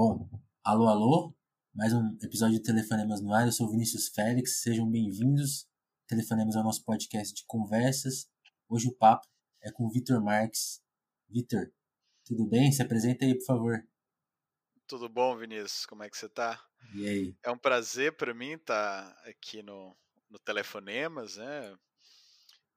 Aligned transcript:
Bom, 0.00 0.30
alô, 0.62 0.86
alô, 0.86 1.36
mais 1.74 1.92
um 1.92 2.16
episódio 2.22 2.56
de 2.56 2.62
Telefonemas 2.62 3.20
no 3.20 3.32
ar. 3.32 3.46
Eu 3.46 3.50
sou 3.50 3.68
Vinícius 3.68 4.06
Félix, 4.06 4.62
sejam 4.62 4.88
bem-vindos. 4.88 5.68
Telefonemas 6.06 6.54
é 6.54 6.60
o 6.60 6.62
nosso 6.62 6.84
podcast 6.84 7.34
de 7.34 7.44
conversas. 7.48 8.30
Hoje 8.68 8.86
o 8.86 8.94
papo 8.94 9.26
é 9.60 9.72
com 9.72 9.86
o 9.86 9.90
Vitor 9.90 10.22
Marques. 10.22 10.80
Vitor, 11.28 11.72
tudo 12.24 12.46
bem? 12.46 12.70
Se 12.70 12.80
apresenta 12.80 13.24
aí, 13.24 13.36
por 13.36 13.44
favor. 13.44 13.84
Tudo 14.86 15.08
bom, 15.08 15.36
Vinícius? 15.36 15.84
Como 15.84 16.04
é 16.04 16.08
que 16.08 16.16
você 16.16 16.28
tá? 16.28 16.64
E 16.94 17.04
aí? 17.04 17.36
É 17.42 17.50
um 17.50 17.58
prazer 17.58 18.16
para 18.16 18.32
mim 18.32 18.52
estar 18.52 19.02
tá 19.02 19.28
aqui 19.28 19.64
no, 19.64 19.96
no 20.30 20.38
Telefonemas, 20.38 21.38
né? 21.38 21.76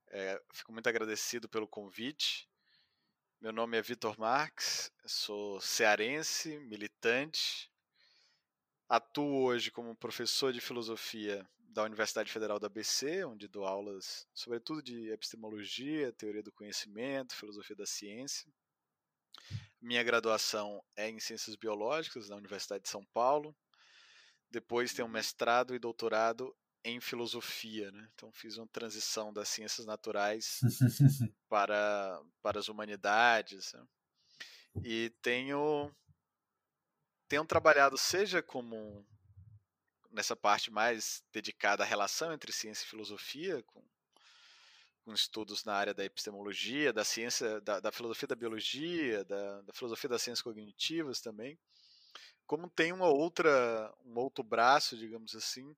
É, 0.10 0.42
fico 0.56 0.74
muito 0.74 0.90
agradecido 0.90 1.48
pelo 1.48 1.68
convite. 1.68 2.50
Meu 3.42 3.52
nome 3.52 3.76
é 3.76 3.82
Vitor 3.82 4.20
Marques, 4.20 4.92
sou 5.04 5.60
cearense, 5.60 6.60
militante. 6.60 7.72
Atuo 8.88 9.46
hoje 9.46 9.72
como 9.72 9.96
professor 9.96 10.54
de 10.54 10.62
filosofia 10.62 11.44
da 11.58 11.82
Universidade 11.82 12.32
Federal 12.32 12.60
da 12.60 12.68
ABC, 12.68 13.26
onde 13.26 13.48
dou 13.48 13.66
aulas, 13.66 14.28
sobretudo 14.32 14.84
de 14.84 15.10
epistemologia, 15.10 16.14
teoria 16.14 16.44
do 16.44 16.52
conhecimento, 16.52 17.36
filosofia 17.36 17.76
da 17.76 17.88
ciência. 17.88 18.48
Minha 19.82 20.04
graduação 20.04 20.80
é 20.96 21.10
em 21.10 21.20
ciências 21.20 21.56
biológicas 21.56 22.30
na 22.30 22.36
Universidade 22.36 22.84
de 22.84 22.90
São 22.90 23.04
Paulo. 23.06 23.58
Depois 24.52 24.94
tenho 24.94 25.08
um 25.08 25.12
mestrado 25.12 25.74
e 25.74 25.80
doutorado 25.80 26.56
em 26.84 27.00
filosofia, 27.00 27.92
né? 27.92 28.10
Então 28.14 28.32
fiz 28.32 28.58
uma 28.58 28.68
transição 28.68 29.32
das 29.32 29.50
ciências 29.50 29.86
naturais 29.86 30.60
para, 31.48 32.22
para 32.42 32.60
as 32.60 32.68
humanidades. 32.68 33.74
Né? 33.74 33.86
E 34.84 35.10
tenho 35.22 35.94
tenho 37.28 37.46
trabalhado 37.46 37.98
seja 37.98 38.42
como 38.42 39.06
nessa 40.12 40.36
parte 40.36 40.70
mais 40.70 41.24
dedicada 41.32 41.84
à 41.84 41.86
relação 41.86 42.34
entre 42.34 42.52
ciência 42.52 42.84
e 42.84 42.88
filosofia, 42.88 43.64
com, 43.64 43.82
com 45.06 45.14
estudos 45.14 45.64
na 45.64 45.74
área 45.74 45.94
da 45.94 46.04
epistemologia, 46.04 46.92
da 46.92 47.06
ciência, 47.06 47.62
da, 47.62 47.80
da 47.80 47.92
filosofia 47.92 48.28
da 48.28 48.36
biologia, 48.36 49.24
da, 49.24 49.62
da 49.62 49.74
filosofia 49.74 50.10
das 50.10 50.22
ciências 50.22 50.42
cognitivas 50.42 51.22
também, 51.22 51.58
como 52.46 52.70
tem 52.70 52.92
uma 52.92 53.08
outra, 53.08 53.94
um 54.06 54.20
outro 54.20 54.44
braço, 54.44 54.98
digamos 54.98 55.34
assim, 55.34 55.74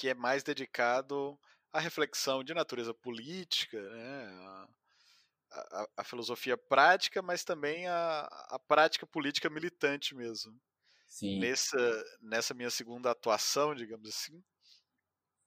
que 0.00 0.08
é 0.08 0.14
mais 0.14 0.42
dedicado 0.42 1.38
à 1.70 1.78
reflexão 1.78 2.42
de 2.42 2.54
natureza 2.54 2.94
política, 2.94 3.78
né, 3.90 4.26
a, 4.40 4.68
a, 5.50 5.88
a 5.98 6.04
filosofia 6.04 6.56
prática, 6.56 7.20
mas 7.20 7.44
também 7.44 7.86
a, 7.86 8.20
a 8.48 8.58
prática 8.58 9.06
política 9.06 9.50
militante 9.50 10.14
mesmo. 10.14 10.58
Sim. 11.06 11.38
Nessa, 11.38 12.04
nessa 12.18 12.54
minha 12.54 12.70
segunda 12.70 13.10
atuação, 13.10 13.74
digamos 13.74 14.08
assim, 14.08 14.42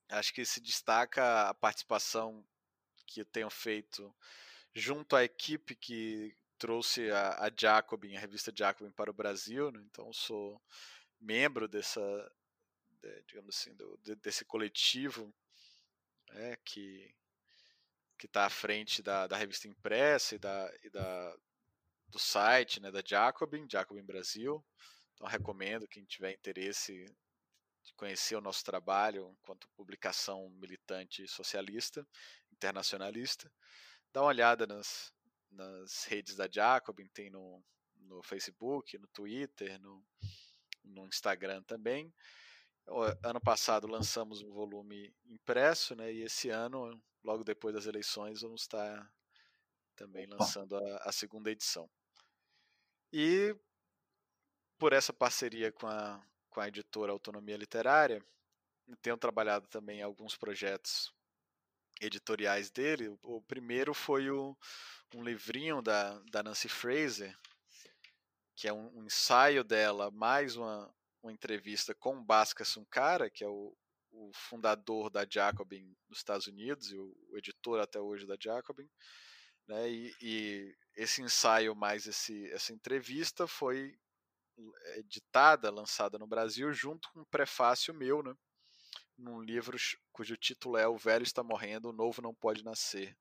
acho 0.10 0.32
que 0.32 0.46
se 0.46 0.62
destaca 0.62 1.50
a 1.50 1.54
participação 1.56 2.46
que 3.08 3.22
eu 3.22 3.26
tenho 3.26 3.50
feito 3.50 4.16
junto 4.76 5.16
à 5.16 5.24
equipe 5.24 5.76
que 5.76 6.38
trouxe 6.60 7.10
a, 7.10 7.46
a 7.46 7.52
Jacobin, 7.60 8.16
a 8.16 8.20
revista 8.20 8.54
Jacobin 8.56 8.92
para 8.92 9.10
o 9.10 9.16
Brasil, 9.16 9.72
né? 9.72 9.82
então 9.90 10.14
sou 10.14 10.62
membro 11.20 11.68
dessa, 11.68 12.32
digamos 13.28 13.56
assim, 13.56 13.76
do, 13.76 13.98
desse 14.18 14.46
coletivo 14.46 15.34
né, 16.30 16.56
que 16.64 17.14
que 18.18 18.28
está 18.28 18.46
à 18.46 18.50
frente 18.50 19.02
da, 19.02 19.28
da 19.28 19.36
revista 19.36 19.68
impressa 19.68 20.36
e, 20.36 20.40
da, 20.40 20.74
e 20.82 20.90
da, 20.90 21.38
do 22.08 22.18
site 22.18 22.80
né, 22.80 22.90
da 22.90 23.04
Jacobin, 23.06 23.68
Jacobin 23.70 24.04
Brasil. 24.04 24.64
Então 25.14 25.28
recomendo 25.28 25.88
quem 25.90 26.06
tiver 26.06 26.32
interesse 26.32 27.04
de 27.84 27.94
conhecer 27.96 28.38
o 28.38 28.42
nosso 28.42 28.64
trabalho 28.64 29.36
enquanto 29.42 29.68
publicação 29.76 30.50
militante 30.52 31.28
socialista, 31.28 32.08
internacionalista. 32.50 33.52
Dá 34.14 34.22
uma 34.22 34.30
olhada 34.30 34.66
nas, 34.66 35.14
nas 35.52 36.06
redes 36.06 36.38
da 36.38 36.48
Jacobin, 36.50 37.10
tem 37.10 37.30
no, 37.30 37.62
no 37.98 38.24
Facebook, 38.24 38.98
no 38.98 39.08
Twitter, 39.08 39.78
no, 39.82 40.02
no 40.82 41.06
Instagram 41.08 41.62
também 41.64 42.14
ano 43.24 43.40
passado 43.42 43.88
lançamos 43.88 44.42
um 44.42 44.52
volume 44.52 45.14
impresso, 45.26 45.96
né? 45.96 46.12
E 46.12 46.24
esse 46.24 46.50
ano, 46.50 47.02
logo 47.24 47.44
depois 47.44 47.74
das 47.74 47.86
eleições, 47.86 48.42
vamos 48.42 48.62
estar 48.62 49.12
também 49.96 50.26
lançando 50.26 50.76
a, 50.76 50.98
a 51.04 51.12
segunda 51.12 51.52
edição. 51.52 51.90
E 53.12 53.56
por 54.78 54.92
essa 54.92 55.14
parceria 55.14 55.72
com 55.72 55.88
a, 55.88 56.22
com 56.50 56.60
a 56.60 56.68
editora 56.68 57.12
Autonomia 57.12 57.56
Literária, 57.58 58.24
tenho 59.02 59.18
trabalhado 59.18 59.68
também 59.68 60.00
em 60.00 60.04
alguns 60.04 60.36
projetos 60.36 61.14
editoriais 62.02 62.70
dele. 62.70 63.08
O, 63.08 63.38
o 63.38 63.42
primeiro 63.42 63.94
foi 63.94 64.30
o, 64.30 64.58
um 65.16 65.24
livrinho 65.24 65.82
da, 65.82 66.20
da 66.32 66.44
Nancy 66.44 66.68
Fraser, 66.68 67.38
que 68.56 68.68
é 68.68 68.74
um, 68.74 69.00
um 69.00 69.06
ensaio 69.06 69.64
dela, 69.64 70.12
mais 70.12 70.56
uma, 70.56 70.94
uma 71.24 71.32
entrevista 71.32 71.96
com 71.96 72.24
Bhaskar 72.24 72.68
Sunkara, 72.68 73.30
que 73.30 73.44
é 73.44 73.48
o, 73.48 73.76
o 74.12 74.32
fundador 74.34 75.10
da 75.10 75.26
Jacobin 75.28 75.96
nos 76.10 76.20
Estados 76.20 76.48
Unidos 76.48 76.92
e 76.92 76.98
o, 76.98 77.16
o 77.30 77.38
editor 77.38 77.80
até 77.80 78.00
hoje 78.00 78.28
da 78.28 78.36
Jacobin. 78.40 78.90
Né? 79.68 79.90
E, 79.90 80.16
e, 80.22 80.76
esse 80.96 81.22
ensaio 81.22 81.76
mais 81.76 82.06
esse, 82.06 82.52
essa 82.52 82.74
entrevista 82.74 83.48
foi 83.48 83.98
editada, 84.98 85.72
lançada 85.72 86.20
no 86.20 86.28
Brasil, 86.28 86.72
junto 86.72 87.10
com 87.12 87.22
um 87.22 87.26
prefácio 87.26 87.94
meu, 87.94 88.22
né? 88.22 88.36
num 89.18 89.42
livro 89.42 89.78
cujo 90.12 90.38
título 90.38 90.78
é 90.78 90.88
O 90.88 90.98
Velho 90.98 91.24
Está 91.24 91.44
Morrendo, 91.44 91.90
O 91.90 91.94
Novo 91.94 92.22
Não 92.22 92.34
Pode 92.36 92.64
Nascer. 92.64 93.18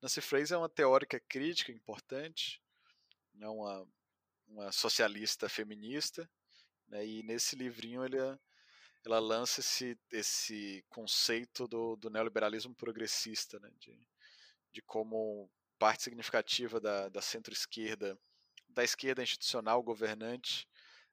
Nancy 0.00 0.20
Fraser 0.20 0.56
é 0.56 0.58
uma 0.58 0.68
teórica 0.68 1.20
crítica 1.28 1.70
importante, 1.70 2.60
é 3.40 3.48
uma, 3.48 3.86
uma 4.48 4.72
socialista 4.72 5.48
feminista, 5.48 6.28
né? 6.92 7.04
E 7.04 7.22
nesse 7.22 7.56
livrinho 7.56 8.04
ele, 8.04 8.18
ela 9.04 9.18
lança 9.18 9.60
esse, 9.60 9.98
esse 10.12 10.84
conceito 10.90 11.66
do, 11.66 11.96
do 11.96 12.10
neoliberalismo 12.10 12.74
progressista, 12.74 13.58
né? 13.58 13.70
de, 13.80 13.98
de 14.70 14.82
como 14.82 15.50
parte 15.78 16.02
significativa 16.02 16.78
da, 16.78 17.08
da 17.08 17.22
centro-esquerda, 17.22 18.16
da 18.68 18.84
esquerda 18.84 19.22
institucional 19.22 19.82
governante, 19.82 20.68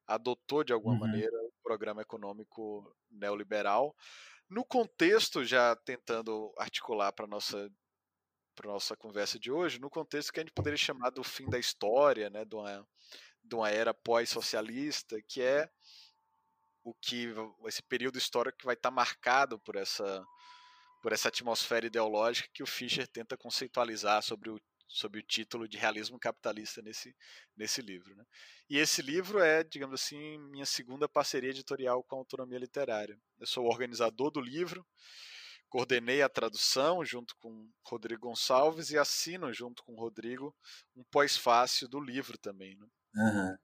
adotou 0.06 0.64
de 0.64 0.74
alguma 0.74 0.94
uhum. 0.94 1.00
maneira 1.00 1.36
o 1.42 1.54
programa 1.64 2.02
econômico 2.02 2.96
neoliberal, 3.10 3.96
no 4.50 4.66
contexto, 4.66 5.46
já 5.46 5.76
tentando 5.76 6.54
articular 6.58 7.12
para 7.12 7.28
nossa 7.28 7.72
para 8.56 8.72
nossa 8.74 8.94
conversa 8.94 9.40
de 9.40 9.50
hoje, 9.50 9.80
no 9.80 9.90
contexto 9.90 10.34
que 10.34 10.40
a 10.42 10.44
gente 10.44 10.52
poderia 10.52 10.76
chamar 10.76 11.12
do 11.12 11.24
fim 11.24 11.50
da 11.50 11.58
história, 11.58 12.30
né, 12.30 12.44
de 12.44 12.56
uma, 12.56 12.86
de 13.50 13.56
uma 13.56 13.70
era 13.70 13.94
pós-socialista, 13.94 15.22
que 15.28 15.42
é 15.42 15.70
o 16.84 16.94
que 16.94 17.28
esse 17.66 17.84
período 17.84 18.18
histórico 18.18 18.60
que 18.60 18.66
vai 18.66 18.76
estar 18.76 18.92
marcado 18.92 19.60
por 19.60 19.76
essa 19.76 20.24
por 21.02 21.14
essa 21.14 21.30
atmosfera 21.30 21.88
ideológica 21.88 22.50
que 22.54 22.62
o 22.62 22.68
Fischer 22.68 23.08
tenta 23.08 23.38
conceitualizar 23.38 24.22
sobre 24.22 24.50
o 24.50 24.60
sobre 24.90 25.20
o 25.20 25.24
título 25.24 25.68
de 25.68 25.78
realismo 25.78 26.20
capitalista 26.20 26.82
nesse, 26.82 27.16
nesse 27.56 27.80
livro. 27.80 28.16
Né? 28.16 28.26
E 28.68 28.78
esse 28.80 29.04
livro 29.04 29.40
é, 29.40 29.64
digamos 29.64 30.02
assim, 30.02 30.40
minha 30.50 30.66
segunda 30.66 31.08
parceria 31.08 31.52
editorial 31.52 32.04
com 32.04 32.16
a 32.16 32.20
autonomia 32.20 32.58
literária. 32.58 33.18
Eu 33.40 33.46
sou 33.46 33.66
o 33.66 33.70
organizador 33.70 34.32
do 34.32 34.42
livro, 34.42 34.86
coordenei 35.70 36.24
a 36.24 36.28
tradução 36.28 37.06
junto 37.06 37.36
com 37.38 37.72
Rodrigo 37.86 38.28
Gonçalves 38.28 38.90
e 38.90 38.98
assino 38.98 39.54
junto 39.54 39.84
com 39.84 39.94
o 39.94 40.00
Rodrigo 40.00 40.56
um 40.96 41.04
pós-fácil 41.04 41.88
do 41.88 42.00
livro 42.00 42.38
também. 42.40 42.76
Né? 42.76 42.88
Uhum. 43.16 43.58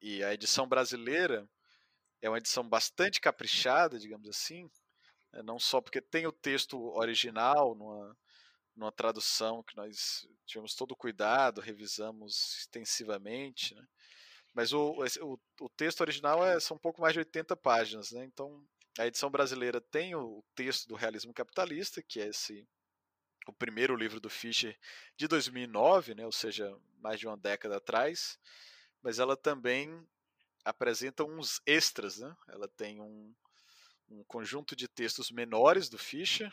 E, 0.00 0.22
a 0.22 0.32
edição 0.32 0.66
brasileira 0.66 1.48
é 2.20 2.28
uma 2.28 2.38
edição 2.38 2.68
bastante 2.68 3.20
caprichada, 3.20 3.98
digamos 3.98 4.28
assim, 4.28 4.68
né? 5.32 5.42
não 5.42 5.58
só 5.58 5.80
porque 5.80 6.00
tem 6.00 6.26
o 6.26 6.32
texto 6.32 6.78
original 6.96 7.74
numa, 7.74 8.16
numa 8.76 8.92
tradução 8.92 9.62
que 9.62 9.76
nós 9.76 10.26
tivemos 10.46 10.74
todo 10.74 10.92
o 10.92 10.96
cuidado, 10.96 11.60
revisamos 11.60 12.58
extensivamente, 12.60 13.74
né? 13.74 13.86
mas 14.54 14.72
o, 14.72 14.94
o, 15.22 15.40
o, 15.60 15.68
texto 15.68 16.00
original 16.00 16.44
é, 16.44 16.58
são 16.58 16.76
um 16.76 16.80
pouco 16.80 17.00
mais 17.00 17.12
de 17.12 17.20
80 17.20 17.56
páginas, 17.56 18.10
né? 18.10 18.24
então 18.24 18.64
a 18.98 19.06
edição 19.06 19.30
brasileira 19.30 19.80
tem 19.80 20.14
o 20.14 20.42
texto 20.56 20.88
do 20.88 20.96
realismo 20.96 21.32
capitalista, 21.32 22.02
que 22.02 22.20
é 22.20 22.26
esse 22.26 22.66
o 23.48 23.52
primeiro 23.52 23.96
livro 23.96 24.20
do 24.20 24.28
Fischer 24.28 24.78
de 25.16 25.26
2009, 25.26 26.14
né, 26.14 26.26
ou 26.26 26.32
seja, 26.32 26.70
mais 26.98 27.18
de 27.18 27.26
uma 27.26 27.36
década 27.36 27.78
atrás, 27.78 28.38
mas 29.08 29.18
ela 29.18 29.38
também 29.38 30.06
apresenta 30.62 31.24
uns 31.24 31.62
extras, 31.64 32.18
né? 32.18 32.36
Ela 32.46 32.68
tem 32.68 33.00
um, 33.00 33.34
um 34.06 34.22
conjunto 34.24 34.76
de 34.76 34.86
textos 34.86 35.30
menores 35.30 35.88
do 35.88 35.96
Fischer, 35.96 36.52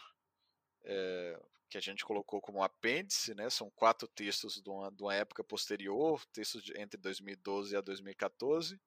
é, 0.85 1.37
que 1.69 1.77
a 1.77 1.81
gente 1.81 2.05
colocou 2.05 2.39
como 2.39 2.63
apêndice, 2.63 3.35
né? 3.35 3.49
São 3.49 3.69
quatro 3.71 4.07
textos 4.07 4.61
de 4.61 4.69
uma, 4.69 4.89
de 4.89 5.03
uma 5.03 5.13
época 5.13 5.43
posterior, 5.43 6.25
textos 6.27 6.63
de, 6.63 6.71
entre 6.79 6.97
2012 6.97 7.75
a 7.75 7.81
2014, 7.81 8.79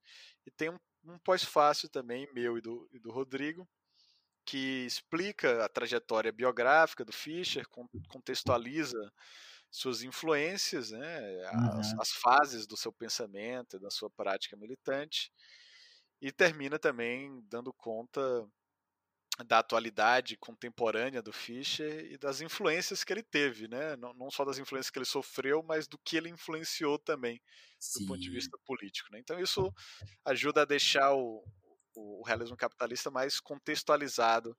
e 0.46 0.50
tem 0.50 0.70
um, 0.70 0.78
um 1.04 1.18
pós-fácil 1.18 1.90
também, 1.90 2.26
meu 2.32 2.56
e 2.56 2.62
do, 2.62 2.88
e 2.90 2.98
do 2.98 3.10
Rodrigo, 3.10 3.68
que 4.46 4.86
explica 4.86 5.62
a 5.62 5.68
trajetória 5.68 6.32
biográfica 6.32 7.04
do 7.04 7.12
Fischer, 7.12 7.68
contextualiza 8.08 9.12
suas 9.70 10.02
influências, 10.02 10.90
né, 10.90 11.44
as, 11.46 11.92
uhum. 11.92 12.00
as 12.00 12.12
fases 12.12 12.66
do 12.66 12.76
seu 12.76 12.92
pensamento, 12.92 13.78
da 13.78 13.90
sua 13.90 14.10
prática 14.10 14.56
militante, 14.56 15.30
e 16.20 16.32
termina 16.32 16.78
também 16.78 17.42
dando 17.48 17.72
conta 17.72 18.20
da 19.46 19.60
atualidade 19.60 20.36
contemporânea 20.36 21.22
do 21.22 21.32
Fischer 21.32 22.12
e 22.12 22.18
das 22.18 22.40
influências 22.40 23.04
que 23.04 23.12
ele 23.12 23.22
teve, 23.22 23.68
né? 23.68 23.94
Não, 23.96 24.12
não 24.14 24.30
só 24.30 24.44
das 24.44 24.58
influências 24.58 24.90
que 24.90 24.98
ele 24.98 25.06
sofreu, 25.06 25.62
mas 25.62 25.86
do 25.86 25.98
que 25.98 26.16
ele 26.16 26.28
influenciou 26.28 26.98
também, 26.98 27.40
Sim. 27.78 28.00
do 28.00 28.08
ponto 28.08 28.20
de 28.20 28.30
vista 28.30 28.58
político. 28.64 29.08
Né? 29.12 29.20
Então 29.20 29.38
isso 29.38 29.72
ajuda 30.24 30.62
a 30.62 30.64
deixar 30.64 31.14
o, 31.14 31.44
o, 31.94 32.22
realismo 32.26 32.56
capitalista 32.56 33.10
mais 33.10 33.38
contextualizado 33.38 34.56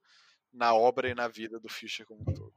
na 0.51 0.73
obra 0.73 1.09
e 1.09 1.15
na 1.15 1.27
vida 1.27 1.59
do 1.59 1.67
Fischer 1.67 2.05
como 2.05 2.21
um 2.21 2.33
todo. 2.33 2.53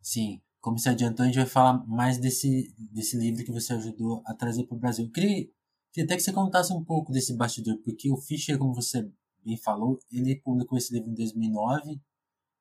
Sim, 0.00 0.40
como 0.66 0.80
se 0.80 0.88
adiantou, 0.88 1.22
a 1.22 1.26
gente 1.26 1.36
vai 1.36 1.46
falar 1.46 1.86
mais 1.86 2.18
desse, 2.18 2.74
desse 2.76 3.16
livro 3.16 3.44
que 3.44 3.52
você 3.52 3.72
ajudou 3.72 4.20
a 4.26 4.34
trazer 4.34 4.64
para 4.64 4.76
o 4.76 4.80
Brasil. 4.80 5.04
Eu 5.04 5.12
queria, 5.12 5.48
queria 5.92 6.04
até 6.04 6.16
que 6.16 6.22
você 6.22 6.32
contasse 6.32 6.72
um 6.72 6.82
pouco 6.82 7.12
desse 7.12 7.36
bastidor, 7.36 7.78
porque 7.84 8.10
o 8.10 8.16
Fischer, 8.16 8.58
como 8.58 8.74
você 8.74 9.08
bem 9.44 9.56
falou, 9.56 9.96
ele 10.10 10.40
publicou 10.40 10.76
esse 10.76 10.92
livro 10.92 11.08
em 11.08 11.14
2009. 11.14 12.00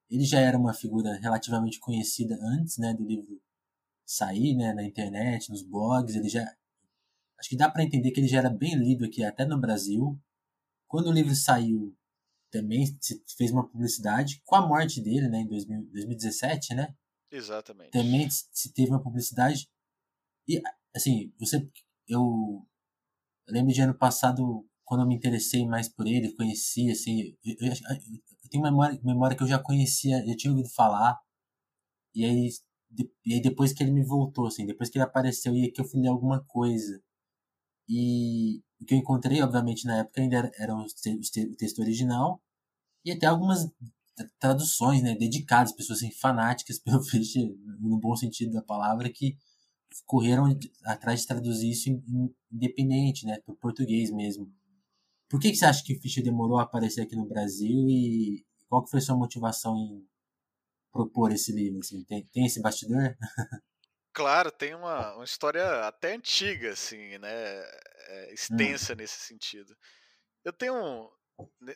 Ele 0.08 0.24
já 0.24 0.40
era 0.40 0.56
uma 0.56 0.72
figura 0.72 1.16
relativamente 1.16 1.80
conhecida 1.80 2.38
antes, 2.44 2.78
né, 2.78 2.94
do 2.94 3.04
livro 3.04 3.42
sair, 4.06 4.56
né, 4.56 4.72
na 4.72 4.84
internet, 4.84 5.50
nos 5.50 5.64
blogs. 5.64 6.16
Ele 6.16 6.30
já, 6.30 6.44
acho 7.40 7.50
que 7.50 7.58
dá 7.58 7.72
para 7.72 7.84
entender 7.84 8.12
que 8.12 8.20
ele 8.20 8.28
já 8.28 8.38
era 8.38 8.52
bem 8.52 8.76
lido 8.76 9.04
aqui, 9.04 9.24
até 9.24 9.46
no 9.46 9.60
Brasil. 9.60 10.16
Quando 10.88 11.08
o 11.08 11.12
livro 11.12 11.34
saiu, 11.34 11.98
também 12.52 12.86
se 13.02 13.20
fez 13.36 13.50
uma 13.50 13.68
publicidade 13.68 14.44
com 14.46 14.56
a 14.56 14.68
morte 14.68 15.02
dele, 15.02 15.28
né, 15.28 15.40
em 15.40 15.48
2000, 15.48 15.90
2017, 15.92 16.76
né? 16.76 16.94
Exatamente. 17.32 17.92
Também 17.92 18.30
se 18.30 18.74
teve 18.74 18.92
uma 18.92 19.02
publicidade. 19.02 19.68
E, 20.48 20.62
assim, 20.96 21.34
você. 21.40 21.68
Eu, 22.08 22.66
lembro 23.48 23.74
de 23.74 23.82
ano 23.82 23.98
passado 23.98 24.66
quando 24.84 25.02
eu 25.02 25.08
me 25.08 25.16
interessei 25.16 25.66
mais 25.66 25.90
por 25.90 26.08
ele, 26.08 26.36
conheci, 26.36 26.92
assim, 26.92 27.36
eu, 27.44 27.56
eu, 27.60 27.74
eu 27.74 28.50
tenho 28.50 28.64
memória, 28.64 29.00
memória 29.04 29.36
que 29.36 29.44
eu 29.44 29.48
já 29.48 29.60
conhecia, 29.60 30.24
já 30.26 30.36
tinha 30.36 30.52
ouvido 30.52 30.70
falar, 30.70 31.20
e 32.14 32.24
aí, 32.26 32.50
de, 32.90 33.12
e 33.26 33.34
aí 33.34 33.42
depois 33.42 33.74
que 33.74 33.84
ele 33.84 33.92
me 33.92 34.04
voltou, 34.06 34.48
assim, 34.48 34.66
depois 34.66 34.90
que 34.90 34.98
ele 34.98 35.06
apareceu, 35.06 35.56
e 35.56 35.72
que 35.72 35.82
eu 35.82 35.86
fui 35.86 36.00
ler 36.02 36.10
alguma 36.10 36.44
coisa, 36.46 37.02
e 37.90 38.62
o 38.82 38.86
que 38.86 38.94
eu 38.94 39.00
encontrei, 39.00 39.42
obviamente, 39.42 39.86
na 39.86 40.00
época 40.00 40.22
ainda 40.22 40.38
era, 40.38 40.52
era 40.60 40.76
o, 40.76 40.82
o 40.84 41.58
texto 41.58 41.80
original, 41.80 42.42
e 43.06 43.12
até 43.12 43.26
algumas 43.28 43.68
traduções, 44.40 45.02
né, 45.02 45.16
dedicadas, 45.16 45.74
pessoas 45.74 46.00
assim, 46.00 46.12
fanáticas 46.12 46.80
pelo 46.84 47.04
Fischer, 47.04 47.48
no 47.80 47.98
bom 48.00 48.16
sentido 48.16 48.54
da 48.54 48.62
palavra, 48.62 49.10
que 49.12 49.38
correram 50.06 50.46
atrás 50.86 51.22
de 51.22 51.28
traduzir 51.28 51.72
isso 51.72 51.90
independente, 52.52 53.26
né, 53.26 53.40
para 53.46 53.56
português 53.56 54.12
mesmo. 54.12 54.52
Por 55.30 55.40
que, 55.40 55.52
que 55.52 55.58
você 55.58 55.66
acha 55.66 55.84
que 55.84 55.94
o 55.94 56.02
Fischer 56.02 56.24
demorou 56.24 56.60
a 56.60 56.64
aparecer 56.64 57.02
aqui 57.02 57.16
no 57.16 57.28
Brasil 57.28 57.90
e 57.90 58.46
qual 58.70 58.84
que 58.84 58.92
foi 58.92 59.00
a 59.00 59.02
sua 59.02 59.18
motivação 59.18 59.76
em 59.78 60.08
propor 60.92 61.32
esse 61.32 61.52
livro? 61.52 61.80
Assim? 61.80 62.04
Tem, 62.04 62.26
tem 62.28 62.46
esse 62.46 62.62
bastidor? 62.62 63.16
Claro, 64.16 64.50
tem 64.50 64.74
uma, 64.74 65.14
uma 65.16 65.26
história 65.26 65.86
até 65.86 66.14
antiga, 66.14 66.72
assim, 66.72 67.18
né? 67.18 67.28
É, 67.28 68.34
extensa 68.34 68.94
hum. 68.94 68.96
nesse 68.96 69.20
sentido. 69.20 69.76
Eu 70.42 70.54
tenho 70.54 71.12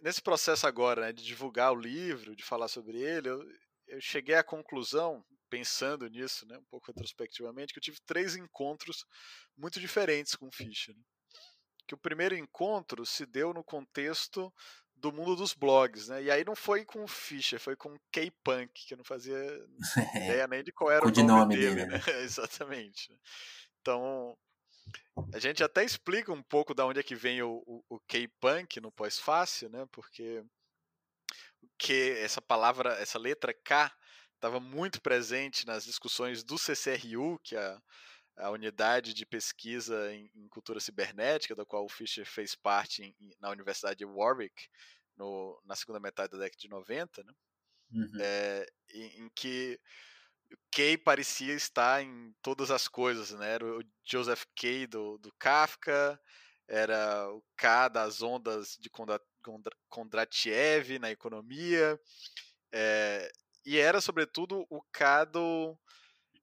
nesse 0.02 0.22
processo 0.22 0.68
agora, 0.68 1.02
né, 1.02 1.14
de 1.14 1.24
divulgar 1.24 1.72
o 1.72 1.80
livro, 1.80 2.36
de 2.36 2.44
falar 2.44 2.68
sobre 2.68 3.00
ele, 3.00 3.30
eu, 3.30 3.44
eu 3.88 4.02
cheguei 4.02 4.36
à 4.36 4.44
conclusão, 4.44 5.24
pensando 5.50 6.08
nisso, 6.08 6.46
né, 6.46 6.58
um 6.58 6.66
pouco 6.66 6.88
retrospectivamente, 6.88 7.74
que 7.74 7.80
eu 7.80 7.84
tive 7.84 8.00
três 8.06 8.36
encontros 8.36 9.06
muito 9.58 9.80
diferentes 9.80 10.36
com 10.36 10.48
o 10.48 10.52
Fischer. 10.52 10.96
Né? 10.96 11.04
que 11.90 11.96
o 11.96 11.98
primeiro 11.98 12.38
encontro 12.38 13.04
se 13.04 13.26
deu 13.26 13.52
no 13.52 13.64
contexto 13.64 14.54
do 14.96 15.12
mundo 15.12 15.36
dos 15.36 15.56
blogs, 15.56 16.08
né? 16.08 16.22
E 16.22 16.30
aí 16.30 16.46
não 16.46 16.56
foi 16.56 16.86
com 16.86 17.04
o 17.04 17.08
Fischer, 17.08 17.60
foi 17.60 17.76
com 17.76 17.90
o 17.90 18.00
K-Punk, 18.12 18.86
que 18.86 18.94
eu 18.94 18.98
não 19.00 19.04
fazia 19.04 19.36
ideia 20.16 20.48
nem 20.48 20.64
de 20.64 20.72
qual 20.72 20.92
era 20.92 21.04
o, 21.04 21.10
o 21.10 21.24
nome, 21.24 21.56
dele, 21.56 21.76
dele 21.76 21.86
né? 21.88 21.98
né? 21.98 22.22
Exatamente. 22.22 23.20
Então, 23.82 24.38
a 25.34 25.40
gente 25.40 25.64
até 25.64 25.84
explica 25.84 26.32
um 26.32 26.44
pouco 26.44 26.74
da 26.74 26.86
onde 26.86 27.00
é 27.00 27.04
que 27.04 27.16
vem 27.16 27.42
o, 27.42 27.64
o, 27.66 27.84
o 27.90 28.00
K-Punk 28.02 28.80
no 28.80 28.92
pós-fácil, 28.92 29.70
né? 29.70 29.86
Porque 29.92 30.44
que 31.78 32.12
essa 32.20 32.42
palavra, 32.42 32.94
essa 32.94 33.20
letra 33.20 33.54
K 33.54 33.92
estava 34.36 34.60
muito 34.60 35.02
presente 35.02 35.66
nas 35.66 35.84
discussões 35.84 36.44
do 36.44 36.58
CCRU, 36.58 37.40
que 37.44 37.56
é 37.56 37.60
a 37.60 37.82
a 38.40 38.50
unidade 38.50 39.14
de 39.14 39.26
pesquisa 39.26 40.14
em, 40.14 40.32
em, 40.34 40.48
cultura 40.48 40.80
cibernética, 40.80 41.56
da 41.56 41.66
qual 41.66 41.84
o 41.84 41.90
Fischer 41.90 42.26
fez 42.26 42.56
parte 42.56 43.04
em, 43.04 43.36
na 43.40 43.50
Universidade 43.50 43.98
de 43.98 44.06
Warwick, 44.06 44.68
no, 45.18 45.62
na 45.66 45.76
segunda 45.76 46.00
metade 46.00 46.32
da 46.32 46.38
década 46.38 46.58
de 46.58 46.70
90, 46.70 47.24
né? 47.24 47.34
Uhum. 47.92 48.12
É, 48.22 48.66
em, 48.94 49.24
em, 49.24 49.30
que 49.36 49.80
Kay 50.72 50.98
parecia 50.98 51.54
estar 51.54 52.02
em 52.02 52.34
todas 52.42 52.72
as 52.72 52.88
coisas, 52.88 53.32
né? 53.32 53.54
Era 53.54 53.66
o 53.66 53.84
Joseph 54.04 54.44
Kay 54.56 54.88
do, 54.88 55.18
do 55.18 55.32
Kafka, 55.38 56.20
era 56.68 57.30
o 57.32 57.44
K 57.58 57.90
das 57.90 58.22
ondas 58.22 58.78
de 58.80 58.90
Kondratiev 59.90 61.00
na 61.00 61.12
economia, 61.12 62.00
é, 62.72 63.32
e 63.66 63.78
era, 63.78 64.00
sobretudo, 64.00 64.66
o 64.70 64.82
K 64.92 65.26
do, 65.26 65.78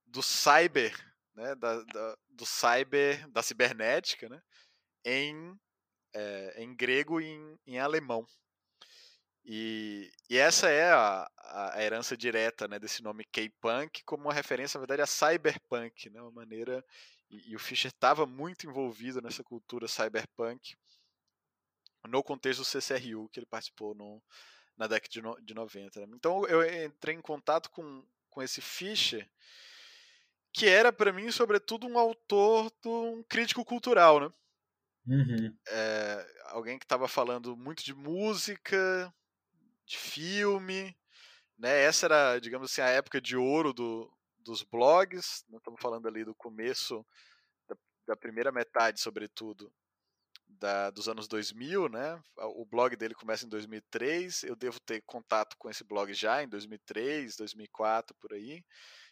do 0.06 0.22
cyber 0.22 0.94
né, 1.36 1.54
da, 1.54 1.82
da, 1.82 2.16
do 2.30 2.46
cyber, 2.46 3.28
da 3.28 3.42
cibernética, 3.42 4.28
né, 4.28 4.40
em, 5.04 5.54
é, 6.14 6.62
em 6.62 6.74
grego 6.74 7.20
e 7.20 7.26
em, 7.26 7.58
em 7.66 7.78
alemão. 7.78 8.26
E, 9.48 10.10
e, 10.28 10.36
essa 10.36 10.68
é 10.68 10.90
a, 10.92 11.30
a, 11.38 11.82
herança 11.82 12.16
direta 12.16 12.66
né, 12.66 12.80
desse 12.80 13.00
nome 13.00 13.24
K-Punk, 13.24 14.02
como 14.04 14.24
uma 14.24 14.34
referência, 14.34 14.76
na 14.76 14.84
verdade, 14.84 15.02
a 15.02 15.06
cyberpunk, 15.06 16.10
né, 16.10 16.20
uma 16.20 16.32
maneira. 16.32 16.84
E, 17.30 17.52
e 17.52 17.56
o 17.56 17.58
Fischer 17.58 17.92
estava 17.92 18.26
muito 18.26 18.66
envolvido 18.66 19.22
nessa 19.22 19.44
cultura 19.44 19.86
cyberpunk 19.86 20.76
no 22.08 22.22
contexto 22.24 22.60
do 22.60 22.64
CCRU, 22.64 23.28
que 23.28 23.38
ele 23.38 23.46
participou 23.46 23.94
no, 23.94 24.20
na 24.76 24.88
década 24.88 25.08
de, 25.08 25.22
no, 25.22 25.40
de 25.40 25.54
90. 25.54 26.00
Né? 26.00 26.12
Então 26.16 26.44
eu 26.46 26.84
entrei 26.84 27.14
em 27.14 27.22
contato 27.22 27.70
com, 27.70 28.04
com 28.28 28.42
esse 28.42 28.60
Fischer 28.60 29.28
que 30.52 30.66
era 30.66 30.90
para 30.90 31.12
mim, 31.12 31.30
sobretudo, 31.30 31.86
um 31.86 31.98
autor, 31.98 32.72
um 32.86 33.22
crítico 33.24 33.62
cultural, 33.62 34.20
né? 34.20 34.32
Uhum. 35.06 35.54
É, 35.68 36.26
alguém 36.46 36.78
que 36.78 36.86
estava 36.86 37.06
falando 37.06 37.54
muito 37.54 37.84
de 37.84 37.94
música, 37.94 39.12
de 39.86 39.96
filme, 39.96 40.96
né? 41.58 41.84
Essa 41.84 42.06
era, 42.06 42.38
digamos 42.38 42.70
assim, 42.70 42.80
a 42.80 42.88
época 42.88 43.20
de 43.20 43.36
ouro 43.36 43.72
do, 43.72 44.12
dos 44.38 44.62
blogs. 44.62 45.44
Nós 45.48 45.60
estamos 45.60 45.80
falando 45.80 46.06
ali 46.08 46.24
do 46.24 46.34
começo 46.34 47.06
da, 47.68 47.76
da 48.08 48.16
primeira 48.16 48.52
metade, 48.52 49.00
sobretudo, 49.00 49.72
da, 50.46 50.90
dos 50.90 51.08
anos 51.08 51.28
2000, 51.28 51.88
né? 51.88 52.20
O 52.36 52.66
blog 52.66 52.96
dele 52.96 53.14
começa 53.14 53.46
em 53.46 53.48
2003. 53.48 54.42
Eu 54.42 54.56
devo 54.56 54.80
ter 54.80 55.02
contato 55.06 55.56
com 55.58 55.70
esse 55.70 55.84
blog 55.84 56.12
já 56.12 56.42
em 56.42 56.48
2003, 56.48 57.36
2004, 57.36 58.14
por 58.20 58.32
aí 58.34 58.62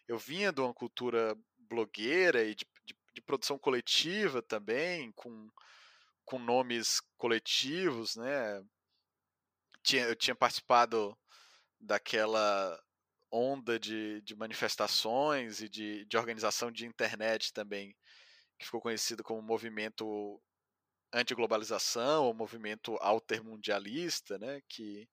eu 0.06 0.18
vinha 0.18 0.52
de 0.52 0.60
uma 0.60 0.74
cultura 0.74 1.36
blogueira 1.58 2.44
e 2.44 2.54
de, 2.54 2.66
de, 2.84 2.94
de 3.14 3.22
produção 3.22 3.58
coletiva 3.58 4.42
também, 4.42 5.12
com, 5.12 5.48
com 6.24 6.38
nomes 6.38 7.00
coletivos, 7.16 8.16
né? 8.16 8.62
Tinha, 9.84 10.04
eu 10.04 10.16
tinha 10.16 10.34
participado 10.34 11.16
daquela 11.78 12.82
onda 13.30 13.78
de, 13.78 14.20
de 14.22 14.34
manifestações 14.34 15.60
e 15.60 15.68
de, 15.68 16.04
de 16.06 16.16
organização 16.16 16.72
de 16.72 16.86
internet 16.86 17.52
também, 17.52 17.94
que 18.58 18.64
ficou 18.64 18.80
conhecido 18.80 19.22
como 19.22 19.42
movimento 19.42 20.40
anti-globalização, 21.12 22.24
ou 22.24 22.34
movimento 22.34 22.96
altermundialista, 23.00 24.38
né? 24.38 24.60
Que, 24.68 25.08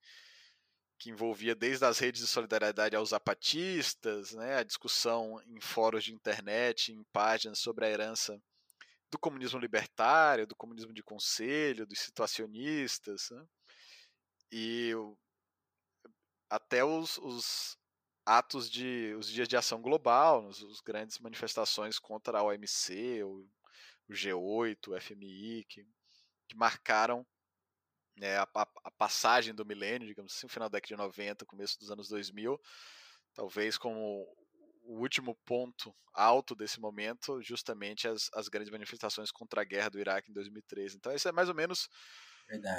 que 1.02 1.10
envolvia 1.10 1.56
desde 1.56 1.84
as 1.84 1.98
redes 1.98 2.22
de 2.22 2.28
solidariedade 2.28 2.96
aos 2.96 3.10
zapatistas, 3.10 4.34
né, 4.34 4.58
a 4.58 4.64
discussão 4.64 5.42
em 5.48 5.60
fóruns 5.60 6.04
de 6.04 6.14
internet, 6.14 6.94
em 6.94 7.04
páginas 7.12 7.58
sobre 7.58 7.86
a 7.86 7.90
herança 7.90 8.40
do 9.10 9.18
comunismo 9.18 9.60
libertário, 9.60 10.46
do 10.46 10.56
comunismo 10.56 10.94
de 10.94 11.02
conselho, 11.02 11.88
dos 11.88 12.00
situacionistas, 12.00 13.30
né, 13.32 13.44
e 14.52 14.92
até 16.50 16.84
os, 16.84 17.18
os, 17.20 17.78
atos 18.26 18.70
de 18.70 19.16
os 19.18 19.28
dias 19.28 19.48
de 19.48 19.58
ação 19.58 19.82
global, 19.82 20.48
os 20.48 20.82
grandes 20.82 21.20
manifestações 21.20 21.98
contra 21.98 22.40
a 22.40 22.44
OMC, 22.44 23.24
o, 23.24 23.48
o 24.08 24.14
G8, 24.14 24.88
o 24.88 25.02
FMI, 25.02 25.66
que, 25.68 25.86
que 26.48 26.56
marcaram 26.56 27.26
né, 28.18 28.38
a, 28.38 28.48
a, 28.54 28.92
passagem 28.92 29.54
do 29.54 29.66
milênio, 29.66 30.08
digamos 30.08 30.34
assim, 30.36 30.48
final 30.48 30.70
da 30.70 30.78
década 30.78 30.96
de 30.96 31.02
90, 31.02 31.46
começo 31.46 31.80
dos 31.80 31.90
anos 31.90 32.08
2000, 32.10 32.60
talvez 33.34 33.78
como 33.78 34.28
o 34.84 35.00
último 35.00 35.36
ponto 35.46 35.96
alto 36.14 36.56
desse 36.56 36.80
momento, 36.80 37.42
justamente 37.42 38.08
as, 38.08 38.30
as 38.34 38.50
grandes 38.50 38.72
manifestações 38.72 39.32
contra 39.32 39.62
a 39.62 39.66
guerra 39.66 39.90
do 39.90 40.00
Iraque 40.00 40.30
em 40.30 40.34
2013. 40.34 40.98
Então, 40.98 41.12
esse 41.12 41.28
é 41.28 41.32
mais 41.32 41.48
ou 41.48 41.56
menos 41.56 41.88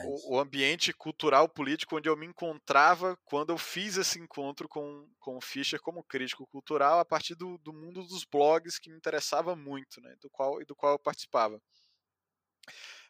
o, 0.07 0.35
o, 0.35 0.39
ambiente 0.39 0.93
cultural 0.93 1.49
político 1.49 1.97
onde 1.97 2.09
eu 2.09 2.17
me 2.17 2.27
encontrava 2.27 3.17
quando 3.25 3.51
eu 3.51 3.59
fiz 3.59 3.97
esse 3.97 4.19
encontro 4.19 4.69
com, 4.69 5.09
com 5.19 5.37
o 5.37 5.41
Fischer 5.41 5.81
como 5.81 6.05
crítico 6.05 6.47
cultural 6.47 6.99
a 6.99 7.05
partir 7.05 7.35
do, 7.35 7.59
do 7.59 7.73
mundo 7.73 8.03
dos 8.05 8.25
blogs 8.25 8.79
que 8.79 8.91
me 8.91 8.97
interessava 8.97 9.57
muito, 9.57 10.01
né, 10.01 10.15
do 10.21 10.29
qual 10.31 10.61
e 10.61 10.65
do 10.65 10.75
qual 10.75 10.93
eu 10.93 10.99
participava. 10.99 11.61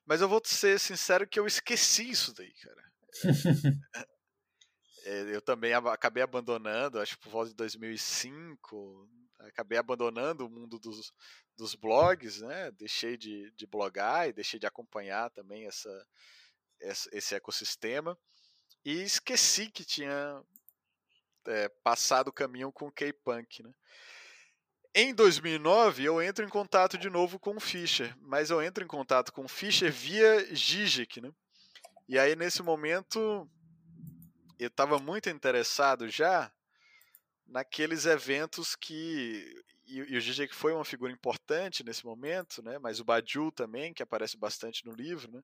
Mas 0.05 0.21
eu 0.21 0.29
vou 0.29 0.41
ser 0.45 0.79
sincero 0.79 1.27
que 1.27 1.39
eu 1.39 1.47
esqueci 1.47 2.11
isso 2.11 2.35
daí, 2.35 2.53
cara. 2.55 2.93
É, 5.05 5.35
eu 5.35 5.43
também 5.43 5.73
acabei 5.75 6.23
abandonando, 6.23 7.01
acho 7.01 7.17
que 7.17 7.25
por 7.25 7.31
volta 7.31 7.51
de 7.51 7.57
2005, 7.57 9.09
acabei 9.41 9.77
abandonando 9.77 10.47
o 10.47 10.51
mundo 10.51 10.79
dos, 10.79 11.13
dos 11.57 11.75
blogs, 11.75 12.41
né? 12.41 12.71
Deixei 12.73 13.17
de, 13.17 13.51
de 13.53 13.67
blogar 13.67 14.29
e 14.29 14.33
deixei 14.33 14.61
de 14.61 14.67
acompanhar 14.67 15.31
também 15.31 15.67
essa, 15.67 15.91
esse 17.13 17.35
ecossistema 17.35 18.19
e 18.85 19.03
esqueci 19.03 19.71
que 19.71 19.85
tinha 19.85 20.43
é, 21.47 21.69
passado 21.83 22.29
o 22.29 22.33
caminho 22.33 22.73
com 22.73 22.89
o 22.89 22.93
K-Punk, 22.93 23.63
né? 23.63 23.73
Em 24.95 25.15
2009, 25.15 26.05
eu 26.05 26.21
entro 26.21 26.45
em 26.45 26.51
contato 26.51 26.99
de 26.99 27.09
novo 27.09 27.39
com 27.39 27.57
o 27.57 27.61
Fischer, 27.61 28.15
mas 28.21 28.51
eu 28.51 28.63
entro 28.63 28.85
em 28.85 28.87
contato 28.87 29.33
com 29.33 29.45
o 29.45 29.49
Fischer 29.49 29.91
via 29.91 30.55
Zizek, 30.55 31.19
né? 31.21 31.33
E 32.07 32.19
aí, 32.19 32.37
nesse 32.37 32.63
momento, 32.63 33.49
eu 34.59 34.69
estava 34.69 34.99
muito 34.99 35.31
interessado 35.31 36.09
já 36.11 36.53
naqueles 37.47 38.05
eventos 38.05 38.77
que. 38.77 39.65
E, 39.87 39.97
e 39.97 40.17
o 40.17 40.21
Zizek 40.21 40.55
foi 40.55 40.73
uma 40.73 40.85
figura 40.85 41.13
importante 41.13 41.83
nesse 41.83 42.05
momento, 42.05 42.63
né? 42.63 42.79
mas 42.79 43.01
o 43.01 43.05
Badiou 43.05 43.51
também, 43.51 43.93
que 43.93 44.03
aparece 44.03 44.37
bastante 44.37 44.85
no 44.87 44.93
livro, 44.93 45.31
né? 45.33 45.43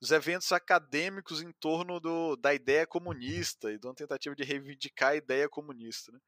Os 0.00 0.10
eventos 0.10 0.52
acadêmicos 0.52 1.40
em 1.40 1.52
torno 1.52 1.98
do, 1.98 2.36
da 2.36 2.54
ideia 2.54 2.86
comunista 2.86 3.72
e 3.72 3.78
de 3.78 3.86
uma 3.86 3.94
tentativa 3.94 4.34
de 4.34 4.44
reivindicar 4.44 5.10
a 5.10 5.16
ideia 5.16 5.48
comunista. 5.48 6.12
Né? 6.12 6.18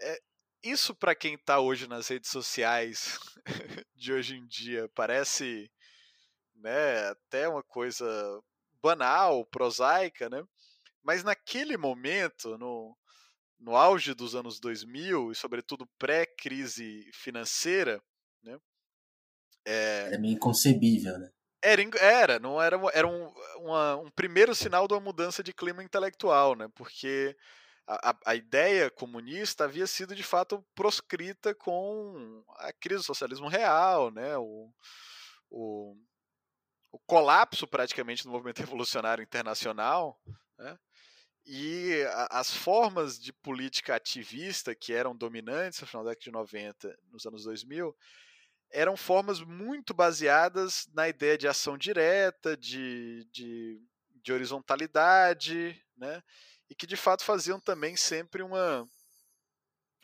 É, 0.00 0.20
isso 0.62 0.94
para 0.94 1.14
quem 1.14 1.34
está 1.34 1.60
hoje 1.60 1.86
nas 1.86 2.08
redes 2.08 2.30
sociais 2.30 3.18
de 3.94 4.12
hoje 4.12 4.36
em 4.36 4.46
dia 4.46 4.88
parece 4.94 5.70
né, 6.56 7.08
até 7.08 7.48
uma 7.48 7.62
coisa 7.62 8.06
banal, 8.82 9.44
prosaica, 9.46 10.28
né? 10.28 10.42
Mas 11.02 11.22
naquele 11.22 11.76
momento, 11.76 12.56
no, 12.58 12.96
no 13.58 13.76
auge 13.76 14.14
dos 14.14 14.34
anos 14.34 14.58
2000 14.58 15.32
e 15.32 15.34
sobretudo 15.34 15.88
pré-crise 15.98 17.08
financeira, 17.12 18.02
né? 18.42 18.58
É, 19.64 20.10
é 20.14 20.18
meio 20.18 20.34
inconcebível, 20.34 21.18
né? 21.18 21.30
Era, 21.62 21.82
era 22.00 22.38
não 22.38 22.60
era, 22.60 22.78
era 22.92 23.06
um, 23.06 23.32
uma, 23.56 23.96
um 23.96 24.10
primeiro 24.10 24.54
sinal 24.54 24.86
de 24.86 24.94
uma 24.94 25.00
mudança 25.00 25.42
de 25.42 25.52
clima 25.52 25.82
intelectual, 25.82 26.54
né? 26.54 26.68
Porque 26.74 27.36
a, 27.86 28.16
a, 28.26 28.34
ideia 28.34 28.90
comunista 28.90 29.64
havia 29.64 29.86
sido 29.86 30.14
de 30.14 30.22
fato 30.22 30.64
proscrita 30.74 31.54
com 31.54 32.44
a 32.58 32.72
crise 32.72 33.02
do 33.02 33.06
socialismo 33.06 33.48
real, 33.48 34.10
né? 34.10 34.36
O, 34.36 34.72
o, 35.50 35.96
o 36.92 36.98
colapso 37.06 37.66
praticamente 37.66 38.24
do 38.24 38.30
movimento 38.30 38.58
revolucionário 38.60 39.22
internacional, 39.22 40.20
né? 40.58 40.76
E 41.46 42.02
a, 42.10 42.40
as 42.40 42.52
formas 42.52 43.20
de 43.20 43.32
política 43.32 43.94
ativista 43.94 44.74
que 44.74 44.92
eram 44.92 45.16
dominantes 45.16 45.80
no 45.80 45.86
final 45.86 46.04
da 46.04 46.10
década 46.10 46.24
de 46.24 46.32
90, 46.32 46.98
nos 47.12 47.24
anos 47.24 47.44
2000, 47.44 47.96
eram 48.76 48.94
formas 48.94 49.40
muito 49.40 49.94
baseadas 49.94 50.86
na 50.92 51.08
ideia 51.08 51.38
de 51.38 51.48
ação 51.48 51.78
direta, 51.78 52.54
de, 52.54 53.26
de, 53.32 53.80
de 54.22 54.32
horizontalidade, 54.34 55.82
né? 55.96 56.22
e 56.68 56.74
que 56.74 56.86
de 56.86 56.94
fato 56.94 57.24
faziam 57.24 57.58
também 57.58 57.96
sempre 57.96 58.42
uma, 58.42 58.86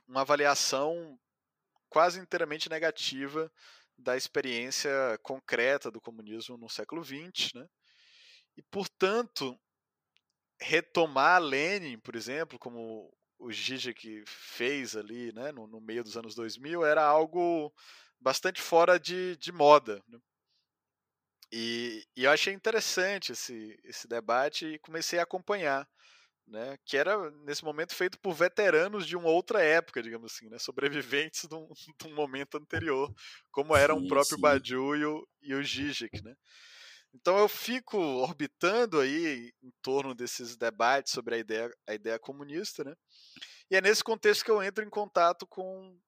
uma 0.09 0.23
avaliação 0.23 1.19
quase 1.91 2.19
inteiramente 2.19 2.71
negativa 2.71 3.53
da 3.99 4.17
experiência 4.17 4.91
concreta 5.23 5.91
do 5.91 6.01
comunismo 6.01 6.57
no 6.57 6.71
século 6.71 7.05
XX, 7.05 7.53
né? 7.55 7.69
E 8.57 8.63
portanto 8.63 9.55
retomar 10.59 11.43
Lenin, 11.43 11.99
por 11.99 12.17
exemplo, 12.17 12.59
como 12.59 13.13
o 13.39 13.53
Zizek 13.53 14.25
fez 14.27 14.97
ali, 14.97 15.31
né, 15.33 15.53
no, 15.53 15.67
no, 15.67 15.81
meio 15.81 16.03
dos 16.03 16.17
anos 16.17 16.35
2000, 16.35 16.87
era 16.87 17.05
algo 17.05 17.71
bastante 18.23 18.61
fora 18.61 18.99
de, 18.99 19.37
de 19.37 19.53
moda. 19.53 20.03
Né? 20.09 20.19
E, 21.53 22.07
e, 22.17 22.25
eu 22.25 22.31
achei 22.31 22.55
interessante 22.55 23.33
esse, 23.33 23.79
esse 23.85 24.09
debate 24.09 24.67
e 24.67 24.79
comecei 24.79 25.19
a 25.19 25.25
acompanhar 25.25 25.87
né, 26.47 26.77
que 26.85 26.97
era 26.97 27.31
nesse 27.45 27.65
momento 27.65 27.95
feito 27.95 28.19
por 28.19 28.35
veteranos 28.35 29.07
de 29.07 29.17
uma 29.17 29.29
outra 29.29 29.63
época, 29.63 30.03
digamos 30.03 30.33
assim, 30.33 30.49
né, 30.49 30.59
sobreviventes 30.59 31.49
de 31.49 31.55
um, 31.55 31.69
de 32.01 32.07
um 32.07 32.15
momento 32.15 32.57
anterior, 32.57 33.13
como 33.51 33.77
eram 33.77 33.99
sim, 33.99 34.05
o 34.05 34.09
próprio 34.09 34.37
sim. 34.37 34.41
Badiou 34.41 34.97
e 34.97 35.05
o, 35.05 35.29
e 35.43 35.55
o 35.55 35.65
Zizek, 35.65 36.23
né. 36.23 36.35
Então 37.15 37.37
eu 37.39 37.49
fico 37.49 37.99
orbitando 37.99 38.99
aí 38.99 39.53
em 39.63 39.71
torno 39.83 40.15
desses 40.15 40.57
debates 40.57 41.13
sobre 41.13 41.35
a 41.35 41.39
ideia, 41.39 41.71
a 41.87 41.95
ideia 41.95 42.19
comunista, 42.19 42.83
né, 42.85 42.95
e 43.71 43.77
é 43.77 43.81
nesse 43.81 44.03
contexto 44.03 44.45
que 44.45 44.51
eu 44.51 44.63
entro 44.63 44.85
em 44.85 44.91
contato 44.91 45.47
com, 45.47 45.99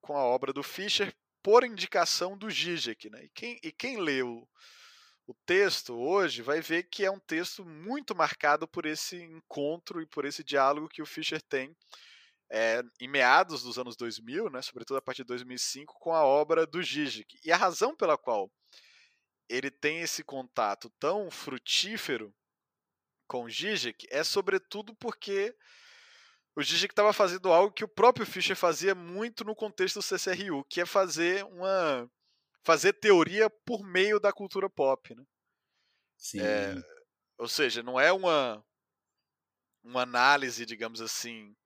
com 0.00 0.16
a 0.16 0.24
obra 0.24 0.52
do 0.52 0.62
Fischer 0.62 1.14
por 1.42 1.64
indicação 1.64 2.36
do 2.36 2.50
Zizek, 2.50 3.08
né, 3.10 3.24
e 3.24 3.28
quem, 3.30 3.60
e 3.62 3.72
quem 3.72 3.98
leu 3.98 4.48
o 5.26 5.34
texto 5.46 5.94
hoje 5.94 6.42
vai 6.42 6.60
ver 6.60 6.84
que 6.84 7.04
é 7.04 7.10
um 7.10 7.20
texto 7.20 7.64
muito 7.64 8.16
marcado 8.16 8.66
por 8.66 8.84
esse 8.84 9.16
encontro 9.22 10.02
e 10.02 10.06
por 10.06 10.24
esse 10.24 10.42
diálogo 10.42 10.88
que 10.88 11.00
o 11.00 11.06
Fischer 11.06 11.40
tem 11.40 11.76
é, 12.50 12.82
em 13.00 13.06
meados 13.06 13.62
dos 13.62 13.78
anos 13.78 13.96
2000, 13.96 14.50
né, 14.50 14.60
sobretudo 14.60 14.96
a 14.96 15.02
partir 15.02 15.22
de 15.22 15.28
2005, 15.28 15.94
com 16.00 16.12
a 16.12 16.24
obra 16.24 16.66
do 16.66 16.82
Zizek. 16.82 17.38
E 17.44 17.52
a 17.52 17.56
razão 17.56 17.94
pela 17.94 18.18
qual 18.18 18.50
ele 19.48 19.70
tem 19.70 20.00
esse 20.00 20.24
contato 20.24 20.90
tão 20.98 21.30
frutífero 21.30 22.34
com 23.28 23.44
o 23.44 23.50
Zizek 23.50 24.06
é 24.10 24.24
sobretudo 24.24 24.94
porque 24.96 25.54
o 26.56 26.62
Zizek 26.62 26.92
estava 26.92 27.12
fazendo 27.12 27.52
algo 27.52 27.72
que 27.72 27.84
o 27.84 27.88
próprio 27.88 28.26
Fischer 28.26 28.56
fazia 28.56 28.94
muito 28.94 29.44
no 29.44 29.54
contexto 29.54 30.00
do 30.00 30.02
CCRU, 30.02 30.64
que 30.64 30.80
é 30.80 30.86
fazer 30.86 31.44
uma 31.44 32.10
fazer 32.62 32.92
teoria 32.92 33.48
por 33.48 33.82
meio 33.82 34.20
da 34.20 34.32
cultura 34.32 34.68
pop, 34.68 35.14
né? 35.14 35.24
Sim. 36.16 36.40
É, 36.40 36.74
ou 37.38 37.48
seja, 37.48 37.82
não 37.82 37.98
é 37.98 38.12
uma 38.12 38.62
uma 39.82 40.02
análise, 40.02 40.66
digamos 40.66 41.00
assim, 41.00 41.56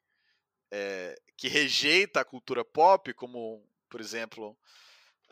é, 0.71 1.17
que 1.37 1.49
rejeita 1.49 2.21
a 2.21 2.25
cultura 2.25 2.65
pop, 2.65 3.13
como, 3.15 3.69
por 3.89 4.01
exemplo, 4.01 4.57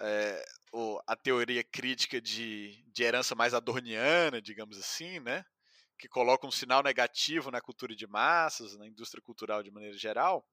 é, 0.00 0.44
o, 0.72 1.00
a 1.06 1.14
teoria 1.14 1.62
crítica 1.62 2.20
de, 2.20 2.82
de 2.88 3.02
herança 3.02 3.34
mais 3.34 3.54
adorniana, 3.54 4.42
digamos 4.42 4.78
assim, 4.78 5.20
né? 5.20 5.44
Que 6.02 6.08
coloca 6.08 6.44
um 6.44 6.50
sinal 6.50 6.82
negativo 6.82 7.48
na 7.52 7.60
cultura 7.60 7.94
de 7.94 8.08
massas, 8.08 8.76
na 8.76 8.88
indústria 8.88 9.22
cultural 9.22 9.62
de 9.62 9.70
maneira 9.70 9.96
geral, 9.96 10.44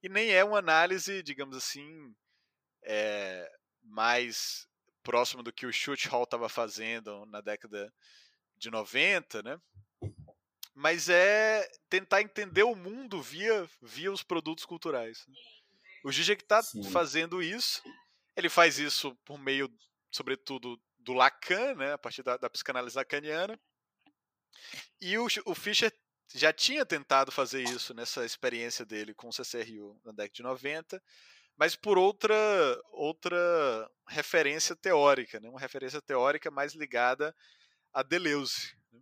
e 0.00 0.08
nem 0.08 0.30
é 0.30 0.44
uma 0.44 0.60
análise, 0.60 1.20
digamos 1.20 1.56
assim, 1.56 2.14
é, 2.84 3.50
mais 3.82 4.68
próximo 5.02 5.42
do 5.42 5.52
que 5.52 5.66
o 5.66 5.72
Chute 5.72 6.06
Hall 6.06 6.22
estava 6.22 6.48
fazendo 6.48 7.26
na 7.26 7.40
década 7.40 7.92
de 8.56 8.70
90, 8.70 9.42
né? 9.42 9.60
Mas 10.76 11.08
é 11.08 11.68
tentar 11.90 12.22
entender 12.22 12.62
o 12.62 12.76
mundo 12.76 13.20
via, 13.20 13.68
via 13.82 14.12
os 14.12 14.22
produtos 14.22 14.64
culturais. 14.64 15.26
O 16.04 16.12
Zizek 16.12 16.44
está 16.44 16.62
fazendo 16.92 17.42
isso. 17.42 17.82
Ele 18.36 18.48
faz 18.48 18.78
isso 18.78 19.16
por 19.24 19.40
meio, 19.40 19.68
sobretudo, 20.08 20.80
do 21.00 21.14
Lacan, 21.14 21.74
né? 21.74 21.94
A 21.94 21.98
partir 21.98 22.22
da, 22.22 22.36
da 22.36 22.48
psicanálise 22.48 22.96
lacaniana. 22.96 23.58
E 25.00 25.16
o, 25.18 25.26
o 25.46 25.54
Fischer 25.54 25.92
já 26.34 26.52
tinha 26.52 26.84
tentado 26.84 27.32
fazer 27.32 27.62
isso 27.62 27.94
nessa 27.94 28.24
experiência 28.24 28.84
dele 28.84 29.14
com 29.14 29.28
o 29.28 29.32
CCRU 29.32 30.00
na 30.04 30.12
década 30.12 30.34
de 30.34 30.42
90, 30.42 31.02
mas 31.56 31.74
por 31.74 31.98
outra 31.98 32.36
outra 32.92 33.90
referência 34.08 34.76
teórica, 34.76 35.40
né? 35.40 35.48
uma 35.48 35.60
referência 35.60 36.00
teórica 36.00 36.50
mais 36.50 36.74
ligada 36.74 37.34
a 37.92 38.02
Deleuze. 38.02 38.76
Né? 38.92 39.00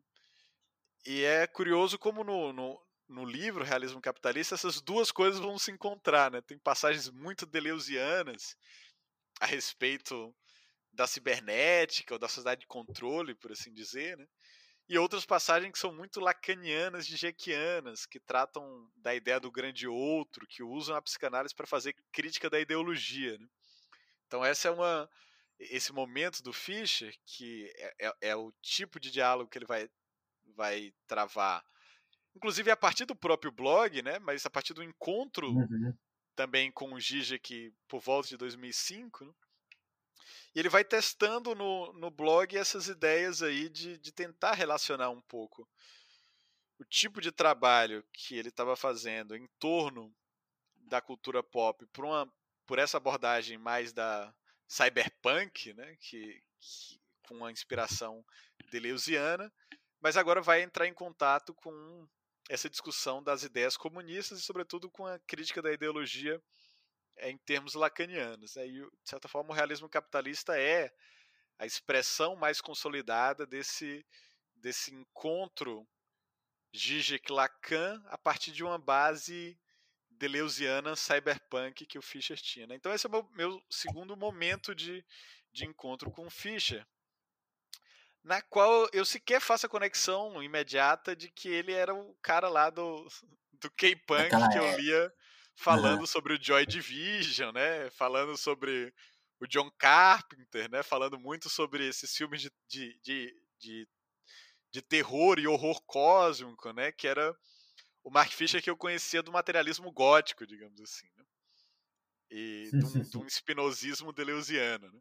E 1.06 1.24
é 1.24 1.46
curioso 1.46 1.98
como 1.98 2.24
no, 2.24 2.52
no, 2.52 2.80
no 3.08 3.24
livro 3.24 3.64
Realismo 3.64 4.00
Capitalista, 4.00 4.54
essas 4.54 4.80
duas 4.80 5.10
coisas 5.10 5.40
vão 5.40 5.58
se 5.58 5.70
encontrar, 5.70 6.30
né? 6.30 6.40
Tem 6.40 6.58
passagens 6.58 7.08
muito 7.10 7.46
deleuzianas 7.46 8.56
a 9.40 9.46
respeito 9.46 10.34
da 10.92 11.06
cibernética 11.06 12.14
ou 12.14 12.18
da 12.18 12.28
sociedade 12.28 12.62
de 12.62 12.66
controle, 12.66 13.34
por 13.34 13.52
assim 13.52 13.72
dizer, 13.72 14.16
né? 14.16 14.26
E 14.88 14.98
outras 14.98 15.26
passagens 15.26 15.72
que 15.72 15.78
são 15.78 15.92
muito 15.92 16.20
lacanianas, 16.20 17.06
dijequianas, 17.06 18.06
que 18.06 18.20
tratam 18.20 18.88
da 18.96 19.14
ideia 19.14 19.40
do 19.40 19.50
grande 19.50 19.88
outro, 19.88 20.46
que 20.46 20.62
usam 20.62 20.94
a 20.94 21.02
psicanálise 21.02 21.54
para 21.54 21.66
fazer 21.66 21.94
crítica 22.12 22.48
da 22.48 22.60
ideologia. 22.60 23.36
Né? 23.36 23.46
Então 24.26 24.44
essa 24.44 24.68
é 24.68 24.70
uma 24.70 25.08
esse 25.58 25.90
momento 25.90 26.42
do 26.42 26.52
Fischer 26.52 27.16
que 27.24 27.72
é, 27.76 28.08
é, 28.08 28.12
é 28.28 28.36
o 28.36 28.52
tipo 28.60 29.00
de 29.00 29.10
diálogo 29.10 29.48
que 29.48 29.56
ele 29.56 29.64
vai 29.64 29.88
vai 30.54 30.92
travar 31.06 31.64
inclusive 32.36 32.70
a 32.70 32.76
partir 32.76 33.06
do 33.06 33.16
próprio 33.16 33.50
blog, 33.50 34.02
né? 34.02 34.18
Mas 34.18 34.44
a 34.44 34.50
partir 34.50 34.74
do 34.74 34.82
encontro 34.82 35.50
uhum. 35.50 35.94
também 36.34 36.70
com 36.70 36.92
o 36.92 37.00
Zizek 37.00 37.72
por 37.88 38.00
volta 38.00 38.28
de 38.28 38.36
2005, 38.36 39.24
né? 39.24 39.32
E 40.54 40.58
ele 40.58 40.68
vai 40.68 40.84
testando 40.84 41.54
no, 41.54 41.92
no 41.94 42.10
blog 42.10 42.56
essas 42.56 42.88
ideias 42.88 43.42
aí 43.42 43.68
de, 43.68 43.98
de 43.98 44.12
tentar 44.12 44.54
relacionar 44.54 45.10
um 45.10 45.20
pouco 45.20 45.68
o 46.78 46.84
tipo 46.84 47.20
de 47.20 47.32
trabalho 47.32 48.04
que 48.12 48.36
ele 48.36 48.48
estava 48.48 48.76
fazendo 48.76 49.34
em 49.34 49.46
torno 49.58 50.14
da 50.76 51.00
cultura 51.00 51.42
pop 51.42 51.86
por, 51.86 52.04
uma, 52.04 52.32
por 52.66 52.78
essa 52.78 52.96
abordagem 52.96 53.58
mais 53.58 53.92
da 53.92 54.34
cyberpunk, 54.68 55.72
né? 55.74 55.96
que, 56.00 56.42
que 56.60 57.00
com 57.26 57.34
uma 57.34 57.50
inspiração 57.50 58.24
deleuziana, 58.70 59.52
mas 60.00 60.16
agora 60.16 60.40
vai 60.40 60.62
entrar 60.62 60.86
em 60.86 60.94
contato 60.94 61.54
com 61.54 62.08
essa 62.48 62.70
discussão 62.70 63.22
das 63.22 63.42
ideias 63.42 63.76
comunistas 63.76 64.38
e, 64.38 64.42
sobretudo, 64.42 64.88
com 64.90 65.04
a 65.06 65.18
crítica 65.20 65.60
da 65.60 65.72
ideologia 65.72 66.40
em 67.18 67.36
termos 67.38 67.74
lacanianos. 67.74 68.54
Né? 68.56 68.66
E, 68.66 68.80
de 68.80 68.90
certa 69.04 69.28
forma, 69.28 69.50
o 69.50 69.54
realismo 69.54 69.88
capitalista 69.88 70.58
é 70.58 70.92
a 71.58 71.66
expressão 71.66 72.36
mais 72.36 72.60
consolidada 72.60 73.46
desse, 73.46 74.04
desse 74.54 74.94
encontro 74.94 75.86
Zizek-Lacan 76.76 78.02
a 78.06 78.18
partir 78.18 78.52
de 78.52 78.62
uma 78.62 78.78
base 78.78 79.58
deleuziana 80.10 80.96
cyberpunk 80.96 81.86
que 81.86 81.98
o 81.98 82.02
Fischer 82.02 82.38
tinha. 82.38 82.66
Né? 82.66 82.74
Então 82.74 82.92
esse 82.92 83.06
é 83.06 83.08
o 83.08 83.12
meu, 83.12 83.28
meu 83.32 83.62
segundo 83.70 84.16
momento 84.16 84.74
de, 84.74 85.04
de 85.52 85.64
encontro 85.64 86.10
com 86.10 86.26
o 86.26 86.30
Fischer 86.30 86.86
na 88.26 88.42
qual 88.42 88.88
eu 88.92 89.04
sequer 89.04 89.40
faço 89.40 89.66
a 89.66 89.68
conexão 89.68 90.42
imediata 90.42 91.14
de 91.14 91.30
que 91.30 91.48
ele 91.48 91.72
era 91.72 91.94
o 91.94 92.12
cara 92.20 92.48
lá 92.48 92.70
do, 92.70 93.06
do 93.52 93.70
K-Punk 93.70 94.30
que 94.50 94.58
eu 94.58 94.76
lia 94.76 95.12
falando 95.56 96.00
uhum. 96.00 96.06
sobre 96.06 96.34
o 96.34 96.42
Joy 96.42 96.66
Division, 96.66 97.52
né? 97.52 97.90
Falando 97.90 98.36
sobre 98.36 98.92
o 99.40 99.46
John 99.46 99.70
Carpenter, 99.78 100.70
né? 100.70 100.82
Falando 100.82 101.18
muito 101.18 101.48
sobre 101.48 101.88
esses 101.88 102.14
filmes 102.14 102.42
de, 102.42 102.50
de, 102.68 103.00
de, 103.02 103.36
de, 103.58 103.88
de 104.70 104.82
terror 104.82 105.38
e 105.38 105.48
horror 105.48 105.82
cósmico, 105.86 106.72
né? 106.72 106.92
Que 106.92 107.08
era 107.08 107.34
o 108.04 108.10
Mark 108.10 108.30
Fisher 108.30 108.62
que 108.62 108.70
eu 108.70 108.76
conhecia 108.76 109.22
do 109.22 109.32
materialismo 109.32 109.90
gótico, 109.90 110.46
digamos 110.46 110.80
assim, 110.80 111.08
né? 111.16 111.24
E 112.30 112.70
de 112.70 112.84
um, 112.84 113.02
de 113.02 113.18
um 113.18 113.26
espinosismo 113.26 114.12
deleuziano, 114.12 114.90
né? 114.92 115.00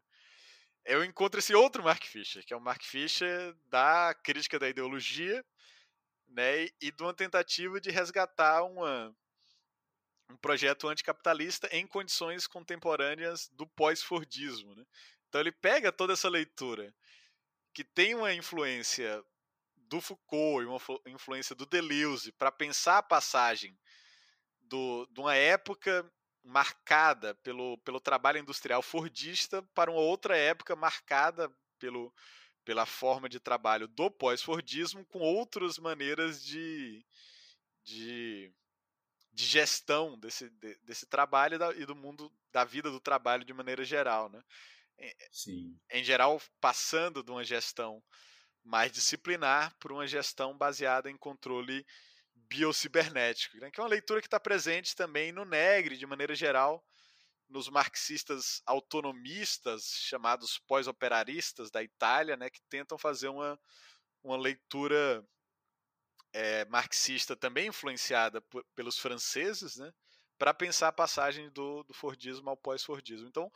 eu 0.86 1.04
encontro 1.04 1.40
esse 1.40 1.52
outro 1.52 1.82
Mark 1.82 2.04
Fisher, 2.04 2.44
que 2.44 2.54
é 2.54 2.56
o 2.56 2.60
Mark 2.60 2.82
Fisher 2.82 3.54
da 3.66 4.14
crítica 4.22 4.56
da 4.56 4.68
ideologia, 4.68 5.44
né, 6.28 6.66
e 6.80 6.92
de 6.92 7.02
uma 7.02 7.12
tentativa 7.12 7.80
de 7.80 7.90
resgatar 7.90 8.62
uma, 8.62 9.14
um 10.30 10.36
projeto 10.36 10.88
anticapitalista 10.88 11.68
em 11.72 11.86
condições 11.86 12.46
contemporâneas 12.46 13.48
do 13.52 13.66
pós-fordismo. 13.66 14.74
Né? 14.74 14.84
Então 15.28 15.40
ele 15.40 15.52
pega 15.52 15.92
toda 15.92 16.12
essa 16.12 16.28
leitura 16.28 16.94
que 17.72 17.84
tem 17.84 18.14
uma 18.14 18.32
influência 18.32 19.22
do 19.76 20.00
Foucault 20.00 20.62
e 20.62 20.66
uma 20.66 20.80
influência 21.06 21.54
do 21.54 21.66
Deleuze 21.66 22.32
para 22.32 22.50
pensar 22.50 22.98
a 22.98 23.02
passagem 23.02 23.78
do, 24.62 25.06
de 25.06 25.20
uma 25.20 25.34
época 25.34 26.10
marcada 26.42 27.34
pelo, 27.36 27.78
pelo 27.78 28.00
trabalho 28.00 28.38
industrial 28.38 28.82
fordista 28.82 29.62
para 29.74 29.90
uma 29.90 30.00
outra 30.00 30.36
época 30.36 30.74
marcada 30.76 31.50
pelo, 31.78 32.12
pela 32.64 32.86
forma 32.86 33.28
de 33.28 33.38
trabalho 33.38 33.86
do 33.88 34.10
pós-fordismo 34.10 35.04
com 35.06 35.18
outras 35.18 35.78
maneiras 35.78 36.42
de, 36.44 37.04
de, 37.84 38.52
de 39.36 39.44
gestão 39.44 40.18
desse, 40.18 40.48
de, 40.48 40.74
desse 40.82 41.04
trabalho 41.04 41.58
e, 41.76 41.84
do 41.84 41.94
mundo 41.94 42.32
da 42.50 42.64
vida 42.64 42.90
do 42.90 42.98
trabalho 42.98 43.44
de 43.44 43.52
maneira 43.52 43.84
geral. 43.84 44.30
Né? 44.30 44.42
Sim. 45.30 45.78
Em 45.90 46.02
geral, 46.02 46.40
passando 46.58 47.22
de 47.22 47.30
uma 47.30 47.44
gestão 47.44 48.02
mais 48.64 48.90
disciplinar 48.90 49.76
para 49.78 49.92
uma 49.92 50.06
gestão 50.06 50.56
baseada 50.56 51.10
em 51.10 51.18
controle 51.18 51.86
biocibernético, 52.34 53.58
né? 53.58 53.70
que 53.70 53.78
é 53.78 53.82
uma 53.82 53.90
leitura 53.90 54.22
que 54.22 54.26
está 54.26 54.40
presente 54.40 54.96
também 54.96 55.32
no 55.32 55.44
Negri, 55.44 55.98
de 55.98 56.06
maneira 56.06 56.34
geral, 56.34 56.82
nos 57.46 57.68
marxistas 57.68 58.62
autonomistas, 58.64 59.84
chamados 60.00 60.58
pós-operaristas 60.66 61.70
da 61.70 61.82
Itália, 61.82 62.38
né, 62.38 62.50
que 62.50 62.60
tentam 62.70 62.98
fazer 62.98 63.28
uma, 63.28 63.60
uma 64.24 64.36
leitura 64.36 65.22
é, 66.36 66.66
marxista 66.66 67.34
também 67.34 67.68
influenciada 67.68 68.42
por, 68.42 68.62
pelos 68.74 68.98
franceses, 68.98 69.78
né, 69.78 69.90
para 70.36 70.52
pensar 70.52 70.88
a 70.88 70.92
passagem 70.92 71.48
do, 71.48 71.82
do 71.84 71.94
Fordismo 71.94 72.50
ao 72.50 72.56
pós-Fordismo. 72.58 73.26
Então, 73.26 73.50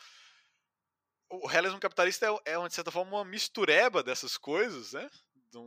o 1.28 1.46
realismo 1.46 1.78
capitalista 1.78 2.26
é, 2.26 2.52
é, 2.54 2.68
de 2.68 2.74
certa 2.74 2.90
forma, 2.90 3.18
uma 3.18 3.24
mistureba 3.24 4.02
dessas 4.02 4.38
coisas, 4.38 4.94
né, 4.94 5.10
de, 5.34 5.58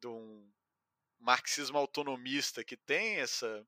de 0.00 0.08
um 0.08 0.52
marxismo 1.20 1.78
autonomista 1.78 2.64
que 2.64 2.76
tem 2.76 3.20
essa, 3.20 3.64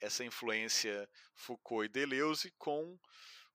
essa 0.00 0.24
influência 0.24 1.08
Foucault 1.36 1.86
e 1.86 1.88
Deleuze 1.88 2.52
com 2.58 2.98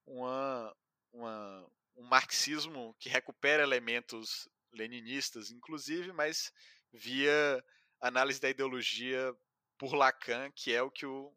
uma, 0.05 0.73
uma, 1.12 1.69
um 1.97 2.03
marxismo 2.03 2.95
que 2.97 3.10
recupera 3.10 3.62
elementos 3.62 4.47
leninistas, 4.71 5.51
inclusive, 5.51 6.13
mas 6.13 6.49
via 6.93 7.62
análise 8.01 8.39
da 8.39 8.49
ideologia 8.49 9.36
por 9.77 9.93
Lacan, 9.93 10.51
que 10.51 10.73
é 10.73 10.81
o 10.81 10.91
que 10.91 11.05
o, 11.05 11.33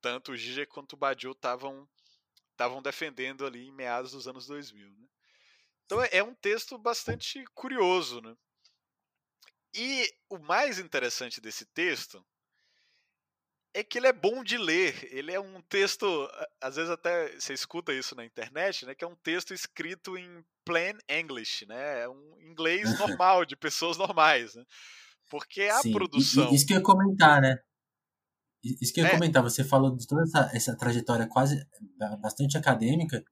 tanto 0.00 0.32
o 0.32 0.36
Zizek 0.36 0.70
quanto 0.72 0.94
o 0.94 0.96
Badiou 0.96 1.32
estavam 1.32 1.88
estavam 2.50 2.82
defendendo 2.82 3.44
ali 3.44 3.68
em 3.68 3.72
meados 3.72 4.12
dos 4.12 4.28
anos 4.28 4.46
2000. 4.46 4.88
Né? 4.88 5.08
Então 5.84 6.02
é, 6.02 6.08
é 6.12 6.22
um 6.22 6.34
texto 6.34 6.78
bastante 6.78 7.44
curioso, 7.54 8.20
né? 8.20 8.36
E 9.74 10.12
o 10.28 10.38
mais 10.38 10.78
interessante 10.78 11.40
desse 11.40 11.64
texto 11.64 12.24
é 13.74 13.82
que 13.82 13.98
ele 13.98 14.06
é 14.06 14.12
bom 14.12 14.44
de 14.44 14.58
ler. 14.58 15.08
Ele 15.12 15.32
é 15.32 15.40
um 15.40 15.62
texto, 15.62 16.30
às 16.60 16.76
vezes 16.76 16.90
até 16.90 17.32
você 17.38 17.54
escuta 17.54 17.92
isso 17.92 18.14
na 18.14 18.24
internet, 18.24 18.84
né? 18.84 18.94
Que 18.94 19.04
é 19.04 19.08
um 19.08 19.16
texto 19.16 19.54
escrito 19.54 20.16
em 20.16 20.44
plain 20.64 20.98
English, 21.08 21.66
né? 21.66 22.02
É 22.02 22.08
um 22.08 22.38
inglês 22.40 22.82
normal, 22.98 23.44
de 23.44 23.56
pessoas 23.56 23.96
normais, 23.96 24.54
né? 24.54 24.64
Porque 25.30 25.62
a 25.62 25.80
Sim, 25.80 25.92
produção. 25.92 26.52
Isso 26.52 26.66
que 26.66 26.72
eu 26.72 26.78
ia 26.78 26.82
comentar, 26.82 27.40
né? 27.40 27.56
Isso 28.62 28.92
que 28.92 29.00
eu 29.00 29.04
ia 29.04 29.10
é. 29.10 29.14
comentar, 29.14 29.42
você 29.42 29.64
falou 29.64 29.96
de 29.96 30.06
toda 30.06 30.22
essa, 30.22 30.50
essa 30.54 30.76
trajetória 30.76 31.26
quase 31.26 31.66
bastante 32.20 32.56
acadêmica, 32.56 33.24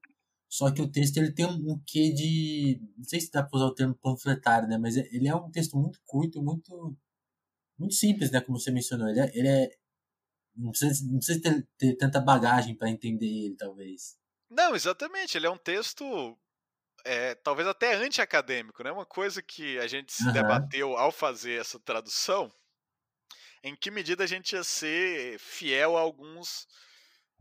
só 0.51 0.69
que 0.69 0.81
o 0.81 0.91
texto 0.91 1.15
ele 1.15 1.31
tem 1.31 1.45
um, 1.45 1.81
quê 1.87 2.11
de. 2.11 2.81
Não 2.97 3.05
sei 3.05 3.21
se 3.21 3.31
dá 3.31 3.41
para 3.41 3.55
usar 3.55 3.67
o 3.67 3.73
termo 3.73 3.95
panfletário, 3.95 4.67
né? 4.67 4.77
Mas 4.77 4.97
ele 4.97 5.29
é 5.29 5.33
um 5.33 5.49
texto 5.49 5.77
muito 5.77 5.97
curto, 6.05 6.43
muito. 6.43 6.97
Muito 7.79 7.95
simples, 7.95 8.29
né? 8.31 8.41
Como 8.41 8.59
você 8.59 8.69
mencionou. 8.69 9.07
Ele 9.07 9.21
é. 9.21 9.31
Ele 9.33 9.47
é 9.47 9.69
não 10.53 10.71
precisa, 10.71 11.05
não 11.09 11.17
precisa 11.17 11.41
ter, 11.41 11.67
ter 11.77 11.95
tanta 11.95 12.19
bagagem 12.19 12.75
para 12.75 12.89
entender 12.89 13.45
ele, 13.45 13.55
talvez. 13.55 14.17
Não, 14.49 14.75
exatamente. 14.75 15.37
Ele 15.37 15.47
é 15.47 15.49
um 15.49 15.57
texto. 15.57 16.03
É, 17.05 17.35
talvez 17.35 17.67
até 17.67 17.93
anti-acadêmico, 17.93 18.83
né? 18.83 18.91
Uma 18.91 19.05
coisa 19.05 19.41
que 19.41 19.77
a 19.79 19.87
gente 19.87 20.13
se 20.13 20.25
uhum. 20.25 20.33
debateu 20.33 20.97
ao 20.97 21.11
fazer 21.11 21.59
essa 21.59 21.79
tradução. 21.79 22.51
Em 23.63 23.75
que 23.75 23.91
medida 23.91 24.23
a 24.23 24.27
gente 24.27 24.53
ia 24.53 24.63
ser 24.63 25.37
fiel 25.39 25.97
a 25.97 26.01
alguns 26.01 26.67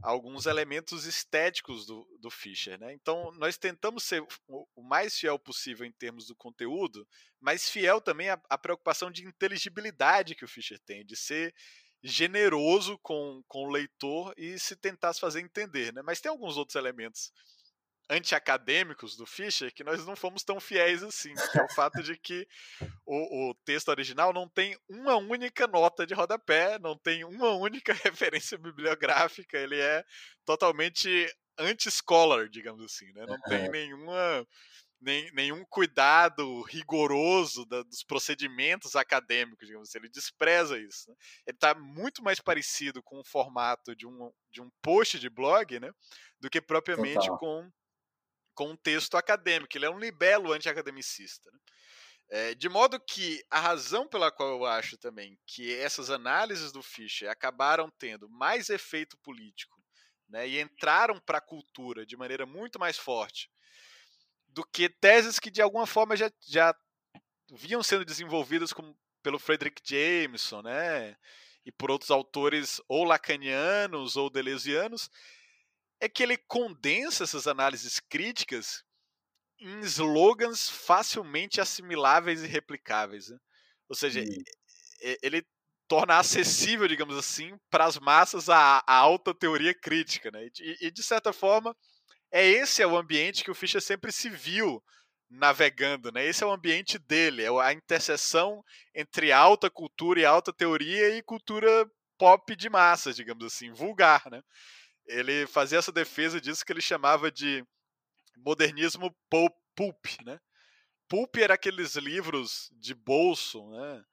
alguns 0.03 0.47
elementos 0.47 1.05
estéticos 1.05 1.85
do, 1.85 2.07
do 2.21 2.31
Fischer. 2.31 2.79
Né? 2.79 2.95
Então, 2.95 3.31
nós 3.33 3.59
tentamos 3.59 4.05
ser 4.05 4.23
o 4.49 4.83
mais 4.83 5.19
fiel 5.19 5.39
possível 5.39 5.87
em 5.87 5.93
termos 5.93 6.27
do 6.27 6.35
conteúdo, 6.35 7.07
mas 7.39 7.69
fiel 7.69 8.01
também 8.01 8.31
à, 8.31 8.41
à 8.49 8.57
preocupação 8.57 9.11
de 9.11 9.27
inteligibilidade 9.27 10.35
que 10.35 10.45
o 10.45 10.49
Fischer 10.49 10.79
tem, 10.81 11.05
de 11.05 11.17
ser 11.17 11.55
generoso 12.03 12.99
com, 13.01 13.43
com 13.47 13.67
o 13.67 13.71
leitor 13.71 14.33
e 14.37 14.59
se 14.59 14.75
tentasse 14.75 15.21
fazer 15.21 15.41
entender. 15.41 15.93
Né? 15.93 16.03
Mas 16.03 16.21
tem 16.21 16.31
alguns 16.31 16.57
outros 16.57 16.77
elementos 16.77 17.31
anti-acadêmicos 18.11 19.17
do 19.17 19.25
Fischer 19.25 19.73
que 19.73 19.85
nós 19.85 20.05
não 20.05 20.17
fomos 20.17 20.43
tão 20.43 20.59
fiéis 20.59 21.03
assim, 21.03 21.33
que 21.53 21.59
é 21.59 21.65
o 21.65 21.73
fato 21.73 22.03
de 22.03 22.19
que 22.19 22.47
o, 23.07 23.51
o, 23.51 23.55
texto 23.65 23.89
original 23.89 24.33
não 24.33 24.49
tem 24.49 24.77
uma 24.89 25.17
única 25.17 25.67
nota 25.69 26.05
de 26.05 26.13
rodapé, 26.13 26.79
não 26.79 26.99
tem 26.99 27.25
uma 27.25 27.53
única 27.53 27.93
referência 28.05 28.59
bibliográfica, 28.59 29.57
ele 29.57 29.81
é 29.81 30.05
totalmente 30.45 31.33
anti-scholar, 31.57 32.49
digamos 32.49 32.85
assim, 32.85 33.13
né? 33.13 33.25
não 33.27 33.41
tem 33.43 33.71
nenhuma 33.71 34.47
nem, 35.01 35.33
nenhum 35.33 35.65
cuidado 35.65 36.63
rigoroso 36.63 37.65
da, 37.65 37.83
dos 37.83 38.05
procedimentos 38.05 38.95
acadêmicos, 38.95 39.67
digamos 39.67 39.89
assim. 39.89 39.99
Ele 39.99 40.11
despreza 40.11 40.79
isso. 40.79 41.09
Né? 41.09 41.17
Ele 41.47 41.57
está 41.57 41.75
muito 41.75 42.23
mais 42.23 42.39
parecido 42.39 43.03
com 43.03 43.19
o 43.19 43.25
formato 43.25 43.97
de 43.97 44.07
um, 44.07 44.31
de 44.51 44.61
um 44.61 44.71
post 44.83 45.19
de 45.19 45.31
blog, 45.31 45.81
né? 45.81 45.91
Do 46.39 46.51
que 46.51 46.61
propriamente 46.61 47.29
com, 47.29 47.39
com 47.39 47.71
um 48.59 48.77
texto 48.77 49.17
acadêmico. 49.17 49.77
Ele 49.77 49.87
é 49.87 49.91
um 49.91 49.99
libelo 49.99 50.53
anti-academicista. 50.53 51.51
Né? 51.51 51.59
É, 52.31 52.55
de 52.55 52.69
modo 52.69 53.01
que 53.01 53.43
a 53.51 53.59
razão 53.59 54.07
pela 54.07 54.31
qual 54.31 54.51
eu 54.51 54.65
acho 54.65 54.97
também 54.97 55.39
que 55.47 55.75
essas 55.75 56.11
análises 56.11 56.71
do 56.71 56.83
Fischer 56.83 57.29
acabaram 57.29 57.91
tendo 57.99 58.29
mais 58.29 58.71
efeito 58.71 59.19
político 59.19 59.83
né, 60.29 60.47
e 60.47 60.61
entraram 60.61 61.19
para 61.19 61.39
a 61.39 61.43
cultura 61.43 62.07
de 62.07 62.17
maneira 62.17 62.47
muito 62.47 62.79
mais 62.79 62.97
forte 62.97 63.51
do 64.53 64.65
que 64.65 64.89
teses 64.89 65.39
que 65.39 65.51
de 65.51 65.61
alguma 65.61 65.87
forma 65.87 66.17
já, 66.17 66.31
já 66.47 66.75
vinham 67.53 67.83
sendo 67.83 68.05
desenvolvidas 68.05 68.73
pelo 69.23 69.39
Frederick 69.39 69.81
Jameson, 69.85 70.63
né? 70.63 71.17
E 71.65 71.71
por 71.71 71.91
outros 71.91 72.11
autores 72.11 72.81
ou 72.89 73.05
lacanianos 73.05 74.17
ou 74.17 74.31
deleuzianos, 74.31 75.11
é 76.01 76.09
que 76.09 76.23
ele 76.23 76.37
condensa 76.37 77.25
essas 77.25 77.47
análises 77.47 78.01
críticas 78.01 78.83
em 79.59 79.81
slogans 79.81 80.69
facilmente 80.69 81.61
assimiláveis 81.61 82.43
e 82.43 82.47
replicáveis. 82.47 83.29
Né? 83.29 83.39
Ou 83.89 83.95
seja, 83.95 84.25
ele 85.23 85.45
torna 85.87 86.19
acessível, 86.19 86.89
digamos 86.89 87.17
assim, 87.17 87.59
para 87.69 87.85
as 87.85 87.99
massas 87.99 88.49
a, 88.49 88.83
a, 88.87 88.95
alta 88.95 89.35
teoria 89.35 89.75
crítica. 89.75 90.31
Né? 90.31 90.49
E, 90.61 90.87
e, 90.87 90.91
de 90.91 91.03
certa 91.03 91.33
forma, 91.33 91.77
é 92.33 92.47
esse 92.47 92.81
é 92.81 92.87
o 92.87 92.97
ambiente 92.97 93.45
que 93.45 93.51
o 93.51 93.55
Fischer 93.55 93.83
sempre 93.83 94.11
se 94.11 94.31
viu 94.31 94.83
navegando, 95.29 96.11
né? 96.11 96.27
Esse 96.27 96.43
é 96.43 96.47
o 96.47 96.53
ambiente 96.53 96.99
dele, 96.99 97.45
é 97.45 97.49
a 97.49 97.73
interseção 97.73 98.65
entre 98.93 99.31
alta 99.31 99.71
cultura 99.71 100.21
e 100.21 100.25
alta 100.25 100.53
teoria 100.53 101.17
e 101.17 101.23
cultura 101.23 101.89
pop 102.19 102.55
de 102.57 102.69
massa, 102.69 103.13
digamos 103.13 103.45
assim, 103.45 103.73
vulgar, 103.73 104.29
né? 104.29 104.43
Ele 105.11 105.47
fazia 105.47 105.79
essa 105.79 105.93
defesa 105.93 106.41
disso 106.41 106.65
que 106.65 106.73
ele 106.73 106.81
chamava 106.81 107.31
de 107.31 107.65
modernismo 108.37 109.15
pulp, 109.29 110.07
né? 110.25 110.41
Pulp 111.09 111.37
era 111.37 111.55
aqueles 111.55 111.97
livros 111.97 112.71
de 112.73 112.95
bolso, 112.95 113.69
né? 113.71 114.05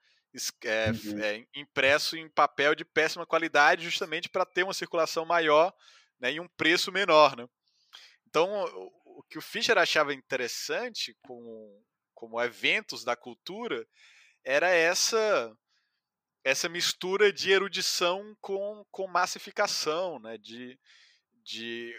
É, 0.63 0.91
uhum. 0.91 1.19
é, 1.19 1.47
impresso 1.55 2.15
em 2.15 2.29
papel 2.29 2.75
de 2.75 2.85
péssima 2.85 3.25
qualidade, 3.25 3.83
justamente 3.83 4.29
para 4.29 4.45
ter 4.45 4.63
uma 4.63 4.73
circulação 4.73 5.25
maior 5.25 5.73
né, 6.19 6.33
e 6.33 6.39
um 6.39 6.47
preço 6.47 6.91
menor, 6.91 7.35
né? 7.35 7.47
Então, 8.27 8.51
o 9.05 9.23
que 9.23 9.37
o 9.37 9.41
Fischer 9.41 9.77
achava 9.77 10.13
interessante 10.13 11.15
como, 11.21 11.83
como 12.13 12.41
eventos 12.41 13.03
da 13.03 13.15
cultura 13.15 13.87
era 14.43 14.69
essa 14.69 15.55
essa 16.47 16.69
mistura 16.69 17.31
de 17.33 17.51
erudição 17.51 18.33
com, 18.39 18.85
com 18.89 19.05
massificação, 19.05 20.17
né? 20.17 20.37
de, 20.37 20.79
de 21.43 21.93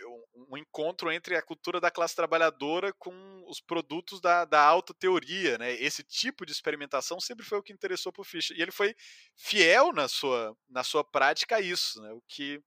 um, 0.50 0.56
encontro 0.56 1.12
entre 1.12 1.37
a 1.37 1.42
cultura 1.42 1.78
da 1.78 1.90
classe 1.90 2.16
trabalhadora 2.16 2.90
com 2.94 3.44
os 3.46 3.61
produtos 3.61 4.22
da, 4.22 4.46
da 4.46 4.62
alta 4.62 4.94
teoria. 4.94 5.58
Né? 5.58 5.74
Esse 5.74 6.02
tipo 6.02 6.46
de 6.46 6.52
experimentação 6.52 7.20
sempre 7.20 7.44
foi 7.44 7.58
o 7.58 7.62
que 7.62 7.74
interessou 7.74 8.11
para 8.11 8.22
o 8.22 8.24
Fischer. 8.24 8.56
E 8.56 8.62
ele 8.62 8.72
foi 8.72 8.96
fiel 9.37 9.92
na 9.92 10.08
sua, 10.08 10.56
na 10.66 10.82
sua 10.82 11.04
prática 11.04 11.56
a 11.56 11.61
isso, 11.61 12.00
né? 12.00 12.11
o 12.12 12.22
que 12.26 12.58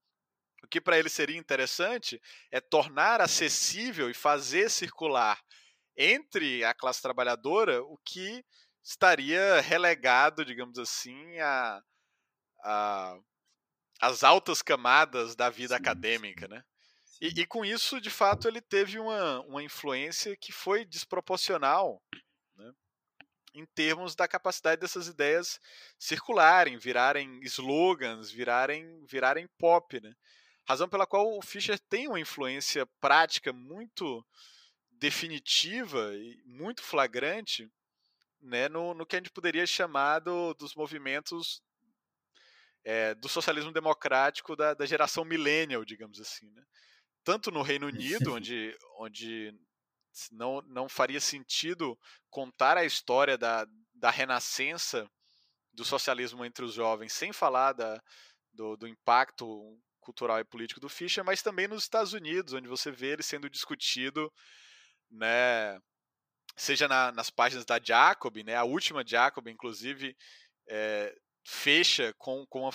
o 0.63 0.67
que 0.67 0.79
para 0.79 0.99
ele 0.99 1.09
seria 1.09 1.39
interessante 1.39 2.21
é 2.51 2.61
tornar 2.61 3.19
acessível 3.19 4.11
e 4.11 4.13
fazer 4.13 4.69
circular 4.69 5.41
entre 5.97 6.63
a 6.63 6.71
classe 6.71 7.01
trabalhadora 7.01 7.81
o 7.81 7.97
que 8.05 8.45
estaria 8.83 9.61
relegado, 9.61 10.45
digamos 10.45 10.77
assim, 10.77 11.39
a, 11.39 11.81
a 12.63 13.19
as 14.01 14.23
altas 14.23 14.63
camadas 14.63 15.35
da 15.35 15.49
vida 15.49 15.75
sim, 15.75 15.81
acadêmica, 15.81 16.47
sim. 16.47 16.53
né? 16.53 16.63
E, 17.21 17.27
e, 17.41 17.45
com 17.45 17.63
isso, 17.63 18.01
de 18.01 18.09
fato, 18.09 18.47
ele 18.47 18.59
teve 18.59 18.97
uma, 18.97 19.41
uma 19.41 19.61
influência 19.61 20.35
que 20.35 20.51
foi 20.51 20.83
desproporcional 20.83 22.01
né? 22.55 22.71
em 23.53 23.63
termos 23.75 24.15
da 24.15 24.27
capacidade 24.27 24.81
dessas 24.81 25.07
ideias 25.07 25.59
circularem, 25.99 26.79
virarem 26.79 27.39
slogans, 27.43 28.31
virarem, 28.31 29.05
virarem 29.05 29.47
pop, 29.59 30.01
né? 30.01 30.11
Razão 30.67 30.89
pela 30.89 31.05
qual 31.05 31.37
o 31.37 31.41
Fischer 31.43 31.79
tem 31.89 32.07
uma 32.07 32.19
influência 32.19 32.87
prática 32.99 33.53
muito 33.53 34.25
definitiva 34.89 36.15
e 36.15 36.41
muito 36.45 36.81
flagrante 36.81 37.69
né, 38.41 38.67
no, 38.67 38.93
no 38.93 39.05
que 39.05 39.15
a 39.15 39.19
gente 39.19 39.31
poderia 39.31 39.65
chamar 39.65 40.19
do, 40.19 40.53
dos 40.53 40.75
movimentos 40.75 41.61
é, 42.83 43.13
do 43.15 43.29
socialismo 43.29 43.71
democrático 43.71 44.55
da, 44.55 44.73
da, 44.73 44.85
geração 44.85 45.23
millennial, 45.23 45.85
digamos 45.85 46.19
assim. 46.19 46.49
Né? 46.51 46.63
Tanto 47.23 47.51
no 47.51 47.61
Reino 47.61 47.87
Unido, 47.87 48.33
onde, 48.33 48.75
onde 48.97 49.53
não, 50.31 50.61
não 50.63 50.89
faria 50.89 51.21
sentido 51.21 51.97
contar 52.29 52.77
a 52.77 52.85
história 52.85 53.37
da, 53.37 53.67
da 53.93 54.09
renascença 54.09 55.07
do 55.73 55.85
socialismo 55.85 56.43
entre 56.43 56.65
os 56.65 56.73
jovens 56.73 57.13
sem 57.13 57.31
falar 57.31 57.73
da, 57.73 58.01
do, 58.51 58.75
do 58.75 58.87
impacto 58.87 59.79
cultural 59.99 60.39
e 60.39 60.43
político 60.43 60.79
do 60.79 60.89
Fischer, 60.89 61.23
mas 61.23 61.43
também 61.43 61.67
nos 61.67 61.83
Estados 61.83 62.13
Unidos, 62.13 62.53
onde 62.53 62.67
você 62.67 62.91
vê 62.91 63.13
ele 63.13 63.23
sendo 63.23 63.49
discutido, 63.49 64.33
né, 65.09 65.79
seja 66.55 66.87
na, 66.87 67.11
nas 67.11 67.29
páginas 67.29 67.65
da 67.65 67.79
Jacob, 67.81 68.37
né, 68.43 68.55
a 68.55 68.63
última 68.63 69.03
Jacob, 69.05 69.47
inclusive, 69.47 70.15
é, 70.67 71.13
fecha 71.43 72.13
com, 72.17 72.45
com 72.45 72.67
a, 72.67 72.71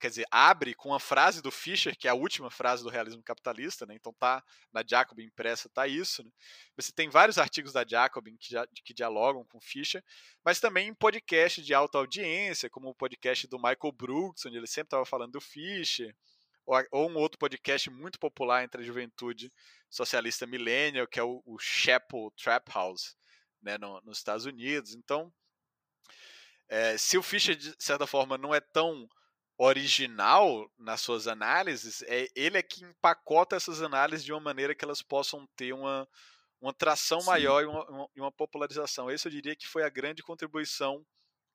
quer 0.00 0.08
dizer, 0.08 0.26
abre 0.30 0.74
com 0.74 0.94
a 0.94 1.00
frase 1.00 1.42
do 1.42 1.50
Fischer, 1.50 1.96
que 1.96 2.08
é 2.08 2.10
a 2.10 2.14
última 2.14 2.50
frase 2.50 2.82
do 2.82 2.88
realismo 2.88 3.22
capitalista, 3.22 3.84
né? 3.84 3.94
Então 3.94 4.14
tá 4.14 4.42
na 4.72 4.82
Jacob 4.86 5.18
impressa 5.20 5.68
tá 5.68 5.86
isso, 5.86 6.22
né? 6.24 6.30
Você 6.76 6.90
tem 6.90 7.10
vários 7.10 7.36
artigos 7.36 7.72
da 7.72 7.84
Jacob 7.86 8.26
que, 8.40 8.54
que 8.82 8.94
dialogam 8.94 9.44
com 9.44 9.60
Fischer, 9.60 10.02
mas 10.44 10.58
também 10.58 10.88
em 10.88 10.94
podcast 10.94 11.62
de 11.62 11.74
alta 11.74 11.98
audiência, 11.98 12.70
como 12.70 12.88
o 12.88 12.94
podcast 12.94 13.46
do 13.46 13.58
Michael 13.58 13.92
Brooks, 13.92 14.46
onde 14.46 14.56
ele 14.56 14.66
sempre 14.66 14.86
estava 14.86 15.04
falando 15.04 15.32
do 15.32 15.40
Fischer, 15.40 16.14
ou, 16.90 17.08
um 17.10 17.16
outro 17.16 17.38
podcast 17.38 17.88
muito 17.88 18.18
popular 18.18 18.62
entre 18.62 18.82
a 18.82 18.84
juventude 18.84 19.52
socialista 19.88 20.46
millennial, 20.46 21.06
que 21.06 21.18
é 21.18 21.22
o, 21.22 21.42
o 21.46 21.58
Chapel 21.58 22.30
Trap 22.36 22.68
House, 22.68 23.16
né, 23.62 23.78
no, 23.78 24.00
nos 24.02 24.18
Estados 24.18 24.44
Unidos. 24.44 24.94
Então, 24.94 25.32
é, 26.68 26.98
se 26.98 27.16
o 27.16 27.22
Fischer, 27.22 27.56
de 27.56 27.74
certa 27.78 28.06
forma, 28.06 28.36
não 28.36 28.54
é 28.54 28.60
tão 28.60 29.08
original 29.56 30.70
nas 30.78 31.00
suas 31.00 31.26
análises, 31.26 32.02
é, 32.02 32.28
ele 32.36 32.58
é 32.58 32.62
que 32.62 32.84
empacota 32.84 33.56
essas 33.56 33.82
análises 33.82 34.24
de 34.24 34.32
uma 34.32 34.40
maneira 34.40 34.74
que 34.74 34.84
elas 34.84 35.02
possam 35.02 35.48
ter 35.56 35.72
uma, 35.72 36.06
uma 36.60 36.72
tração 36.72 37.20
Sim. 37.20 37.26
maior 37.26 37.62
e 37.62 37.66
uma, 37.66 37.84
uma, 37.88 38.08
uma, 38.14 38.32
popularização. 38.32 39.10
Esse 39.10 39.26
eu 39.26 39.32
diria 39.32 39.56
que 39.56 39.66
foi 39.66 39.82
a 39.82 39.88
grande 39.88 40.22
contribuição 40.22 41.04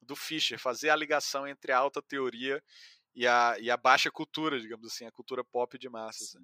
do 0.02 0.15
Fischer, 0.15 0.60
fazer 0.60 0.89
a 0.89 0.95
ligação 0.95 1.47
entre 1.47 1.71
a 1.71 1.78
alta 1.78 2.02
teoria 2.02 2.62
e 3.15 3.28
a, 3.28 3.56
e 3.60 3.69
a 3.69 3.78
baixa 3.78 4.10
cultura, 4.12 4.60
digamos 4.60 4.88
assim, 4.88 5.06
a 5.06 5.12
cultura 5.12 5.43
pop 5.43 5.78
de 5.78 5.89
massas. 5.89 6.34
Né? 6.34 6.41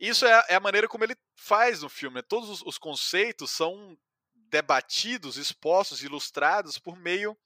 Isso 0.00 0.26
é, 0.26 0.44
é, 0.48 0.54
a 0.54 0.60
maneira 0.60 0.88
como 0.88 1.04
ele 1.04 1.16
faz 1.36 1.82
no 1.82 1.88
filme. 1.88 2.16
Né? 2.16 2.22
Todos 2.22 2.48
os, 2.48 2.62
os, 2.62 2.78
conceitos 2.78 3.50
são 3.50 3.98
debatidos, 4.34 5.36
expostos, 5.36 6.02
ilustrados 6.02 6.78
por 6.78 6.96
meio 6.96 7.36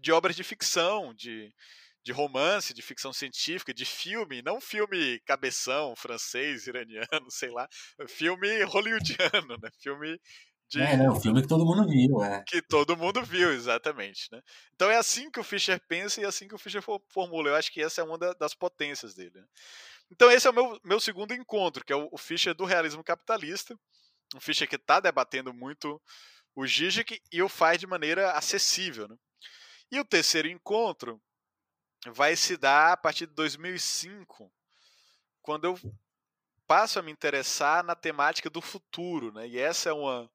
de 0.00 0.10
obras 0.10 0.34
de 0.34 0.42
ficção, 0.42 1.14
de, 1.14 1.54
de 2.02 2.10
romance, 2.10 2.74
de 2.74 2.82
ficção 2.82 3.12
científica, 3.12 3.72
de 3.72 3.84
filme, 3.84 4.42
não 4.42 4.60
filme 4.60 5.20
cabeção 5.20 5.94
francês, 5.94 6.66
iraniano, 6.66 7.06
sei 7.30 7.50
lá, 7.50 7.68
filme 8.08 8.62
hollywoodiano, 8.64 9.56
né? 9.62 9.70
Filme 9.78 10.20
de... 10.68 10.80
É, 10.80 10.96
né? 10.96 11.10
O 11.10 11.20
filme 11.20 11.42
que 11.42 11.48
todo 11.48 11.64
mundo 11.64 11.86
viu, 11.86 12.22
é. 12.22 12.42
Que 12.46 12.62
todo 12.62 12.96
mundo 12.96 13.22
viu, 13.22 13.52
exatamente, 13.52 14.28
né? 14.32 14.40
Então 14.74 14.90
é 14.90 14.96
assim 14.96 15.30
que 15.30 15.40
o 15.40 15.44
Fischer 15.44 15.80
pensa 15.88 16.20
e 16.20 16.24
é 16.24 16.26
assim 16.26 16.48
que 16.48 16.54
o 16.54 16.58
Fischer 16.58 16.82
formula. 17.08 17.50
Eu 17.50 17.54
acho 17.56 17.72
que 17.72 17.82
essa 17.82 18.00
é 18.00 18.04
uma 18.04 18.18
das 18.18 18.54
potências 18.54 19.14
dele. 19.14 19.40
Né? 19.40 19.46
Então 20.10 20.30
esse 20.30 20.46
é 20.46 20.50
o 20.50 20.54
meu, 20.54 20.80
meu 20.84 21.00
segundo 21.00 21.32
encontro, 21.34 21.84
que 21.84 21.92
é 21.92 21.96
o 21.96 22.16
Fischer 22.16 22.54
do 22.54 22.64
realismo 22.64 23.04
capitalista. 23.04 23.78
Um 24.34 24.40
Fischer 24.40 24.68
que 24.68 24.76
está 24.76 25.00
debatendo 25.00 25.52
muito 25.52 26.00
o 26.54 26.66
Zizek 26.66 27.20
e 27.32 27.42
o 27.42 27.48
faz 27.48 27.78
de 27.78 27.86
maneira 27.86 28.32
acessível. 28.32 29.08
Né? 29.08 29.16
E 29.90 30.00
o 30.00 30.04
terceiro 30.04 30.48
encontro 30.48 31.20
vai 32.12 32.36
se 32.36 32.56
dar 32.56 32.92
a 32.92 32.96
partir 32.96 33.26
de 33.26 33.34
2005, 33.34 34.52
quando 35.42 35.64
eu 35.64 35.78
passo 36.66 36.98
a 36.98 37.02
me 37.02 37.12
interessar 37.12 37.84
na 37.84 37.94
temática 37.94 38.50
do 38.50 38.60
futuro, 38.60 39.32
né? 39.32 39.46
E 39.46 39.58
essa 39.58 39.90
é 39.90 39.92
uma, 39.92 40.30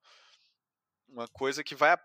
uma 1.11 1.27
coisa 1.27 1.63
que 1.63 1.75
vai 1.75 1.97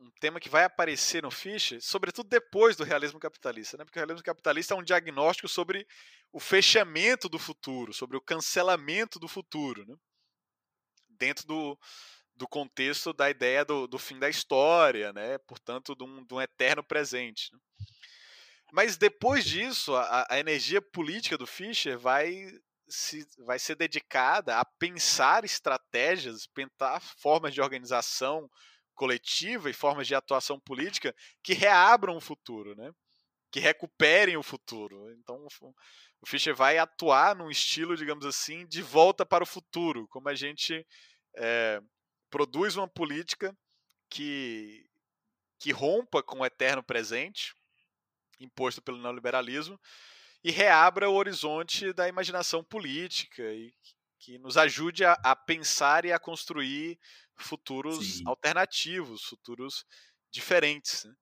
um 0.00 0.10
tema 0.20 0.40
que 0.40 0.48
vai 0.48 0.64
aparecer 0.64 1.22
no 1.22 1.30
Fischer, 1.30 1.80
sobretudo 1.82 2.28
depois 2.28 2.76
do 2.76 2.84
realismo 2.84 3.18
capitalista, 3.18 3.76
né? 3.76 3.84
Porque 3.84 3.98
o 3.98 4.00
realismo 4.00 4.22
capitalista 4.22 4.74
é 4.74 4.76
um 4.76 4.82
diagnóstico 4.82 5.48
sobre 5.48 5.86
o 6.32 6.40
fechamento 6.40 7.28
do 7.28 7.38
futuro, 7.38 7.92
sobre 7.92 8.16
o 8.16 8.20
cancelamento 8.20 9.18
do 9.18 9.28
futuro, 9.28 9.84
né? 9.86 9.94
Dentro 11.08 11.46
do, 11.46 11.78
do 12.34 12.46
contexto 12.46 13.12
da 13.12 13.28
ideia 13.28 13.64
do, 13.64 13.86
do 13.86 13.98
fim 13.98 14.18
da 14.18 14.28
história, 14.28 15.12
né? 15.12 15.38
Portanto, 15.38 15.94
de 15.94 16.04
um, 16.04 16.24
de 16.24 16.34
um 16.34 16.40
eterno 16.40 16.82
presente. 16.82 17.52
Né? 17.52 17.58
Mas 18.72 18.96
depois 18.96 19.44
disso, 19.44 19.94
a, 19.94 20.26
a 20.30 20.38
energia 20.38 20.80
política 20.80 21.38
do 21.38 21.46
Fischer 21.46 21.98
vai 21.98 22.52
se, 22.88 23.26
vai 23.44 23.58
ser 23.58 23.74
dedicada 23.74 24.58
a 24.58 24.64
pensar 24.64 25.44
estratégias, 25.44 26.46
pensar 26.46 27.00
formas 27.00 27.52
de 27.54 27.60
organização 27.60 28.50
coletiva 28.94 29.68
e 29.68 29.74
formas 29.74 30.06
de 30.06 30.14
atuação 30.14 30.58
política 30.58 31.14
que 31.42 31.52
reabram 31.52 32.16
o 32.16 32.20
futuro, 32.20 32.74
né? 32.74 32.90
que 33.50 33.60
recuperem 33.60 34.36
o 34.36 34.42
futuro. 34.42 35.10
Então, 35.12 35.46
o 36.20 36.26
Fischer 36.26 36.54
vai 36.54 36.78
atuar 36.78 37.36
num 37.36 37.50
estilo, 37.50 37.96
digamos 37.96 38.26
assim, 38.26 38.66
de 38.66 38.82
volta 38.82 39.24
para 39.24 39.44
o 39.44 39.46
futuro, 39.46 40.06
como 40.08 40.28
a 40.28 40.34
gente 40.34 40.86
é, 41.36 41.80
produz 42.30 42.76
uma 42.76 42.88
política 42.88 43.56
que, 44.10 44.84
que 45.58 45.72
rompa 45.72 46.22
com 46.22 46.40
o 46.40 46.46
eterno 46.46 46.82
presente, 46.82 47.54
imposto 48.40 48.82
pelo 48.82 49.00
neoliberalismo, 49.00 49.80
e 50.42 50.50
reabra 50.50 51.08
o 51.08 51.14
horizonte 51.14 51.92
da 51.92 52.08
imaginação 52.08 52.62
política 52.62 53.42
e 53.42 53.72
que 54.18 54.38
nos 54.38 54.56
ajude 54.56 55.04
a, 55.04 55.12
a 55.24 55.36
pensar 55.36 56.04
e 56.04 56.12
a 56.12 56.18
construir 56.18 56.98
futuros 57.36 58.18
Sim. 58.18 58.22
alternativos, 58.26 59.24
futuros 59.24 59.84
diferentes. 60.30 61.04
Né? 61.04 61.14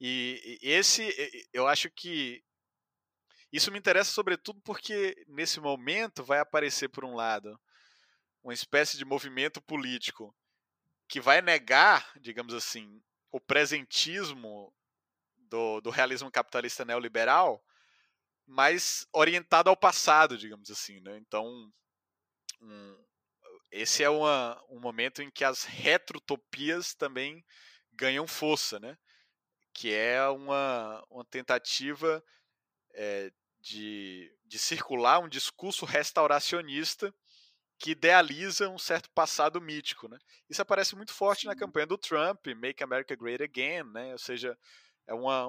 E, 0.00 0.58
e 0.62 0.70
esse, 0.70 1.14
eu 1.52 1.66
acho 1.66 1.90
que 1.90 2.42
isso 3.52 3.70
me 3.70 3.78
interessa 3.78 4.10
sobretudo 4.10 4.60
porque 4.62 5.14
nesse 5.28 5.60
momento 5.60 6.24
vai 6.24 6.40
aparecer, 6.40 6.88
por 6.88 7.04
um 7.04 7.14
lado, 7.14 7.60
uma 8.42 8.54
espécie 8.54 8.96
de 8.96 9.04
movimento 9.04 9.60
político 9.60 10.34
que 11.08 11.20
vai 11.20 11.42
negar, 11.42 12.10
digamos 12.20 12.54
assim, 12.54 13.02
o 13.30 13.38
presentismo 13.38 14.74
do, 15.36 15.80
do 15.80 15.90
realismo 15.90 16.30
capitalista 16.30 16.84
neoliberal, 16.84 17.62
mas 18.46 19.06
orientado 19.12 19.70
ao 19.70 19.76
passado, 19.76 20.36
digamos 20.36 20.70
assim. 20.70 21.00
Né? 21.00 21.18
Então, 21.18 21.46
um, 22.60 23.04
esse 23.70 24.02
é 24.02 24.10
uma, 24.10 24.62
um 24.68 24.78
momento 24.78 25.22
em 25.22 25.30
que 25.30 25.44
as 25.44 25.64
retrotopias 25.64 26.94
também 26.94 27.44
ganham 27.92 28.26
força, 28.26 28.78
né? 28.78 28.96
que 29.74 29.92
é 29.92 30.26
uma, 30.28 31.04
uma 31.10 31.24
tentativa 31.24 32.22
é, 32.94 33.32
de, 33.60 34.30
de 34.44 34.58
circular 34.58 35.18
um 35.20 35.28
discurso 35.28 35.84
restauracionista 35.84 37.14
que 37.78 37.92
idealiza 37.92 38.68
um 38.68 38.78
certo 38.78 39.10
passado 39.10 39.60
mítico, 39.60 40.06
né? 40.06 40.16
Isso 40.48 40.62
aparece 40.62 40.94
muito 40.94 41.12
forte 41.12 41.46
na 41.46 41.56
campanha 41.56 41.86
do 41.86 41.98
Trump, 41.98 42.46
Make 42.56 42.82
America 42.84 43.16
Great 43.16 43.42
Again, 43.42 43.82
né? 43.92 44.12
Ou 44.12 44.18
seja, 44.18 44.56
é 45.04 45.12
uma, 45.12 45.48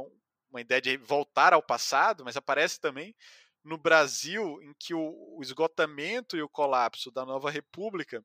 uma 0.54 0.62
ideia 0.62 0.82
de 0.82 0.98
voltar 0.98 1.54
ao 1.54 1.62
passado, 1.62 2.24
mas 2.24 2.38
aparece 2.38 2.80
também 2.80 3.16
no 3.64 3.78
Brasil 3.78 4.62
em 4.62 4.74
que 4.78 4.94
o, 4.94 5.38
o 5.38 5.42
esgotamento 5.42 6.38
e 6.38 6.42
o 6.42 6.50
colapso 6.50 7.10
da 7.10 7.26
nova 7.26 7.50
república 7.50 8.24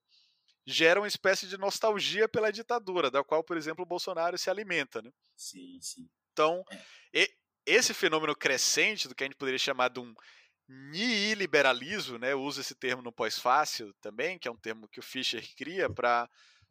geram 0.67 1.03
uma 1.03 1.09
espécie 1.09 1.47
de 1.47 1.57
nostalgia 1.57 2.29
pela 2.29 2.53
ditadura, 2.53 3.11
da 3.11 3.25
qual, 3.25 3.43
por 3.43 3.57
exemplo, 3.57 3.83
o 3.83 3.89
Bolsonaro 3.89 4.37
se 4.37 4.51
alimenta, 4.51 5.01
né? 5.01 5.11
Sim, 5.35 5.79
sim. 5.81 6.11
Então, 6.33 6.63
é. 6.71 7.23
e, 7.23 7.31
esse 7.65 7.95
fenômeno 7.95 8.35
crescente 8.37 9.09
do 9.09 9.15
que 9.15 9.25
a 9.25 9.27
gente 9.27 9.37
poderia 9.37 9.59
chamar 9.59 9.89
de 9.89 10.01
um 10.01 10.15
niliberalismo, 10.69 12.19
né? 12.19 12.33
Eu 12.33 12.43
uso 12.43 12.61
esse 12.61 12.75
termo 12.75 13.03
no 13.03 13.13
pós-fácil 13.13 13.95
também, 14.01 14.39
que 14.39 14.47
é 14.47 14.51
um 14.51 14.57
termo 14.57 14.89
que 14.89 15.01
o 15.01 15.03
Fischer 15.03 15.43
cria 15.57 15.89
para 15.89 16.29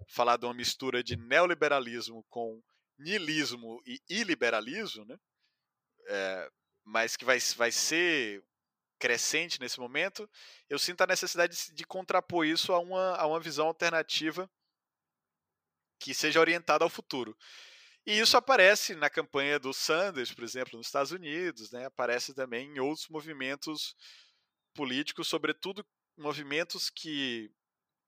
falar 0.07 0.37
de 0.37 0.45
uma 0.45 0.53
mistura 0.53 1.03
de 1.03 1.15
neoliberalismo 1.15 2.23
com 2.29 2.61
niilismo 2.99 3.81
e 3.85 3.99
iliberalismo, 4.09 5.05
né? 5.05 5.17
É, 6.07 6.51
mas 6.83 7.15
que 7.15 7.25
vai, 7.25 7.37
vai 7.55 7.71
ser 7.71 8.43
crescente 8.97 9.59
nesse 9.59 9.79
momento, 9.79 10.29
eu 10.69 10.79
sinto 10.79 11.01
a 11.01 11.07
necessidade 11.07 11.55
de, 11.55 11.73
de 11.73 11.85
contrapor 11.85 12.45
isso 12.45 12.73
a 12.73 12.79
uma, 12.79 13.15
a 13.15 13.27
uma 13.27 13.39
visão 13.39 13.67
alternativa 13.67 14.49
que 15.99 16.13
seja 16.13 16.39
orientada 16.39 16.83
ao 16.83 16.89
futuro. 16.89 17.37
E 18.05 18.19
isso 18.19 18.37
aparece 18.37 18.95
na 18.95 19.09
campanha 19.09 19.59
do 19.59 19.73
Sanders, 19.73 20.33
por 20.33 20.43
exemplo, 20.43 20.77
nos 20.77 20.87
Estados 20.87 21.11
Unidos, 21.11 21.71
né? 21.71 21.85
aparece 21.85 22.33
também 22.33 22.67
em 22.69 22.79
outros 22.79 23.09
movimentos 23.09 23.95
políticos, 24.73 25.27
sobretudo 25.27 25.85
movimentos 26.15 26.89
que 26.89 27.51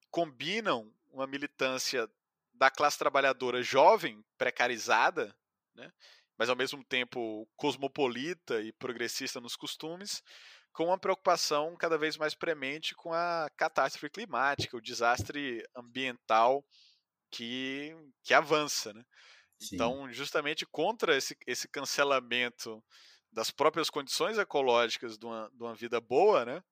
combinam 0.09 0.91
uma 1.11 1.27
militância 1.27 2.09
da 2.53 2.69
classe 2.69 2.97
trabalhadora 2.97 3.61
jovem, 3.61 4.23
precarizada, 4.37 5.35
né? 5.75 5.91
Mas 6.39 6.49
ao 6.49 6.55
mesmo 6.55 6.81
tempo 6.85 7.45
cosmopolita 7.57 8.61
e 8.61 8.71
progressista 8.71 9.41
nos 9.41 9.57
costumes, 9.57 10.23
com 10.71 10.85
uma 10.85 10.97
preocupação 10.97 11.75
cada 11.75 11.97
vez 11.97 12.15
mais 12.15 12.33
premente 12.33 12.95
com 12.95 13.11
a 13.11 13.49
catástrofe 13.57 14.09
climática, 14.09 14.77
o 14.77 14.81
desastre 14.81 15.61
ambiental 15.75 16.65
que, 17.29 17.93
que 18.23 18.33
avança. 18.33 18.93
Né? 18.93 19.03
Então, 19.61 20.09
justamente 20.13 20.65
contra 20.65 21.17
esse, 21.17 21.35
esse 21.45 21.67
cancelamento 21.67 22.81
das 23.29 23.51
próprias 23.51 23.89
condições 23.89 24.37
ecológicas 24.37 25.17
de 25.17 25.25
uma, 25.25 25.51
de 25.53 25.61
uma 25.61 25.75
vida 25.75 25.99
boa, 25.99 26.45
né, 26.45 26.63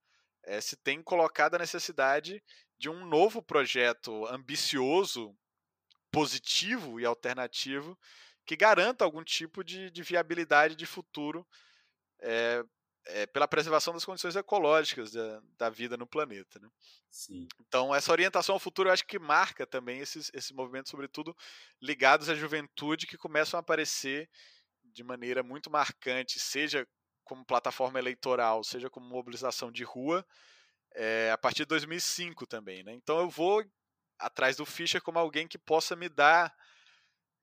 é, 0.45 0.61
se 0.61 0.77
tem 0.77 1.03
colocado 1.03 1.55
a 1.55 1.59
necessidade 1.59 2.41
de 2.79 2.89
um 2.89 3.05
novo 3.05 3.43
projeto 3.43 4.25
ambicioso, 4.27 5.35
positivo 6.09 7.01
e 7.01 7.05
alternativo 7.05 7.99
que 8.47 8.55
garanta 8.55 9.03
algum 9.03 9.23
tipo 9.23 9.63
de, 9.63 9.91
de 9.91 10.01
viabilidade 10.01 10.75
de 10.75 10.85
futuro 10.85 11.45
é, 12.21 12.63
é, 13.07 13.25
pela 13.27 13.47
preservação 13.47 13.93
das 13.93 14.05
condições 14.05 14.37
ecológicas 14.37 15.11
da, 15.11 15.41
da 15.57 15.69
vida 15.69 15.97
no 15.97 16.07
planeta. 16.07 16.57
Né? 16.59 16.69
Então, 17.59 17.93
essa 17.93 18.11
orientação 18.11 18.53
ao 18.53 18.59
futuro 18.59 18.87
eu 18.87 18.93
acho 18.93 19.05
que 19.05 19.19
marca 19.19 19.67
também 19.67 19.99
esses, 19.99 20.31
esses 20.33 20.51
movimentos, 20.51 20.89
sobretudo 20.89 21.35
ligados 21.81 22.29
à 22.29 22.35
juventude, 22.35 23.05
que 23.05 23.17
começam 23.17 23.57
a 23.57 23.61
aparecer 23.61 24.29
de 24.81 25.03
maneira 25.03 25.43
muito 25.43 25.69
marcante, 25.69 26.39
seja 26.39 26.87
como 27.25 27.45
plataforma 27.45 27.99
eleitoral, 27.99 28.63
seja 28.63 28.89
como 28.89 29.05
mobilização 29.05 29.69
de 29.69 29.83
rua, 29.83 30.25
é, 30.95 31.29
a 31.31 31.37
partir 31.37 31.63
de 31.63 31.65
2005 31.65 32.47
também. 32.47 32.81
Né? 32.81 32.93
Então, 32.93 33.19
eu 33.19 33.29
vou 33.29 33.61
atrás 34.17 34.55
do 34.55 34.65
Fischer 34.65 35.01
como 35.01 35.19
alguém 35.19 35.47
que 35.47 35.57
possa 35.57 35.95
me 35.95 36.07
dar, 36.07 36.55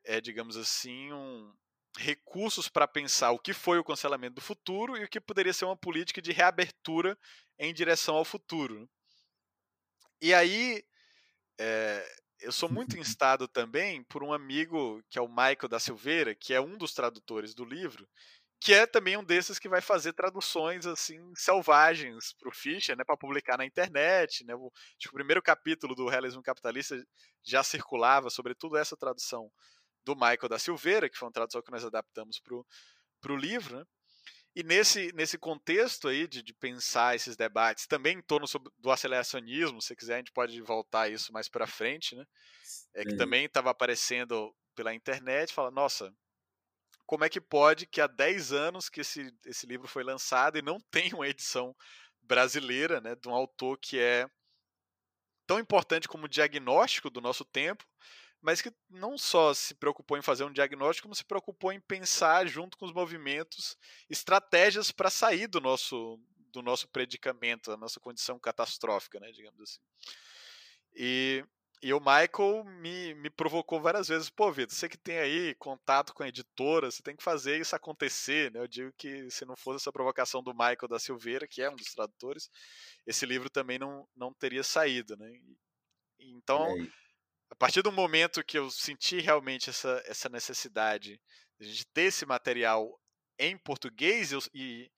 é, 0.04 0.20
digamos 0.20 0.56
assim, 0.56 1.12
um, 1.12 1.52
recursos 1.96 2.68
para 2.68 2.88
pensar 2.88 3.30
o 3.30 3.38
que 3.38 3.52
foi 3.52 3.78
o 3.78 3.84
cancelamento 3.84 4.36
do 4.36 4.40
futuro 4.40 4.96
e 4.96 5.04
o 5.04 5.08
que 5.08 5.20
poderia 5.20 5.52
ser 5.52 5.64
uma 5.64 5.76
política 5.76 6.20
de 6.20 6.32
reabertura 6.32 7.18
em 7.58 7.72
direção 7.72 8.16
ao 8.16 8.24
futuro. 8.24 8.88
E 10.20 10.34
aí, 10.34 10.84
é, 11.58 12.16
eu 12.40 12.52
sou 12.52 12.68
muito 12.68 12.98
instado 12.98 13.46
também 13.46 14.02
por 14.04 14.22
um 14.22 14.32
amigo 14.32 15.02
que 15.08 15.18
é 15.18 15.22
o 15.22 15.28
Michael 15.28 15.68
da 15.68 15.78
Silveira, 15.78 16.34
que 16.34 16.52
é 16.52 16.60
um 16.60 16.76
dos 16.76 16.92
tradutores 16.92 17.54
do 17.54 17.64
livro, 17.64 18.08
que 18.60 18.72
é 18.72 18.86
também 18.86 19.16
um 19.16 19.22
desses 19.22 19.58
que 19.58 19.68
vai 19.68 19.80
fazer 19.80 20.14
traduções 20.14 20.86
assim 20.86 21.20
selvagens 21.36 22.32
para 22.32 22.48
o 22.48 22.52
Fischer, 22.52 22.96
né, 22.96 23.04
para 23.04 23.16
publicar 23.16 23.58
na 23.58 23.66
internet. 23.66 24.44
Né? 24.44 24.54
O, 24.54 24.66
o 24.66 25.12
primeiro 25.12 25.42
capítulo 25.42 25.94
do 25.94 26.08
Realismo 26.08 26.42
Capitalista 26.42 26.96
já 27.44 27.62
circulava, 27.62 28.30
sobretudo 28.30 28.76
essa 28.76 28.96
tradução 28.96 29.50
do 30.04 30.14
Michael 30.14 30.48
da 30.48 30.58
Silveira, 30.58 31.08
que 31.08 31.16
foi 31.16 31.26
uma 31.26 31.32
tradução 31.32 31.62
que 31.62 31.70
nós 31.70 31.84
adaptamos 31.84 32.40
para 32.40 33.32
o 33.32 33.36
livro. 33.36 33.78
Né? 33.78 33.84
E 34.56 34.62
nesse, 34.62 35.12
nesse 35.14 35.36
contexto 35.36 36.06
aí 36.06 36.28
de, 36.28 36.42
de 36.42 36.54
pensar 36.54 37.16
esses 37.16 37.36
debates, 37.36 37.86
também 37.86 38.18
em 38.18 38.22
torno 38.22 38.46
sobre, 38.46 38.72
do 38.78 38.90
aceleracionismo, 38.90 39.82
se 39.82 39.96
quiser 39.96 40.14
a 40.14 40.18
gente 40.18 40.32
pode 40.32 40.60
voltar 40.60 41.10
isso 41.10 41.32
mais 41.32 41.48
para 41.48 41.66
frente, 41.66 42.14
né? 42.14 42.24
É 42.94 43.02
que 43.02 43.16
também 43.16 43.46
estava 43.46 43.70
aparecendo 43.70 44.54
pela 44.76 44.94
internet, 44.94 45.52
fala, 45.52 45.72
nossa, 45.72 46.14
como 47.04 47.24
é 47.24 47.28
que 47.28 47.40
pode 47.40 47.86
que 47.86 48.00
há 48.00 48.06
10 48.06 48.52
anos 48.52 48.88
que 48.88 49.00
esse, 49.00 49.32
esse 49.44 49.66
livro 49.66 49.88
foi 49.88 50.04
lançado 50.04 50.56
e 50.56 50.62
não 50.62 50.78
tem 50.90 51.12
uma 51.12 51.28
edição 51.28 51.74
brasileira, 52.22 53.00
né, 53.00 53.14
de 53.16 53.28
um 53.28 53.34
autor 53.34 53.78
que 53.78 53.98
é 53.98 54.26
tão 55.46 55.58
importante 55.58 56.08
como 56.08 56.28
diagnóstico 56.28 57.10
do 57.10 57.20
nosso 57.20 57.44
tempo, 57.44 57.84
mas 58.44 58.60
que 58.60 58.70
não 58.90 59.16
só 59.16 59.54
se 59.54 59.74
preocupou 59.74 60.18
em 60.18 60.22
fazer 60.22 60.44
um 60.44 60.52
diagnóstico, 60.52 61.08
como 61.08 61.14
se 61.14 61.24
preocupou 61.24 61.72
em 61.72 61.80
pensar 61.80 62.46
junto 62.46 62.76
com 62.76 62.84
os 62.84 62.92
movimentos 62.92 63.74
estratégias 64.08 64.92
para 64.92 65.08
sair 65.08 65.46
do 65.46 65.62
nosso 65.62 66.20
do 66.52 66.62
nosso 66.62 66.86
predicamento, 66.86 67.70
da 67.70 67.76
nossa 67.76 67.98
condição 67.98 68.38
catastrófica, 68.38 69.18
né, 69.18 69.32
digamos 69.32 69.60
assim. 69.60 69.80
E, 70.94 71.44
e 71.82 71.92
o 71.92 71.98
Michael 71.98 72.62
me, 72.80 73.12
me 73.14 73.28
provocou 73.28 73.80
várias 73.80 74.06
vezes, 74.06 74.30
pô, 74.30 74.52
Vitor, 74.52 74.72
você 74.72 74.88
que 74.88 74.96
tem 74.96 75.18
aí 75.18 75.54
contato 75.56 76.14
com 76.14 76.22
a 76.22 76.28
editora, 76.28 76.92
você 76.92 77.02
tem 77.02 77.16
que 77.16 77.24
fazer 77.24 77.60
isso 77.60 77.74
acontecer, 77.74 78.52
né? 78.52 78.60
Eu 78.60 78.68
digo 78.68 78.92
que 78.96 79.28
se 79.32 79.44
não 79.44 79.56
fosse 79.56 79.82
essa 79.82 79.90
provocação 79.90 80.44
do 80.44 80.52
Michael 80.52 80.88
da 80.88 81.00
Silveira, 81.00 81.48
que 81.48 81.60
é 81.60 81.68
um 81.68 81.74
dos 81.74 81.92
tradutores, 81.92 82.48
esse 83.04 83.26
livro 83.26 83.50
também 83.50 83.78
não, 83.78 84.06
não 84.14 84.32
teria 84.32 84.62
saído, 84.62 85.16
né? 85.16 85.32
Então, 86.20 86.68
é. 86.78 87.03
A 87.54 87.56
partir 87.56 87.82
do 87.82 87.92
momento 87.92 88.42
que 88.42 88.58
eu 88.58 88.68
senti 88.68 89.20
realmente 89.20 89.70
essa, 89.70 90.02
essa 90.06 90.28
necessidade 90.28 91.20
de 91.60 91.86
ter 91.86 92.02
esse 92.02 92.26
material 92.26 93.00
em 93.38 93.56
português 93.56 94.32
eu, 94.32 94.40
e, 94.52 94.90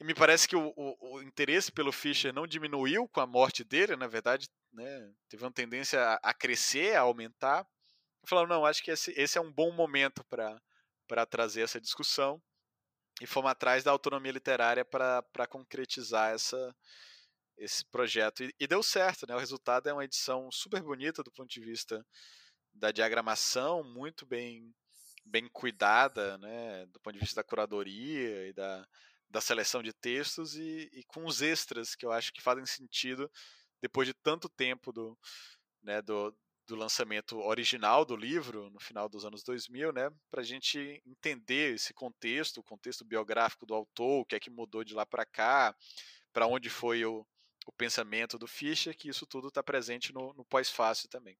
e, 0.00 0.04
me 0.04 0.14
parece 0.14 0.46
que 0.46 0.54
o, 0.54 0.72
o, 0.76 1.16
o, 1.16 1.22
interesse 1.22 1.72
pelo 1.72 1.90
Fischer 1.90 2.32
não 2.32 2.46
diminuiu 2.46 3.08
com 3.08 3.20
a 3.20 3.26
morte 3.26 3.64
dele, 3.64 3.96
na 3.96 4.06
verdade, 4.06 4.48
né, 4.72 5.12
teve 5.28 5.44
uma 5.44 5.52
tendência 5.52 6.00
a, 6.00 6.30
a 6.30 6.32
crescer, 6.32 6.96
a 6.96 7.00
aumentar. 7.00 7.66
Falaram, 8.24 8.48
não, 8.48 8.64
acho 8.64 8.82
que 8.82 8.92
esse, 8.92 9.12
esse 9.16 9.36
é 9.36 9.40
um 9.40 9.52
bom 9.52 9.72
momento 9.72 10.24
para 10.24 11.26
trazer 11.26 11.62
essa 11.62 11.80
discussão 11.80 12.40
e 13.20 13.26
fomos 13.26 13.50
atrás 13.50 13.82
da 13.82 13.90
autonomia 13.90 14.30
literária 14.30 14.84
para 14.84 15.46
concretizar 15.48 16.32
essa, 16.32 16.74
esse 17.58 17.84
projeto. 17.86 18.44
E, 18.44 18.54
e, 18.60 18.66
deu 18.66 18.82
certo, 18.82 19.26
né? 19.28 19.34
O 19.34 19.38
resultado 19.38 19.88
é 19.88 19.92
uma 19.92 20.04
edição 20.04 20.50
super 20.52 20.82
bonita 20.82 21.22
do 21.22 21.32
ponto 21.32 21.48
de 21.48 21.60
vista 21.60 22.04
da 22.72 22.90
diagramação, 22.92 23.82
muito 23.84 24.26
bem 24.26 24.72
bem 25.24 25.46
cuidada, 25.52 26.38
né? 26.38 26.86
Do 26.86 27.00
ponto 27.00 27.14
de 27.14 27.20
vista 27.20 27.36
da 27.36 27.44
curadoria 27.44 28.48
e 28.48 28.52
da, 28.52 28.86
da 29.28 29.40
seleção 29.40 29.82
de 29.82 29.92
textos 29.92 30.54
e, 30.56 30.88
e 30.92 31.04
com 31.04 31.26
os 31.26 31.42
extras 31.42 31.94
que 31.94 32.06
eu 32.06 32.12
acho 32.12 32.32
que 32.32 32.40
fazem 32.40 32.64
sentido 32.64 33.30
depois 33.80 34.08
de 34.08 34.14
tanto 34.14 34.48
tempo 34.48 34.92
do, 34.92 35.16
né, 35.82 36.02
do, 36.02 36.34
do 36.66 36.76
lançamento 36.76 37.38
original 37.38 38.04
do 38.04 38.16
livro, 38.16 38.70
no 38.70 38.80
final 38.80 39.08
dos 39.08 39.24
anos 39.24 39.42
2000, 39.42 39.92
né, 39.92 40.10
para 40.30 40.40
a 40.40 40.44
gente 40.44 41.02
entender 41.06 41.74
esse 41.74 41.94
contexto, 41.94 42.58
o 42.58 42.64
contexto 42.64 43.04
biográfico 43.04 43.66
do 43.66 43.74
autor, 43.74 44.22
o 44.22 44.24
que 44.24 44.34
é 44.34 44.40
que 44.40 44.50
mudou 44.50 44.82
de 44.82 44.94
lá 44.94 45.06
para 45.06 45.24
cá, 45.24 45.76
para 46.32 46.46
onde 46.46 46.68
foi 46.68 47.04
o, 47.04 47.26
o 47.68 47.72
pensamento 47.72 48.38
do 48.38 48.46
Fischer, 48.46 48.96
que 48.96 49.10
isso 49.10 49.26
tudo 49.26 49.48
está 49.48 49.62
presente 49.62 50.10
no, 50.12 50.32
no 50.32 50.44
pós-fácil 50.44 51.06
também. 51.10 51.38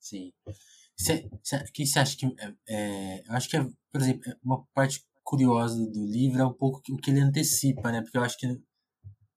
Sim. 0.00 0.32
O 0.44 1.72
que 1.72 1.86
você 1.86 1.98
acha 2.00 2.16
que. 2.16 2.26
É, 2.68 3.22
eu 3.28 3.32
acho 3.32 3.48
que, 3.48 3.56
é, 3.56 3.64
por 3.92 4.00
exemplo, 4.00 4.28
é 4.28 4.36
uma 4.42 4.66
parte 4.74 5.06
curiosa 5.22 5.76
do 5.90 6.04
livro 6.04 6.40
é 6.40 6.46
um 6.46 6.52
pouco 6.52 6.80
o 6.90 6.96
que 6.96 7.10
ele 7.10 7.20
antecipa, 7.20 7.92
né? 7.92 8.02
Porque 8.02 8.18
eu 8.18 8.22
acho 8.22 8.36
que 8.38 8.60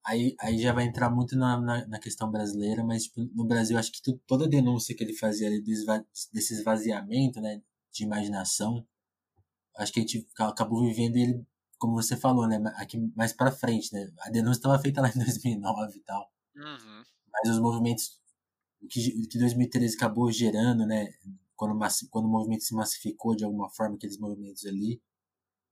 aí, 0.04 0.34
aí 0.40 0.58
já 0.58 0.72
vai 0.72 0.84
entrar 0.84 1.10
muito 1.10 1.36
na, 1.36 1.60
na, 1.60 1.86
na 1.86 1.98
questão 2.00 2.30
brasileira, 2.30 2.84
mas 2.84 3.04
tipo, 3.04 3.22
no 3.34 3.44
Brasil 3.44 3.78
acho 3.78 3.92
que 3.92 4.02
tu, 4.02 4.20
toda 4.26 4.46
a 4.46 4.48
denúncia 4.48 4.94
que 4.96 5.04
ele 5.04 5.16
fazia 5.16 5.46
ali 5.46 5.62
desse 5.62 6.54
esvaziamento, 6.54 7.40
né? 7.40 7.62
De 7.92 8.04
imaginação, 8.04 8.86
acho 9.76 9.92
que 9.92 10.00
a 10.00 10.02
gente 10.02 10.26
acabou 10.38 10.82
vivendo 10.82 11.16
ele 11.16 11.44
como 11.80 11.94
você 11.94 12.16
falou, 12.16 12.46
né, 12.46 12.62
aqui 12.76 12.98
mais 13.16 13.32
para 13.32 13.50
frente, 13.50 13.92
né? 13.92 14.12
A 14.20 14.30
denúncia 14.30 14.58
estava 14.58 14.78
feita 14.78 15.00
lá 15.00 15.08
em 15.08 15.12
2009 15.18 15.96
e 15.96 16.00
tal. 16.02 16.30
Uhum. 16.54 17.02
Mas 17.32 17.50
os 17.50 17.58
movimentos 17.58 18.20
o 18.82 18.86
que, 18.86 19.00
o 19.24 19.28
que 19.28 19.38
2013 19.38 19.96
acabou 19.96 20.30
gerando, 20.30 20.86
né, 20.86 21.12
quando, 21.56 21.78
quando 22.10 22.24
o 22.26 22.30
movimento 22.30 22.64
se 22.64 22.74
massificou 22.74 23.34
de 23.34 23.44
alguma 23.44 23.68
forma, 23.70 23.96
aqueles 23.96 24.18
movimentos 24.18 24.64
ali, 24.64 25.02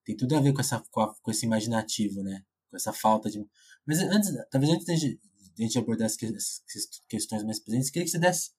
tem 0.04 0.16
tudo 0.16 0.36
a 0.36 0.40
ver 0.40 0.52
com 0.52 0.60
essa 0.60 0.82
com, 0.90 1.00
a, 1.00 1.14
com 1.14 1.30
esse 1.30 1.44
imaginativo, 1.44 2.22
né? 2.22 2.42
Com 2.70 2.76
essa 2.76 2.92
falta 2.92 3.30
de. 3.30 3.46
Mas 3.86 4.00
antes, 4.00 4.30
talvez 4.50 4.72
antes 4.72 4.86
de 4.86 5.20
a 5.58 5.62
gente 5.62 5.78
abordar 5.78 6.06
essas 6.06 6.62
questões 7.08 7.44
mais 7.44 7.60
presentes, 7.60 7.90
queria 7.90 8.04
que 8.04 8.10
você 8.10 8.18
desse 8.18 8.52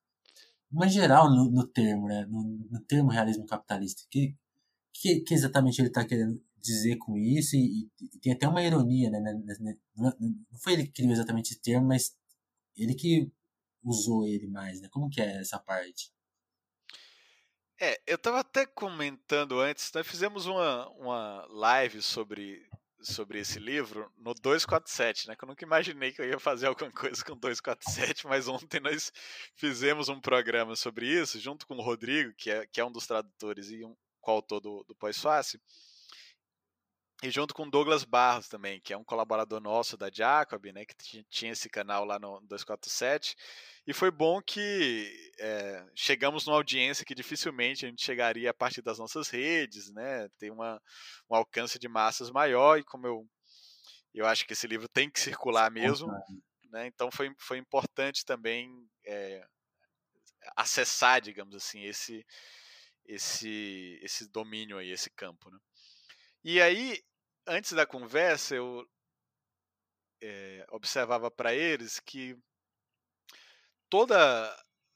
uma 0.72 0.88
geral 0.88 1.30
no, 1.30 1.50
no 1.50 1.66
termo, 1.68 2.08
né? 2.08 2.26
No, 2.28 2.44
no, 2.70 2.80
termo 2.82 3.10
realismo 3.10 3.46
capitalista. 3.46 4.04
Que, 4.10 4.36
que, 4.94 5.22
que 5.22 5.34
exatamente 5.34 5.80
ele 5.82 5.88
está 5.88 6.06
querendo 6.06 6.40
dizer 6.62 6.98
com 6.98 7.17
isso? 7.17 7.56
E, 7.56 7.89
e, 8.02 8.19
tem 8.19 8.34
até 8.34 8.48
uma 8.48 8.63
ironia, 8.63 9.10
né? 9.10 9.19
Não, 9.95 10.13
não 10.19 10.60
foi 10.62 10.74
ele 10.74 10.86
que 10.86 10.93
criou 10.93 11.12
exatamente 11.12 11.52
esse 11.52 11.62
termo, 11.62 11.88
mas 11.88 12.15
ele 12.76 12.95
que 12.95 13.32
usou 13.84 14.26
ele 14.26 14.48
mais, 14.48 14.82
né? 14.82 14.89
Como 14.91 15.10
que 15.10 15.22
é 15.22 15.39
essa 15.39 15.60
parte? 15.60 16.12
É, 17.82 18.00
eu 18.06 18.15
estava 18.15 18.41
até 18.41 18.65
comentando 18.65 19.60
antes, 19.60 19.89
nós 19.93 20.06
fizemos 20.06 20.45
uma, 20.45 20.89
uma 20.89 21.45
live 21.48 22.02
sobre, 22.02 22.67
sobre 23.02 23.39
esse 23.39 23.58
livro 23.58 24.12
no 24.17 24.34
247, 24.34 25.30
né? 25.30 25.36
Que 25.36 25.45
eu 25.45 25.48
nunca 25.48 25.63
imaginei 25.63 26.12
que 26.12 26.22
eu 26.22 26.28
ia 26.28 26.39
fazer 26.39 26.67
alguma 26.67 26.91
coisa 26.91 27.24
com 27.24 27.38
247, 27.38 28.28
mas 28.28 28.50
ontem 28.50 28.82
nós 28.82 29.13
fizemos 29.56 30.10
um 30.10 30.19
programa 30.19 30.76
sobre 30.76 31.08
isso, 31.08 31.39
junto 31.39 31.65
com 31.65 31.76
o 31.76 31.82
Rodrigo, 31.82 32.34
que 32.36 32.52
é, 32.52 32.67
que 32.67 32.82
é 32.82 32.86
um 32.86 32.91
dos 32.91 33.08
tradutores 33.08 33.72
e 33.72 33.86
um 33.86 33.95
coautor 34.19 34.60
do, 34.60 34.84
do 34.84 34.93
Pós-Fácil. 34.95 35.60
E 37.21 37.29
junto 37.29 37.53
com 37.53 37.69
Douglas 37.69 38.05
Barros 38.05 38.47
também, 38.47 38.79
que 38.79 38.93
é 38.93 38.97
um 38.97 39.03
colaborador 39.03 39.60
nosso 39.60 39.97
da 39.97 40.10
Jacob, 40.10 40.65
né, 40.67 40.86
que 40.86 41.23
tinha 41.29 41.51
esse 41.51 41.69
canal 41.69 42.05
lá 42.05 42.17
no 42.17 42.39
247. 42.41 43.36
E 43.86 43.93
foi 43.93 44.10
bom 44.10 44.41
que 44.41 45.32
é, 45.38 45.86
chegamos 45.93 46.45
numa 46.45 46.55
audiência 46.55 47.03
que 47.03 47.13
dificilmente 47.13 47.86
a 47.86 47.89
gente 47.89 48.05
chegaria 48.05 48.51
a 48.51 48.53
partir 48.53 48.82
das 48.82 48.99
nossas 48.99 49.27
redes, 49.29 49.91
né? 49.91 50.29
Tem 50.38 50.49
uma, 50.49 50.82
um 51.29 51.36
alcance 51.36 51.77
de 51.77 51.89
massas 51.89 52.32
maior 52.32 52.79
e 52.79 52.86
como 52.86 53.05
eu, 53.05 53.27
eu 54.13 54.25
acho 54.25 54.45
que 54.45 54.53
esse 54.53 54.67
livro 54.67 54.88
tem 54.88 55.10
que 55.10 55.19
circular 55.19 55.69
mesmo, 55.69 56.08
né? 56.71 56.88
Então 56.88 57.12
foi, 57.12 57.34
foi 57.38 57.58
importante 57.58 58.23
também 58.23 58.71
é, 59.05 59.45
acessar, 60.55 61.19
digamos 61.19 61.53
assim, 61.53 61.84
esse, 61.84 62.25
esse, 63.05 63.99
esse 64.01 64.29
domínio 64.29 64.77
aí, 64.77 64.89
esse 64.89 65.10
campo, 65.10 65.49
né? 65.49 65.58
E 66.43 66.62
aí 66.62 67.03
antes 67.50 67.74
da 67.74 67.86
conversa, 67.86 68.56
eu 68.56 68.88
é, 70.22 70.66
observava 70.70 71.32
para 71.32 71.54
eles 71.54 72.00
que 72.00 72.38
toda 73.90 74.18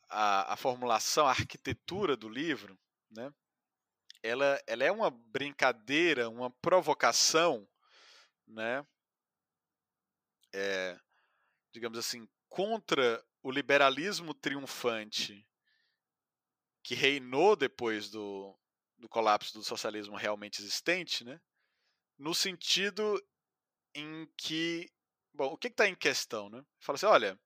a, 0.08 0.54
a, 0.54 0.56
formulação, 0.56 1.26
a 1.26 1.32
arquitetura 1.32 2.16
do 2.16 2.30
livro, 2.30 2.80
né, 3.10 3.34
ela, 4.22 4.62
ela 4.68 4.84
é 4.84 4.92
uma 4.92 5.10
brincadeira, 5.10 6.30
uma 6.30 6.52
provocação, 6.52 7.68
né, 8.48 8.86
é, 10.54 10.98
digamos 11.74 11.98
assim, 11.98 12.30
contra 12.48 13.24
o 13.42 13.50
liberalismo 13.52 14.34
triunfante 14.34 15.46
que 16.84 16.94
reinou 16.94 17.56
depois 17.56 18.10
do, 18.10 18.56
do 18.98 19.10
colapso 19.10 19.54
do 19.54 19.64
socialismo 19.64 20.16
realmente 20.16 20.62
existente, 20.62 21.24
né? 21.24 21.42
No 22.24 22.34
sentido 22.34 23.22
em 23.94 24.26
que, 24.38 24.90
bom, 25.34 25.48
o 25.48 25.58
que 25.58 25.68
está 25.68 25.90
em 25.90 25.94
questão, 25.94 26.50
né? 26.50 26.64
Fala 26.80 26.96
assim, 26.96 27.06
olha, 27.06 27.38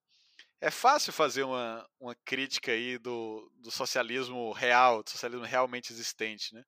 é 0.62 0.70
fácil 0.70 1.12
fazer 1.12 1.42
uma, 1.42 1.90
uma 2.00 2.14
crítica 2.24 2.72
aí 2.72 3.00
do, 3.00 3.52
do 3.56 3.72
socialismo 3.72 4.52
real, 4.52 5.02
do 5.02 5.10
socialismo 5.10 5.44
realmente 5.48 5.92
existente, 5.92 6.54
né? 6.54 6.64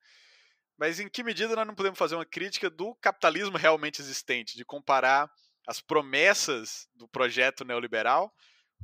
Mas 0.76 1.00
em 1.00 1.08
que 1.08 1.24
medida 1.24 1.56
nós 1.56 1.68
não 1.68 1.76
podemos 1.76 2.00
fazer 2.00 2.16
uma 2.16 2.26
crítica 2.26 2.68
do 2.68 2.96
capitalismo 2.96 3.58
realmente 3.58 4.02
existente, 4.02 4.58
de 4.58 4.66
comparar 4.66 5.32
as 5.68 5.80
promessas 5.80 6.90
do 6.96 7.08
projeto 7.08 7.64
neoliberal 7.64 8.34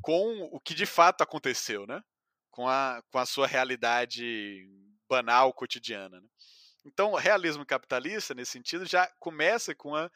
com 0.03 0.43
o 0.51 0.59
que 0.59 0.75
de 0.75 0.85
fato 0.85 1.21
aconteceu, 1.21 1.87
né? 1.87 1.99
Com 2.51 2.67
a, 2.69 3.01
com 3.09 3.17
a 3.17 3.25
sua 3.25 3.47
realidade 3.47 4.69
banal, 5.09 5.51
cotidiana. 5.51 6.21
Né? 6.21 6.27
Então, 6.85 7.11
o 7.11 7.17
realismo 7.17 7.65
capitalista, 7.65 8.33
nesse 8.33 8.51
sentido, 8.51 8.85
já 8.85 9.11
começa 9.19 9.73
com 9.73 9.95
a, 9.95 10.09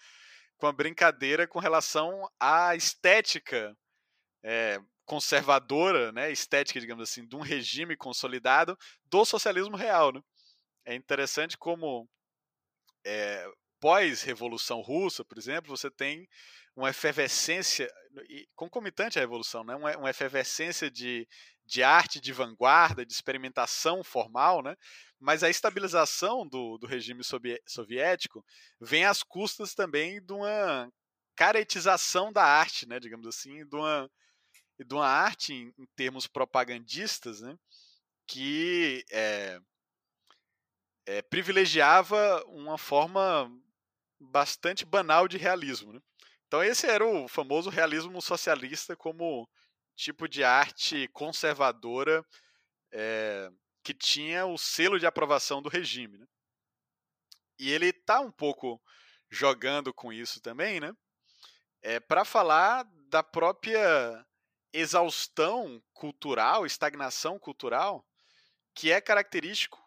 com 0.58 0.67
a 0.67 0.71
brincadeira 0.71 1.47
com 1.47 1.60
relação 1.60 2.29
à 2.39 2.75
estética 2.75 3.75
é, 4.43 4.79
conservadora, 5.05 6.12
né, 6.12 6.32
estética, 6.32 6.79
digamos 6.79 7.10
assim, 7.10 7.25
de 7.25 7.36
um 7.36 7.41
regime 7.41 7.97
consolidado 7.97 8.77
do 9.05 9.25
socialismo 9.25 9.75
real. 9.75 10.13
Né? 10.13 10.21
É 10.86 10.93
interessante 10.93 11.58
como 11.58 12.08
é, 13.03 13.49
pós-revolução 13.79 14.82
russa, 14.82 15.25
por 15.25 15.38
exemplo, 15.38 15.75
você 15.75 15.89
tem 15.89 16.27
uma 16.75 16.91
efervescência, 16.91 17.91
concomitante 18.56 19.17
à 19.17 19.21
revolução, 19.21 19.63
né? 19.63 19.75
uma, 19.75 19.98
uma 19.98 20.10
efervescência 20.12 20.91
de, 20.91 21.27
de 21.69 21.83
arte 21.83 22.19
de 22.19 22.33
vanguarda, 22.33 23.05
de 23.05 23.13
experimentação 23.13 24.03
formal, 24.03 24.63
né? 24.63 24.75
mas 25.19 25.43
a 25.43 25.49
estabilização 25.49 26.47
do, 26.47 26.77
do 26.79 26.87
regime 26.87 27.21
soviético 27.67 28.43
vem 28.81 29.05
às 29.05 29.21
custas 29.21 29.75
também 29.75 30.19
de 30.19 30.33
uma 30.33 30.91
caretização 31.35 32.33
da 32.33 32.43
arte, 32.43 32.87
né, 32.87 32.99
digamos 32.99 33.27
assim, 33.27 33.65
de 33.65 33.75
uma, 33.75 34.09
de 34.79 34.93
uma 34.93 35.07
arte 35.07 35.53
em, 35.53 35.73
em 35.77 35.85
termos 35.95 36.25
propagandistas, 36.25 37.41
né, 37.41 37.55
que 38.27 39.05
é, 39.11 39.59
é, 41.05 41.21
privilegiava 41.21 42.43
uma 42.47 42.77
forma 42.77 43.49
bastante 44.19 44.85
banal 44.85 45.27
de 45.27 45.37
realismo. 45.37 45.93
Né? 45.93 45.99
Então 46.47 46.63
esse 46.63 46.87
era 46.87 47.05
o 47.05 47.27
famoso 47.27 47.69
realismo 47.69 48.21
socialista 48.21 48.95
como 48.95 49.47
tipo 50.00 50.29
de 50.29 50.43
arte 50.43 51.10
conservadora 51.10 52.25
é, 52.91 53.52
que 53.83 53.93
tinha 53.93 54.45
o 54.45 54.58
selo 54.58 54.97
de 54.97 55.06
aprovação 55.06 55.62
do 55.62 55.67
regime. 55.67 56.17
Né? 56.17 56.25
E 57.60 57.69
ele 57.69 57.87
está 57.87 58.21
um 58.21 58.31
pouco 58.31 58.81
jogando 59.29 59.93
com 59.93 60.12
isso 60.12 60.41
também, 60.41 60.79
né? 60.79 60.93
É, 61.81 62.00
para 62.00 62.25
falar 62.25 62.85
da 63.10 63.21
própria 63.21 64.25
exaustão 64.73 65.81
cultural, 65.93 66.65
estagnação 66.65 67.37
cultural, 67.37 68.06
que 68.73 68.91
é 68.91 69.00
característico 69.00 69.79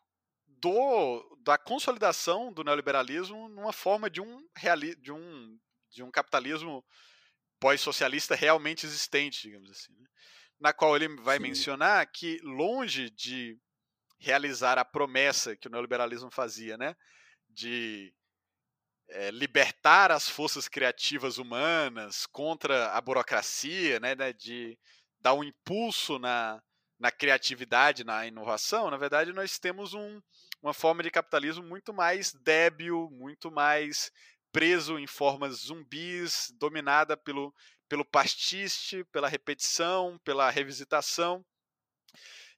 do, 0.46 1.38
da 1.42 1.58
consolidação 1.58 2.52
do 2.52 2.64
neoliberalismo 2.64 3.48
numa 3.48 3.72
forma 3.72 4.08
de 4.08 4.20
um, 4.20 4.46
reali, 4.56 4.94
de 4.96 5.12
um, 5.12 5.58
de 5.90 6.02
um 6.02 6.10
capitalismo 6.10 6.84
pós-socialista 7.62 8.34
realmente 8.34 8.84
existente, 8.84 9.42
digamos 9.42 9.70
assim. 9.70 9.92
Né? 9.92 10.06
Na 10.60 10.72
qual 10.72 10.96
ele 10.96 11.06
vai 11.20 11.36
Sim. 11.36 11.44
mencionar 11.44 12.04
que, 12.10 12.40
longe 12.42 13.08
de 13.08 13.56
realizar 14.18 14.78
a 14.78 14.84
promessa 14.84 15.56
que 15.56 15.68
o 15.68 15.70
neoliberalismo 15.70 16.28
fazia, 16.28 16.76
né, 16.76 16.96
de 17.48 18.12
é, 19.10 19.30
libertar 19.30 20.10
as 20.10 20.28
forças 20.28 20.66
criativas 20.66 21.38
humanas 21.38 22.26
contra 22.26 22.92
a 22.92 23.00
burocracia, 23.00 24.00
né, 24.00 24.16
né, 24.16 24.32
de 24.32 24.76
dar 25.20 25.34
um 25.34 25.44
impulso 25.44 26.18
na, 26.18 26.60
na 26.98 27.12
criatividade, 27.12 28.04
na 28.04 28.26
inovação, 28.26 28.90
na 28.90 28.96
verdade 28.96 29.32
nós 29.32 29.58
temos 29.58 29.94
um, 29.94 30.20
uma 30.60 30.74
forma 30.74 31.02
de 31.02 31.10
capitalismo 31.10 31.64
muito 31.64 31.92
mais 31.92 32.32
débil, 32.32 33.08
muito 33.10 33.50
mais 33.52 34.10
preso 34.52 34.98
em 34.98 35.06
formas 35.06 35.54
zumbis, 35.62 36.52
dominada 36.58 37.16
pelo, 37.16 37.52
pelo 37.88 38.04
pastiche, 38.04 39.02
pela 39.04 39.28
repetição, 39.28 40.18
pela 40.22 40.50
revisitação. 40.50 41.44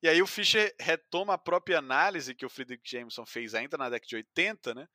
E 0.03 0.09
aí 0.09 0.21
o 0.21 0.27
Fischer 0.27 0.75
retoma 0.79 1.35
a 1.35 1.39
própria 1.39 1.79
análise 1.79 2.35
que 2.35 2.45
o 2.45 2.51
Friedrich 2.51 2.83
Jameson 2.85 3.25
fez 3.25 3.55
ainda 3.55 3.79
na 3.79 3.89
década 3.89 4.07
de 4.07 4.17
80, 4.17 4.75
né, 4.75 4.89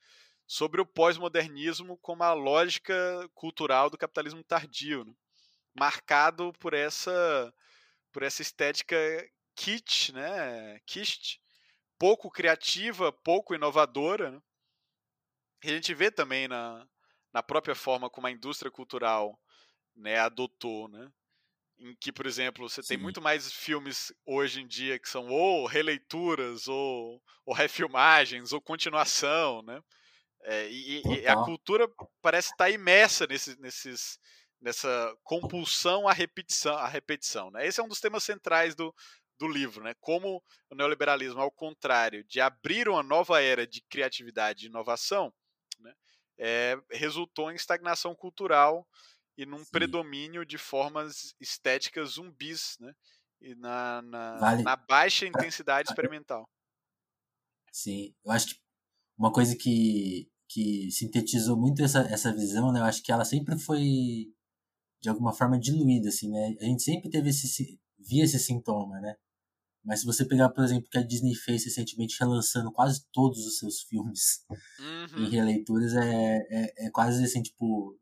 sobre 0.46 0.82
o 0.82 0.86
pós-modernismo 0.86 1.98
como 1.98 2.24
a 2.24 2.34
lógica 2.34 2.94
cultural 3.34 3.90
do 3.90 3.98
capitalismo 3.98 4.44
tardio, 4.44 5.06
né? 5.06 5.14
marcado 5.74 6.54
por 6.60 6.74
essa 6.74 7.54
por 8.12 8.24
essa 8.24 8.42
estética 8.42 8.98
kitsch, 9.56 10.10
né, 10.10 10.80
kitsch, 10.86 11.38
pouco 11.98 12.32
criativa, 12.32 13.12
pouco 13.12 13.54
inovadora. 13.54 14.32
Né? 14.32 14.42
E 15.64 15.70
a 15.70 15.74
gente 15.74 15.94
vê 15.94 16.10
também 16.10 16.48
na, 16.48 16.88
na 17.34 17.44
própria 17.44 17.76
forma 17.76 18.10
como 18.10 18.28
a 18.28 18.32
indústria 18.32 18.72
cultural 18.72 19.40
né, 19.96 20.18
adotou, 20.18 20.88
né? 20.88 21.12
em 21.80 21.96
que, 21.96 22.12
por 22.12 22.26
exemplo, 22.26 22.70
você 22.70 22.82
Sim. 22.82 22.90
tem 22.90 22.98
muito 22.98 23.22
mais 23.22 23.52
filmes 23.52 24.14
hoje 24.26 24.62
em 24.62 24.68
dia 24.68 25.00
que 25.00 25.08
são 25.08 25.28
ou 25.30 25.66
releituras, 25.66 26.68
ou, 26.68 27.22
ou 27.46 27.54
refilmagens, 27.54 28.52
ou 28.52 28.62
continuação, 28.62 29.62
né? 29.62 29.82
É, 30.44 30.70
e, 30.70 31.02
e, 31.06 31.28
a 31.28 31.36
cultura 31.36 31.88
parece 32.22 32.52
estar 32.52 32.70
imersa 32.70 33.28
nesse, 33.28 33.60
nesses, 33.60 34.18
nessa 34.62 35.14
compulsão 35.24 36.08
à 36.08 36.14
repetição. 36.14 36.78
À 36.78 36.88
repetição 36.88 37.52
né? 37.52 37.66
Esse 37.66 37.80
é 37.80 37.84
um 37.84 37.88
dos 37.88 38.00
temas 38.00 38.24
centrais 38.24 38.76
do, 38.76 38.94
do 39.38 39.48
livro, 39.48 39.84
né? 39.84 39.94
Como 40.00 40.44
o 40.70 40.76
neoliberalismo, 40.76 41.42
ao 41.42 41.52
contrário 41.52 42.24
de 42.26 42.42
abrir 42.42 42.88
uma 42.90 43.04
nova 43.04 43.42
era 43.42 43.66
de 43.66 43.82
criatividade 43.90 44.66
e 44.66 44.70
inovação? 44.70 45.34
É, 46.40 46.78
resultou 46.92 47.52
em 47.52 47.56
estagnação 47.56 48.16
cultural 48.16 48.88
e 49.38 49.46
num 49.46 49.60
Sim. 49.60 49.72
predomínio 49.72 50.46
de 50.46 50.58
formas 50.58 51.36
estéticas 51.40 52.12
zumbis, 52.12 52.78
né? 52.80 52.94
E 53.42 53.56
na, 53.56 54.02
na, 54.02 54.38
vale. 54.38 54.64
na 54.64 54.76
baixa 54.76 55.26
intensidade 55.26 55.90
experimental. 55.90 56.50
Sim, 57.72 58.14
eu 58.26 58.32
acho 58.32 58.48
que 58.48 58.60
uma 59.18 59.32
coisa 59.32 59.56
que, 59.56 60.30
que 60.48 60.90
sintetizou 60.92 61.58
muito 61.58 61.84
essa, 61.84 62.00
essa 62.02 62.34
visão, 62.34 62.72
né? 62.72 62.80
Eu 62.80 62.86
acho 62.86 63.04
que 63.04 63.12
ela 63.12 63.26
sempre 63.26 63.58
foi, 63.60 64.34
de 65.02 65.10
alguma 65.10 65.34
forma, 65.34 65.60
diluída, 65.60 66.10
assim, 66.10 66.30
né? 66.30 66.56
A 66.60 66.66
gente 66.66 66.84
sempre 66.84 67.10
teve 67.10 67.30
esse, 67.30 67.80
via 67.98 68.24
esse 68.24 68.40
sintoma, 68.40 69.00
né? 69.00 69.16
Mas 69.84 70.02
se 70.02 70.06
você 70.06 70.26
pegar, 70.26 70.50
por 70.50 70.64
exemplo, 70.64 70.90
que 70.90 70.98
a 70.98 71.04
Disney 71.04 71.34
fez 71.34 71.66
recentemente 71.66 72.18
relançando 72.20 72.72
quase 72.72 73.06
todos 73.12 73.46
os 73.46 73.58
seus 73.58 73.82
filmes 73.82 74.46
uhum. 74.80 75.24
em 75.24 75.30
releituras, 75.30 75.94
é, 75.94 76.38
é, 76.50 76.88
é 76.88 76.90
quase 76.92 77.24
assim, 77.24 77.42
tipo, 77.42 77.98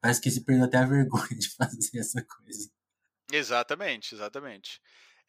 parece 0.00 0.20
que 0.20 0.30
se 0.30 0.44
perdeu 0.44 0.64
até 0.64 0.78
a 0.78 0.86
vergonha 0.86 1.36
de 1.36 1.48
fazer 1.56 1.98
essa 1.98 2.22
coisa. 2.22 2.70
Exatamente, 3.32 4.14
exatamente. 4.14 4.80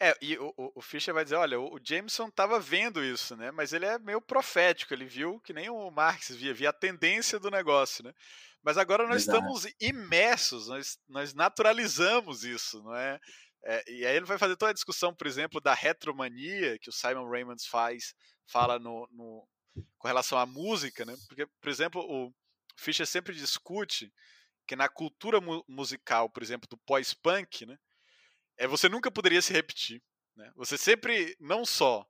É, 0.01 0.17
e 0.21 0.37
o, 0.37 0.53
o 0.55 0.81
Fischer 0.81 1.13
vai 1.13 1.25
dizer, 1.25 1.35
olha, 1.35 1.59
o 1.59 1.77
Jameson 1.83 2.27
estava 2.29 2.57
vendo 2.57 3.03
isso, 3.03 3.35
né? 3.35 3.51
Mas 3.51 3.73
ele 3.73 3.85
é 3.85 3.99
meio 3.99 4.21
profético, 4.21 4.93
ele 4.93 5.05
viu 5.05 5.41
que 5.41 5.51
nem 5.51 5.69
o 5.69 5.91
Marx 5.91 6.29
via, 6.29 6.53
via 6.53 6.69
a 6.69 6.73
tendência 6.73 7.37
do 7.37 7.51
negócio, 7.51 8.05
né? 8.05 8.13
Mas 8.63 8.77
agora 8.77 9.05
nós 9.05 9.23
Exato. 9.23 9.37
estamos 9.37 9.75
imersos, 9.79 10.67
nós, 10.67 10.97
nós 11.07 11.33
naturalizamos 11.33 12.45
isso, 12.45 12.81
não 12.81 12.95
é? 12.95 13.19
É? 13.65 13.83
E 13.91 14.05
aí 14.05 14.15
ele 14.15 14.25
vai 14.25 14.37
fazer 14.37 14.55
toda 14.55 14.71
a 14.71 14.73
discussão, 14.73 15.13
por 15.13 15.27
exemplo, 15.27 15.59
da 15.59 15.73
retromania 15.73 16.77
que 16.79 16.89
o 16.89 16.93
Simon 16.93 17.29
Raymond 17.29 17.61
faz, 17.67 18.13
fala 18.47 18.79
no, 18.79 19.07
no 19.11 19.47
com 19.97 20.07
relação 20.07 20.37
à 20.37 20.45
música, 20.45 21.05
né? 21.05 21.15
Porque, 21.27 21.45
por 21.45 21.69
exemplo, 21.69 22.01
o 22.01 22.33
Fischer 22.77 23.05
sempre 23.05 23.35
discute 23.35 24.11
que 24.67 24.75
na 24.75 24.87
cultura 24.89 25.41
mu 25.41 25.63
musical, 25.67 26.29
por 26.29 26.43
exemplo, 26.43 26.67
do 26.69 26.77
pós-punk, 26.77 27.65
né? 27.65 27.77
é, 28.59 28.67
você 28.67 28.89
nunca 28.89 29.09
poderia 29.09 29.41
se 29.41 29.53
repetir. 29.53 30.03
Né? 30.35 30.51
Você 30.55 30.77
sempre, 30.77 31.35
não 31.39 31.65
só 31.65 32.05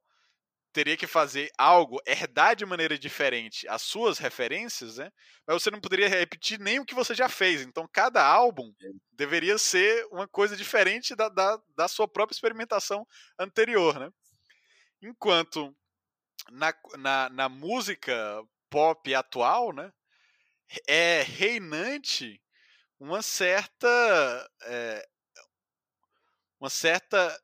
teria 0.71 0.95
que 0.95 1.07
fazer 1.07 1.49
algo, 1.57 1.99
herdar 2.05 2.55
de 2.55 2.65
maneira 2.65 2.97
diferente 2.97 3.67
as 3.67 3.81
suas 3.81 4.17
referências, 4.19 4.97
né? 4.97 5.11
mas 5.45 5.61
você 5.61 5.71
não 5.71 5.81
poderia 5.81 6.07
repetir 6.07 6.59
nem 6.59 6.79
o 6.79 6.85
que 6.85 6.93
você 6.93 7.15
já 7.15 7.27
fez. 7.27 7.61
Então, 7.61 7.87
cada 7.91 8.23
álbum 8.23 8.71
deveria 9.11 9.57
ser 9.57 10.05
uma 10.11 10.27
coisa 10.27 10.55
diferente 10.55 11.15
da, 11.15 11.29
da, 11.29 11.59
da 11.75 11.87
sua 11.87 12.07
própria 12.07 12.35
experimentação 12.35 13.05
anterior. 13.37 13.99
Né? 13.99 14.09
Enquanto 15.01 15.75
na, 16.51 16.73
na, 16.97 17.29
na 17.29 17.49
música 17.49 18.41
pop 18.69 19.13
atual, 19.15 19.73
né, 19.73 19.91
é 20.87 21.23
reinante 21.23 22.41
uma 22.99 23.21
certa 23.21 24.49
é, 24.63 25.07
uma 26.59 26.69
certa 26.69 27.39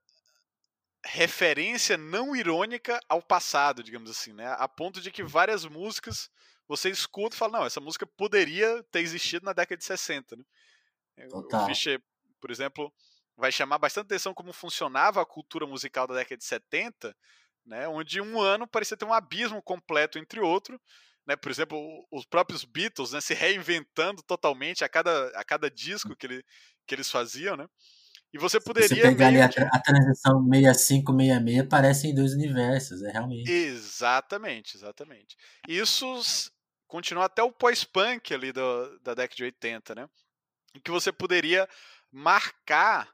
referência 1.05 1.97
não 1.97 2.35
irônica 2.35 2.99
ao 3.07 3.21
passado, 3.21 3.83
digamos 3.83 4.09
assim, 4.09 4.33
né? 4.33 4.47
A 4.57 4.67
ponto 4.67 4.99
de 4.99 5.11
que 5.11 5.23
várias 5.23 5.65
músicas 5.65 6.29
você 6.67 6.89
escuta 6.89 7.35
e 7.35 7.39
fala, 7.39 7.59
não, 7.59 7.65
essa 7.65 7.79
música 7.79 8.07
poderia 8.07 8.83
ter 8.91 8.99
existido 8.99 9.45
na 9.45 9.53
década 9.53 9.77
de 9.77 9.85
60, 9.85 10.35
né? 10.35 10.43
Total. 11.29 11.63
O 11.63 11.67
Fischer, 11.67 12.01
por 12.41 12.49
exemplo, 12.49 12.91
vai 13.37 13.51
chamar 13.51 13.77
bastante 13.77 14.05
atenção 14.05 14.33
como 14.33 14.51
funcionava 14.51 15.21
a 15.21 15.25
cultura 15.25 15.67
musical 15.67 16.07
da 16.07 16.15
década 16.15 16.37
de 16.37 16.45
70, 16.45 17.15
né? 17.65 17.87
Onde 17.87 18.19
um 18.19 18.41
ano 18.41 18.67
parecia 18.67 18.97
ter 18.97 19.05
um 19.05 19.13
abismo 19.13 19.61
completo 19.61 20.17
entre 20.17 20.39
outro, 20.39 20.81
né? 21.25 21.35
Por 21.35 21.51
exemplo, 21.51 21.77
os 22.11 22.25
próprios 22.25 22.65
Beatles, 22.65 23.11
né, 23.11 23.21
se 23.21 23.33
reinventando 23.33 24.23
totalmente 24.23 24.83
a 24.83 24.89
cada, 24.89 25.27
a 25.39 25.43
cada 25.43 25.69
disco 25.69 26.15
que, 26.15 26.25
ele, 26.25 26.45
que 26.87 26.95
eles 26.95 27.11
faziam, 27.11 27.55
né? 27.55 27.67
E 28.35 28.37
você 28.37 28.59
poderia. 28.59 28.89
Se 28.89 28.95
você 28.95 29.01
pegar 29.01 29.27
ali 29.27 29.39
a, 29.39 29.45
a 29.45 29.79
transição 29.79 30.43
65-66, 30.43 31.69
parecem 31.69 32.13
dois 32.13 32.33
universos, 32.33 33.01
é 33.01 33.09
realmente. 33.09 33.49
Exatamente, 33.49 34.75
exatamente. 34.75 35.37
Isso 35.69 36.51
continua 36.85 37.25
até 37.25 37.41
o 37.41 37.51
pós-punk 37.53 38.33
ali 38.33 38.51
do, 38.51 38.99
da 38.99 39.13
década 39.13 39.37
de 39.37 39.43
80, 39.45 39.95
né? 39.95 40.09
Em 40.75 40.81
que 40.81 40.91
você 40.91 41.13
poderia 41.13 41.65
marcar 42.11 43.09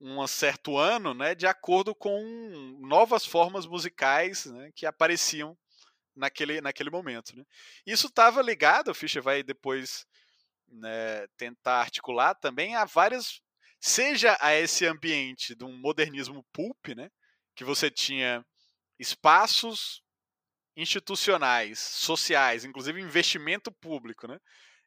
um 0.00 0.24
certo 0.28 0.78
ano, 0.78 1.14
né, 1.14 1.34
de 1.34 1.48
acordo 1.48 1.92
com 1.92 2.22
novas 2.80 3.26
formas 3.26 3.66
musicais 3.66 4.46
né, 4.46 4.70
que 4.74 4.86
apareciam 4.86 5.58
naquele, 6.14 6.60
naquele 6.60 6.90
momento. 6.90 7.36
Né? 7.36 7.44
Isso 7.84 8.06
estava 8.06 8.40
ligado, 8.40 8.92
o 8.92 8.94
Fischer 8.94 9.22
vai 9.22 9.42
depois 9.42 10.06
né, 10.68 11.26
tentar 11.36 11.80
articular 11.80 12.34
também 12.34 12.76
a 12.76 12.86
várias 12.86 13.42
seja 13.80 14.36
a 14.40 14.54
esse 14.54 14.86
ambiente 14.86 15.54
de 15.54 15.64
um 15.64 15.76
modernismo 15.76 16.44
pulp, 16.52 16.88
né, 16.96 17.10
que 17.56 17.64
você 17.64 17.90
tinha 17.90 18.44
espaços 18.98 20.02
institucionais, 20.76 21.78
sociais, 21.78 22.64
inclusive 22.64 23.00
investimento 23.00 23.72
público, 23.72 24.26
né, 24.28 24.38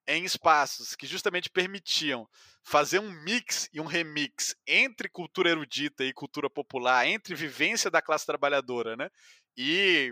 em 0.08 0.26
espaços 0.26 0.96
que 0.96 1.08
justamente 1.08 1.50
permitiam 1.50 2.28
fazer 2.64 3.00
um 3.00 3.12
mix 3.24 3.70
e 3.74 3.82
um 3.82 3.86
remix 3.86 4.56
entre 4.68 5.10
cultura 5.10 5.50
erudita 5.52 6.04
e 6.04 6.14
cultura 6.14 6.50
popular, 6.50 7.08
entre 7.08 7.36
vivência 7.36 7.91
da 7.91 8.02
classe 8.02 8.26
trabalhadora, 8.26 8.96
né, 8.98 9.10
e 9.58 10.12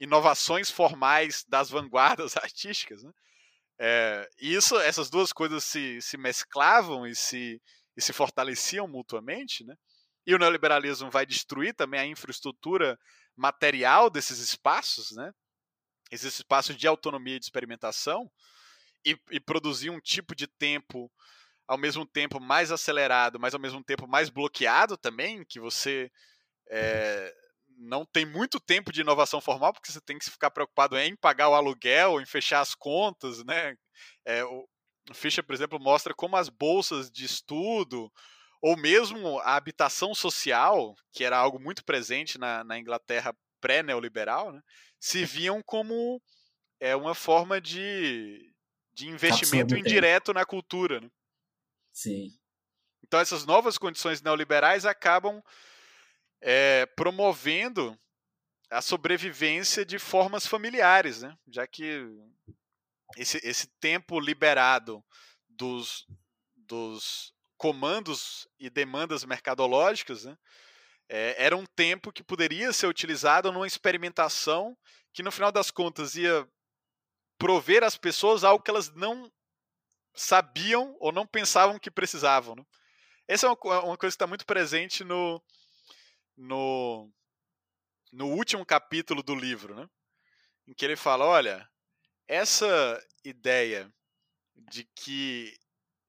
inovações 0.00 0.70
formais 0.70 1.44
das 1.48 1.70
vanguardas 1.70 2.36
artísticas, 2.38 3.02
né, 3.02 3.12
É, 3.78 4.28
isso, 4.40 4.76
essas 4.80 5.10
duas 5.10 5.32
coisas 5.32 5.64
se, 5.64 6.00
se 6.00 6.16
mesclavam 6.16 7.06
e 7.06 7.14
se, 7.14 7.60
e 7.96 8.02
se 8.02 8.12
fortaleciam 8.12 8.86
mutuamente, 8.86 9.64
né? 9.64 9.74
E 10.26 10.34
o 10.34 10.38
neoliberalismo 10.38 11.10
vai 11.10 11.24
destruir 11.24 11.74
também 11.74 12.00
a 12.00 12.06
infraestrutura 12.06 12.98
material 13.36 14.10
desses 14.10 14.38
espaços, 14.38 15.12
né? 15.12 15.32
Esses 16.10 16.34
espaços 16.34 16.76
de 16.76 16.86
autonomia 16.86 17.36
e 17.36 17.38
de 17.38 17.46
experimentação 17.46 18.30
e, 19.04 19.16
e 19.30 19.40
produzir 19.40 19.90
um 19.90 20.00
tipo 20.00 20.34
de 20.34 20.46
tempo 20.46 21.10
ao 21.68 21.78
mesmo 21.78 22.06
tempo 22.06 22.40
mais 22.40 22.70
acelerado, 22.70 23.40
mas 23.40 23.54
ao 23.54 23.60
mesmo 23.60 23.82
tempo 23.82 24.06
mais 24.06 24.30
bloqueado 24.30 24.96
também, 24.96 25.44
que 25.44 25.58
você 25.58 26.10
é, 26.70 27.34
não 27.76 28.04
tem 28.04 28.24
muito 28.24 28.60
tempo 28.60 28.92
de 28.92 29.00
inovação 29.00 29.40
formal, 29.40 29.72
porque 29.72 29.90
você 29.90 30.00
tem 30.00 30.18
que 30.18 30.30
ficar 30.30 30.50
preocupado 30.50 30.96
em 30.96 31.16
pagar 31.16 31.48
o 31.48 31.54
aluguel, 31.54 32.20
em 32.20 32.26
fechar 32.26 32.60
as 32.60 32.74
contas, 32.74 33.44
né? 33.44 33.76
É, 34.24 34.42
Fischer, 35.14 35.44
por 35.44 35.54
exemplo, 35.54 35.78
mostra 35.78 36.14
como 36.14 36.36
as 36.36 36.48
bolsas 36.48 37.10
de 37.10 37.24
estudo, 37.24 38.12
ou 38.60 38.76
mesmo 38.76 39.38
a 39.40 39.56
habitação 39.56 40.14
social, 40.14 40.94
que 41.12 41.24
era 41.24 41.36
algo 41.36 41.58
muito 41.58 41.84
presente 41.84 42.38
na, 42.38 42.64
na 42.64 42.78
Inglaterra 42.78 43.34
pré-neoliberal, 43.60 44.52
né? 44.52 44.60
se 44.98 45.24
viam 45.24 45.62
como 45.62 46.20
é, 46.80 46.96
uma 46.96 47.14
forma 47.14 47.60
de, 47.60 48.52
de 48.92 49.08
investimento 49.08 49.76
indireto 49.76 50.32
na 50.32 50.44
cultura. 50.44 51.00
Né? 51.00 51.10
Sim. 51.92 52.30
Então 53.04 53.20
essas 53.20 53.44
novas 53.46 53.78
condições 53.78 54.20
neoliberais 54.20 54.84
acabam 54.84 55.42
é, 56.40 56.86
promovendo 56.96 57.98
a 58.70 58.82
sobrevivência 58.82 59.84
de 59.84 59.98
formas 59.98 60.46
familiares, 60.46 61.22
né? 61.22 61.36
já 61.46 61.66
que 61.66 62.04
esse, 63.16 63.38
esse 63.44 63.66
tempo 63.80 64.18
liberado 64.18 65.04
dos, 65.48 66.06
dos 66.54 67.32
comandos 67.56 68.48
e 68.58 68.68
demandas 68.68 69.24
mercadológicas 69.24 70.24
né? 70.24 70.36
é, 71.08 71.44
era 71.44 71.56
um 71.56 71.66
tempo 71.66 72.12
que 72.12 72.22
poderia 72.22 72.72
ser 72.72 72.86
utilizado 72.86 73.52
numa 73.52 73.66
experimentação 73.66 74.76
que 75.12 75.22
no 75.22 75.32
final 75.32 75.52
das 75.52 75.70
contas 75.70 76.14
ia 76.16 76.46
prover 77.38 77.84
às 77.84 77.96
pessoas 77.96 78.44
algo 78.44 78.62
que 78.62 78.70
elas 78.70 78.90
não 78.94 79.30
sabiam 80.14 80.96
ou 80.98 81.12
não 81.12 81.26
pensavam 81.26 81.78
que 81.78 81.90
precisavam. 81.90 82.54
Né? 82.56 82.64
Essa 83.28 83.46
é 83.46 83.50
uma, 83.50 83.80
uma 83.82 83.96
coisa 83.96 84.12
que 84.12 84.16
está 84.16 84.26
muito 84.26 84.46
presente 84.46 85.04
no, 85.04 85.42
no, 86.36 87.10
no 88.12 88.28
último 88.28 88.64
capítulo 88.64 89.22
do 89.22 89.34
livro, 89.34 89.74
né? 89.74 89.88
em 90.66 90.74
que 90.74 90.84
ele 90.84 90.96
fala: 90.96 91.24
olha, 91.24 91.68
essa 92.28 93.02
ideia 93.24 93.92
de 94.54 94.84
que 94.94 95.56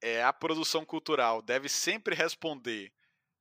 é, 0.02 0.24
a 0.24 0.32
produção 0.32 0.86
cultural 0.86 1.42
deve 1.42 1.70
sempre 1.70 2.16
responder 2.16 2.92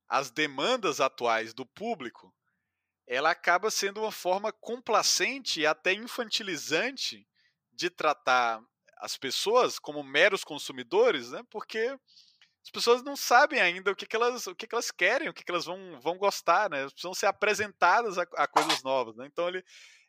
às 0.07 0.29
demandas 0.31 0.99
atuais 0.99 1.53
do 1.53 1.65
público, 1.65 2.33
ela 3.05 3.31
acaba 3.31 3.71
sendo 3.71 4.01
uma 4.01 4.11
forma 4.11 4.51
complacente 4.51 5.61
e 5.61 5.65
até 5.65 5.93
infantilizante 5.93 7.27
de 7.71 7.89
tratar 7.89 8.61
as 8.97 9.17
pessoas 9.17 9.79
como 9.79 10.03
meros 10.03 10.43
consumidores, 10.43 11.31
né? 11.31 11.43
Porque 11.49 11.95
as 12.63 12.71
pessoas 12.71 13.01
não 13.01 13.15
sabem 13.15 13.61
ainda 13.61 13.91
o 13.91 13.95
que, 13.95 14.05
que 14.05 14.15
elas 14.15 14.45
o 14.47 14.55
que, 14.55 14.67
que 14.67 14.75
elas 14.75 14.91
querem, 14.91 15.29
o 15.29 15.33
que, 15.33 15.43
que 15.43 15.51
elas 15.51 15.65
vão, 15.65 15.99
vão 16.01 16.17
gostar, 16.17 16.69
né? 16.69 16.81
Elas 16.81 16.91
precisam 16.91 17.13
ser 17.13 17.27
apresentadas 17.27 18.17
a, 18.17 18.23
a 18.35 18.47
coisas 18.47 18.83
novas, 18.83 19.15
né? 19.15 19.25
Então 19.25 19.47
ele, 19.47 19.63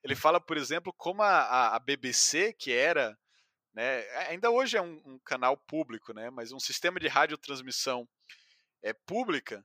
ele 0.08 0.16
fala, 0.16 0.40
por 0.40 0.56
exemplo, 0.56 0.92
como 0.92 1.22
a, 1.22 1.76
a, 1.76 1.78
BBC, 1.78 2.54
que 2.54 2.72
era, 2.72 3.16
né, 3.74 4.00
ainda 4.28 4.50
hoje 4.50 4.76
é 4.76 4.82
um, 4.82 5.00
um, 5.04 5.18
canal 5.18 5.56
público, 5.56 6.14
né? 6.14 6.30
Mas 6.30 6.50
um 6.50 6.58
sistema 6.58 6.98
de 6.98 7.08
radiotransmissão 7.08 8.08
é 8.82 8.94
pública, 8.94 9.62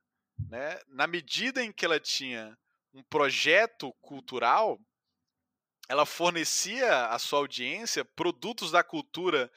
né? 0.49 0.77
Na 0.87 1.07
medida 1.07 1.63
em 1.63 1.71
que 1.71 1.85
ela 1.85 1.99
tinha 1.99 2.57
um 2.93 3.01
projeto 3.03 3.93
cultural, 4.01 4.77
ela 5.87 6.05
fornecia 6.05 7.07
à 7.07 7.17
sua 7.17 7.39
audiência 7.39 8.03
produtos 8.03 8.69
da 8.69 8.83
cultura 8.83 9.49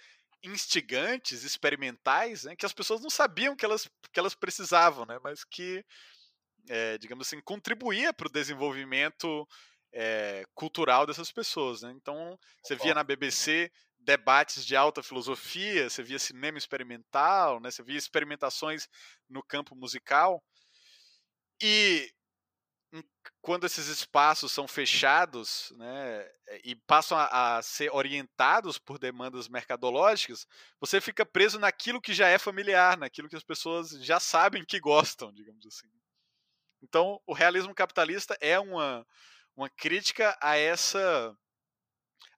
instigantes, 0.43 1.43
experimentais, 1.43 2.45
né, 2.45 2.55
que 2.55 2.64
as 2.66 2.72
pessoas 2.72 3.01
não 3.01 3.11
sabiam 3.11 3.57
que 3.57 3.64
elas, 3.64 3.89
que 4.12 4.20
elas 4.20 4.34
precisavam, 4.34 5.05
né, 5.05 5.18
mas 5.24 5.43
que, 5.43 5.84
é, 6.68 6.97
digamos 6.99 7.26
assim, 7.26 7.41
contribuía 7.41 8.12
para 8.12 8.28
o 8.28 8.32
desenvolvimento 8.32 9.49
é, 9.99 10.45
cultural 10.55 11.07
dessas 11.07 11.33
pessoas. 11.33 11.81
Né? 11.81 11.91
Então, 11.93 12.39
você 12.63 12.77
via 12.77 12.95
na 12.95 13.03
BBC 13.03 13.73
debates 13.99 14.65
de 14.65 14.77
alta 14.77 15.03
filosofia, 15.03 15.89
você 15.89 16.03
via 16.03 16.19
cinema 16.19 16.59
experimental, 16.59 17.59
né, 17.59 17.71
você 17.71 17.83
via 17.83 17.99
experimentações 17.99 18.89
no 19.29 19.43
campo 19.43 19.75
musical. 19.75 20.45
E 21.61 22.13
quando 23.41 23.65
esses 23.65 23.89
espaços 23.89 24.53
são 24.53 24.69
fechados 24.69 25.73
né, 25.77 26.31
e 26.63 26.77
passam 26.77 27.19
a, 27.19 27.57
a, 27.57 27.63
ser 27.63 27.93
orientados 27.93 28.79
por 28.79 28.99
demandas 28.99 29.49
mercadológicas, 29.49 30.47
você 30.79 31.01
fica 31.01 31.27
preso 31.27 31.59
naquilo 31.59 32.01
que 32.01 32.15
já 32.15 32.29
é 32.29 32.39
familiar, 32.39 32.97
naquilo 32.97 33.29
que 33.29 33.37
as 33.37 33.43
pessoas 33.43 33.91
já 34.05 34.21
sabem 34.21 34.65
que 34.65 34.79
gostam, 34.79 35.33
digamos 35.33 35.67
assim. 35.67 35.89
Então, 36.83 37.21
o 37.27 37.33
realismo 37.33 37.75
capitalista 37.75 38.37
é 38.41 38.61
uma, 38.61 39.05
uma 39.57 39.71
crítica 39.71 40.37
a 40.41 40.57
essa, 40.57 41.37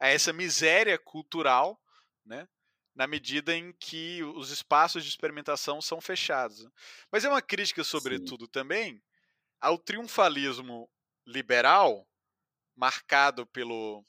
a 0.00 0.08
essa 0.08 0.32
miséria 0.32 0.98
cultural, 0.98 1.80
né, 2.24 2.48
na 2.94 3.06
medida 3.06 3.54
em 3.54 3.72
que 3.72 4.22
os 4.22 4.50
espaços 4.50 5.02
de 5.02 5.10
experimentação 5.10 5.80
são 5.80 6.00
fechados. 6.00 6.66
Mas 7.10 7.24
é 7.24 7.28
uma 7.28 7.42
crítica, 7.42 7.82
sobretudo, 7.82 8.44
Sim. 8.44 8.50
também 8.50 9.02
ao 9.60 9.76
triunfalismo 9.76 10.88
liberal, 11.26 12.08
marcado 12.76 13.46
pelo, 13.46 14.04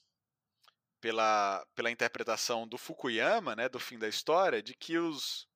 pela, 1.02 1.66
pela 1.74 1.92
interpretação 1.92 2.68
do 2.68 2.78
Fukuyama, 2.78 3.56
né, 3.56 3.68
do 3.68 3.80
fim 3.80 3.98
da 3.98 4.08
história, 4.08 4.62
de 4.62 4.76
que 4.76 4.98
os, 4.98 5.48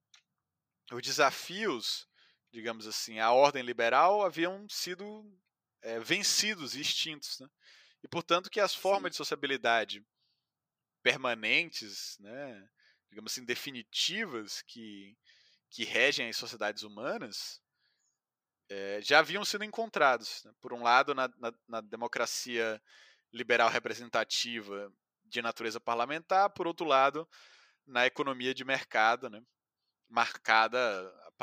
os 0.92 1.02
desafios, 1.02 2.08
digamos 2.52 2.88
assim, 2.88 3.20
à 3.20 3.32
ordem 3.32 3.64
liberal 3.64 4.24
haviam 4.24 4.68
sido 4.68 5.24
é, 5.84 6.00
vencidos 6.00 6.76
e 6.76 6.82
extintos. 6.82 7.40
Né? 7.40 7.48
E, 8.04 8.08
portanto, 8.08 8.50
que 8.50 8.60
as 8.60 8.74
formas 8.74 9.10
Sim. 9.10 9.12
de 9.12 9.18
sociabilidade 9.18 10.06
permanentes, 11.04 12.18
né, 12.20 12.70
digamos 13.10 13.32
assim, 13.32 13.46
definitivas, 13.46 14.62
que, 14.64 15.16
que 15.70 15.84
regem 15.84 16.30
as 16.30 16.38
sociedades 16.38 16.84
humanas, 16.84 17.62
é, 18.70 19.02
já 19.02 19.20
haviam 19.20 19.46
sido 19.46 19.64
encontrados. 19.64 20.44
Né? 20.46 20.52
Por 20.62 20.74
um 20.74 20.82
lado, 20.82 21.14
na, 21.14 21.28
na, 21.38 21.54
na, 21.68 21.82
democracia 21.82 22.82
liberal 23.32 23.70
representativa 23.70 24.92
de 25.26 25.42
natureza 25.42 25.80
parlamentar, 25.80 26.50
por 26.52 26.66
outro 26.66 26.86
lado, 26.86 27.28
na 27.86 28.06
economia 28.06 28.54
de 28.54 28.64
mercado, 28.64 29.30
né? 29.30 29.44
marcada 30.10 30.80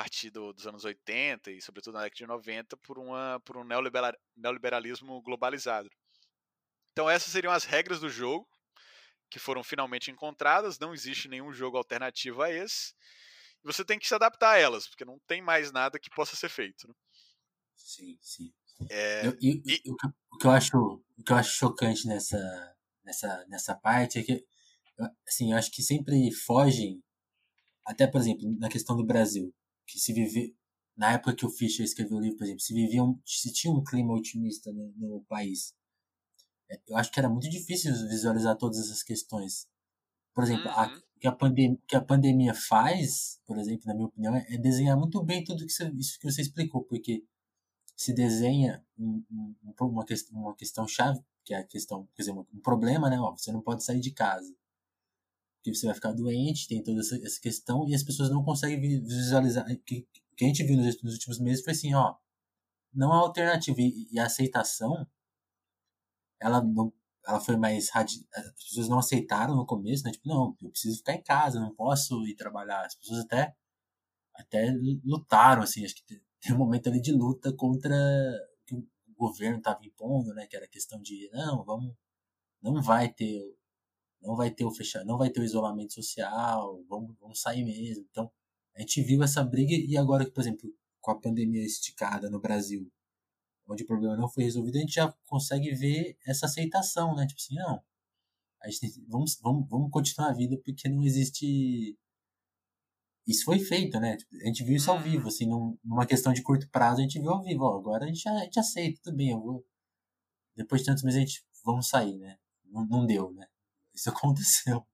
partir 0.00 0.30
do, 0.30 0.50
dos 0.54 0.66
anos 0.66 0.82
80 0.82 1.50
e, 1.50 1.60
sobretudo, 1.60 1.92
na 1.92 2.04
década 2.04 2.16
de 2.16 2.26
90, 2.26 2.74
por, 2.78 2.98
uma, 2.98 3.38
por 3.44 3.58
um 3.58 3.64
neoliberal, 3.64 4.14
neoliberalismo 4.34 5.20
globalizado. 5.20 5.90
Então, 6.92 7.08
essas 7.10 7.30
seriam 7.30 7.52
as 7.52 7.64
regras 7.64 8.00
do 8.00 8.08
jogo 8.08 8.48
que 9.28 9.38
foram 9.38 9.62
finalmente 9.62 10.10
encontradas. 10.10 10.78
Não 10.78 10.94
existe 10.94 11.28
nenhum 11.28 11.52
jogo 11.52 11.76
alternativo 11.76 12.40
a 12.40 12.50
esse. 12.50 12.94
Você 13.62 13.84
tem 13.84 13.98
que 13.98 14.08
se 14.08 14.14
adaptar 14.14 14.52
a 14.52 14.58
elas, 14.58 14.88
porque 14.88 15.04
não 15.04 15.18
tem 15.26 15.42
mais 15.42 15.70
nada 15.70 15.98
que 15.98 16.08
possa 16.08 16.34
ser 16.34 16.48
feito. 16.48 16.88
Né? 16.88 16.94
Sim, 17.76 18.18
sim. 18.22 18.54
É, 18.88 19.26
eu, 19.26 19.32
eu, 19.32 19.38
e... 19.42 19.82
o, 19.86 19.96
o, 20.32 20.38
que 20.38 20.46
eu 20.46 20.50
acho, 20.50 20.78
o 20.78 21.22
que 21.22 21.30
eu 21.30 21.36
acho 21.36 21.58
chocante 21.58 22.08
nessa, 22.08 22.74
nessa, 23.04 23.44
nessa 23.48 23.74
parte 23.76 24.18
é 24.18 24.22
que 24.22 24.46
assim, 25.28 25.52
eu 25.52 25.58
acho 25.58 25.70
que 25.70 25.82
sempre 25.82 26.32
fogem, 26.32 27.02
até 27.84 28.06
por 28.06 28.18
exemplo, 28.18 28.50
na 28.58 28.70
questão 28.70 28.96
do 28.96 29.04
Brasil, 29.04 29.54
que 29.90 29.98
se 29.98 30.12
vive 30.12 30.56
na 30.96 31.12
época 31.12 31.34
que 31.34 31.46
o 31.46 31.50
Fischer 31.50 31.84
escreveu 31.84 32.18
o 32.18 32.20
livro, 32.20 32.36
por 32.36 32.44
exemplo, 32.44 32.60
se 32.60 32.74
vivia 32.74 33.02
um, 33.02 33.18
se 33.24 33.52
tinha 33.52 33.72
um 33.72 33.82
clima 33.82 34.14
otimista 34.14 34.72
no, 34.72 34.92
no 34.96 35.24
país. 35.28 35.74
É, 36.70 36.80
eu 36.88 36.96
acho 36.96 37.10
que 37.10 37.18
era 37.18 37.28
muito 37.28 37.48
difícil 37.48 37.92
visualizar 38.08 38.56
todas 38.56 38.78
essas 38.78 39.02
questões. 39.02 39.66
Por 40.34 40.44
exemplo, 40.44 40.66
uhum. 40.66 40.78
a, 40.78 41.02
que 41.18 41.26
a, 41.26 41.32
pandemia, 41.32 41.78
que 41.86 41.96
a 41.96 42.00
pandemia 42.00 42.54
faz, 42.54 43.40
por 43.46 43.58
exemplo, 43.58 43.86
na 43.86 43.94
minha 43.94 44.06
opinião, 44.06 44.36
é 44.36 44.56
desenhar 44.58 44.96
muito 44.96 45.22
bem 45.22 45.42
tudo 45.42 45.66
que 45.66 45.72
você, 45.72 45.90
isso 45.98 46.18
que 46.18 46.30
você 46.30 46.42
explicou, 46.42 46.84
porque 46.84 47.24
se 47.96 48.12
desenha 48.14 48.84
um, 48.98 49.22
um, 49.30 49.54
uma, 49.80 50.04
questão, 50.04 50.38
uma 50.38 50.54
questão 50.54 50.86
chave, 50.86 51.20
que 51.44 51.52
é 51.52 51.58
a 51.58 51.66
questão, 51.66 52.08
quer 52.14 52.22
dizer, 52.22 52.32
um 52.32 52.60
problema, 52.62 53.10
né? 53.10 53.18
Ó, 53.20 53.36
você 53.36 53.52
não 53.52 53.60
pode 53.60 53.84
sair 53.84 54.00
de 54.00 54.10
casa. 54.12 54.54
Porque 55.60 55.74
você 55.74 55.86
vai 55.86 55.94
ficar 55.94 56.12
doente, 56.12 56.66
tem 56.66 56.82
toda 56.82 57.00
essa, 57.00 57.16
essa 57.22 57.40
questão, 57.40 57.86
e 57.88 57.94
as 57.94 58.02
pessoas 58.02 58.30
não 58.30 58.42
conseguem 58.42 58.80
visualizar. 59.02 59.64
O 59.70 59.78
que, 59.84 60.06
que 60.36 60.44
a 60.44 60.48
gente 60.48 60.64
viu 60.64 60.76
nos, 60.76 61.02
nos, 61.02 61.12
últimos 61.12 61.38
meses 61.38 61.62
foi 61.62 61.74
assim, 61.74 61.94
ó, 61.94 62.14
não 62.94 63.12
há 63.12 63.18
alternativa. 63.18 63.78
E, 63.80 64.08
e 64.10 64.18
a 64.18 64.24
aceitação, 64.24 65.06
ela 66.40 66.62
não, 66.62 66.92
ela 67.26 67.40
foi 67.40 67.56
mais 67.56 67.88
as 67.94 68.22
pessoas 68.64 68.88
não 68.88 68.98
aceitaram 68.98 69.54
no 69.54 69.66
começo, 69.66 70.04
né? 70.04 70.12
Tipo, 70.12 70.28
não, 70.28 70.56
eu 70.62 70.70
preciso 70.70 70.98
ficar 70.98 71.14
em 71.14 71.22
casa, 71.22 71.60
não 71.60 71.74
posso 71.74 72.26
ir 72.26 72.34
trabalhar. 72.36 72.86
As 72.86 72.94
pessoas 72.94 73.20
até 73.24 73.54
até 74.34 74.72
lutaram, 75.04 75.62
assim, 75.62 75.84
acho 75.84 75.94
que 75.96 76.04
tem 76.40 76.54
um 76.54 76.58
momento 76.58 76.88
ali 76.88 77.00
de 77.00 77.12
luta 77.12 77.52
contra 77.52 77.94
o 77.94 78.66
que 78.66 78.74
o 78.74 78.88
governo 79.16 79.58
estava 79.58 79.84
impondo, 79.84 80.32
né? 80.34 80.46
Que 80.46 80.56
era 80.56 80.64
a 80.64 80.68
questão 80.68 81.00
de 81.02 81.28
não, 81.32 81.64
vamos, 81.64 81.94
não 82.62 82.82
vai 82.82 83.12
ter, 83.12 83.56
não 84.20 84.36
vai 84.36 84.50
ter 84.50 84.64
o 84.64 84.70
fechar, 84.70 85.04
não 85.04 85.18
vai 85.18 85.30
ter 85.30 85.40
o 85.40 85.44
isolamento 85.44 85.94
social, 85.94 86.82
vamos, 86.88 87.16
vamos 87.18 87.40
sair 87.40 87.64
mesmo. 87.64 88.06
Então 88.10 88.30
a 88.74 88.80
gente 88.80 89.02
viu 89.02 89.22
essa 89.22 89.42
briga 89.42 89.74
e 89.74 89.96
agora, 89.96 90.30
por 90.30 90.40
exemplo, 90.40 90.72
com 91.00 91.10
a 91.10 91.18
pandemia 91.18 91.64
esticada 91.64 92.30
no 92.30 92.40
Brasil, 92.40 92.90
onde 93.66 93.84
o 93.84 93.86
problema 93.86 94.16
não 94.16 94.28
foi 94.28 94.44
resolvido, 94.44 94.76
a 94.76 94.80
gente 94.80 94.94
já 94.94 95.12
consegue 95.26 95.72
ver 95.74 96.16
essa 96.26 96.46
aceitação, 96.46 97.14
né? 97.14 97.26
Tipo 97.26 97.40
assim, 97.40 97.54
não, 97.54 97.82
a 98.62 98.70
gente 98.70 99.04
vamos, 99.08 99.38
vamos, 99.40 99.68
vamos 99.68 99.90
continuar 99.90 100.30
a 100.30 100.34
vida 100.34 100.56
porque 100.64 100.88
não 100.88 101.02
existe. 101.02 101.96
Isso 103.26 103.44
foi 103.44 103.58
feito, 103.60 103.98
né? 104.00 104.16
Tipo, 104.16 104.36
a 104.36 104.46
gente 104.46 104.64
viu 104.64 104.76
isso 104.76 104.90
ao 104.90 105.00
vivo, 105.00 105.22
uhum. 105.22 105.28
assim, 105.28 105.46
numa 105.84 106.06
questão 106.06 106.32
de 106.32 106.42
curto 106.42 106.68
prazo, 106.70 107.00
a 107.00 107.02
gente 107.02 107.20
viu 107.20 107.30
ao 107.30 107.42
vivo. 107.42 107.64
Ó, 107.64 107.78
agora 107.78 108.04
a 108.04 108.08
gente, 108.08 108.28
a 108.28 108.38
gente 108.40 108.58
aceita, 108.58 109.00
tudo 109.02 109.16
bem, 109.16 109.30
eu 109.30 109.40
vou. 109.40 109.64
Depois 110.56 110.82
de 110.82 110.86
tantos 110.86 111.02
meses 111.04 111.18
a 111.18 111.20
gente 111.20 111.44
vamos 111.64 111.88
sair, 111.88 112.18
né? 112.18 112.38
Não, 112.64 112.86
não 112.86 113.06
deu, 113.06 113.32
né? 113.32 113.46
Isso 113.94 114.10
aconteceu. 114.10 114.86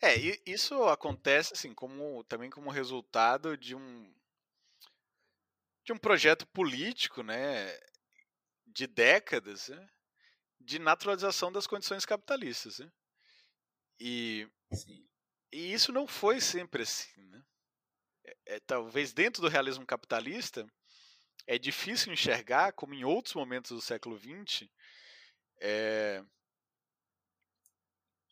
É, 0.00 0.16
isso 0.44 0.82
acontece 0.84 1.52
assim 1.52 1.72
como 1.72 2.24
também 2.24 2.50
como 2.50 2.70
resultado 2.70 3.56
de 3.56 3.74
um 3.76 4.12
de 5.84 5.92
um 5.92 5.98
projeto 5.98 6.46
político, 6.46 7.22
né, 7.22 7.76
de 8.66 8.86
décadas, 8.86 9.68
né, 9.68 9.88
de 10.60 10.78
naturalização 10.78 11.52
das 11.52 11.66
condições 11.66 12.04
capitalistas, 12.06 12.78
né? 12.78 12.92
E, 14.00 14.48
e 15.52 15.72
isso 15.72 15.92
não 15.92 16.06
foi 16.06 16.40
sempre 16.40 16.82
assim, 16.82 17.24
né? 17.26 17.42
É, 18.24 18.36
é, 18.56 18.60
talvez 18.60 19.12
dentro 19.12 19.42
do 19.42 19.48
realismo 19.48 19.86
capitalista 19.86 20.66
é 21.46 21.58
difícil 21.58 22.12
enxergar 22.12 22.72
como 22.72 22.94
em 22.94 23.04
outros 23.04 23.34
momentos 23.34 23.70
do 23.70 23.80
século 23.80 24.18
XX 24.18 24.68
é, 25.60 26.24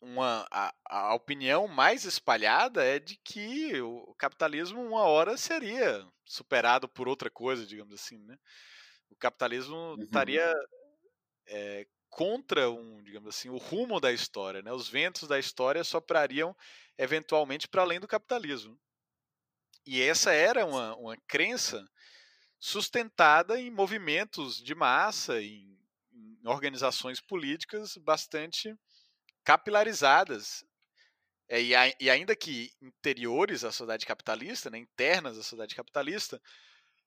uma, 0.01 0.47
a, 0.49 0.73
a, 0.85 1.13
opinião 1.13 1.67
mais 1.67 2.05
espalhada 2.05 2.83
é 2.83 2.99
de 2.99 3.15
que 3.17 3.79
o 3.81 4.15
capitalismo 4.15 4.81
uma 4.81 5.03
hora 5.03 5.37
seria 5.37 6.05
superado 6.25 6.89
por 6.89 7.07
outra 7.07 7.29
coisa, 7.29 7.65
digamos 7.65 7.93
assim, 7.93 8.17
né? 8.25 8.37
O 9.09 9.15
capitalismo 9.15 9.75
uhum. 9.75 10.01
estaria 10.01 10.51
é, 11.47 11.85
contra 12.09 12.69
um, 12.69 13.03
digamos 13.03 13.35
assim, 13.35 13.49
o 13.49 13.57
rumo 13.57 13.99
da 13.99 14.11
história, 14.11 14.61
né? 14.61 14.73
Os 14.73 14.89
ventos 14.89 15.27
da 15.27 15.37
história 15.37 15.83
soprariam 15.83 16.55
eventualmente 16.97 17.67
para 17.67 17.83
além 17.83 17.99
do 17.99 18.07
capitalismo. 18.07 18.77
E 19.85 20.01
essa 20.01 20.31
era 20.31 20.65
uma, 20.65 20.95
uma 20.95 21.17
crença 21.27 21.87
sustentada 22.59 23.59
em 23.59 23.71
movimentos 23.71 24.61
de 24.61 24.73
massa, 24.73 25.41
em, 25.41 25.77
em 26.11 26.47
organizações 26.47 27.19
políticas 27.19 27.97
bastante 27.97 28.75
capilarizadas. 29.43 30.65
É, 31.49 31.61
e, 31.61 31.75
a, 31.75 31.93
e, 31.99 32.09
ainda 32.09 32.35
que 32.35 32.71
interiores 32.81 33.63
à 33.63 33.71
sociedade 33.71 34.05
capitalista, 34.05 34.69
né, 34.69 34.77
internas 34.77 35.37
à 35.37 35.43
sociedade 35.43 35.75
capitalista, 35.75 36.41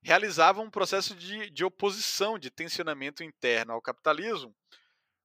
realizavam 0.02 0.66
um 0.66 0.70
processo 0.70 1.14
de, 1.14 1.48
de 1.48 1.64
oposição, 1.64 2.38
de 2.38 2.50
tensionamento 2.50 3.24
interno 3.24 3.72
ao 3.72 3.80
capitalismo, 3.80 4.54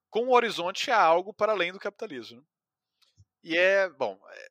com 0.09 0.27
o 0.27 0.33
horizonte 0.33 0.89
a 0.89 0.99
algo 0.99 1.33
para 1.33 1.51
além 1.51 1.73
do 1.73 1.79
capitalismo. 1.79 2.45
E 3.43 3.57
é, 3.57 3.89
bom, 3.89 4.19
é, 4.29 4.49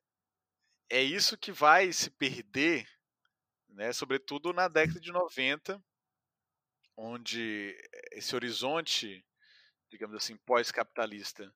é 0.99 1.01
isso 1.01 1.37
que 1.37 1.51
vai 1.51 1.91
se 1.91 2.11
perder, 2.11 2.87
né, 3.69 3.91
sobretudo 3.91 4.53
na 4.53 4.67
década 4.67 4.99
de 4.99 5.11
90, 5.11 5.83
onde 6.95 7.75
esse 8.11 8.35
horizonte, 8.35 9.25
digamos 9.89 10.15
assim, 10.15 10.37
pós-capitalista, 10.37 11.51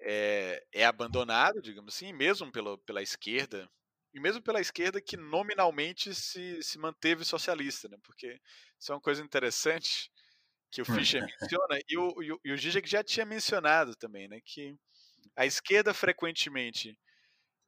é, 0.00 0.64
é 0.72 0.84
abandonado, 0.84 1.60
digamos 1.60 1.94
assim, 1.94 2.12
mesmo 2.12 2.50
pela, 2.52 2.78
pela 2.78 3.02
esquerda, 3.02 3.68
e 4.14 4.20
mesmo 4.20 4.42
pela 4.42 4.60
esquerda 4.60 5.00
que 5.00 5.16
nominalmente 5.16 6.14
se, 6.14 6.62
se 6.62 6.78
manteve 6.78 7.24
socialista, 7.24 7.88
né? 7.88 7.96
porque 8.02 8.40
isso 8.78 8.92
é 8.92 8.94
uma 8.94 9.00
coisa 9.00 9.22
interessante 9.22 10.10
que 10.70 10.80
o 10.80 10.84
hum. 10.88 10.94
Fischer 10.94 11.22
menciona, 11.22 11.80
e 11.88 11.98
o, 11.98 12.22
e 12.22 12.32
o, 12.32 12.40
e 12.44 12.52
o 12.52 12.58
Zizek 12.58 12.88
já 12.88 13.02
tinha 13.02 13.26
mencionado 13.26 13.94
também, 13.96 14.28
né? 14.28 14.40
que 14.44 14.74
a 15.36 15.44
esquerda 15.46 15.92
frequentemente 15.92 16.98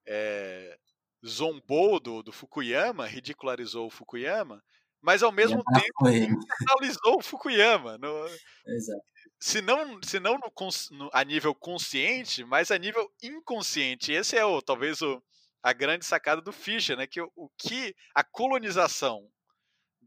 é, 0.06 0.78
zombou 1.26 2.00
do, 2.00 2.22
do 2.22 2.32
Fukuyama, 2.32 3.06
ridicularizou 3.06 3.86
o 3.86 3.90
Fukuyama, 3.90 4.62
mas 5.00 5.22
ao 5.22 5.32
mesmo 5.32 5.62
tempo 5.64 6.08
internacionalizou 6.08 7.18
o 7.18 7.22
Fukuyama. 7.22 7.98
No, 7.98 8.26
Exato 8.66 9.10
se 9.40 9.62
não, 9.62 9.98
se 10.02 10.20
não 10.20 10.38
no, 10.38 10.52
no, 10.90 11.10
a 11.12 11.24
nível 11.24 11.54
consciente, 11.54 12.44
mas 12.44 12.70
a 12.70 12.76
nível 12.76 13.10
inconsciente. 13.22 14.12
Esse 14.12 14.36
é 14.36 14.44
o 14.44 14.60
talvez 14.60 15.00
o, 15.00 15.22
a 15.62 15.72
grande 15.72 16.04
sacada 16.04 16.42
do 16.42 16.52
Fischer, 16.52 16.96
né? 16.96 17.06
Que 17.06 17.22
o, 17.22 17.32
o 17.34 17.48
que 17.56 17.96
a 18.14 18.22
colonização 18.22 19.26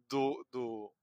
do, 0.07 0.45
do 0.51 0.93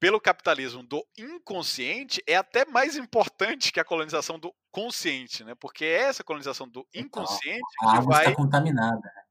pelo 0.00 0.20
capitalismo 0.20 0.82
do 0.82 1.06
inconsciente 1.16 2.20
é 2.26 2.34
até 2.34 2.64
mais 2.64 2.96
importante 2.96 3.70
que 3.70 3.78
a 3.78 3.84
colonização 3.84 4.38
do 4.38 4.52
consciente, 4.72 5.44
né? 5.44 5.54
Porque 5.54 5.84
é 5.84 6.02
essa 6.02 6.24
colonização 6.24 6.68
do 6.68 6.84
inconsciente 6.92 7.60
então, 7.82 7.90
a 7.90 8.00
que 8.00 8.06
vai 8.06 8.24
está 8.24 8.34
contaminada. 8.34 9.00
Né? 9.00 9.22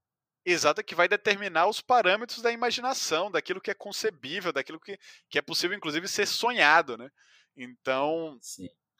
Exato, 0.45 0.83
que 0.83 0.95
vai 0.95 1.09
determinar 1.09 1.67
os 1.67 1.81
parâmetros 1.81 2.41
da 2.41 2.51
imaginação, 2.51 3.29
daquilo 3.29 3.59
que 3.59 3.69
é 3.69 3.73
concebível, 3.73 4.53
daquilo 4.53 4.79
que, 4.79 4.97
que 5.29 5.37
é 5.37 5.41
possível, 5.41 5.75
inclusive, 5.75 6.07
ser 6.07 6.25
sonhado, 6.25 6.97
né? 6.97 7.09
Então, 7.61 8.39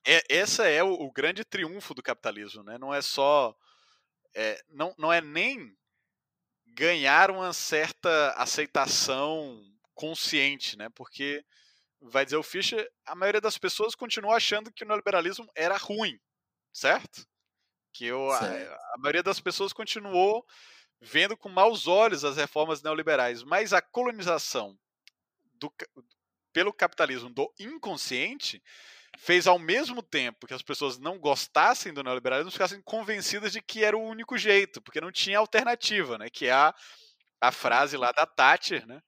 é, 0.06 0.22
essa 0.28 0.68
é 0.68 0.84
o, 0.84 0.92
o, 0.92 1.12
grande 1.12 1.46
triunfo 1.46 1.94
do 1.94 2.04
capitalismo, 2.04 2.62
né? 2.62 2.78
Não 2.78 2.94
é 2.94 3.02
só, 3.02 3.56
é, 4.36 4.62
não, 4.68 4.94
não 4.98 5.14
é 5.14 5.22
nem 5.22 5.74
ganhar 6.68 7.32
uma 7.32 7.54
certa 7.54 8.32
aceitação 8.32 9.64
consciente, 9.94 10.78
né? 10.78 10.90
Porque 10.90 11.42
vai 12.02 12.26
dizer 12.26 12.36
o 12.36 12.44
Fischer, 12.44 12.86
a 13.06 13.16
maioria 13.16 13.40
das 13.40 13.58
pessoas 13.58 13.96
continua 13.96 14.36
achando 14.36 14.74
que 14.74 14.84
o 14.84 14.88
neoliberalismo 14.88 15.50
era 15.56 15.78
ruim, 15.78 16.20
certo? 16.74 17.26
Que 17.94 18.06
eu, 18.06 18.30
a, 18.30 18.40
a 18.40 18.98
maioria 18.98 19.24
das 19.24 19.40
pessoas 19.40 19.72
continuou 19.72 20.46
vendo 21.00 21.38
com 21.38 21.48
maus 21.48 21.88
olhos 21.88 22.26
as 22.26 22.36
reformas 22.36 22.82
neoliberais, 22.82 23.42
mas 23.42 23.72
a 23.72 23.82
colonização 23.82 24.78
do, 25.54 25.74
pelo 26.54 26.74
capitalismo 26.74 27.30
do 27.30 27.52
inconsciente 27.60 28.62
fez 29.18 29.48
ao 29.48 29.60
mesmo 29.60 30.02
tempo 30.02 30.48
que 30.48 30.54
as 30.54 30.62
pessoas 30.62 30.98
não 30.98 31.18
gostassem 31.18 31.94
do 31.94 32.04
neoliberalismo, 32.04 32.52
ficassem 32.52 32.82
convencidas 32.82 33.52
de 33.52 33.62
que 33.62 33.84
era 33.84 33.98
o 33.98 34.04
único 34.04 34.38
jeito, 34.38 34.82
porque 34.82 35.02
não 35.02 35.12
tinha 35.12 35.40
alternativa, 35.40 36.18
né? 36.18 36.30
Que 36.30 36.46
é 36.48 36.52
a, 36.52 36.74
a 37.42 37.52
frase 37.52 37.98
lá 37.98 38.12
da 38.12 38.26
Thatcher, 38.26 38.86
né? 38.86 39.02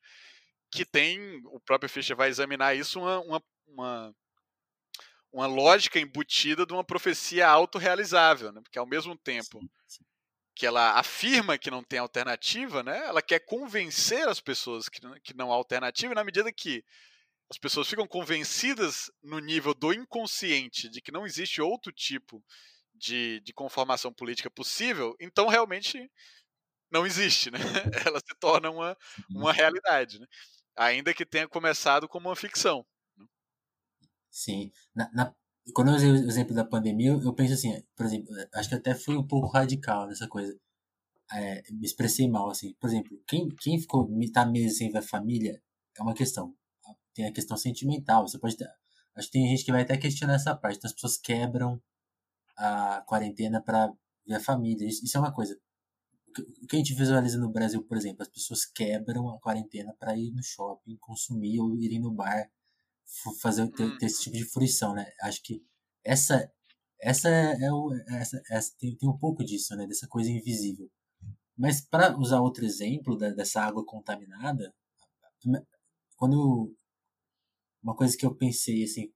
Que 0.71 0.85
tem, 0.85 1.41
o 1.45 1.59
próprio 1.59 1.89
Fischer 1.89 2.15
vai 2.15 2.29
examinar 2.29 2.75
isso, 2.75 2.99
uma, 2.99 3.19
uma, 3.19 3.43
uma, 3.67 4.15
uma 5.31 5.47
lógica 5.47 5.99
embutida 5.99 6.65
de 6.65 6.73
uma 6.73 6.83
profecia 6.83 7.47
autorrealizável, 7.47 8.51
né? 8.51 8.61
Porque 8.61 8.79
ao 8.79 8.87
mesmo 8.87 9.17
tempo 9.17 9.61
que 10.55 10.65
ela 10.65 10.99
afirma 10.99 11.57
que 11.57 11.71
não 11.71 11.83
tem 11.83 11.99
alternativa, 11.99 12.83
né? 12.83 13.05
Ela 13.07 13.21
quer 13.21 13.39
convencer 13.39 14.27
as 14.27 14.39
pessoas 14.39 14.89
que, 14.89 14.99
que 15.21 15.33
não 15.35 15.51
há 15.51 15.55
alternativa, 15.55 16.13
na 16.13 16.23
medida 16.23 16.51
que 16.51 16.83
as 17.51 17.57
pessoas 17.57 17.87
ficam 17.87 18.07
convencidas 18.07 19.11
no 19.21 19.37
nível 19.39 19.73
do 19.73 19.91
inconsciente 19.91 20.87
de 20.87 21.01
que 21.01 21.11
não 21.11 21.25
existe 21.25 21.61
outro 21.61 21.91
tipo 21.91 22.41
de, 22.95 23.41
de 23.41 23.51
conformação 23.51 24.13
política 24.13 24.49
possível, 24.49 25.13
então 25.19 25.49
realmente 25.49 26.09
não 26.89 27.05
existe, 27.05 27.51
né? 27.51 27.59
Ela 28.07 28.19
se 28.19 28.33
torna 28.39 28.71
uma, 28.71 28.97
uma 29.29 29.49
uhum. 29.49 29.51
realidade, 29.51 30.17
né? 30.17 30.25
ainda 30.77 31.13
que 31.13 31.25
tenha 31.25 31.47
começado 31.47 32.07
como 32.07 32.29
uma 32.29 32.35
ficção. 32.37 32.85
Né? 33.17 33.25
Sim. 34.29 34.71
Na, 34.95 35.11
na, 35.11 35.35
quando 35.73 35.89
eu 35.89 35.95
usei 35.95 36.09
o 36.09 36.15
exemplo 36.15 36.55
da 36.55 36.63
pandemia, 36.63 37.11
eu 37.11 37.33
penso 37.33 37.53
assim, 37.53 37.83
por 37.97 38.05
exemplo, 38.05 38.33
acho 38.53 38.69
que 38.69 38.75
até 38.75 38.95
fui 38.95 39.17
um 39.17 39.27
pouco 39.27 39.47
radical 39.47 40.07
nessa 40.07 40.27
coisa. 40.27 40.57
É, 41.33 41.63
me 41.69 41.85
expressei 41.85 42.29
mal, 42.29 42.49
assim. 42.49 42.73
Por 42.79 42.89
exemplo, 42.89 43.21
quem, 43.27 43.49
quem 43.59 43.79
ficou 43.79 44.09
tá 44.33 44.45
meses 44.45 44.77
sem 44.77 44.89
ver 44.89 44.99
a 44.99 45.01
família 45.01 45.61
é 45.97 46.01
uma 46.01 46.13
questão 46.13 46.55
tem 47.13 47.25
a 47.25 47.33
questão 47.33 47.57
sentimental. 47.57 48.27
Você 48.27 48.39
pode 48.39 48.57
ter, 48.57 48.69
acho 49.15 49.27
que 49.27 49.33
tem 49.33 49.47
gente 49.47 49.65
que 49.65 49.71
vai 49.71 49.81
até 49.81 49.97
questionar 49.97 50.35
essa 50.35 50.55
parte. 50.55 50.77
Então 50.77 50.87
as 50.87 50.93
pessoas 50.93 51.17
quebram 51.17 51.81
a 52.57 53.01
quarentena 53.05 53.61
para 53.61 53.91
ver 54.25 54.35
a 54.35 54.39
família. 54.39 54.87
Isso, 54.87 55.03
isso, 55.03 55.17
é 55.17 55.19
uma 55.19 55.33
coisa. 55.33 55.57
O 56.63 56.67
que 56.67 56.75
a 56.75 56.79
gente 56.79 56.93
visualiza 56.93 57.37
no 57.37 57.49
Brasil, 57.51 57.83
por 57.83 57.97
exemplo, 57.97 58.21
as 58.21 58.29
pessoas 58.29 58.65
quebram 58.65 59.29
a 59.29 59.39
quarentena 59.39 59.93
para 59.99 60.15
ir 60.15 60.31
no 60.31 60.43
shopping, 60.43 60.97
consumir 60.97 61.59
ou 61.59 61.75
irem 61.75 61.99
no 61.99 62.11
bar. 62.11 62.49
fazer 63.41 63.67
ter, 63.71 63.97
ter, 63.97 64.05
esse 64.05 64.23
tipo 64.23 64.37
de 64.37 64.45
fruição, 64.45 64.93
né? 64.93 65.11
Acho 65.21 65.41
que 65.43 65.63
essa 66.03 66.49
essa 67.01 67.29
é 67.29 67.71
o 67.71 67.93
essa, 68.07 68.41
essa 68.49 68.71
tem, 68.79 68.95
tem 68.95 69.09
um 69.09 69.17
pouco 69.17 69.43
disso, 69.43 69.75
né? 69.75 69.87
Dessa 69.87 70.07
coisa 70.07 70.29
invisível. 70.29 70.89
Mas 71.57 71.81
para 71.81 72.17
usar 72.17 72.41
outro 72.41 72.65
exemplo 72.65 73.17
da, 73.17 73.29
dessa 73.31 73.61
água 73.61 73.85
contaminada, 73.85 74.73
quando 76.17 76.33
eu, 76.33 76.75
uma 77.83 77.95
coisa 77.95 78.15
que 78.15 78.25
eu 78.25 78.35
pensei 78.35 78.83
assim, 78.83 79.11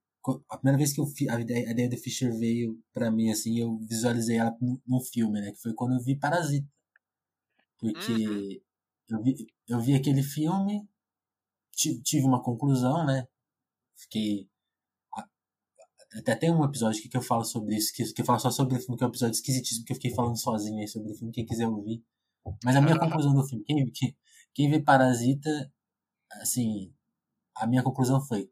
a 0.49 0.57
primeira 0.57 0.77
vez 0.77 0.93
que 0.93 0.99
eu 0.99 1.05
a 1.29 1.39
ideia, 1.39 1.67
a 1.67 1.71
ideia 1.71 1.89
do 1.89 1.97
Fischer 1.97 2.35
veio 2.37 2.79
para 2.93 3.11
mim 3.11 3.29
assim, 3.29 3.59
eu 3.59 3.77
visualizei 3.79 4.37
ela 4.37 4.55
num 4.87 4.99
filme, 5.01 5.39
né? 5.39 5.51
Que 5.51 5.61
foi 5.61 5.73
quando 5.73 5.95
eu 5.95 6.03
vi 6.03 6.17
Parasita, 6.17 6.67
porque 7.77 8.27
uhum. 8.27 8.59
eu 9.09 9.23
vi 9.23 9.47
eu 9.67 9.79
vi 9.81 9.95
aquele 9.95 10.23
filme, 10.23 10.87
tive 11.71 12.25
uma 12.25 12.41
conclusão, 12.41 13.05
né? 13.05 13.27
Fiquei 13.95 14.49
até 16.17 16.35
tem 16.35 16.51
um 16.51 16.63
episódio 16.63 17.01
que 17.01 17.15
eu 17.15 17.21
falo 17.21 17.43
sobre 17.43 17.75
isso, 17.75 17.93
que, 17.93 18.03
que 18.13 18.21
eu 18.21 18.25
falo 18.25 18.39
só 18.39 18.49
sobre 18.49 18.77
o 18.77 18.79
filme, 18.79 18.97
que 18.97 19.03
é 19.03 19.07
um 19.07 19.09
episódio 19.09 19.33
esquisitíssimo, 19.33 19.85
que 19.85 19.91
eu 19.91 19.95
fiquei 19.95 20.13
falando 20.13 20.39
sozinho 20.39 20.79
aí 20.79 20.87
sobre 20.87 21.11
o 21.11 21.15
filme, 21.15 21.33
quem 21.33 21.45
quiser 21.45 21.67
ouvir. 21.67 22.03
Mas 22.63 22.75
a 22.75 22.81
minha 22.81 22.97
conclusão 22.97 23.33
do 23.33 23.45
filme, 23.45 23.65
quem, 23.65 23.91
quem, 23.91 24.17
quem 24.53 24.69
vê 24.69 24.81
Parasita, 24.81 25.49
assim, 26.41 26.93
a 27.55 27.67
minha 27.67 27.83
conclusão 27.83 28.21
foi, 28.21 28.49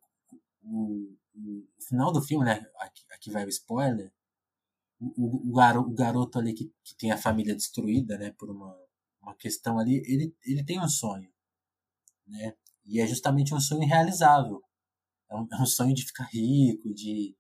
o, 0.64 1.16
o 1.36 1.68
final 1.88 2.12
do 2.12 2.22
filme, 2.22 2.46
né, 2.46 2.66
aqui, 2.80 3.04
aqui 3.12 3.32
vai 3.32 3.46
o 3.46 3.50
spoiler, 3.50 4.12
o, 5.00 5.50
o, 5.50 5.54
garo, 5.54 5.82
o 5.82 5.94
garoto 5.94 6.40
ali 6.40 6.54
que, 6.54 6.72
que 6.84 6.96
tem 6.96 7.12
a 7.12 7.18
família 7.18 7.56
destruída, 7.56 8.18
né, 8.18 8.32
por 8.32 8.50
uma, 8.50 8.76
uma 9.22 9.36
questão 9.36 9.78
ali, 9.78 10.02
ele, 10.06 10.36
ele 10.46 10.64
tem 10.64 10.80
um 10.80 10.88
sonho, 10.88 11.30
né, 12.28 12.54
e 12.86 13.00
é 13.00 13.08
justamente 13.08 13.54
um 13.54 13.60
sonho 13.60 13.88
realizável. 13.88 14.62
É 15.30 15.36
um, 15.36 15.48
é 15.52 15.62
um 15.62 15.66
sonho 15.66 15.94
de 15.94 16.06
ficar 16.06 16.26
rico, 16.26 16.94
de 16.94 17.36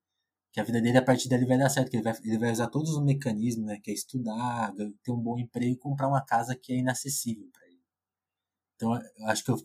que 0.52 0.60
a 0.60 0.64
vida 0.64 0.80
dele 0.82 0.98
a 0.98 1.04
partir 1.04 1.30
dali 1.30 1.46
vai 1.46 1.58
dar 1.58 1.70
certo, 1.70 1.90
que 1.90 1.98
ele 1.98 2.04
vai, 2.04 2.14
ele 2.24 2.38
vai 2.38 2.52
usar 2.52 2.68
todos 2.68 2.92
os 2.92 3.04
mecanismos, 3.04 3.66
né, 3.66 3.80
que 3.82 3.92
é 3.92 3.94
estudar, 3.94 4.74
ter 5.04 5.12
um 5.12 5.20
bom 5.20 5.38
emprego 5.40 5.74
e 5.74 5.78
comprar 5.78 6.08
uma 6.08 6.24
casa 6.24 6.56
que 6.56 6.74
é 6.74 6.78
inacessível 6.78 7.50
para 7.52 7.68
ele. 7.68 7.82
Então, 8.76 8.94
acho 9.28 9.44
que 9.44 9.52
eu, 9.52 9.58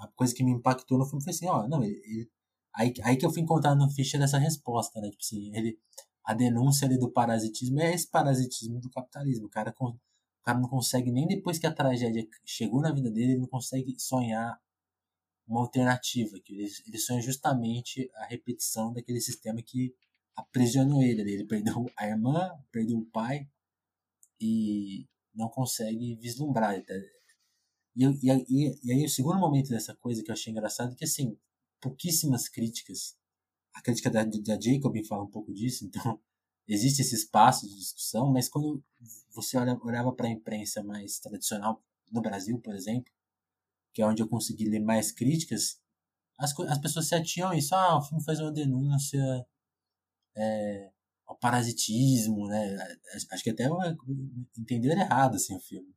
a 0.00 0.08
coisa 0.08 0.34
que 0.34 0.42
me 0.42 0.52
impactou 0.52 0.98
no 0.98 1.04
filme 1.04 1.22
foi 1.22 1.32
assim, 1.32 1.46
ó, 1.46 1.68
não, 1.68 1.82
ele, 1.84 2.00
ele 2.04 2.30
aí, 2.76 2.92
aí 3.02 3.16
que 3.16 3.26
eu 3.26 3.32
fui 3.32 3.42
encontrar 3.42 3.74
no 3.74 3.90
Fischer 3.90 4.20
essa 4.22 4.38
resposta, 4.38 5.00
né, 5.00 5.10
tipo 5.10 5.22
assim, 5.22 5.54
ele, 5.56 5.78
a 6.24 6.34
denúncia 6.34 6.86
ali 6.86 6.98
do 6.98 7.10
parasitismo 7.10 7.80
é 7.80 7.94
esse 7.94 8.08
parasitismo 8.08 8.80
do 8.80 8.90
capitalismo, 8.90 9.46
o 9.46 9.50
cara, 9.50 9.74
o 9.80 9.96
cara 10.44 10.58
não 10.58 10.68
consegue, 10.68 11.10
nem 11.10 11.26
depois 11.26 11.58
que 11.58 11.66
a 11.66 11.72
tragédia 11.72 12.26
chegou 12.44 12.80
na 12.80 12.92
vida 12.92 13.10
dele, 13.10 13.32
ele 13.32 13.40
não 13.40 13.48
consegue 13.48 13.94
sonhar 13.98 14.60
uma 15.46 15.60
alternativa, 15.60 16.38
que 16.40 16.52
ele, 16.52 16.68
ele 16.86 16.98
sonha 16.98 17.20
justamente 17.20 18.10
a 18.16 18.26
repetição 18.26 18.92
daquele 18.92 19.20
sistema 19.20 19.62
que 19.62 19.94
aprisionou 20.34 21.02
ele. 21.02 21.22
Ele 21.22 21.44
perdeu 21.44 21.86
a 21.96 22.06
irmã, 22.06 22.50
perdeu 22.70 22.98
o 22.98 23.06
pai 23.06 23.48
e 24.40 25.06
não 25.34 25.48
consegue 25.48 26.16
vislumbrar. 26.16 26.76
E, 26.76 28.04
e, 28.04 28.30
e, 28.48 28.80
e 28.84 28.92
aí 28.92 29.04
o 29.04 29.08
segundo 29.08 29.38
momento 29.38 29.70
dessa 29.70 29.94
coisa 29.94 30.22
que 30.22 30.30
eu 30.30 30.34
achei 30.34 30.52
engraçado 30.52 30.92
é 30.92 30.96
que 30.96 31.04
assim, 31.04 31.38
pouquíssimas 31.80 32.48
críticas, 32.48 33.16
a 33.74 33.82
crítica 33.82 34.10
da, 34.10 34.24
da 34.24 34.60
Jacob 34.60 34.96
fala 35.06 35.24
um 35.24 35.30
pouco 35.30 35.52
disso, 35.52 35.84
então 35.84 36.20
existe 36.66 37.02
esse 37.02 37.14
espaço 37.14 37.68
de 37.68 37.76
discussão, 37.76 38.32
mas 38.32 38.48
quando 38.48 38.82
você 39.32 39.56
olha, 39.56 39.78
olhava 39.82 40.12
para 40.12 40.26
a 40.26 40.30
imprensa 40.30 40.82
mais 40.82 41.18
tradicional 41.18 41.82
no 42.10 42.22
Brasil, 42.22 42.58
por 42.60 42.74
exemplo, 42.74 43.12
que 43.92 44.02
é 44.02 44.06
onde 44.06 44.22
eu 44.22 44.28
consegui 44.28 44.68
ler 44.68 44.80
mais 44.80 45.12
críticas, 45.12 45.80
as, 46.38 46.58
as 46.60 46.78
pessoas 46.78 47.08
se 47.08 47.14
atiam 47.14 47.52
isso, 47.52 47.74
ah, 47.74 47.98
o 47.98 48.02
filme 48.02 48.22
faz 48.24 48.40
uma 48.40 48.52
denúncia 48.52 49.46
é, 50.36 50.90
ao 51.26 51.36
parasitismo, 51.36 52.46
né? 52.46 52.76
Acho 53.30 53.42
que 53.42 53.50
até 53.50 53.64
entenderam 54.56 55.00
errado 55.00 55.36
assim, 55.36 55.56
o 55.56 55.60
filme. 55.60 55.94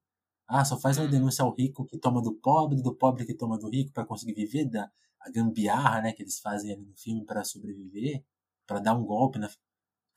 Ah, 0.47 0.65
só 0.65 0.79
faz 0.79 0.97
uma 0.97 1.05
uhum. 1.05 1.11
denúncia 1.11 1.43
ao 1.43 1.53
rico 1.53 1.85
que 1.85 1.97
toma 1.97 2.21
do 2.21 2.33
pobre, 2.33 2.81
do 2.81 2.95
pobre 2.95 3.25
que 3.25 3.35
toma 3.35 3.57
do 3.57 3.69
rico 3.69 3.91
para 3.91 4.05
conseguir 4.05 4.33
viver, 4.33 4.65
da 4.65 4.91
a 5.21 5.29
gambiarra, 5.29 6.01
né, 6.01 6.13
que 6.13 6.23
eles 6.23 6.39
fazem 6.39 6.73
ali 6.73 6.85
no 6.85 6.95
filme 6.95 7.25
para 7.25 7.43
sobreviver, 7.43 8.23
para 8.65 8.79
dar 8.79 8.95
um 8.95 9.03
golpe 9.03 9.39
na 9.39 9.49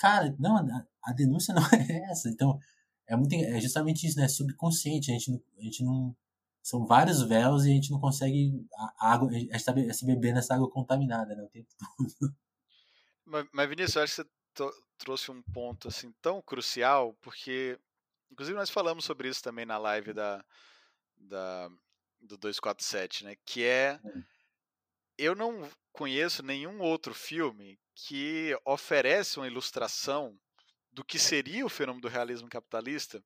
Cara, 0.03 0.35
não, 0.37 0.57
a, 1.05 1.13
denúncia 1.13 1.55
não 1.55 1.63
é 1.63 2.11
essa. 2.11 2.29
Então, 2.29 2.59
é 3.07 3.15
muito 3.15 3.33
é 3.37 3.61
justamente 3.61 4.05
isso, 4.05 4.19
né? 4.19 4.25
É 4.25 4.29
subconsciente, 4.29 5.13
a 5.13 5.15
gente 5.15 5.31
a 5.57 5.63
gente 5.63 5.85
não 5.85 6.17
são 6.61 6.85
vários 6.85 7.23
véus 7.23 7.65
e 7.65 7.71
a 7.71 7.75
gente 7.75 7.93
não 7.93 8.01
consegue 8.01 8.67
a 8.77 9.13
água, 9.13 9.29
a 9.31 9.35
gente 9.35 9.55
está 9.55 9.73
se 9.93 10.05
beber 10.05 10.35
nessa 10.35 10.55
água 10.55 10.69
contaminada, 10.69 11.37
né, 11.37 11.43
o 11.43 11.49
tempo 11.49 11.69
todo. 12.19 12.35
Mas, 13.25 13.47
mas 13.53 13.69
Vinícius, 13.69 13.97
eu 13.97 14.03
acho 14.03 14.17
que 14.17 14.23
você 14.57 14.83
trouxe 14.99 15.31
um 15.31 15.43
ponto 15.43 15.87
assim 15.87 16.13
tão 16.21 16.43
crucial, 16.43 17.15
porque 17.21 17.79
inclusive 18.31 18.59
nós 18.59 18.71
falamos 18.71 19.05
sobre 19.05 19.29
isso 19.29 19.43
também 19.43 19.67
na 19.67 19.79
live 19.79 20.13
da, 20.13 20.45
da 21.17 21.69
do 22.21 22.37
247, 22.37 23.25
né, 23.25 23.37
que 23.45 23.65
é 23.65 24.01
eu 25.23 25.35
não 25.35 25.69
conheço 25.93 26.43
nenhum 26.43 26.81
outro 26.81 27.15
filme 27.15 27.79
que 27.95 28.57
oferece 28.65 29.39
uma 29.39 29.47
ilustração 29.47 30.37
do 30.91 31.05
que 31.05 31.19
seria 31.19 31.65
o 31.65 31.69
fenômeno 31.69 32.03
do 32.03 32.09
realismo 32.09 32.49
capitalista 32.49 33.23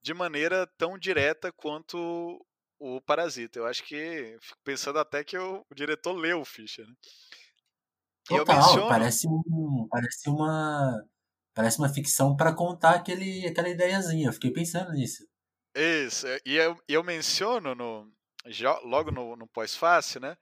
de 0.00 0.14
maneira 0.14 0.66
tão 0.78 0.98
direta 0.98 1.52
quanto 1.52 2.44
o 2.78 3.00
Parasita. 3.00 3.58
Eu 3.58 3.66
acho 3.66 3.84
que 3.84 4.36
fico 4.40 4.58
pensando 4.64 4.98
até 4.98 5.22
que 5.22 5.38
o, 5.38 5.64
o 5.70 5.74
diretor 5.74 6.12
leu 6.12 6.40
o 6.40 6.44
Fischer. 6.44 6.86
Né? 6.86 6.94
Total, 8.24 8.56
menciono... 8.56 8.88
parece, 8.88 9.28
um, 9.28 9.88
parece 9.90 10.30
uma 10.30 11.04
parece 11.54 11.78
uma 11.78 11.88
ficção 11.88 12.34
para 12.34 12.54
contar 12.54 12.94
aquele, 12.94 13.46
aquela 13.46 13.68
ideiazinha. 13.68 14.28
Eu 14.28 14.32
fiquei 14.32 14.50
pensando 14.50 14.92
nisso. 14.92 15.26
Isso, 15.74 16.26
e 16.44 16.56
eu, 16.56 16.76
eu 16.88 17.02
menciono 17.02 17.74
no, 17.74 18.10
já, 18.46 18.78
logo 18.80 19.10
no, 19.10 19.36
no 19.36 19.46
pós-fácil, 19.46 20.20
né? 20.20 20.36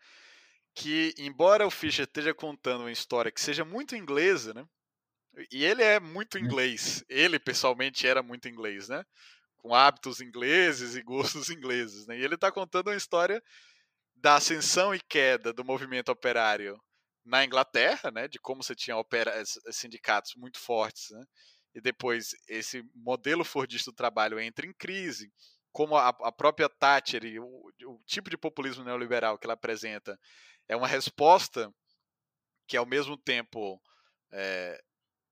Que 0.74 1.14
embora 1.18 1.66
o 1.66 1.70
Fischer 1.70 2.04
esteja 2.04 2.32
contando 2.32 2.82
uma 2.82 2.92
história 2.92 3.30
que 3.30 3.40
seja 3.40 3.64
muito 3.64 3.96
inglesa, 3.96 4.54
né? 4.54 4.64
E 5.50 5.64
ele 5.64 5.82
é 5.82 6.00
muito 6.00 6.38
hum. 6.38 6.40
inglês. 6.40 7.04
Ele 7.08 7.38
pessoalmente 7.38 8.06
era 8.06 8.22
muito 8.22 8.48
inglês, 8.48 8.88
né? 8.88 9.04
Com 9.58 9.74
hábitos 9.74 10.20
ingleses 10.20 10.96
e 10.96 11.02
gostos 11.02 11.50
ingleses, 11.50 12.06
né? 12.06 12.18
E 12.18 12.24
ele 12.24 12.34
está 12.34 12.50
contando 12.50 12.88
uma 12.88 12.96
história 12.96 13.42
da 14.16 14.36
ascensão 14.36 14.94
e 14.94 15.00
queda 15.00 15.52
do 15.52 15.64
movimento 15.64 16.10
operário 16.10 16.78
na 17.24 17.44
Inglaterra, 17.44 18.10
né, 18.10 18.28
de 18.28 18.38
como 18.38 18.62
você 18.62 18.74
tinha 18.74 18.96
opera, 18.96 19.32
sindicatos 19.70 20.34
muito 20.36 20.58
fortes, 20.58 21.10
né, 21.10 21.24
e 21.74 21.80
depois 21.80 22.30
esse 22.48 22.82
modelo 22.94 23.44
fordista 23.44 23.90
do 23.90 23.94
trabalho 23.94 24.40
entra 24.40 24.66
em 24.66 24.72
crise, 24.72 25.32
como 25.72 25.96
a, 25.96 26.08
a 26.08 26.32
própria 26.32 26.68
Thatcher 26.68 27.24
e 27.24 27.38
o, 27.38 27.44
o, 27.44 27.98
tipo 28.04 28.28
de 28.28 28.36
populismo 28.36 28.84
neoliberal 28.84 29.38
que 29.38 29.46
ela 29.46 29.54
apresenta 29.54 30.18
é 30.70 30.76
uma 30.76 30.86
resposta 30.86 31.74
que 32.68 32.76
ao 32.76 32.86
mesmo 32.86 33.16
tempo 33.16 33.82
é, 34.30 34.80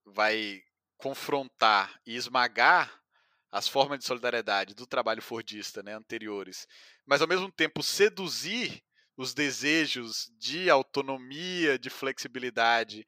vai 0.05 0.61
confrontar 0.97 2.01
e 2.05 2.17
esmagar 2.17 3.01
as 3.49 3.69
formas 3.69 4.01
de 4.01 4.05
solidariedade 4.05 4.75
do 4.75 4.85
trabalho 4.85 5.23
fordista 5.23 5.81
né, 5.81 5.95
anteriores, 5.95 6.67
mas 7.07 7.23
ao 7.23 7.29
mesmo 7.29 7.53
tempo 7.53 7.85
seduzir 7.85 8.83
os 9.17 9.33
desejos 9.33 10.29
de 10.39 10.69
autonomia, 10.69 11.79
de 11.79 11.89
flexibilidade 11.89 13.07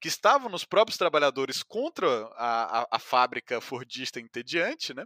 que 0.00 0.06
estavam 0.06 0.48
nos 0.48 0.64
próprios 0.64 0.96
trabalhadores 0.96 1.60
contra 1.60 2.06
a, 2.36 2.82
a, 2.82 2.88
a 2.92 2.98
fábrica 3.00 3.60
fordista 3.60 4.20
entediante, 4.20 4.94
né? 4.94 5.04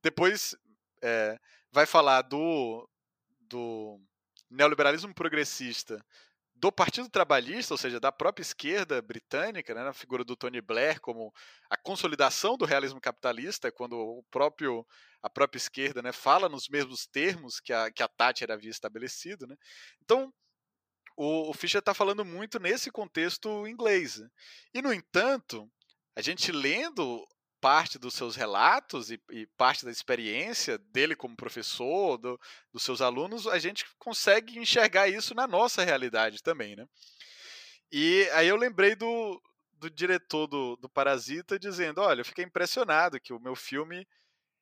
Depois 0.00 0.54
é, 1.02 1.36
vai 1.72 1.84
falar 1.84 2.22
do, 2.22 2.88
do 3.40 4.00
neoliberalismo 4.50 5.14
progressista 5.14 6.04
do 6.58 6.72
Partido 6.72 7.08
Trabalhista, 7.08 7.74
ou 7.74 7.78
seja, 7.78 8.00
da 8.00 8.10
própria 8.10 8.42
esquerda 8.42 9.00
britânica, 9.02 9.74
né, 9.74 9.84
na 9.84 9.92
figura 9.92 10.24
do 10.24 10.34
Tony 10.34 10.60
Blair 10.60 11.00
como 11.00 11.32
a 11.68 11.76
consolidação 11.76 12.56
do 12.56 12.64
realismo 12.64 13.00
capitalista, 13.00 13.70
quando 13.70 13.94
o 13.94 14.24
próprio 14.30 14.86
a 15.22 15.28
própria 15.28 15.58
esquerda 15.58 16.00
né, 16.00 16.12
fala 16.12 16.48
nos 16.48 16.68
mesmos 16.68 17.06
termos 17.06 17.58
que 17.58 17.72
a, 17.72 17.90
que 17.90 18.02
a 18.02 18.08
Thatcher 18.08 18.50
havia 18.50 18.70
estabelecido. 18.70 19.46
Né? 19.46 19.56
Então, 20.02 20.32
o, 21.16 21.50
o 21.50 21.52
Fischer 21.52 21.80
está 21.80 21.92
falando 21.92 22.24
muito 22.24 22.60
nesse 22.60 22.90
contexto 22.92 23.66
inglês. 23.66 24.18
Né? 24.18 24.28
E, 24.72 24.80
no 24.80 24.92
entanto, 24.92 25.68
a 26.14 26.22
gente 26.22 26.52
lendo 26.52 27.26
parte 27.66 27.98
dos 27.98 28.14
seus 28.14 28.36
relatos 28.36 29.10
e, 29.10 29.20
e, 29.28 29.44
parte 29.58 29.84
da 29.84 29.90
experiência 29.90 30.78
dele 30.78 31.16
como 31.16 31.34
professor, 31.34 32.16
do, 32.16 32.40
dos 32.72 32.84
seus 32.84 33.00
alunos, 33.00 33.48
a 33.48 33.58
gente 33.58 33.84
consegue 33.98 34.56
enxergar 34.56 35.08
isso 35.08 35.34
na 35.34 35.48
nossa 35.48 35.82
realidade 35.82 36.40
também, 36.44 36.76
né? 36.76 36.86
E 37.90 38.30
aí 38.34 38.46
eu 38.46 38.54
lembrei 38.54 38.94
do, 38.94 39.42
do 39.72 39.90
diretor 39.90 40.46
do, 40.46 40.76
do 40.76 40.88
Parasita 40.88 41.58
dizendo, 41.58 42.00
olha, 42.00 42.20
eu 42.20 42.24
fiquei 42.24 42.44
impressionado 42.44 43.20
que 43.20 43.32
o 43.32 43.40
meu 43.40 43.56
filme 43.56 44.06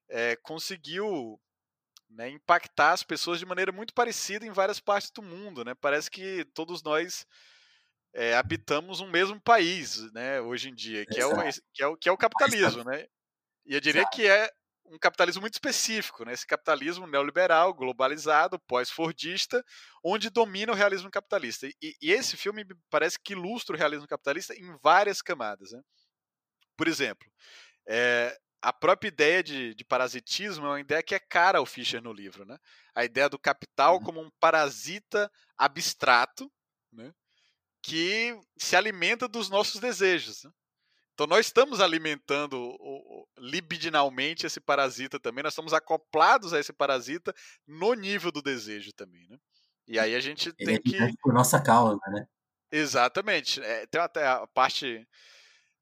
é, 0.09 0.35
conseguiu 0.37 1.39
né, 2.09 2.31
impactar 2.31 2.93
as 2.93 3.03
pessoas 3.03 3.39
de 3.39 3.45
maneira 3.45 3.71
muito 3.71 3.93
parecida 3.93 4.47
em 4.47 4.51
várias 4.51 4.81
partes 4.81 5.11
do 5.11 5.21
mundo, 5.21 5.63
né? 5.63 5.75
Parece 5.75 6.11
que 6.11 6.47
todos 6.55 6.83
nós 6.83 7.27
é, 8.15 8.37
habitamos 8.37 9.01
um 9.01 9.11
mesmo 9.11 9.41
país, 9.41 10.11
né, 10.12 10.41
hoje 10.41 10.71
em 10.71 10.75
dia, 10.75 11.05
que 11.05 11.21
é, 11.21 11.27
o, 11.27 11.35
que 11.73 11.83
é 11.83 11.87
o, 11.87 11.97
que 11.97 12.09
é 12.09 12.12
o 12.12 12.17
capitalismo, 12.17 12.85
né? 12.85 13.07
E 13.67 13.75
eu 13.75 13.81
diria 13.81 14.07
que 14.09 14.27
é 14.27 14.51
um 14.87 14.99
capitalismo 14.99 15.41
muito 15.41 15.55
específico, 15.55 16.25
né? 16.25 16.33
Esse 16.33 16.47
capitalismo 16.47 17.07
neoliberal, 17.07 17.73
globalizado, 17.73 18.59
pós-fordista, 18.61 19.65
onde 20.05 20.31
domina 20.31 20.71
o 20.71 20.75
realismo 20.75 21.11
capitalista. 21.11 21.67
E, 21.67 21.97
e, 22.01 22.12
esse 22.12 22.37
filme 22.37 22.65
parece 22.91 23.19
que 23.19 23.33
ilustra 23.33 23.75
o 23.75 23.79
realismo 23.79 24.07
capitalista 24.07 24.55
em 24.55 24.77
várias 24.83 25.23
camadas. 25.23 25.73
Né? 25.73 25.81
Por 26.77 26.87
exemplo, 26.87 27.27
é, 27.89 28.37
a 28.61 28.73
própria 28.73 29.09
ideia 29.09 29.43
de, 29.43 29.75
de, 29.75 29.85
parasitismo 29.85 30.67
é 30.67 30.69
uma 30.69 30.81
ideia 30.81 31.03
que 31.03 31.15
é 31.15 31.19
cara 31.19 31.59
ao 31.59 31.67
Fischer 31.67 32.03
no 32.03 32.12
livro. 32.12 32.45
Né? 32.45 32.59
A 32.95 33.05
ideia 33.05 33.29
do 33.29 33.39
capital 33.39 33.97
uhum. 33.97 34.03
como 34.03 34.21
um 34.21 34.31
parasita 34.39 35.31
abstrato 35.57 36.53
né? 36.95 37.12
Que 37.85 38.35
se 38.57 38.74
alimenta 38.74 39.28
dos 39.28 39.51
nossos 39.51 39.78
desejos. 39.78 40.43
Né? 40.43 40.51
Então 41.12 41.26
nós 41.26 41.45
estamos 41.45 41.82
alimentando 41.82 42.74
libidinalmente 43.39 44.47
esse 44.47 44.59
parasita 44.59 45.20
também, 45.20 45.45
nós 45.45 45.53
estamos 45.53 45.74
acoplados 45.74 46.55
a 46.55 46.59
esse 46.59 46.72
parasita 46.72 47.35
no 47.66 47.93
nível 47.93 48.32
do 48.32 48.41
desejo 48.41 48.91
também, 48.95 49.28
né? 49.28 49.39
E 49.87 49.99
aí 49.99 50.14
a 50.14 50.20
gente 50.20 50.51
Ele 50.59 50.80
tem 50.80 50.97
é 50.97 51.09
que 51.09 51.16
por 51.18 51.35
nossa 51.35 51.61
causa, 51.61 52.01
né? 52.09 52.26
Exatamente. 52.72 53.61
É, 53.62 53.87
tem 53.87 54.01
até 54.01 54.26
a 54.26 54.47
parte 54.47 55.07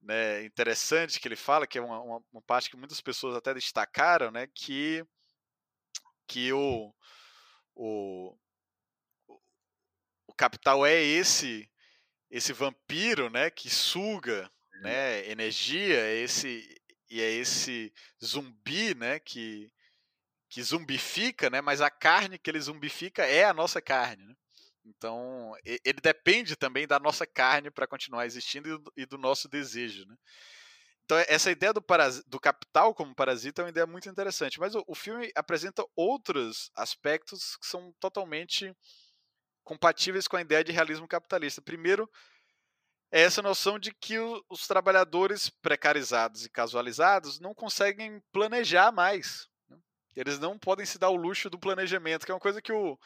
né, 0.02 0.44
interessante 0.44 1.20
que 1.20 1.28
ele 1.28 1.36
fala, 1.36 1.68
que 1.68 1.78
é 1.78 1.80
uma, 1.80 2.00
uma, 2.00 2.20
uma, 2.32 2.42
parte 2.42 2.68
que 2.68 2.76
muitas 2.76 3.00
pessoas 3.00 3.36
até 3.36 3.54
destacaram, 3.54 4.32
né? 4.32 4.48
Que 4.52 5.04
que 6.26 6.52
o 6.52 6.92
o, 7.76 8.36
o 10.26 10.34
capital 10.36 10.84
é 10.84 11.00
esse 11.00 11.71
esse 12.32 12.52
vampiro, 12.52 13.30
né? 13.30 13.50
Que 13.50 13.70
suga 13.70 14.50
né, 14.82 15.30
energia, 15.30 16.00
é 16.00 16.16
esse 16.16 16.68
e 17.08 17.20
é 17.20 17.30
esse 17.30 17.92
zumbi, 18.22 18.94
né, 18.94 19.18
que 19.20 19.70
que 20.48 20.62
zumbifica, 20.62 21.48
né, 21.48 21.62
mas 21.62 21.80
a 21.80 21.88
carne 21.88 22.38
que 22.38 22.50
ele 22.50 22.60
zumbifica 22.60 23.24
é 23.24 23.44
a 23.44 23.54
nossa 23.54 23.80
carne, 23.80 24.22
né? 24.22 24.34
Então, 24.84 25.54
ele 25.64 26.00
depende 26.02 26.56
também 26.56 26.86
da 26.86 26.98
nossa 26.98 27.26
carne 27.26 27.70
para 27.70 27.86
continuar 27.86 28.26
existindo 28.26 28.82
e 28.96 29.06
do 29.06 29.16
nosso 29.16 29.48
desejo, 29.48 30.04
né? 30.06 30.14
Então, 31.04 31.16
essa 31.28 31.50
ideia 31.50 31.72
do, 31.72 31.82
do 32.26 32.40
capital 32.40 32.94
como 32.94 33.14
parasita 33.14 33.62
é 33.62 33.64
uma 33.64 33.70
ideia 33.70 33.86
muito 33.86 34.08
interessante, 34.08 34.60
mas 34.60 34.74
o, 34.74 34.84
o 34.86 34.94
filme 34.94 35.30
apresenta 35.34 35.84
outros 35.96 36.70
aspectos 36.74 37.56
que 37.56 37.66
são 37.66 37.92
totalmente 37.98 38.74
compatíveis 39.64 40.28
com 40.28 40.36
a 40.36 40.40
ideia 40.40 40.64
de 40.64 40.72
realismo 40.72 41.08
capitalista. 41.08 41.62
Primeiro, 41.62 42.10
é 43.10 43.20
essa 43.20 43.42
noção 43.42 43.78
de 43.78 43.92
que 43.92 44.18
os 44.48 44.66
trabalhadores 44.66 45.50
precarizados 45.50 46.44
e 46.44 46.50
casualizados 46.50 47.38
não 47.38 47.54
conseguem 47.54 48.22
planejar 48.32 48.90
mais. 48.90 49.48
Né? 49.68 49.78
Eles 50.16 50.38
não 50.38 50.58
podem 50.58 50.86
se 50.86 50.98
dar 50.98 51.10
o 51.10 51.16
luxo 51.16 51.50
do 51.50 51.58
planejamento, 51.58 52.24
que 52.24 52.32
é 52.32 52.34
uma 52.34 52.40
coisa 52.40 52.62
que 52.62 52.72
o, 52.72 52.98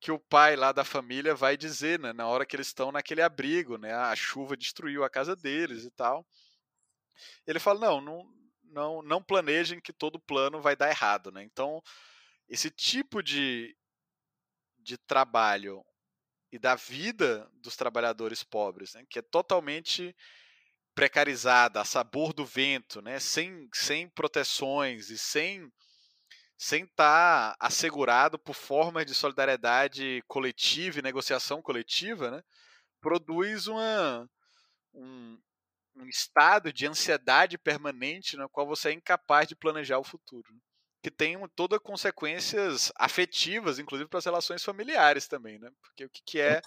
que 0.00 0.10
o 0.10 0.18
pai 0.18 0.56
lá 0.56 0.72
da 0.72 0.82
família 0.82 1.34
vai 1.34 1.58
dizer 1.58 1.98
né, 1.98 2.12
na 2.12 2.26
hora 2.26 2.46
que 2.46 2.56
eles 2.56 2.68
estão 2.68 2.90
naquele 2.90 3.20
abrigo, 3.20 3.76
né, 3.76 3.92
a 3.92 4.16
chuva 4.16 4.56
destruiu 4.56 5.04
a 5.04 5.10
casa 5.10 5.36
deles 5.36 5.84
e 5.84 5.90
tal. 5.90 6.26
Ele 7.46 7.58
fala: 7.58 7.80
não, 7.80 8.00
não, 8.00 8.32
não, 8.64 9.02
não 9.02 9.22
planejem 9.22 9.78
que 9.78 9.92
todo 9.92 10.18
plano 10.18 10.60
vai 10.60 10.74
dar 10.74 10.88
errado. 10.88 11.30
Né? 11.30 11.42
Então, 11.42 11.82
esse 12.48 12.70
tipo 12.70 13.22
de, 13.22 13.76
de 14.78 14.96
trabalho 14.96 15.84
e 16.52 16.58
da 16.58 16.74
vida 16.74 17.48
dos 17.62 17.76
trabalhadores 17.76 18.42
pobres, 18.42 18.94
né, 18.94 19.04
que 19.08 19.18
é 19.18 19.22
totalmente 19.22 20.14
precarizada, 20.94 21.80
a 21.80 21.84
sabor 21.84 22.32
do 22.32 22.44
vento, 22.44 23.00
né, 23.00 23.20
sem, 23.20 23.68
sem 23.72 24.08
proteções 24.08 25.10
e 25.10 25.18
sem 25.18 25.70
sem 26.62 26.84
estar 26.84 27.54
tá 27.54 27.56
assegurado 27.58 28.38
por 28.38 28.52
formas 28.52 29.06
de 29.06 29.14
solidariedade 29.14 30.22
coletiva 30.28 30.98
e 30.98 31.02
negociação 31.02 31.62
coletiva, 31.62 32.30
né, 32.30 32.42
produz 33.00 33.66
uma, 33.66 34.28
um, 34.92 35.38
um 35.96 36.06
estado 36.06 36.70
de 36.70 36.86
ansiedade 36.86 37.56
permanente 37.56 38.36
no 38.36 38.46
qual 38.46 38.66
você 38.66 38.90
é 38.90 38.92
incapaz 38.92 39.48
de 39.48 39.56
planejar 39.56 39.98
o 39.98 40.04
futuro. 40.04 40.52
Que 41.02 41.10
tem 41.10 41.36
toda 41.54 41.80
consequências 41.80 42.92
afetivas, 42.96 43.78
inclusive 43.78 44.08
para 44.08 44.18
as 44.18 44.24
relações 44.24 44.62
familiares 44.62 45.26
também, 45.26 45.58
né? 45.58 45.70
Porque 45.80 46.04
o 46.04 46.10
que, 46.10 46.22
que 46.24 46.40
é 46.40 46.60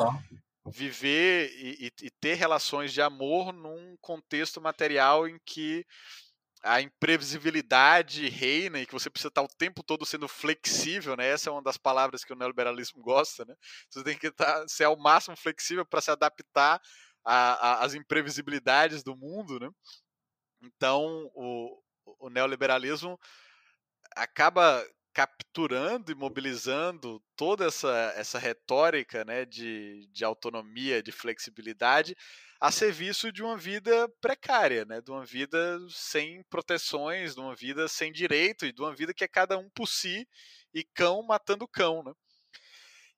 viver 0.66 1.52
e, 1.56 1.92
e, 2.02 2.10
ter 2.10 2.36
relações 2.36 2.94
de 2.94 3.02
amor 3.02 3.52
num 3.52 3.98
contexto 4.02 4.62
material 4.62 5.28
em 5.28 5.38
que 5.46 5.86
a 6.64 6.80
imprevisibilidade 6.82 8.30
reina 8.30 8.80
e 8.80 8.86
que 8.86 8.94
você 8.94 9.10
precisa 9.10 9.28
estar 9.28 9.42
o 9.42 9.48
tempo 9.50 9.84
todo 9.84 10.06
sendo 10.06 10.30
flexível, 10.30 11.18
né? 11.18 11.28
Essa 11.28 11.50
é 11.50 11.54
uma 11.54 11.62
das 11.62 11.78
palavras 11.78 12.24
que 12.24 12.32
o 12.32 12.36
neoliberalismo 12.36 13.02
gosta, 13.02 13.44
né? 13.44 13.54
Você 13.90 14.02
tem 14.04 14.18
que 14.18 14.28
estar, 14.28 14.66
ser 14.70 14.86
ao 14.86 14.98
máximo 14.98 15.36
flexível 15.36 15.86
para 15.86 16.00
se 16.00 16.10
adaptar 16.10 16.82
às 17.26 17.94
imprevisibilidades 17.94 19.04
do 19.04 19.16
mundo, 19.16 19.60
né? 19.60 19.70
Então, 20.62 21.30
o, 21.36 21.82
o 22.20 22.30
neoliberalismo 22.30 23.20
acaba 24.16 24.86
capturando 25.14 26.12
e 26.12 26.16
mobilizando 26.16 27.22
toda 27.36 27.66
essa, 27.68 28.14
essa 28.16 28.40
retórica 28.40 29.24
né, 29.24 29.46
de, 29.46 30.08
de 30.12 30.26
autonomia, 30.26 31.04
de 31.04 31.12
flexibilidade, 31.12 32.16
a 32.60 32.72
serviço 32.72 33.32
de 33.32 33.44
uma 33.44 33.56
vida 33.56 34.10
precária, 34.20 34.86
né, 34.86 35.02
de 35.02 35.12
uma 35.12 35.24
vida 35.24 35.78
sem 35.90 36.42
proteções, 36.50 37.36
de 37.36 37.40
uma 37.40 37.56
vida 37.56 37.88
sem 37.88 38.12
direito 38.12 38.66
e 38.66 38.72
de 38.72 38.82
uma 38.82 38.96
vida 38.96 39.14
que 39.14 39.24
é 39.24 39.28
cada 39.28 39.58
um 39.58 39.70
por 39.70 39.88
si 39.88 40.28
e 40.74 40.84
cão 40.84 41.22
matando 41.22 41.68
cão. 41.68 42.02
Né? 42.02 42.14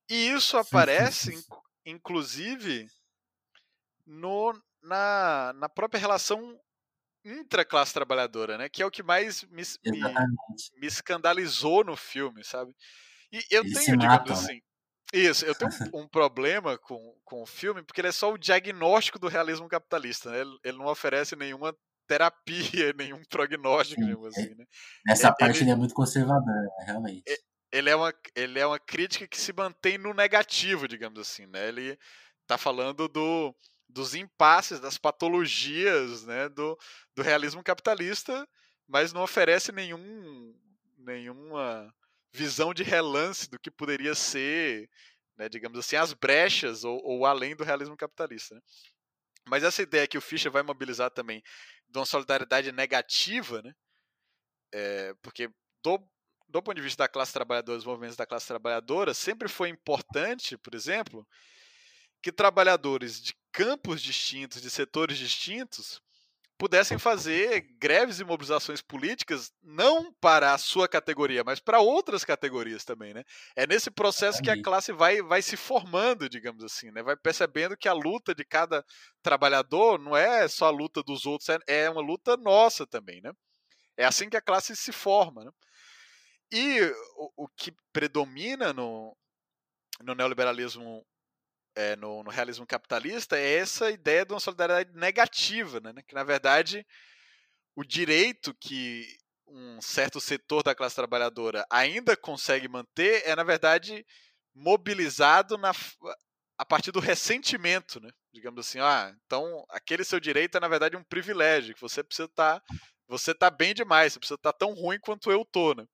E 0.10 0.30
isso 0.30 0.58
aparece, 0.58 1.32
inclusive, 1.86 2.88
no, 4.06 4.54
na, 4.84 5.54
na 5.54 5.70
própria 5.70 6.00
relação 6.00 6.60
intra-classe 7.26 7.94
trabalhadora, 7.94 8.58
né? 8.58 8.70
Que 8.70 8.84
é 8.84 8.86
o 8.86 8.92
que 8.92 9.04
mais 9.04 9.44
me, 9.46 9.64
me, 9.86 10.00
me 10.80 10.88
escandalizou 10.88 11.84
no 11.84 11.96
filme, 11.96 12.44
sabe? 12.44 12.74
E 13.32 13.44
eu 13.50 13.64
Eles 13.64 13.74
tenho, 13.74 13.98
digamos 13.98 14.18
matam, 14.18 14.36
né? 14.36 14.42
assim. 14.42 14.54
Né? 14.54 14.62
Isso, 15.14 15.46
eu 15.46 15.56
tenho 15.56 15.70
um, 15.94 16.02
um, 16.02 16.08
problema 16.08 16.78
com, 16.78 17.16
com 17.24 17.42
o 17.42 17.46
filme, 17.46 17.84
porque 17.84 18.02
ele 18.02 18.10
é 18.10 18.12
só 18.12 18.32
o 18.32 18.38
diagnóstico 18.38 19.20
do 19.20 19.28
realismo 19.28 19.68
capitalista, 19.68 20.30
né? 20.30 20.42
Ele, 20.42 20.58
ele 20.64 20.78
não 20.78 20.86
oferece 20.86 21.36
nenhuma 21.36 21.76
terapia, 22.08 22.94
nenhum 22.98 23.22
prognóstico, 23.30 24.02
Sim, 24.02 24.08
digamos 24.08 24.28
assim, 24.28 24.56
né? 24.56 24.66
Nessa 25.06 25.28
ele, 25.28 25.36
parte 25.38 25.64
ele 25.64 25.72
é 25.72 25.76
muito 25.76 25.94
conservador, 25.94 26.46
né? 26.46 26.86
realmente. 26.86 27.24
Ele 27.72 27.90
é, 27.90 27.96
uma, 27.96 28.14
ele 28.36 28.60
é 28.60 28.66
uma 28.66 28.80
crítica 28.80 29.28
que 29.28 29.40
se 29.40 29.52
mantém 29.52 29.98
no 29.98 30.14
negativo, 30.14 30.88
digamos 30.88 31.20
assim, 31.20 31.46
né? 31.48 31.68
Ele 31.68 31.98
tá 32.48 32.58
falando 32.58 33.10
do 33.10 33.54
dos 33.88 34.16
impasses, 34.16 34.80
das 34.80 34.98
patologias 34.98 36.26
né, 36.26 36.50
do, 36.50 36.78
do 37.16 37.22
realismo 37.22 37.64
capitalista, 37.64 38.48
mas 38.88 39.14
não 39.14 39.24
oferece 39.24 39.72
nenhum, 39.72 40.54
nenhuma 40.98 41.94
visão 42.34 42.74
de 42.74 42.84
relance 42.84 43.50
do 43.50 43.60
que 43.60 43.72
poderia 43.72 44.14
ser, 44.14 44.90
né, 45.38 45.48
digamos 45.48 45.80
assim, 45.80 45.96
as 45.96 46.14
brechas 46.14 46.84
ou, 46.84 47.02
ou 47.04 47.26
além 47.26 47.56
do 47.56 47.64
realismo 47.64 47.96
capitalista. 47.96 48.56
Né? 48.56 48.62
Mas 49.48 49.64
essa 49.64 49.82
ideia 49.82 50.08
que 50.08 50.18
o 50.18 50.22
Fischer 50.22 50.52
vai 50.52 50.64
mobilizar 50.64 51.10
também 51.12 51.42
de 51.88 51.98
uma 51.98 52.06
solidariedade 52.06 52.72
negativa, 52.72 53.62
né, 53.62 53.74
é, 54.74 55.14
porque 55.22 55.50
do, 55.82 56.00
do 56.48 56.62
ponto 56.62 56.76
de 56.76 56.82
vista 56.82 57.04
da 57.04 57.08
classe 57.08 57.32
trabalhadora, 57.32 57.78
dos 57.78 57.86
movimentos 57.86 58.18
da 58.18 58.26
classe 58.26 58.48
trabalhadora, 58.48 59.14
sempre 59.14 59.48
foi 59.48 59.70
importante, 59.70 60.58
por 60.58 60.76
exemplo, 60.76 61.26
que 62.26 62.32
trabalhadores 62.32 63.22
de 63.22 63.36
campos 63.52 64.02
distintos, 64.02 64.60
de 64.60 64.68
setores 64.68 65.16
distintos, 65.16 66.02
pudessem 66.58 66.98
fazer 66.98 67.62
greves 67.78 68.20
e 68.20 68.24
mobilizações 68.24 68.82
políticas 68.82 69.54
não 69.62 70.12
para 70.12 70.52
a 70.52 70.58
sua 70.58 70.88
categoria, 70.88 71.44
mas 71.44 71.60
para 71.60 71.82
outras 71.82 72.26
categorias 72.26 72.84
também, 72.84 73.14
né? 73.14 73.24
É 73.56 73.68
nesse 73.68 73.92
processo 73.92 74.42
que 74.42 74.50
a 74.50 74.60
classe 74.60 74.92
vai, 74.92 75.22
vai 75.22 75.44
se 75.44 75.56
formando, 75.56 76.28
digamos 76.28 76.64
assim, 76.64 76.90
né? 76.90 77.04
Vai 77.04 77.16
percebendo 77.16 77.78
que 77.78 77.88
a 77.88 77.94
luta 77.94 78.34
de 78.34 78.44
cada 78.44 78.84
trabalhador 79.22 80.00
não 80.00 80.18
é 80.18 80.48
só 80.48 80.66
a 80.66 80.72
luta 80.72 81.04
dos 81.04 81.28
outros, 81.28 81.50
é, 81.50 81.60
é 81.68 81.90
uma 81.92 82.02
luta 82.02 82.36
nossa 82.38 82.88
também, 82.88 83.22
né? 83.22 83.32
É 83.96 84.04
assim 84.04 84.32
que 84.32 84.38
a 84.38 84.42
classe 84.42 84.76
se 84.76 84.92
forma, 84.92 85.46
né? 85.46 85.52
E 86.52 86.82
o, 87.18 87.44
o 87.44 87.48
que 87.50 87.72
predomina 87.94 88.74
no, 88.74 89.16
no 90.02 90.16
neoliberalismo 90.16 91.06
é, 91.76 91.96
no, 91.96 92.24
no, 92.24 92.30
realismo 92.30 92.66
capitalista 92.66 93.38
é 93.38 93.56
essa 93.58 93.92
ideia 93.92 94.26
de 94.26 94.34
uma 94.34 94.40
solidariedade 94.40 94.98
negativa, 94.98 95.80
né? 95.80 95.94
que 96.08 96.16
na 96.16 96.24
verdade 96.24 96.86
o 97.76 97.84
direito 97.84 98.54
que 98.54 99.06
um 99.48 99.82
certo 99.82 100.20
setor 100.20 100.64
da 100.64 100.74
classe 100.74 100.96
trabalhadora 100.96 101.66
ainda 101.70 102.16
consegue 102.16 102.68
manter 102.68 103.22
é 103.26 103.36
na 103.36 103.44
verdade 103.44 104.06
mobilizado 104.54 105.58
na, 105.58 105.72
a 106.58 106.66
partir 106.66 106.92
do 106.92 107.00
ressentimento, 107.00 108.00
né? 108.00 108.10
Digamos 108.34 108.66
assim, 108.66 108.80
ah, 108.80 109.14
então 109.26 109.66
aquele 109.70 110.04
seu 110.04 110.20
direito 110.20 110.58
é 110.58 110.60
na 110.60 110.68
verdade 110.68 110.96
um 110.96 111.04
privilégio, 111.04 111.76
que 111.76 111.82
você 111.82 112.04
precisa 112.04 112.28
estar, 112.28 112.60
tá, 112.60 112.66
você 113.08 113.34
tá 113.34 113.50
bem 113.50 113.74
demais, 113.74 114.14
você 114.14 114.20
precisa 114.20 114.36
estar 114.36 114.54
tá 114.54 114.58
tão 114.58 114.74
ruim 114.74 115.00
quanto 115.00 115.30
eu 115.30 115.46
tô, 115.46 115.74
né? 115.74 115.86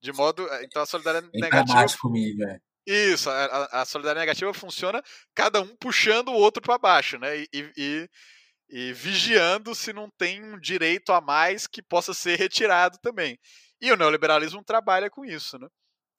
De 0.00 0.12
modo, 0.12 0.48
eh, 0.48 0.64
então 0.64 0.82
a 0.82 0.86
solidariedade 0.86 1.30
Vem 1.32 1.42
negativa. 1.42 1.98
comigo, 2.00 2.42
é. 2.44 2.60
Isso, 2.86 3.28
a, 3.28 3.82
a, 3.82 3.84
solidariedade 3.84 4.26
negativa 4.26 4.54
funciona 4.54 5.02
cada 5.34 5.60
um 5.60 5.76
puxando 5.76 6.28
o 6.28 6.34
outro 6.34 6.62
para 6.62 6.78
baixo, 6.78 7.18
né? 7.18 7.38
E, 7.38 7.48
e, 7.52 8.10
e, 8.70 8.92
vigiando 8.92 9.74
se 9.74 9.92
não 9.92 10.08
tem 10.10 10.42
um 10.42 10.58
direito 10.58 11.12
a 11.12 11.20
mais 11.20 11.66
que 11.66 11.82
possa 11.82 12.14
ser 12.14 12.38
retirado 12.38 12.98
também. 13.02 13.38
E 13.80 13.92
o 13.92 13.96
neoliberalismo 13.96 14.64
trabalha 14.64 15.10
com 15.10 15.24
isso, 15.24 15.58
né? 15.58 15.68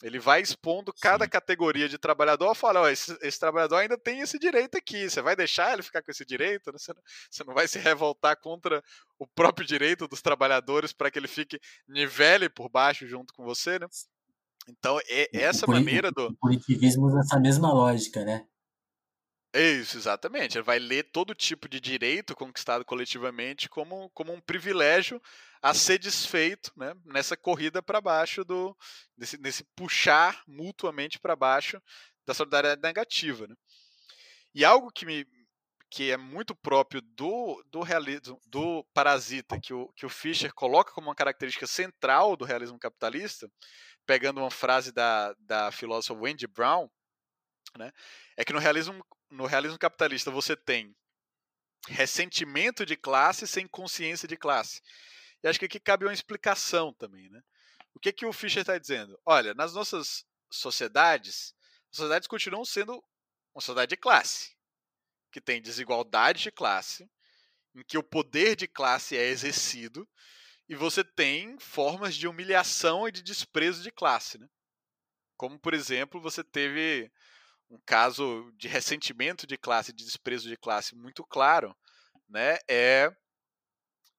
Ele 0.03 0.19
vai 0.19 0.41
expondo 0.41 0.91
cada 0.99 1.25
Sim. 1.25 1.29
categoria 1.29 1.87
de 1.87 1.97
trabalhador, 1.97 2.55
fala, 2.55 2.81
ó, 2.81 2.89
esse, 2.89 3.15
esse, 3.21 3.39
trabalhador 3.39 3.75
ainda 3.77 3.97
tem 3.97 4.19
esse 4.19 4.39
direito 4.39 4.75
aqui, 4.75 5.07
você 5.07 5.21
vai 5.21 5.35
deixar 5.35 5.73
ele 5.73 5.83
ficar 5.83 6.01
com 6.01 6.09
esse 6.09 6.25
direito? 6.25 6.71
Você 6.71 6.91
não, 6.91 7.01
você 7.29 7.43
não 7.43 7.53
vai 7.53 7.67
se 7.67 7.77
revoltar 7.77 8.35
contra 8.39 8.83
o 9.19 9.27
próprio 9.27 9.65
direito 9.65 10.07
dos 10.07 10.21
trabalhadores 10.21 10.91
para 10.91 11.11
que 11.11 11.19
ele 11.19 11.27
fique 11.27 11.59
nivele 11.87 12.49
por 12.49 12.67
baixo 12.67 13.07
junto 13.07 13.31
com 13.33 13.43
você, 13.43 13.77
né? 13.77 13.87
Então, 14.67 14.99
é 15.07 15.29
essa 15.33 15.65
maneira 15.67 16.11
do... 16.11 16.27
O 16.27 16.37
punitivismo 16.37 17.09
nessa 17.13 17.39
mesma 17.39 17.73
lógica, 17.73 18.23
né? 18.23 18.45
Isso, 19.53 19.97
exatamente. 19.97 20.57
Ele 20.57 20.63
vai 20.63 20.79
ler 20.79 21.11
todo 21.11 21.35
tipo 21.35 21.67
de 21.67 21.79
direito 21.79 22.35
conquistado 22.35 22.85
coletivamente 22.85 23.67
como, 23.67 24.09
como 24.11 24.31
um 24.31 24.39
privilégio 24.39 25.21
a 25.61 25.73
ser 25.73 25.99
desfeito 25.99 26.71
né, 26.75 26.93
nessa 27.05 27.35
corrida 27.35 27.83
para 27.83 27.99
baixo 27.99 28.45
do 28.45 28.75
nesse, 29.17 29.37
nesse 29.37 29.63
puxar 29.75 30.41
mutuamente 30.47 31.19
para 31.19 31.35
baixo 31.35 31.81
da 32.25 32.33
solidariedade 32.33 32.81
negativa. 32.81 33.45
Né? 33.45 33.55
E 34.55 34.63
algo 34.63 34.89
que 34.89 35.05
me 35.05 35.25
que 35.93 36.09
é 36.09 36.15
muito 36.15 36.55
próprio 36.55 37.01
do, 37.01 37.61
do 37.69 37.81
realismo 37.81 38.39
do 38.47 38.81
parasita 38.93 39.59
que 39.59 39.73
o, 39.73 39.91
que 39.93 40.05
o 40.05 40.09
Fischer 40.09 40.53
coloca 40.53 40.93
como 40.93 41.09
uma 41.09 41.15
característica 41.15 41.67
central 41.67 42.37
do 42.37 42.45
realismo 42.45 42.79
capitalista, 42.79 43.51
pegando 44.05 44.39
uma 44.39 44.51
frase 44.51 44.91
da, 44.91 45.33
da 45.39 45.71
filósofa 45.71 46.19
Wendy 46.19 46.47
Brown, 46.47 46.89
né, 47.77 47.91
é 48.35 48.43
que 48.43 48.53
no 48.53 48.59
realismo 48.59 49.05
no 49.29 49.45
realismo 49.45 49.79
capitalista 49.79 50.29
você 50.29 50.55
tem 50.57 50.95
ressentimento 51.87 52.85
de 52.85 52.95
classe 52.95 53.47
sem 53.47 53.65
consciência 53.67 54.27
de 54.27 54.37
classe. 54.37 54.81
E 55.41 55.47
acho 55.47 55.57
que 55.57 55.65
aqui 55.65 55.79
cabe 55.79 56.05
uma 56.05 56.13
explicação 56.13 56.93
também, 56.93 57.29
né? 57.29 57.41
O 57.93 57.99
que 57.99 58.13
que 58.13 58.25
o 58.25 58.33
Fischer 58.33 58.61
está 58.61 58.77
dizendo? 58.77 59.19
Olha, 59.25 59.53
nas 59.53 59.73
nossas 59.73 60.25
sociedades, 60.51 61.55
as 61.89 61.97
sociedades 61.97 62.27
continuam 62.27 62.63
sendo 62.65 63.03
uma 63.53 63.61
sociedade 63.61 63.89
de 63.89 63.97
classe, 63.97 64.55
que 65.31 65.41
tem 65.41 65.61
desigualdade 65.61 66.43
de 66.43 66.51
classe, 66.51 67.09
em 67.73 67.83
que 67.83 67.97
o 67.97 68.03
poder 68.03 68.55
de 68.55 68.67
classe 68.67 69.17
é 69.17 69.27
exercido, 69.27 70.07
e 70.71 70.75
você 70.75 71.03
tem 71.03 71.59
formas 71.59 72.15
de 72.15 72.29
humilhação 72.29 73.05
e 73.05 73.11
de 73.11 73.21
desprezo 73.21 73.83
de 73.83 73.91
classe, 73.91 74.37
né? 74.37 74.47
Como, 75.35 75.59
por 75.59 75.73
exemplo, 75.73 76.21
você 76.21 76.45
teve 76.45 77.11
um 77.69 77.77
caso 77.85 78.49
de 78.55 78.69
ressentimento 78.69 79.45
de 79.45 79.57
classe, 79.57 79.91
de 79.91 80.05
desprezo 80.05 80.47
de 80.47 80.55
classe 80.55 80.95
muito 80.95 81.25
claro, 81.25 81.75
né? 82.29 82.57
É 82.69 83.11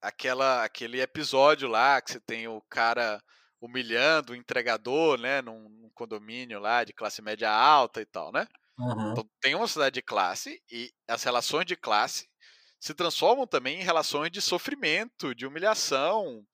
aquela 0.02 0.62
aquele 0.62 1.00
episódio 1.00 1.68
lá 1.68 2.02
que 2.02 2.12
você 2.12 2.20
tem 2.20 2.46
o 2.46 2.60
cara 2.68 3.18
humilhando 3.58 4.34
o 4.34 4.36
entregador, 4.36 5.18
né, 5.18 5.40
num, 5.40 5.70
num 5.70 5.90
condomínio 5.94 6.60
lá 6.60 6.84
de 6.84 6.92
classe 6.92 7.22
média 7.22 7.50
alta 7.50 8.02
e 8.02 8.04
tal, 8.04 8.30
né? 8.30 8.46
Uhum. 8.78 9.12
Então 9.12 9.26
tem 9.40 9.54
uma 9.54 9.66
sociedade 9.66 9.94
de 9.94 10.02
classe 10.02 10.62
e 10.70 10.92
as 11.08 11.22
relações 11.22 11.64
de 11.64 11.76
classe 11.76 12.28
se 12.82 12.92
transformam 12.94 13.46
também 13.46 13.80
em 13.80 13.84
relações 13.84 14.32
de 14.32 14.42
sofrimento, 14.42 15.36
de 15.36 15.46
humilhação, 15.46 16.44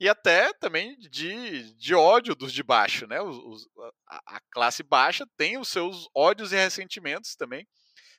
e 0.00 0.08
até 0.08 0.52
também 0.54 0.98
de, 0.98 1.72
de 1.74 1.94
ódio 1.94 2.34
dos 2.34 2.52
de 2.52 2.64
baixo, 2.64 3.06
né? 3.06 3.20
Os, 3.20 3.68
a, 4.08 4.36
a, 4.38 4.40
classe 4.50 4.82
baixa 4.82 5.24
tem 5.36 5.56
os 5.56 5.68
seus 5.68 6.08
ódios 6.12 6.50
e 6.50 6.56
ressentimentos 6.56 7.36
também 7.36 7.64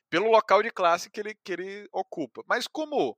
pelo 0.08 0.30
local 0.30 0.62
de 0.62 0.70
classe 0.70 1.10
que 1.10 1.20
ele, 1.20 1.34
que 1.44 1.52
ele 1.52 1.86
ocupa. 1.92 2.42
Mas 2.48 2.66
como 2.66 3.14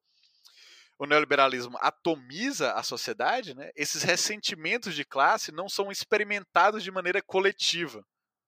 o 0.99 1.07
neoliberalismo 1.07 1.79
atomiza 1.81 2.73
a 2.73 2.83
sociedade, 2.83 3.55
né? 3.55 3.71
Esses 3.77 4.03
ressentimentos 4.03 4.93
de 4.97 5.05
classe 5.05 5.53
não 5.53 5.69
são 5.69 5.89
experimentados 5.93 6.83
de 6.83 6.91
maneira 6.91 7.23
coletiva, 7.23 8.05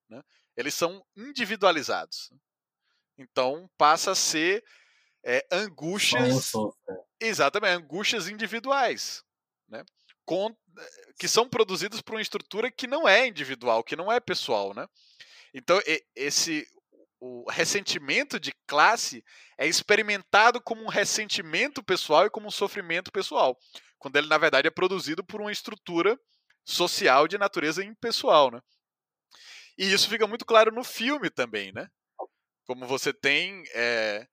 né? 0.08 0.20
Eles 0.56 0.74
são 0.74 1.04
individualizados. 1.14 2.32
Então 3.16 3.70
passa 3.78 4.10
a 4.10 4.16
ser 4.16 4.64
é, 5.24 5.46
angústias, 5.50 6.52
exatamente, 7.18 7.72
angústias 7.72 8.28
individuais, 8.28 9.24
né? 9.68 9.84
com, 10.24 10.54
que 11.18 11.28
são 11.28 11.48
produzidos 11.48 12.00
por 12.02 12.14
uma 12.14 12.22
estrutura 12.22 12.70
que 12.70 12.86
não 12.86 13.08
é 13.08 13.26
individual, 13.26 13.82
que 13.82 13.96
não 13.96 14.10
é 14.10 14.20
pessoal, 14.20 14.74
né? 14.74 14.86
Então 15.52 15.80
esse 16.14 16.66
o 17.20 17.50
ressentimento 17.50 18.38
de 18.38 18.52
classe 18.66 19.24
é 19.56 19.66
experimentado 19.66 20.60
como 20.60 20.82
um 20.82 20.88
ressentimento 20.88 21.82
pessoal 21.82 22.26
e 22.26 22.30
como 22.30 22.48
um 22.48 22.50
sofrimento 22.50 23.10
pessoal, 23.10 23.58
quando 23.98 24.16
ele 24.16 24.26
na 24.26 24.36
verdade 24.36 24.68
é 24.68 24.70
produzido 24.70 25.24
por 25.24 25.40
uma 25.40 25.52
estrutura 25.52 26.20
social 26.66 27.26
de 27.26 27.38
natureza 27.38 27.82
impessoal, 27.82 28.50
né? 28.50 28.60
E 29.78 29.90
isso 29.90 30.08
fica 30.08 30.26
muito 30.26 30.44
claro 30.44 30.70
no 30.70 30.84
filme 30.84 31.30
também, 31.30 31.72
né? 31.72 31.88
Como 32.66 32.86
você 32.86 33.12
tem 33.12 33.62
é, 33.74 34.26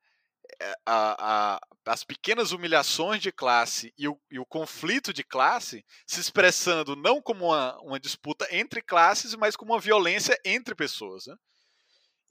a, 0.85 1.55
a, 1.55 1.59
as 1.85 2.03
pequenas 2.03 2.51
humilhações 2.51 3.21
de 3.21 3.31
classe 3.31 3.93
e 3.97 4.07
o, 4.07 4.19
e 4.29 4.39
o, 4.39 4.45
conflito 4.45 5.13
de 5.13 5.23
classe 5.23 5.85
se 6.05 6.19
expressando 6.19 6.95
não 6.95 7.21
como 7.21 7.45
uma, 7.47 7.79
uma, 7.81 7.99
disputa 7.99 8.47
entre 8.51 8.81
classes, 8.81 9.35
mas 9.35 9.55
como 9.55 9.73
uma 9.73 9.79
violência 9.79 10.37
entre 10.45 10.75
pessoas. 10.75 11.25
Né? 11.27 11.35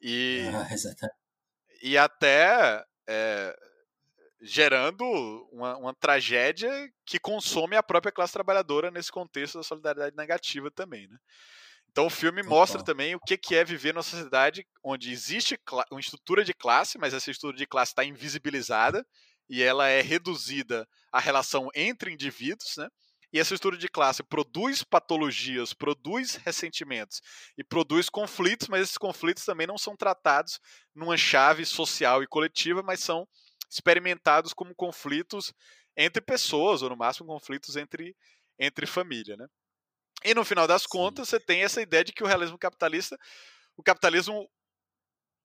E, 0.01 0.43
ah, 0.55 0.69
e 1.83 1.99
até 1.99 2.85
é, 3.09 3.57
gerando 4.41 5.05
uma, 5.53 5.77
uma, 5.77 5.95
tragédia 5.95 6.71
que 7.05 7.19
consome 7.19 7.77
a 7.77 7.83
própria 7.83 8.13
classe 8.13 8.33
trabalhadora 8.33 8.91
nesse 8.91 9.11
contexto 9.11 9.59
da 9.59 9.65
solidariedade 9.65 10.17
negativa 10.17 10.71
também. 10.71 11.09
Né? 11.09 11.17
Então 11.91 12.07
o 12.07 12.11
filme 12.11 12.43
mostra 12.43 12.85
também 12.85 13.17
o 13.17 13.21
que 13.21 13.55
é 13.55 13.65
viver 13.65 13.93
numa 13.93 14.03
sociedade 14.03 14.65
onde 14.83 15.11
existe 15.11 15.59
uma 15.91 16.01
estrutura 16.01 16.45
de 16.45 16.55
classe, 16.55 16.99
mas 16.99 17.13
essa 17.13 17.31
estrutura 17.31 17.59
de 17.59 17.67
classe 17.67 17.91
está 17.91 18.05
invisibilizada 18.05 19.05
e 19.49 19.61
ela 19.61 19.89
é 19.89 20.01
reduzida 20.01 20.89
à 21.13 21.19
relação 21.19 21.69
entre 21.75 22.13
indivíduos, 22.13 22.77
né? 22.77 22.89
E 23.33 23.39
essa 23.39 23.55
estrutura 23.55 23.79
de 23.79 23.89
classe 23.89 24.23
produz 24.23 24.83
patologias, 24.83 25.73
produz 25.73 26.37
ressentimentos 26.37 27.21
e 27.57 27.63
produz 27.63 28.09
conflitos, 28.09 28.69
mas 28.69 28.83
esses 28.83 28.99
conflitos 28.99 29.45
também 29.45 29.67
não 29.67 29.79
são 29.79 29.97
tratados 29.97 30.61
numa 30.95 31.17
chave 31.17 31.65
social 31.65 32.23
e 32.23 32.27
coletiva, 32.27 32.83
mas 32.83 33.01
são 33.01 33.27
experimentados 33.71 34.53
como 34.53 34.75
conflitos 34.75 35.53
entre 35.97 36.21
pessoas, 36.21 36.83
ou 36.83 36.91
no 36.91 36.97
máximo 36.97 37.27
conflitos 37.27 37.77
entre, 37.77 38.17
entre 38.59 38.87
família, 38.87 39.37
né? 39.37 39.47
E 40.25 40.35
no 40.35 40.45
final 40.45 40.67
das 40.67 40.87
contas, 40.87 41.29
Sim. 41.29 41.37
você 41.37 41.41
tem 41.41 41.63
essa 41.63 41.81
ideia 41.81 42.05
de 42.05 42.13
que 42.13 42.23
o 42.23 42.27
realismo 42.27 42.59
capitalista, 42.59 43.19
o 43.77 43.83
capitalismo 43.83 44.49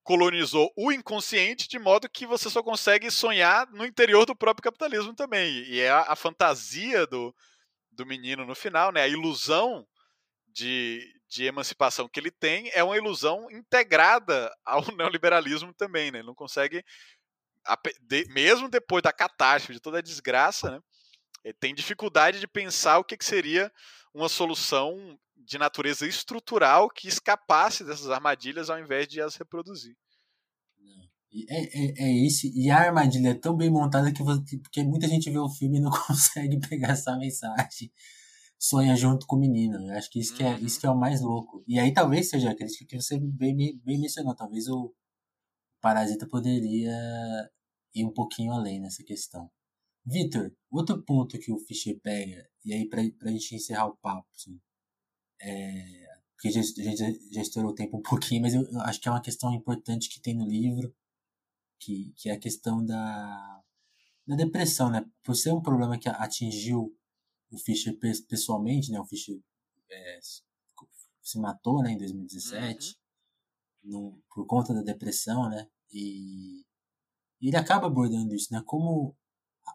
colonizou 0.06 0.72
o 0.76 0.92
inconsciente 0.92 1.66
de 1.66 1.80
modo 1.80 2.08
que 2.08 2.26
você 2.26 2.48
só 2.48 2.62
consegue 2.62 3.10
sonhar 3.10 3.66
no 3.72 3.84
interior 3.84 4.24
do 4.24 4.36
próprio 4.36 4.62
capitalismo 4.62 5.12
também. 5.14 5.64
E 5.64 5.80
é 5.80 5.90
a, 5.90 6.02
a 6.12 6.16
fantasia 6.16 7.06
do, 7.06 7.34
do 7.90 8.06
menino 8.06 8.44
no 8.44 8.54
final, 8.54 8.92
né? 8.92 9.02
A 9.02 9.08
ilusão 9.08 9.84
de, 10.46 11.02
de 11.28 11.44
emancipação 11.44 12.08
que 12.08 12.20
ele 12.20 12.30
tem 12.30 12.70
é 12.72 12.84
uma 12.84 12.96
ilusão 12.96 13.50
integrada 13.50 14.54
ao 14.64 14.82
neoliberalismo 14.94 15.74
também, 15.74 16.12
né? 16.12 16.18
Ele 16.18 16.28
não 16.28 16.36
consegue, 16.36 16.84
mesmo 18.28 18.68
depois 18.68 19.02
da 19.02 19.12
catástrofe, 19.12 19.72
de 19.72 19.80
toda 19.80 19.98
a 19.98 20.02
desgraça, 20.02 20.70
né? 20.70 20.80
Ele 21.42 21.54
tem 21.54 21.74
dificuldade 21.74 22.38
de 22.38 22.46
pensar 22.46 22.98
o 22.98 23.04
que, 23.04 23.16
que 23.16 23.24
seria 23.24 23.72
uma 24.16 24.30
solução 24.30 25.18
de 25.36 25.58
natureza 25.58 26.06
estrutural 26.06 26.88
que 26.88 27.06
escapasse 27.06 27.84
dessas 27.84 28.08
armadilhas 28.08 28.70
ao 28.70 28.80
invés 28.80 29.06
de 29.06 29.20
as 29.20 29.36
reproduzir. 29.36 29.94
É, 31.50 31.62
é, 31.64 31.94
é 31.98 32.26
esse, 32.26 32.50
e 32.58 32.70
a 32.70 32.78
armadilha 32.78 33.28
é 33.28 33.34
tão 33.34 33.54
bem 33.54 33.68
montada 33.68 34.10
que 34.10 34.22
você, 34.22 34.58
porque 34.58 34.82
muita 34.82 35.06
gente 35.06 35.30
vê 35.30 35.38
o 35.38 35.50
filme 35.50 35.76
e 35.76 35.80
não 35.82 35.90
consegue 36.06 36.58
pegar 36.66 36.92
essa 36.92 37.14
mensagem. 37.18 37.92
Sonha 38.58 38.96
junto 38.96 39.26
com 39.26 39.36
o 39.36 39.38
menino. 39.38 39.76
Eu 39.86 39.98
acho 39.98 40.10
que 40.10 40.18
isso, 40.18 40.34
que 40.34 40.42
é, 40.42 40.58
isso 40.60 40.76
uhum. 40.76 40.80
que 40.80 40.86
é 40.86 40.90
o 40.90 40.98
mais 40.98 41.20
louco. 41.20 41.62
E 41.68 41.78
aí 41.78 41.92
talvez 41.92 42.30
seja 42.30 42.50
a 42.50 42.56
crítica 42.56 42.86
que 42.88 42.98
você 42.98 43.18
bem, 43.20 43.78
bem 43.84 44.00
mencionou. 44.00 44.34
Talvez 44.34 44.66
o 44.66 44.94
Parasita 45.78 46.26
poderia 46.26 46.90
ir 47.94 48.06
um 48.06 48.14
pouquinho 48.14 48.52
além 48.52 48.80
nessa 48.80 49.04
questão. 49.04 49.50
Vitor, 50.06 50.50
outro 50.70 51.02
ponto 51.02 51.38
que 51.38 51.52
o 51.52 51.58
Fischer 51.58 52.00
pega, 52.00 52.48
e 52.66 52.72
aí 52.74 52.88
pra, 52.88 53.00
pra 53.16 53.30
gente 53.30 53.54
encerrar 53.54 53.86
o 53.86 53.96
papo, 53.96 54.26
assim, 54.34 54.60
é, 55.40 56.06
porque 56.34 56.50
já, 56.50 56.60
já, 56.60 57.06
já 57.30 57.40
estourou 57.40 57.70
o 57.70 57.74
tempo 57.74 57.96
um 57.96 58.02
pouquinho, 58.34 58.42
mas 58.42 58.54
eu, 58.54 58.62
eu 58.64 58.80
acho 58.80 59.00
que 59.00 59.08
é 59.08 59.10
uma 59.10 59.22
questão 59.22 59.54
importante 59.54 60.08
que 60.10 60.20
tem 60.20 60.34
no 60.34 60.44
livro, 60.44 60.92
que, 61.78 62.12
que 62.16 62.28
é 62.28 62.32
a 62.32 62.38
questão 62.40 62.84
da, 62.84 63.62
da 64.26 64.34
depressão, 64.34 64.90
né? 64.90 65.08
Por 65.22 65.36
ser 65.36 65.52
um 65.52 65.62
problema 65.62 65.96
que 65.96 66.08
atingiu 66.08 66.92
o 67.52 67.58
Fischer 67.58 67.96
pessoalmente, 68.28 68.90
né? 68.90 68.98
O 68.98 69.06
Fischer 69.06 69.38
é, 69.88 70.18
se 71.22 71.38
matou, 71.38 71.82
né, 71.82 71.92
em 71.92 71.98
2017, 71.98 72.98
uhum. 73.84 73.90
no, 73.90 74.22
por 74.34 74.44
conta 74.46 74.74
da 74.74 74.82
depressão, 74.82 75.48
né? 75.48 75.68
E, 75.92 76.64
e 77.40 77.48
ele 77.48 77.56
acaba 77.56 77.86
abordando 77.86 78.34
isso, 78.34 78.52
né? 78.52 78.60
Como 78.66 79.16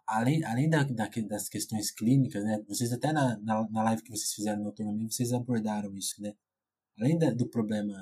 além, 0.08 0.44
além 0.46 0.70
da, 0.70 0.84
da, 0.84 1.10
das 1.28 1.50
questões 1.50 1.92
clínicas, 1.92 2.44
né? 2.44 2.64
Vocês 2.68 2.92
até 2.92 3.12
na, 3.12 3.38
na, 3.40 3.70
na 3.70 3.84
live 3.84 4.04
que 4.04 4.10
vocês 4.10 4.34
fizeram 4.34 4.62
no 4.62 4.68
autonomia, 4.68 5.10
vocês 5.10 5.34
abordaram 5.34 5.96
isso, 5.96 6.22
né? 6.22 6.34
Além 7.00 7.18
da, 7.18 7.32
do 7.32 7.48
problema 7.48 7.96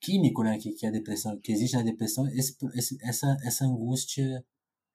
químico, 0.00 0.42
né? 0.42 0.58
Que, 0.58 0.72
que 0.72 0.86
a 0.86 0.90
depressão, 0.90 1.38
que 1.40 1.52
existe 1.52 1.76
na 1.76 1.82
depressão, 1.82 2.26
esse, 2.28 2.56
esse, 2.74 2.98
essa, 3.02 3.36
essa 3.42 3.64
angústia, 3.64 4.44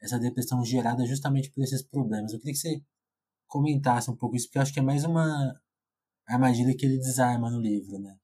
essa 0.02 0.20
depressão 0.20 0.64
gerada 0.66 1.06
justamente 1.06 1.52
por 1.52 1.64
esses 1.64 1.84
problemas. 1.84 2.34
Eu 2.34 2.40
queria 2.40 2.54
que 2.54 2.60
você 2.60 2.84
comentasse 3.48 4.10
um 4.10 4.16
pouco 4.16 4.36
isso, 4.36 4.48
porque 4.48 4.58
eu 4.58 4.62
acho 4.62 4.74
que 4.74 4.80
é 4.80 4.84
mais 4.84 5.04
uma 5.04 5.60
armadilha 6.28 6.76
que 6.76 6.86
ele 6.86 6.98
desarma 6.98 7.50
no 7.52 7.62
livro, 7.62 8.00
né? 8.00 8.18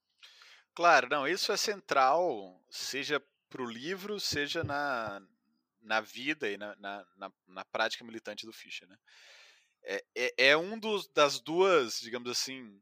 Claro, 0.73 1.09
não, 1.09 1.27
isso 1.27 1.51
é 1.51 1.57
central, 1.57 2.59
seja 2.69 3.21
para 3.49 3.61
o 3.61 3.69
livro, 3.69 4.19
seja 4.19 4.63
na, 4.63 5.21
na 5.81 5.99
vida 5.99 6.49
e 6.49 6.57
na, 6.57 6.75
na, 6.75 7.07
na, 7.15 7.33
na 7.47 7.65
prática 7.65 8.05
militante 8.05 8.45
do 8.45 8.53
Fischer. 8.53 8.87
Né? 8.87 8.97
É, 9.83 10.05
é, 10.15 10.33
é, 10.49 10.57
um 10.57 10.77
dos, 10.77 11.07
das 11.07 11.39
duas, 11.39 11.99
digamos 11.99 12.29
assim, 12.29 12.81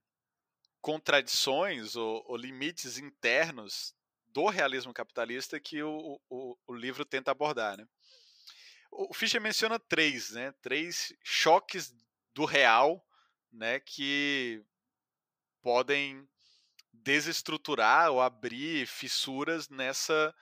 contradições 0.81 1.95
ou, 1.95 2.23
ou, 2.27 2.35
limites 2.35 2.97
internos 2.97 3.95
do 4.27 4.47
realismo 4.47 4.93
capitalista 4.93 5.59
que 5.59 5.81
o, 5.81 6.19
o, 6.29 6.57
o 6.67 6.73
livro 6.73 7.05
tenta 7.05 7.31
abordar. 7.31 7.77
Né? 7.77 7.87
O 8.91 9.13
Fischer 9.13 9.41
menciona 9.41 9.79
três, 9.79 10.31
né? 10.31 10.53
três 10.61 11.13
choques 11.23 11.93
do 12.33 12.45
real 12.45 13.05
né? 13.51 13.79
que 13.79 14.63
podem 15.61 16.27
desestruturar 16.91 18.11
ou 18.11 18.21
abrir 18.21 18.85
fissuras 18.87 19.69
nessa 19.69 20.35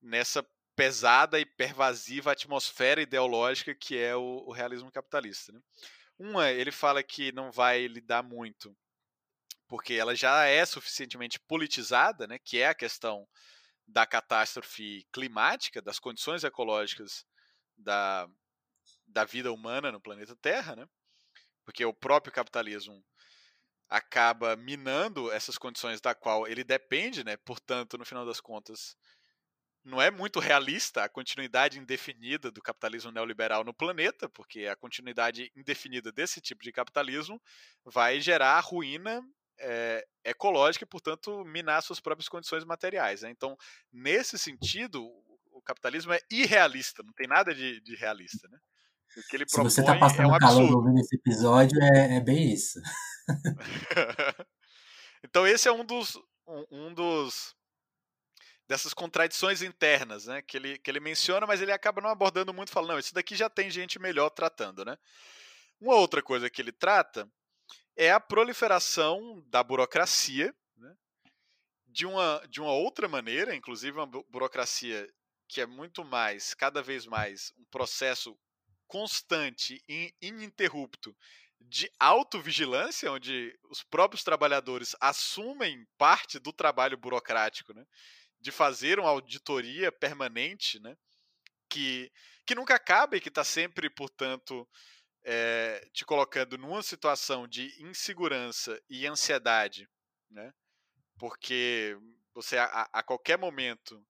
nessa 0.00 0.46
pesada 0.78 1.40
e 1.40 1.44
pervasiva 1.44 2.30
atmosfera 2.30 3.02
ideológica 3.02 3.74
que 3.74 3.98
é 3.98 4.14
o, 4.14 4.44
o 4.46 4.52
realismo 4.52 4.92
capitalista. 4.92 5.50
Né? 5.50 5.60
Uma, 6.16 6.52
ele 6.52 6.70
fala 6.70 7.02
que 7.02 7.32
não 7.32 7.50
vai 7.50 7.88
lidar 7.88 8.22
muito, 8.22 8.72
porque 9.66 9.94
ela 9.94 10.14
já 10.14 10.44
é 10.44 10.64
suficientemente 10.64 11.40
politizada, 11.40 12.28
né, 12.28 12.38
que 12.38 12.58
é 12.60 12.68
a 12.68 12.76
questão 12.76 13.26
da 13.88 14.06
catástrofe 14.06 15.04
climática, 15.12 15.82
das 15.82 15.98
condições 15.98 16.44
ecológicas 16.44 17.26
da, 17.76 18.28
da 19.04 19.24
vida 19.24 19.52
humana 19.52 19.90
no 19.90 20.00
planeta 20.00 20.36
Terra, 20.36 20.76
né? 20.76 20.88
porque 21.64 21.84
o 21.84 21.92
próprio 21.92 22.32
capitalismo 22.32 23.04
acaba 23.88 24.54
minando 24.54 25.32
essas 25.32 25.58
condições 25.58 26.00
da 26.00 26.14
qual 26.14 26.46
ele 26.46 26.62
depende, 26.62 27.24
né? 27.24 27.36
portanto, 27.36 27.98
no 27.98 28.04
final 28.04 28.24
das 28.24 28.40
contas, 28.40 28.96
não 29.88 30.00
é 30.00 30.10
muito 30.10 30.38
realista 30.38 31.02
a 31.02 31.08
continuidade 31.08 31.78
indefinida 31.78 32.50
do 32.50 32.60
capitalismo 32.60 33.10
neoliberal 33.10 33.64
no 33.64 33.72
planeta, 33.72 34.28
porque 34.28 34.66
a 34.66 34.76
continuidade 34.76 35.50
indefinida 35.56 36.12
desse 36.12 36.40
tipo 36.40 36.62
de 36.62 36.70
capitalismo 36.70 37.40
vai 37.84 38.20
gerar 38.20 38.60
ruína 38.60 39.22
é, 39.58 40.06
ecológica 40.24 40.84
e, 40.84 40.88
portanto, 40.88 41.42
minar 41.44 41.82
suas 41.82 42.00
próprias 42.00 42.28
condições 42.28 42.64
materiais. 42.64 43.22
Né? 43.22 43.30
Então, 43.30 43.56
nesse 43.90 44.38
sentido, 44.38 45.02
o 45.52 45.62
capitalismo 45.62 46.12
é 46.12 46.20
irrealista, 46.30 47.02
não 47.02 47.12
tem 47.14 47.26
nada 47.26 47.54
de, 47.54 47.80
de 47.80 47.96
realista. 47.96 48.46
Né? 48.48 48.58
O 49.16 49.22
que 49.22 49.36
ele 49.36 49.44
Se 49.48 49.56
você 49.56 49.80
está 49.80 49.98
passando 49.98 50.30
é 50.30 50.36
um 50.36 50.38
calor 50.38 50.76
ouvindo 50.76 51.00
esse 51.00 51.16
episódio, 51.16 51.82
é, 51.82 52.16
é 52.16 52.20
bem 52.20 52.52
isso. 52.52 52.78
então, 55.24 55.46
esse 55.46 55.66
é 55.66 55.72
um 55.72 55.84
dos, 55.84 56.14
um, 56.46 56.64
um 56.70 56.94
dos 56.94 57.56
dessas 58.68 58.92
contradições 58.92 59.62
internas, 59.62 60.26
né, 60.26 60.42
que 60.42 60.56
ele, 60.56 60.78
que 60.78 60.90
ele 60.90 61.00
menciona, 61.00 61.46
mas 61.46 61.62
ele 61.62 61.72
acaba 61.72 62.02
não 62.02 62.10
abordando 62.10 62.52
muito, 62.52 62.70
falando, 62.70 62.90
não, 62.90 62.98
isso 62.98 63.14
daqui 63.14 63.34
já 63.34 63.48
tem 63.48 63.70
gente 63.70 63.98
melhor 63.98 64.28
tratando, 64.28 64.84
né. 64.84 64.96
Uma 65.80 65.94
outra 65.94 66.22
coisa 66.22 66.50
que 66.50 66.60
ele 66.60 66.72
trata 66.72 67.30
é 67.96 68.12
a 68.12 68.20
proliferação 68.20 69.42
da 69.46 69.62
burocracia, 69.64 70.54
né, 70.76 70.94
de, 71.86 72.04
uma, 72.04 72.42
de 72.48 72.60
uma 72.60 72.72
outra 72.72 73.08
maneira, 73.08 73.54
inclusive 73.54 73.96
uma 73.96 74.06
burocracia 74.06 75.08
que 75.48 75.62
é 75.62 75.66
muito 75.66 76.04
mais, 76.04 76.52
cada 76.52 76.82
vez 76.82 77.06
mais, 77.06 77.52
um 77.56 77.64
processo 77.70 78.38
constante 78.86 79.82
e 79.88 80.14
ininterrupto 80.20 81.16
de 81.60 81.90
autovigilância, 81.98 83.10
onde 83.10 83.58
os 83.70 83.82
próprios 83.82 84.22
trabalhadores 84.22 84.94
assumem 85.00 85.86
parte 85.96 86.38
do 86.38 86.52
trabalho 86.52 86.96
burocrático, 86.96 87.72
né? 87.72 87.84
De 88.40 88.50
fazer 88.50 88.98
uma 88.98 89.08
auditoria 89.10 89.90
permanente, 89.90 90.78
né? 90.80 90.96
Que, 91.68 92.10
que 92.46 92.54
nunca 92.54 92.74
acaba 92.74 93.16
e 93.16 93.20
que 93.20 93.28
está 93.28 93.44
sempre, 93.44 93.90
portanto, 93.90 94.68
é, 95.24 95.86
te 95.92 96.04
colocando 96.04 96.56
numa 96.56 96.82
situação 96.82 97.46
de 97.46 97.74
insegurança 97.82 98.80
e 98.88 99.06
ansiedade, 99.06 99.88
né? 100.30 100.52
Porque 101.18 101.96
você 102.32 102.56
a, 102.56 102.88
a 102.92 103.02
qualquer 103.02 103.36
momento 103.36 104.02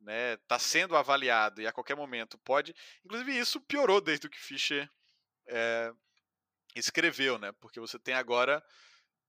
né, 0.00 0.34
está 0.34 0.58
sendo 0.58 0.96
avaliado 0.96 1.60
e 1.60 1.66
a 1.66 1.72
qualquer 1.72 1.96
momento 1.96 2.38
pode. 2.38 2.74
Inclusive, 3.04 3.38
isso 3.38 3.60
piorou 3.60 4.00
desde 4.00 4.28
que 4.28 4.38
Fischer 4.38 4.90
é, 5.46 5.92
escreveu, 6.74 7.38
né? 7.38 7.52
Porque 7.60 7.80
você 7.80 7.98
tem 7.98 8.14
agora 8.14 8.64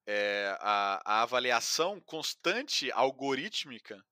é, 0.05 0.55
a, 0.59 1.01
a, 1.05 1.21
avaliação 1.21 1.99
constante 2.01 2.91
algorítmica 2.91 4.03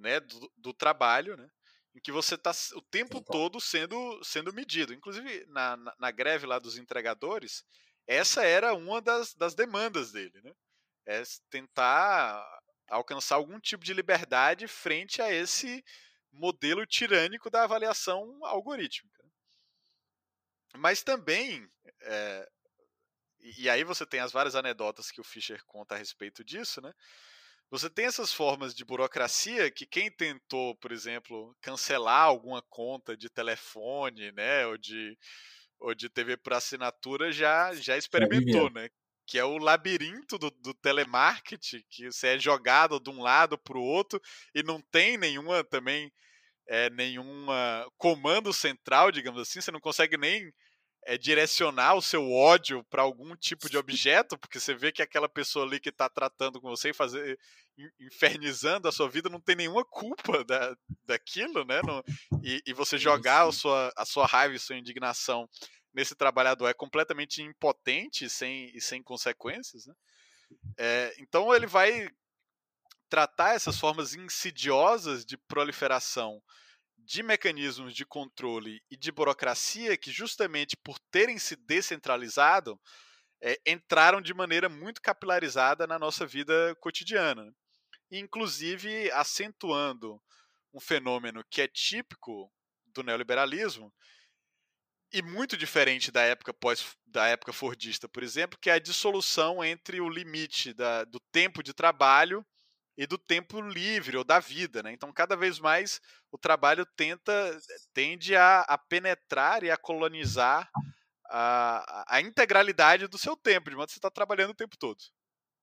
né, 0.00 0.20
do, 0.20 0.52
do 0.56 0.74
trabalho, 0.74 1.36
né, 1.36 1.48
em 1.94 2.00
que 2.00 2.12
você 2.12 2.34
está 2.34 2.52
o 2.74 2.82
tempo 2.82 3.20
todo 3.20 3.60
sendo, 3.60 4.22
sendo 4.24 4.52
medido. 4.52 4.94
Inclusive, 4.94 5.44
na, 5.46 5.76
na, 5.76 5.94
na, 5.98 6.10
greve 6.10 6.46
lá 6.46 6.58
dos 6.58 6.76
entregadores, 6.78 7.64
essa 8.06 8.44
era 8.44 8.74
uma 8.74 9.00
das, 9.00 9.34
das 9.34 9.54
demandas 9.54 10.12
dele. 10.12 10.40
Né? 10.42 10.52
É 11.06 11.22
tentar 11.50 12.44
alcançar 12.88 13.36
algum 13.36 13.58
tipo 13.60 13.84
de 13.84 13.94
liberdade 13.94 14.66
frente 14.66 15.20
a 15.22 15.32
esse 15.32 15.84
modelo 16.32 16.86
tirânico 16.86 17.50
da 17.50 17.64
avaliação 17.64 18.38
algorítmica. 18.44 19.20
Mas 20.76 21.02
também, 21.02 21.68
é, 22.02 22.48
e 23.40 23.68
aí 23.68 23.82
você 23.82 24.06
tem 24.06 24.20
as 24.20 24.30
várias 24.30 24.54
anedotas 24.54 25.10
que 25.10 25.20
o 25.20 25.24
Fischer 25.24 25.64
conta 25.66 25.94
a 25.94 25.98
respeito 25.98 26.44
disso, 26.44 26.80
né? 26.80 26.92
Você 27.70 27.88
tem 27.88 28.06
essas 28.06 28.32
formas 28.32 28.74
de 28.74 28.84
burocracia 28.84 29.70
que 29.70 29.86
quem 29.86 30.10
tentou, 30.10 30.74
por 30.76 30.90
exemplo, 30.92 31.56
cancelar 31.60 32.24
alguma 32.24 32.62
conta 32.68 33.16
de 33.16 33.30
telefone, 33.30 34.32
né, 34.32 34.66
ou 34.66 34.76
de, 34.76 35.16
ou 35.80 35.94
de 35.94 36.08
TV 36.10 36.36
por 36.36 36.54
assinatura 36.54 37.32
já, 37.32 37.74
já 37.74 37.96
experimentou, 37.96 38.70
né? 38.70 38.88
Que 39.26 39.38
é 39.38 39.44
o 39.44 39.58
labirinto 39.58 40.38
do, 40.38 40.50
do 40.50 40.74
telemarketing, 40.74 41.82
que 41.90 42.10
você 42.12 42.28
é 42.36 42.38
jogado 42.38 43.00
de 43.00 43.10
um 43.10 43.22
lado 43.22 43.56
para 43.58 43.78
o 43.78 43.82
outro 43.82 44.20
e 44.54 44.62
não 44.62 44.80
tem 44.90 45.16
nenhuma 45.18 45.62
também 45.64 46.12
é, 46.68 46.90
nenhuma 46.90 47.86
comando 47.98 48.52
central, 48.52 49.10
digamos 49.12 49.40
assim, 49.42 49.60
você 49.60 49.70
não 49.72 49.80
consegue 49.80 50.16
nem 50.16 50.52
é, 51.04 51.16
direcionar 51.16 51.94
o 51.94 52.02
seu 52.02 52.30
ódio 52.30 52.84
para 52.84 53.02
algum 53.02 53.34
tipo 53.36 53.68
de 53.70 53.78
objeto, 53.78 54.38
porque 54.38 54.60
você 54.60 54.74
vê 54.74 54.92
que 54.92 55.02
aquela 55.02 55.28
pessoa 55.28 55.64
ali 55.64 55.80
que 55.80 55.88
está 55.88 56.08
tratando 56.08 56.60
com 56.60 56.68
você 56.68 56.90
e 56.90 56.94
fazer, 56.94 57.38
infernizando 57.98 58.88
a 58.88 58.92
sua 58.92 59.08
vida 59.08 59.28
não 59.28 59.40
tem 59.40 59.56
nenhuma 59.56 59.84
culpa 59.84 60.44
da, 60.44 60.76
daquilo, 61.04 61.64
né? 61.64 61.80
E, 62.42 62.62
e, 62.66 62.72
você 62.72 62.98
jogar 62.98 63.48
a 63.48 63.52
sua, 63.52 63.92
a 63.96 64.04
sua 64.04 64.26
raiva 64.26 64.54
e 64.54 64.58
sua 64.58 64.76
indignação 64.76 65.48
nesse 65.92 66.14
trabalhador 66.14 66.68
é 66.68 66.74
completamente 66.74 67.42
impotente 67.42 68.28
sem, 68.28 68.70
e 68.74 68.80
sem 68.80 69.02
consequências, 69.02 69.86
né? 69.86 69.94
É, 70.76 71.14
então 71.18 71.54
ele 71.54 71.66
vai 71.66 72.10
tratar 73.08 73.54
essas 73.54 73.78
formas 73.78 74.14
insidiosas 74.14 75.24
de 75.24 75.36
proliferação 75.36 76.40
de 77.04 77.22
mecanismos 77.22 77.94
de 77.94 78.04
controle 78.04 78.82
e 78.90 78.96
de 78.96 79.10
burocracia 79.10 79.96
que, 79.96 80.10
justamente 80.10 80.76
por 80.76 80.98
terem 81.10 81.38
se 81.38 81.56
descentralizado, 81.56 82.80
é, 83.42 83.58
entraram 83.66 84.20
de 84.20 84.34
maneira 84.34 84.68
muito 84.68 85.00
capilarizada 85.00 85.86
na 85.86 85.98
nossa 85.98 86.26
vida 86.26 86.74
cotidiana. 86.80 87.54
Inclusive 88.10 89.10
acentuando 89.12 90.20
um 90.72 90.80
fenômeno 90.80 91.44
que 91.50 91.62
é 91.62 91.68
típico 91.68 92.52
do 92.86 93.02
neoliberalismo, 93.02 93.92
e 95.12 95.22
muito 95.22 95.56
diferente 95.56 96.10
da 96.10 96.22
época 96.22 96.54
pós 96.54 96.96
da 97.04 97.26
época 97.26 97.52
fordista, 97.52 98.08
por 98.08 98.22
exemplo, 98.22 98.58
que 98.60 98.70
é 98.70 98.74
a 98.74 98.78
dissolução 98.78 99.64
entre 99.64 100.00
o 100.00 100.08
limite 100.08 100.72
da, 100.72 101.04
do 101.04 101.18
tempo 101.32 101.62
de 101.62 101.74
trabalho 101.74 102.46
e 103.00 103.06
do 103.06 103.16
tempo 103.16 103.62
livre 103.62 104.18
ou 104.18 104.22
da 104.22 104.38
vida, 104.38 104.82
né? 104.82 104.92
Então, 104.92 105.10
cada 105.10 105.34
vez 105.34 105.58
mais 105.58 106.02
o 106.30 106.36
trabalho 106.36 106.84
tenta 106.84 107.58
tende 107.94 108.36
a, 108.36 108.60
a 108.60 108.76
penetrar 108.76 109.64
e 109.64 109.70
a 109.70 109.76
colonizar 109.78 110.70
a, 111.30 112.04
a, 112.06 112.20
integralidade 112.20 113.06
do 113.06 113.16
seu 113.16 113.34
tempo, 113.34 113.70
de 113.70 113.76
modo 113.76 113.86
que 113.86 113.94
você 113.94 113.98
está 113.98 114.10
trabalhando 114.10 114.50
o 114.50 114.54
tempo 114.54 114.76
todo. 114.76 114.98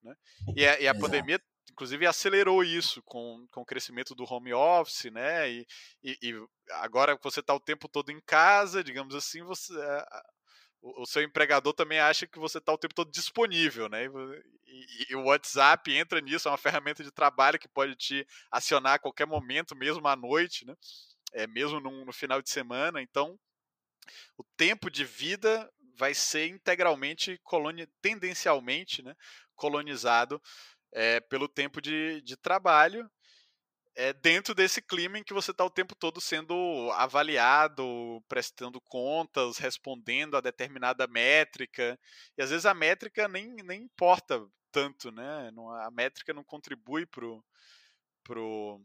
Né? 0.02 0.16
E 0.56 0.66
a, 0.66 0.80
e 0.80 0.88
a 0.88 0.96
pandemia 0.96 1.40
inclusive 1.70 2.08
acelerou 2.08 2.64
isso 2.64 3.04
com, 3.04 3.46
com 3.52 3.62
o 3.62 3.66
crescimento 3.66 4.16
do 4.16 4.24
home 4.24 4.52
office, 4.52 5.12
né? 5.12 5.48
E, 5.48 5.68
e, 6.04 6.18
e 6.24 6.48
agora 6.72 7.16
que 7.16 7.24
você 7.24 7.40
está 7.40 7.54
o 7.54 7.60
tempo 7.60 7.88
todo 7.88 8.12
em 8.12 8.20
casa, 8.22 8.84
digamos 8.84 9.14
assim, 9.14 9.44
você 9.44 9.74
o, 10.82 11.04
o 11.04 11.06
seu 11.06 11.22
empregador 11.22 11.74
também 11.74 12.00
acha 12.00 12.28
que 12.28 12.40
você 12.40 12.58
está 12.58 12.74
o 12.74 12.78
tempo 12.78 12.94
todo 12.94 13.12
disponível, 13.12 13.90
né? 13.90 14.06
E, 14.66 15.12
e, 15.12 15.16
o 15.16 15.26
WhatsApp 15.26 15.92
entra 15.94 16.22
nisso, 16.22 16.48
é 16.48 16.52
uma 16.52 16.58
ferramenta 16.58 17.04
de 17.04 17.12
trabalho 17.12 17.60
que 17.60 17.68
pode 17.68 17.96
te 17.96 18.28
acionar 18.52 18.96
a 18.96 19.00
qualquer 19.00 19.26
momento, 19.26 19.76
mesmo 19.76 20.08
à 20.08 20.16
noite, 20.16 20.66
né? 20.66 20.76
É, 21.34 21.48
mesmo 21.48 21.80
no, 21.80 22.06
no 22.06 22.14
final 22.14 22.42
de 22.42 22.50
semana. 22.50 23.02
Então, 23.02 23.38
o 24.38 24.44
tempo 24.56 24.90
de 24.90 25.04
vida 25.04 25.70
vai 25.96 26.14
ser 26.14 26.48
integralmente, 26.48 27.40
tendencialmente, 28.02 29.02
né, 29.02 29.16
colonizado 29.56 30.42
é, 30.94 31.20
pelo 31.20 31.48
tempo 31.48 31.82
de, 31.82 32.22
de 32.22 32.38
trabalho 32.38 33.10
é, 33.98 34.14
dentro 34.14 34.54
desse 34.54 34.80
clima 34.80 35.18
em 35.18 35.24
que 35.24 35.34
você 35.34 35.50
está 35.50 35.66
o 35.66 35.72
tempo 35.72 35.96
todo 35.96 36.22
sendo 36.22 36.92
avaliado, 36.94 38.24
prestando 38.28 38.80
contas, 38.80 39.58
respondendo 39.58 40.38
a 40.38 40.42
determinada 40.42 41.08
métrica. 41.08 42.00
E 42.38 42.44
às 42.44 42.52
vezes 42.52 42.68
a 42.68 42.76
métrica 42.76 43.28
nem, 43.28 43.56
nem 43.64 43.82
importa 43.82 44.40
tanto, 44.72 45.12
né? 45.12 45.52
a 45.82 45.90
métrica 45.90 46.32
não 46.32 46.44
contribui 46.44 47.08
para 47.08 47.22
pro, 47.22 47.44
pro, 48.24 48.82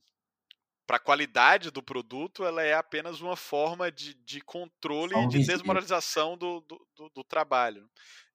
a 0.88 0.98
qualidade 0.98 1.70
do 1.70 1.82
produto, 1.82 2.44
ela 2.44 2.62
é 2.62 2.72
apenas 2.72 3.20
uma 3.20 3.36
forma 3.36 3.92
de, 3.92 4.14
de 4.14 4.40
controle 4.40 5.14
e 5.14 5.28
de 5.28 5.44
desmoralização 5.44 6.38
do, 6.38 6.60
do, 6.62 6.86
do, 6.96 7.10
do 7.16 7.24
trabalho. 7.24 7.86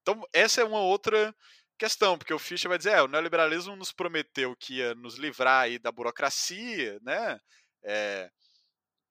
Então, 0.02 0.22
essa 0.32 0.62
é 0.62 0.64
uma 0.64 0.80
outra 0.80 1.36
questão, 1.78 2.18
porque 2.18 2.34
o 2.34 2.40
Fischer 2.40 2.70
vai 2.70 2.78
dizer, 2.78 2.92
é, 2.92 3.02
o 3.02 3.08
neoliberalismo 3.08 3.76
nos 3.76 3.92
prometeu 3.92 4.56
que 4.56 4.76
ia 4.76 4.96
nos 4.96 5.16
livrar 5.16 5.64
aí 5.64 5.80
da 5.80 5.92
burocracia, 5.92 7.00
né? 7.02 7.40
É, 7.84 8.32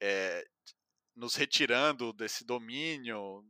é, 0.01 0.47
nos 1.15 1.35
retirando 1.35 2.13
desse 2.13 2.45
domínio 2.45 3.43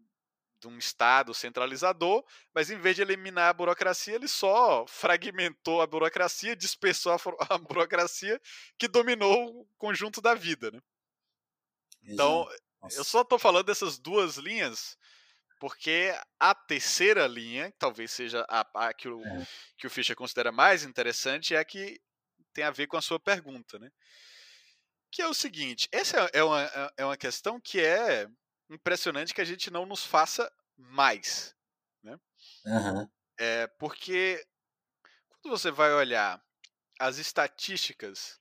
de 0.60 0.68
um 0.68 0.78
Estado 0.78 1.34
centralizador, 1.34 2.24
mas 2.54 2.70
em 2.70 2.78
vez 2.78 2.96
de 2.96 3.02
eliminar 3.02 3.50
a 3.50 3.52
burocracia, 3.52 4.14
ele 4.14 4.28
só 4.28 4.86
fragmentou 4.86 5.82
a 5.82 5.86
burocracia, 5.86 6.56
dispersou 6.56 7.12
a, 7.12 7.16
a 7.54 7.58
burocracia 7.58 8.40
que 8.78 8.88
dominou 8.88 9.60
o 9.60 9.66
conjunto 9.76 10.20
da 10.20 10.34
vida, 10.34 10.70
né? 10.70 10.80
Então, 12.02 12.48
eu 12.94 13.02
só 13.02 13.22
estou 13.22 13.38
falando 13.38 13.66
dessas 13.66 13.98
duas 13.98 14.36
linhas 14.36 14.96
porque 15.58 16.12
a 16.38 16.54
terceira 16.54 17.26
linha, 17.26 17.70
que 17.70 17.78
talvez 17.78 18.10
seja 18.10 18.44
a, 18.48 18.88
a 18.88 18.92
que, 18.92 19.08
o, 19.08 19.24
é. 19.24 19.46
que 19.78 19.86
o 19.86 19.90
Fischer 19.90 20.16
considera 20.16 20.52
mais 20.52 20.84
interessante, 20.84 21.54
é 21.54 21.58
a 21.58 21.64
que 21.64 22.00
tem 22.52 22.64
a 22.64 22.70
ver 22.70 22.86
com 22.86 22.96
a 22.96 23.02
sua 23.02 23.18
pergunta, 23.20 23.78
né? 23.78 23.90
Que 25.10 25.22
é 25.22 25.28
o 25.28 25.34
seguinte: 25.34 25.88
essa 25.92 26.18
é, 26.18 26.38
é 26.38 26.44
uma, 26.44 26.62
é, 26.62 26.90
é 26.98 27.04
uma 27.04 27.16
questão 27.16 27.60
que 27.60 27.80
é 27.80 28.28
impressionante 28.70 29.34
que 29.34 29.40
a 29.40 29.44
gente 29.44 29.70
não 29.70 29.86
nos 29.86 30.04
faça 30.04 30.50
mais. 30.76 31.54
Né? 32.02 32.18
Uhum. 32.66 33.08
É 33.38 33.66
porque 33.78 34.44
quando 35.28 35.56
você 35.56 35.70
vai 35.70 35.92
olhar 35.92 36.42
as 36.98 37.18
estatísticas 37.18 38.40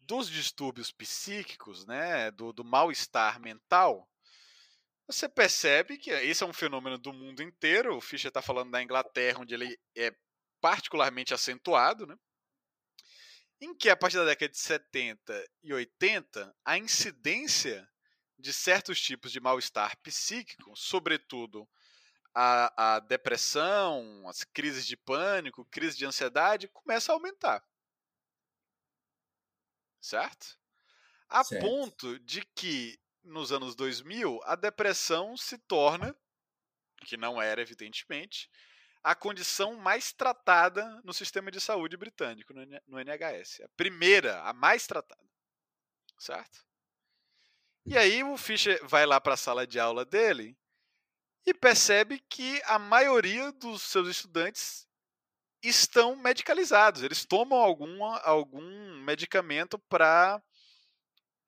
dos 0.00 0.28
distúrbios 0.28 0.90
psíquicos, 0.90 1.86
né, 1.86 2.30
do, 2.32 2.52
do 2.52 2.64
mal-estar 2.64 3.40
mental, 3.40 4.08
você 5.12 5.28
percebe 5.28 5.98
que 5.98 6.10
esse 6.10 6.42
é 6.42 6.46
um 6.46 6.52
fenômeno 6.52 6.96
do 6.96 7.12
mundo 7.12 7.42
inteiro. 7.42 7.96
O 7.96 8.00
Fischer 8.00 8.28
está 8.28 8.40
falando 8.40 8.70
da 8.70 8.82
Inglaterra, 8.82 9.40
onde 9.40 9.54
ele 9.54 9.78
é 9.96 10.14
particularmente 10.60 11.34
acentuado, 11.34 12.06
né? 12.06 12.16
em 13.60 13.74
que 13.74 13.90
a 13.90 13.96
partir 13.96 14.16
da 14.16 14.24
década 14.24 14.50
de 14.50 14.58
70 14.58 15.50
e 15.62 15.72
80, 15.72 16.56
a 16.64 16.78
incidência 16.78 17.86
de 18.38 18.52
certos 18.52 19.00
tipos 19.00 19.30
de 19.30 19.38
mal-estar 19.38 19.98
psíquico, 19.98 20.74
sobretudo 20.74 21.68
a, 22.34 22.94
a, 22.94 23.00
depressão, 23.00 24.26
as 24.28 24.44
crises 24.44 24.86
de 24.86 24.96
pânico, 24.96 25.66
crises 25.66 25.96
de 25.96 26.06
ansiedade, 26.06 26.68
começa 26.68 27.12
a 27.12 27.14
aumentar. 27.14 27.62
Certo? 30.00 30.58
A 31.28 31.44
certo. 31.44 31.60
ponto 31.60 32.18
de 32.20 32.42
que 32.54 32.98
nos 33.22 33.52
anos 33.52 33.74
2000, 33.74 34.40
a 34.44 34.56
depressão 34.56 35.36
se 35.36 35.58
torna, 35.58 36.14
que 37.04 37.16
não 37.16 37.40
era 37.40 37.60
evidentemente, 37.60 38.50
a 39.02 39.14
condição 39.14 39.76
mais 39.76 40.12
tratada 40.12 41.00
no 41.04 41.12
sistema 41.12 41.50
de 41.50 41.60
saúde 41.60 41.96
britânico, 41.96 42.52
no 42.86 42.98
NHS. 42.98 43.62
A 43.62 43.68
primeira, 43.76 44.42
a 44.42 44.52
mais 44.52 44.86
tratada. 44.86 45.20
Certo? 46.18 46.64
E 47.86 47.96
aí 47.96 48.22
o 48.22 48.36
Fischer 48.36 48.78
vai 48.86 49.06
lá 49.06 49.20
para 49.20 49.34
a 49.34 49.38
sala 49.38 49.66
de 49.66 49.80
aula 49.80 50.04
dele 50.04 50.56
e 51.46 51.54
percebe 51.54 52.22
que 52.28 52.60
a 52.66 52.78
maioria 52.78 53.50
dos 53.52 53.82
seus 53.82 54.08
estudantes 54.08 54.86
estão 55.62 56.14
medicalizados. 56.14 57.02
Eles 57.02 57.24
tomam 57.24 57.58
alguma, 57.58 58.18
algum 58.20 59.02
medicamento 59.02 59.78
para 59.78 60.42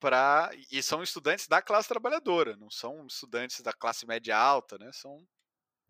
para 0.02 0.50
e 0.68 0.82
são 0.82 1.00
estudantes 1.00 1.46
da 1.46 1.62
classe 1.62 1.88
trabalhadora, 1.88 2.56
não 2.56 2.68
são 2.68 3.06
estudantes 3.06 3.60
da 3.60 3.72
classe 3.72 4.04
média 4.04 4.36
alta, 4.36 4.76
né? 4.76 4.90
São, 4.92 5.12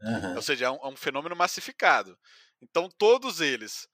uhum. 0.03 0.37
ou 0.37 0.43
seja, 0.43 0.67
é 0.67 0.71
um, 0.71 0.77
é 0.77 0.89
um, 0.89 0.97
fenômeno 0.97 1.35
massificado. 1.35 2.19
Então 2.61 2.91
todos 2.91 3.41
eles 3.41 3.89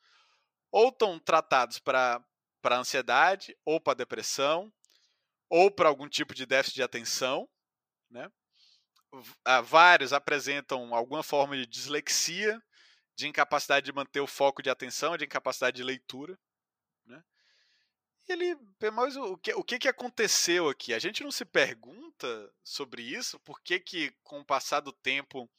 ou 0.73 0.89
estão 0.89 1.21
tratados 1.21 1.79
para 1.79 2.21
para 2.61 2.79
ansiedade, 2.79 3.57
ou 3.65 3.81
para 3.81 3.95
depressão, 3.95 4.73
ou 5.49 5.71
para 5.71 5.89
algum 5.89 6.09
tipo 6.09 6.35
de 6.35 6.45
déficit 6.45 6.75
de 6.75 6.83
atenção, 6.83 7.49
né? 8.11 8.29
Vários 9.65 10.13
apresentam 10.13 10.93
alguma 10.93 11.23
forma 11.23 11.57
de 11.57 11.65
dislexia, 11.65 12.61
de 13.17 13.29
incapacidade 13.29 13.87
de 13.87 13.93
manter 13.93 14.21
o 14.21 14.27
foco 14.27 14.61
de 14.61 14.69
atenção, 14.69 15.17
de 15.17 15.25
incapacidade 15.25 15.77
de 15.77 15.85
leitura 15.85 16.37
ele, 18.33 18.57
mas 18.93 19.17
o 19.17 19.37
que, 19.39 19.55
o 19.55 19.65
que, 19.65 19.79
que 19.79 19.89
aconteceu 19.89 20.69
aqui? 20.69 20.93
A 20.93 20.99
gente 20.99 21.23
não 21.23 21.31
se 21.31 21.45
pergunta 21.45 22.53
sobre 22.63 23.03
isso, 23.03 23.39
por 23.41 23.61
que, 23.63 23.81
que 23.81 24.11
com 24.23 24.41
o 24.41 24.45
passar 24.45 24.81
do 24.81 24.93
tempo 24.93 25.51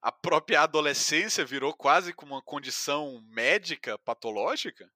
a 0.00 0.12
própria 0.12 0.60
adolescência 0.60 1.44
virou 1.44 1.74
quase 1.74 2.12
como 2.12 2.34
uma 2.34 2.42
condição 2.42 3.20
médica 3.28 3.98
patológica? 3.98 4.90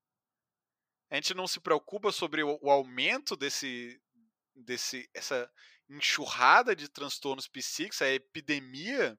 A 1.11 1.15
gente 1.15 1.35
não 1.35 1.49
se 1.49 1.59
preocupa 1.61 2.13
sobre 2.13 2.43
o, 2.43 2.59
o 2.63 2.71
aumento 2.71 3.35
desse, 3.35 4.01
desse, 4.55 5.09
essa 5.15 5.51
enxurrada 5.89 6.77
de 6.77 6.89
transtornos 6.89 7.49
psíquicos, 7.49 8.03
a 8.03 8.09
epidemia 8.09 9.19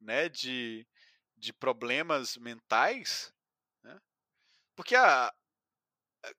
né, 0.00 0.28
de, 0.28 0.86
de 1.36 1.52
problemas 1.52 2.36
mentais? 2.36 3.32
Né? 3.82 3.98
Porque 4.74 4.94
a, 4.94 5.34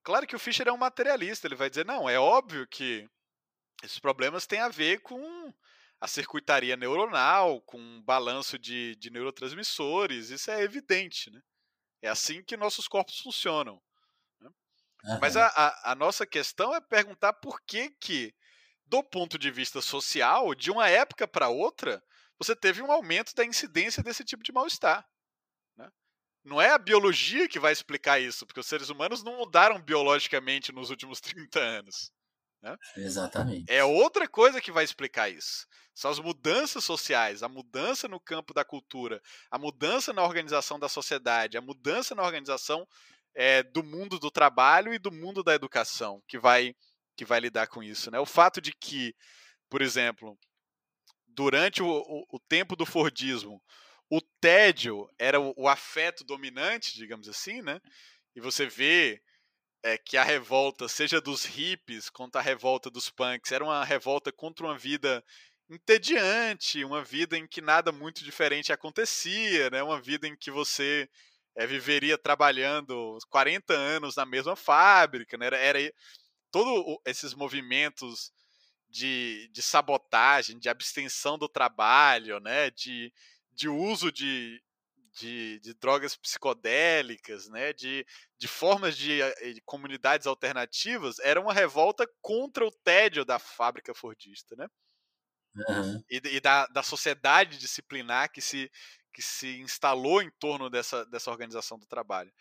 claro 0.03 0.27
que 0.27 0.35
o 0.35 0.39
Fischer 0.39 0.67
é 0.67 0.71
um 0.71 0.77
materialista, 0.77 1.47
ele 1.47 1.55
vai 1.55 1.69
dizer, 1.69 1.85
não, 1.85 2.09
é 2.09 2.19
óbvio 2.19 2.67
que 2.67 3.07
esses 3.83 3.99
problemas 3.99 4.47
têm 4.47 4.59
a 4.59 4.69
ver 4.69 4.99
com 5.01 5.53
a 5.99 6.07
circuitaria 6.07 6.77
neuronal, 6.77 7.61
com 7.61 7.79
um 7.79 8.01
balanço 8.01 8.57
de, 8.57 8.95
de 8.97 9.09
neurotransmissores, 9.09 10.29
isso 10.29 10.51
é 10.51 10.61
evidente, 10.61 11.31
né? 11.31 11.41
É 12.01 12.09
assim 12.09 12.43
que 12.43 12.55
nossos 12.55 12.87
corpos 12.87 13.19
funcionam. 13.19 13.81
Né? 14.39 14.49
Uhum. 15.05 15.19
Mas 15.19 15.35
a, 15.35 15.47
a, 15.47 15.91
a, 15.91 15.95
nossa 15.95 16.27
questão 16.27 16.75
é 16.75 16.79
perguntar 16.79 17.33
por 17.33 17.59
que 17.61 17.89
que, 17.99 18.33
do 18.85 19.03
ponto 19.03 19.37
de 19.37 19.49
vista 19.49 19.81
social, 19.81 20.53
de 20.53 20.69
uma 20.69 20.87
época 20.87 21.27
para 21.27 21.49
outra, 21.49 22.03
você 22.37 22.55
teve 22.55 22.83
um 22.83 22.91
aumento 22.91 23.33
da 23.33 23.43
incidência 23.43 24.03
desse 24.03 24.23
tipo 24.23 24.43
de 24.43 24.51
mal-estar. 24.51 25.03
Não 26.47 26.61
é 26.61 26.69
a 26.69 26.77
biologia 26.77 27.45
que 27.45 27.59
vai 27.59 27.73
explicar 27.73 28.21
isso, 28.21 28.45
porque 28.45 28.61
os 28.61 28.67
seres 28.67 28.89
humanos 28.89 29.21
não 29.21 29.37
mudaram 29.37 29.81
biologicamente 29.81 30.71
nos 30.71 30.89
últimos 30.89 31.19
30 31.21 31.59
anos. 31.59 32.11
Né? 32.61 32.75
Exatamente. 32.95 33.65
É 33.71 33.83
outra 33.83 34.27
coisa 34.29 34.61
que 34.61 34.71
vai 34.71 34.85
explicar 34.85 35.29
isso. 35.29 35.67
São 35.93 36.09
as 36.09 36.19
mudanças 36.19 36.85
sociais, 36.85 37.43
a 37.43 37.49
mudança 37.49 38.07
no 38.07 38.19
campo 38.19 38.53
da 38.53 38.63
cultura, 38.63 39.21
a 39.51 39.57
mudança 39.57 40.13
na 40.13 40.23
organização 40.23 40.79
da 40.79 40.87
sociedade, 40.87 41.57
a 41.57 41.61
mudança 41.61 42.15
na 42.15 42.23
organização 42.23 42.87
é, 43.35 43.61
do 43.61 43.83
mundo 43.83 44.17
do 44.17 44.31
trabalho 44.31 44.93
e 44.93 44.99
do 44.99 45.11
mundo 45.11 45.43
da 45.43 45.53
educação 45.53 46.23
que 46.27 46.39
vai, 46.39 46.73
que 47.17 47.25
vai 47.25 47.41
lidar 47.41 47.67
com 47.67 47.83
isso. 47.83 48.09
Né? 48.09 48.19
O 48.19 48.25
fato 48.25 48.61
de 48.61 48.71
que, 48.71 49.13
por 49.69 49.81
exemplo, 49.81 50.37
durante 51.27 51.83
o, 51.83 51.87
o, 51.87 52.25
o 52.31 52.39
tempo 52.39 52.75
do 52.75 52.85
Fordismo, 52.85 53.61
o 54.09 54.21
tédio 54.21 55.09
era 55.19 55.39
o, 55.39 55.53
o, 55.57 55.67
afeto 55.67 56.23
dominante, 56.23 56.95
digamos 56.95 57.27
assim, 57.27 57.61
né? 57.61 57.81
E 58.35 58.41
você 58.41 58.65
vê 58.65 59.21
é, 59.83 59.97
que 59.97 60.17
a 60.17 60.23
revolta, 60.23 60.87
seja 60.87 61.19
dos 61.19 61.45
hippies 61.45 62.09
contra 62.09 62.39
a 62.39 62.43
revolta 62.43 62.89
dos 62.89 63.09
punks, 63.09 63.51
era 63.51 63.63
uma 63.63 63.83
revolta 63.83 64.31
contra 64.31 64.65
uma 64.65 64.77
vida 64.77 65.23
entediante, 65.69 66.83
uma 66.83 67.03
vida 67.03 67.37
em 67.37 67.45
que 67.45 67.61
nada 67.61 67.91
muito 67.91 68.23
diferente 68.23 68.71
acontecia, 68.71 69.69
né? 69.69 69.83
Uma 69.83 70.01
vida 70.01 70.27
em 70.27 70.35
que 70.35 70.49
você 70.49 71.09
é, 71.55 71.67
viveria 71.67 72.17
trabalhando 72.17 73.17
40 73.29 73.73
anos 73.73 74.15
na 74.15 74.25
mesma 74.25 74.55
fábrica, 74.55 75.37
né? 75.37 75.47
Era, 75.47 75.57
era 75.57 75.93
todos 76.51 76.97
esses 77.05 77.33
movimentos 77.33 78.31
de, 78.89 79.49
de 79.51 79.61
sabotagem, 79.61 80.57
de 80.59 80.69
abstenção 80.69 81.37
do 81.37 81.49
trabalho, 81.49 82.39
né? 82.39 82.71
De, 82.71 83.11
de 83.57 83.67
uso 83.67 84.11
de, 84.11 84.61
de, 85.13 85.59
de, 85.59 85.73
drogas 85.73 86.15
psicodélicas, 86.15 87.49
né, 87.49 87.73
de, 87.73 88.05
de 88.37 88.47
formas 88.47 88.95
de, 88.95 89.19
eh, 89.19 89.53
de, 89.53 89.61
comunidades 89.61 90.27
alternativas, 90.27 91.17
era 91.19 91.41
uma 91.41 91.53
revolta 91.53 92.07
contra 92.21 92.63
o 92.63 92.71
tédio 92.71 93.25
da 93.25 93.39
fábrica 93.39 93.93
fordista, 93.95 94.55
né? 94.55 94.67
Uhum. 95.69 96.03
E, 96.07 96.21
e 96.35 96.39
da, 96.39 96.67
da 96.67 96.83
sociedade 96.83 97.57
disciplinar 97.57 98.31
que 98.31 98.41
se, 98.41 98.71
que 99.11 99.23
se 99.23 99.59
instalou 99.59 100.21
em 100.21 100.29
torno 100.39 100.69
dessa, 100.69 101.03
dessa 101.07 101.31
organização 101.31 101.79
do 101.79 101.87
trabalho. 101.87 102.31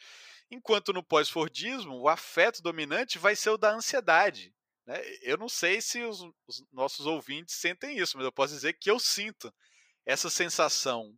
Enquanto 0.51 0.93
no 0.93 1.02
pós-fordismo, 1.02 1.98
o 1.98 2.10
afeto 2.10 2.60
dominante 2.60 3.18
vai 3.18 3.34
ser 3.34 3.48
o 3.51 3.56
da 3.56 3.72
ansiedade. 3.72 4.55
Né? 4.84 5.01
Eu 5.22 5.38
não 5.38 5.48
sei 5.48 5.80
se 5.80 6.02
os, 6.02 6.20
os 6.47 6.62
nossos 6.70 7.06
ouvintes 7.06 7.55
sentem 7.55 7.97
isso, 7.98 8.18
mas 8.18 8.26
eu 8.26 8.32
posso 8.32 8.52
dizer 8.52 8.74
que 8.74 8.90
eu 8.90 9.01
sinto 9.01 9.52
essa 10.06 10.30
sensação 10.30 11.12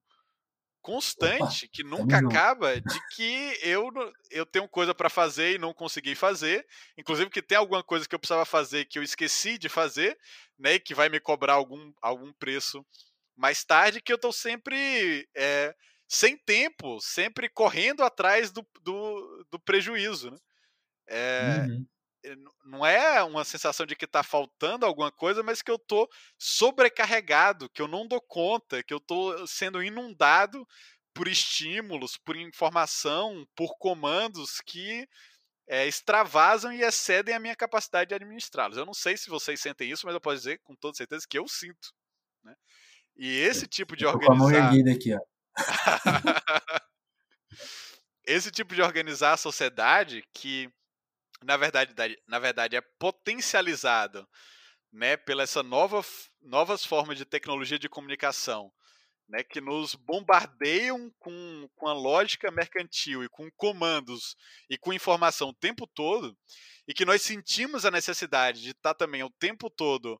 constante 0.80 1.66
Opa, 1.66 1.72
que 1.72 1.84
nunca 1.84 2.18
acaba 2.18 2.80
de 2.80 3.00
que 3.14 3.58
eu 3.62 3.90
eu 4.30 4.46
tenho 4.46 4.68
coisa 4.68 4.94
para 4.94 5.10
fazer 5.10 5.54
e 5.54 5.58
não 5.58 5.74
consegui 5.74 6.14
fazer, 6.14 6.66
inclusive 6.96 7.30
que 7.30 7.42
tem 7.42 7.58
alguma 7.58 7.82
coisa 7.82 8.08
que 8.08 8.14
eu 8.14 8.18
precisava 8.18 8.44
fazer 8.44 8.86
que 8.86 8.98
eu 8.98 9.02
esqueci 9.02 9.58
de 9.58 9.68
fazer, 9.68 10.18
né, 10.58 10.74
e 10.74 10.80
que 10.80 10.94
vai 10.94 11.08
me 11.08 11.20
cobrar 11.20 11.54
algum 11.54 11.92
algum 12.00 12.32
preço 12.32 12.84
mais 13.36 13.64
tarde 13.64 14.00
que 14.00 14.12
eu 14.12 14.16
estou 14.16 14.32
sempre 14.32 15.28
é, 15.36 15.74
sem 16.08 16.36
tempo, 16.38 17.00
sempre 17.00 17.48
correndo 17.50 18.02
atrás 18.02 18.50
do, 18.50 18.66
do, 18.82 19.46
do 19.50 19.60
prejuízo, 19.60 20.30
né? 20.30 20.38
É, 21.08 21.66
uhum. 21.68 21.86
Eh, 22.24 22.36
não 22.64 22.84
é 22.84 23.22
uma 23.22 23.44
sensação 23.44 23.86
de 23.86 23.96
que 23.96 24.04
está 24.04 24.22
faltando 24.22 24.84
alguma 24.84 25.10
coisa, 25.10 25.42
mas 25.42 25.62
que 25.62 25.70
eu 25.70 25.76
estou 25.76 26.08
sobrecarregado, 26.38 27.70
que 27.70 27.82
eu 27.82 27.88
não 27.88 28.06
dou 28.06 28.20
conta, 28.20 28.82
que 28.82 28.92
eu 28.92 28.98
estou 28.98 29.46
sendo 29.46 29.82
inundado 29.82 30.66
por 31.14 31.28
estímulos, 31.28 32.16
por 32.16 32.36
informação, 32.36 33.46
por 33.56 33.76
comandos 33.78 34.60
que 34.60 35.08
é, 35.68 35.86
extravasam 35.86 36.72
e 36.72 36.82
excedem 36.82 37.34
a 37.34 37.40
minha 37.40 37.56
capacidade 37.56 38.08
de 38.08 38.14
administrá-los. 38.14 38.76
Eu 38.76 38.86
não 38.86 38.94
sei 38.94 39.16
se 39.16 39.28
vocês 39.28 39.60
sentem 39.60 39.90
isso, 39.90 40.06
mas 40.06 40.14
eu 40.14 40.20
posso 40.20 40.36
dizer 40.36 40.60
com 40.62 40.74
toda 40.74 40.96
certeza 40.96 41.26
que 41.28 41.38
eu 41.38 41.46
sinto. 41.46 41.92
Né? 42.42 42.54
E 43.16 43.38
esse 43.40 43.66
tipo 43.66 43.96
de 43.96 44.06
organizar. 44.06 44.70
Com 44.70 44.88
a 44.88 44.92
aqui, 44.92 45.14
ó. 45.14 45.20
esse 48.24 48.50
tipo 48.50 48.74
de 48.74 48.82
organizar 48.82 49.32
a 49.32 49.36
sociedade 49.36 50.22
que 50.32 50.70
na 51.44 51.56
verdade, 51.56 52.18
na 52.26 52.38
verdade 52.38 52.76
é 52.76 52.80
potencializado 52.98 54.26
né, 54.92 55.16
pela 55.16 55.42
essa 55.42 55.62
nova, 55.62 56.04
novas 56.42 56.84
formas 56.84 57.18
de 57.18 57.24
tecnologia 57.24 57.78
de 57.78 57.88
comunicação 57.88 58.72
né, 59.28 59.42
que 59.42 59.60
nos 59.60 59.94
bombardeiam 59.94 61.12
com, 61.18 61.68
com 61.74 61.86
a 61.86 61.92
lógica 61.92 62.50
mercantil 62.50 63.22
e 63.22 63.28
com 63.28 63.50
comandos 63.56 64.34
e 64.70 64.78
com 64.78 64.92
informação 64.92 65.50
o 65.50 65.54
tempo 65.54 65.86
todo, 65.86 66.36
e 66.86 66.94
que 66.94 67.04
nós 67.04 67.20
sentimos 67.22 67.84
a 67.84 67.90
necessidade 67.90 68.62
de 68.62 68.70
estar 68.70 68.94
também 68.94 69.22
o 69.22 69.30
tempo 69.30 69.68
todo 69.68 70.18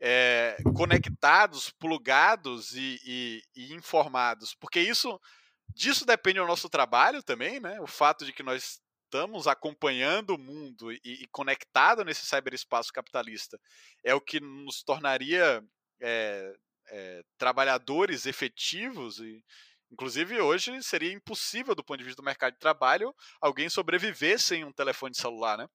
é, 0.00 0.56
conectados, 0.76 1.70
plugados 1.70 2.72
e, 2.72 3.00
e, 3.04 3.42
e, 3.54 3.74
informados, 3.74 4.54
porque 4.54 4.80
isso 4.80 5.20
disso 5.68 6.04
depende 6.04 6.40
o 6.40 6.46
nosso 6.46 6.68
trabalho 6.68 7.22
também, 7.22 7.60
né? 7.60 7.80
O 7.80 7.86
fato 7.86 8.24
de 8.24 8.32
que 8.32 8.42
nós 8.42 8.80
estamos 9.08 9.46
acompanhando 9.46 10.34
o 10.34 10.38
mundo 10.38 10.92
e, 10.92 11.00
e 11.02 11.26
conectado 11.28 12.04
nesse 12.04 12.26
cyberespaço 12.26 12.92
capitalista 12.92 13.58
é 14.04 14.14
o 14.14 14.20
que 14.20 14.38
nos 14.38 14.82
tornaria 14.82 15.64
é, 16.00 16.54
é, 16.88 17.22
trabalhadores 17.38 18.26
efetivos 18.26 19.18
e 19.18 19.42
inclusive 19.90 20.38
hoje 20.40 20.82
seria 20.82 21.12
impossível 21.12 21.74
do 21.74 21.82
ponto 21.82 21.98
de 21.98 22.04
vista 22.04 22.20
do 22.20 22.24
mercado 22.24 22.52
de 22.52 22.60
trabalho 22.60 23.14
alguém 23.40 23.70
sobreviver 23.70 24.38
sem 24.38 24.62
um 24.62 24.72
telefone 24.72 25.14
celular, 25.14 25.56
né? 25.56 25.66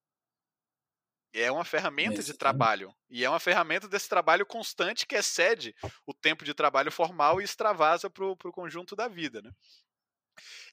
É 1.35 1.51
uma 1.51 1.65
ferramenta 1.65 2.21
de 2.21 2.31
trabalho. 2.37 2.93
E 3.09 3.25
é 3.25 3.29
uma 3.29 3.39
ferramenta 3.39 3.87
desse 3.87 4.07
trabalho 4.07 4.45
constante 4.45 5.07
que 5.07 5.15
excede 5.15 5.73
o 6.05 6.13
tempo 6.13 6.45
de 6.45 6.53
trabalho 6.53 6.91
formal 6.91 7.41
e 7.41 7.43
extravasa 7.43 8.07
para 8.07 8.23
o 8.23 8.37
conjunto 8.51 8.95
da 8.95 9.07
vida. 9.07 9.41
Né? 9.41 9.51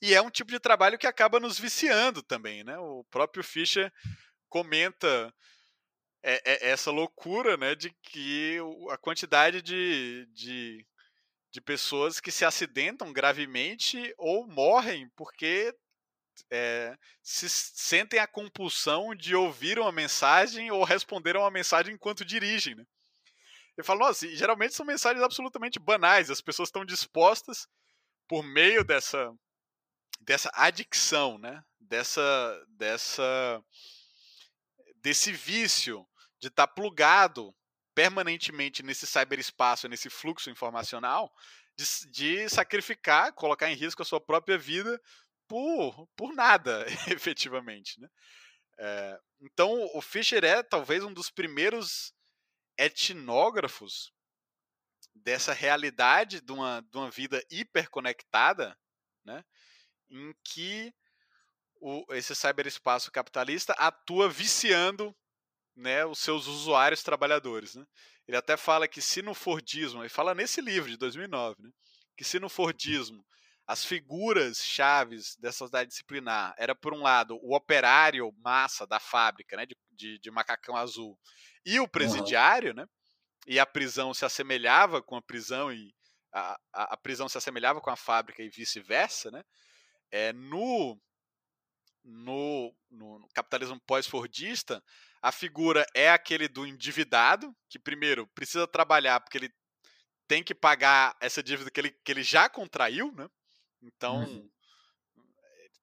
E 0.01 0.15
é 0.15 0.23
um 0.23 0.31
tipo 0.31 0.51
de 0.51 0.59
trabalho 0.59 0.99
que 0.99 1.07
acaba 1.07 1.41
nos 1.41 1.59
viciando 1.59 2.23
também, 2.23 2.65
né? 2.65 2.78
O 2.78 3.05
próprio 3.11 3.45
Fischer 3.45 3.93
comenta 4.49 5.32
essa 6.23 6.91
loucura, 6.91 7.57
né, 7.57 7.74
de 7.74 7.91
que 8.03 8.59
a 8.91 8.99
quantidade 8.99 9.62
de, 9.62 10.28
de, 10.32 10.87
de 11.51 11.61
pessoas 11.62 12.20
que 12.20 12.31
se 12.31 12.45
acidentam 12.45 13.11
gravemente 13.12 14.15
ou 14.19 14.47
morrem 14.47 15.09
porque 15.16 15.74
é, 16.51 16.97
se 17.23 17.49
sentem 17.49 18.20
a 18.20 18.27
compulsão 18.27 19.15
de 19.15 19.35
ouvir 19.35 19.78
uma 19.78 19.93
mensagem 19.93 20.70
ou 20.70 20.85
responder 20.85 21.37
a 21.37 21.41
uma 21.41 21.51
mensagem 21.51 21.95
enquanto 21.95 22.24
dirigem, 22.24 22.74
né? 22.74 22.85
Eu 23.77 23.85
falo, 23.85 24.01
nossa, 24.01 24.28
geralmente 24.28 24.74
são 24.74 24.85
mensagens 24.85 25.23
absolutamente 25.23 25.78
banais, 25.78 26.31
as 26.31 26.43
pessoas 26.43 26.69
estão 26.69 26.85
dispostas 26.85 27.66
por 28.28 28.43
meio 28.43 28.85
dessa 28.85 29.32
dessa 30.20 30.51
adicção, 30.55 31.38
né? 31.38 31.62
Dessa, 31.80 32.66
dessa, 32.68 33.64
desse 34.97 35.32
vício 35.32 36.06
de 36.38 36.48
estar 36.48 36.66
tá 36.66 36.72
plugado 36.72 37.55
permanentemente 37.94 38.82
nesse 38.82 39.06
cyberespaço, 39.06 39.88
nesse 39.88 40.09
fluxo 40.09 40.51
informacional, 40.51 41.32
de, 41.76 41.84
de, 42.10 42.48
sacrificar, 42.48 43.32
colocar 43.32 43.70
em 43.70 43.74
risco 43.74 44.02
a 44.02 44.05
sua 44.05 44.20
própria 44.20 44.56
vida 44.56 45.01
por, 45.48 46.06
por 46.16 46.32
nada, 46.32 46.86
efetivamente, 47.10 48.01
né? 48.01 48.09
É, 48.78 49.20
então, 49.40 49.90
o 49.94 50.01
Fischer 50.01 50.42
é 50.44 50.62
talvez 50.62 51.05
um 51.05 51.12
dos 51.12 51.30
primeiros 51.30 52.14
etnógrafos 52.78 54.10
dessa 55.14 55.52
realidade 55.52 56.40
de 56.40 56.52
uma, 56.52 56.80
de 56.80 56.97
uma 56.97 57.10
vida 57.10 57.44
hiperconectada, 57.51 58.78
né? 59.24 59.44
Em 60.11 60.35
que 60.45 60.93
o, 61.81 62.05
esse 62.11 62.35
cyberespaço 62.35 63.11
capitalista 63.11 63.73
atua 63.74 64.28
viciando 64.28 65.15
né, 65.74 66.05
os 66.05 66.19
seus 66.19 66.47
usuários 66.47 67.03
trabalhadores. 67.03 67.74
Né? 67.74 67.87
Ele 68.28 68.37
até 68.37 68.57
fala 68.57 68.87
que 68.87 69.01
se 69.01 69.23
no 69.23 69.35
Fordismo, 69.35 70.03
ele 70.03 70.09
fala 70.09 70.35
nesse 70.35 70.61
livro 70.61 70.91
de 70.91 70.97
2009, 70.97 71.62
né, 71.62 71.70
que 72.16 72.24
se 72.24 72.39
no 72.39 72.49
Fordismo 72.49 73.24
as 73.66 73.85
figuras 73.85 74.59
chaves 74.59 75.37
dessa 75.37 75.59
sociedade 75.59 75.91
disciplinar 75.91 76.55
era, 76.59 76.74
por 76.74 76.93
um 76.93 77.03
lado, 77.03 77.39
o 77.41 77.55
operário 77.55 78.32
massa 78.43 78.87
da 78.87 78.99
fábrica, 78.99 79.57
né, 79.57 79.65
de, 79.65 79.77
de, 79.93 80.19
de 80.19 80.31
macacão 80.31 80.77
azul, 80.77 81.16
e 81.65 81.78
o 81.78 81.89
presidiário, 81.89 82.70
uhum. 82.70 82.77
né, 82.77 82.87
e 83.47 83.59
a 83.59 83.65
prisão 83.65 84.12
se 84.12 84.24
assemelhava 84.24 85.01
com 85.01 85.16
a 85.16 85.23
prisão 85.23 85.73
e 85.73 85.95
a, 86.32 86.59
a, 86.73 86.95
a 86.95 86.97
prisão 86.97 87.28
se 87.28 87.39
assemelhava 87.39 87.81
com 87.81 87.91
a 87.91 87.97
fábrica 87.97 88.43
e 88.43 88.49
vice-versa, 88.49 89.31
né, 89.31 89.43
é, 90.11 90.32
no, 90.32 91.01
no, 92.05 92.74
no 92.91 93.28
capitalismo 93.35 93.81
pós-fordista, 93.87 94.82
a 95.23 95.31
figura 95.31 95.85
é 95.95 96.11
aquele 96.11 96.49
do 96.49 96.66
endividado, 96.66 97.55
que 97.69 97.78
primeiro 97.78 98.27
precisa 98.28 98.66
trabalhar 98.66 99.20
porque 99.20 99.39
ele 99.39 99.55
tem 100.27 100.43
que 100.43 100.55
pagar 100.55 101.16
essa 101.20 101.43
dívida 101.43 101.70
que 101.70 101.81
ele, 101.81 101.91
que 101.91 102.12
ele 102.12 102.23
já 102.23 102.49
contraiu, 102.49 103.12
né? 103.12 103.28
Então, 103.82 104.23
uhum. 104.23 104.51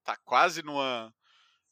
tá 0.02 0.16
quase 0.24 0.62
numa, 0.62 1.14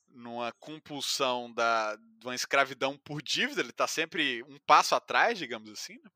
numa 0.08 0.52
compulsão 0.52 1.52
da, 1.52 1.96
de 1.96 2.26
uma 2.26 2.34
escravidão 2.34 2.98
por 2.98 3.22
dívida, 3.22 3.60
ele 3.60 3.70
está 3.70 3.86
sempre 3.86 4.42
um 4.44 4.58
passo 4.66 4.94
atrás, 4.94 5.38
digamos 5.38 5.70
assim, 5.70 5.94
né? 5.94 6.10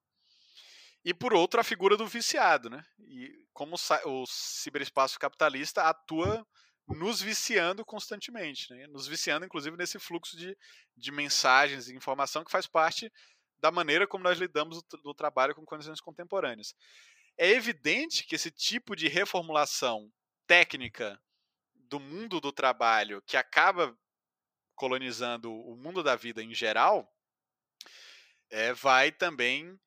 E 1.05 1.15
por 1.15 1.33
outro, 1.33 1.61
a 1.61 1.65
figura 1.65 1.97
do 1.97 2.07
viciado, 2.07 2.69
né? 2.69 2.85
E 2.99 3.47
como 3.53 3.77
o 4.05 4.27
ciberespaço 4.27 5.19
capitalista 5.19 5.83
atua 5.85 6.47
nos 6.87 7.21
viciando 7.21 7.85
constantemente, 7.85 8.73
né? 8.73 8.87
nos 8.89 9.07
viciando 9.07 9.47
inclusive 9.47 9.77
nesse 9.77 9.99
fluxo 9.99 10.37
de, 10.37 10.57
de 10.97 11.13
mensagens 11.13 11.89
e 11.89 11.95
informação 11.95 12.45
que 12.45 12.51
faz 12.51 12.67
parte 12.67 13.13
da 13.61 13.71
maneira 13.71 14.07
como 14.07 14.25
nós 14.25 14.39
lidamos 14.39 14.83
do, 14.83 15.15
trabalho 15.15 15.55
com 15.55 15.65
condições 15.65 16.01
contemporâneas. 16.01 16.75
É 17.37 17.49
evidente 17.51 18.25
que 18.25 18.35
esse 18.35 18.51
tipo 18.51 18.97
de 18.97 19.09
reformulação 19.09 20.11
técnica 20.47 21.21
do 21.75 22.01
mundo 22.01 22.41
do 22.41 22.53
trabalho, 22.53 23.23
que 23.23 23.37
acaba 23.37 23.97
colonizando 24.75 25.53
o 25.53 25.77
mundo 25.77 26.03
da 26.03 26.17
vida 26.17 26.43
em 26.43 26.55
geral, 26.55 27.09
é, 28.51 28.73
vai 28.73 29.13
também 29.13 29.79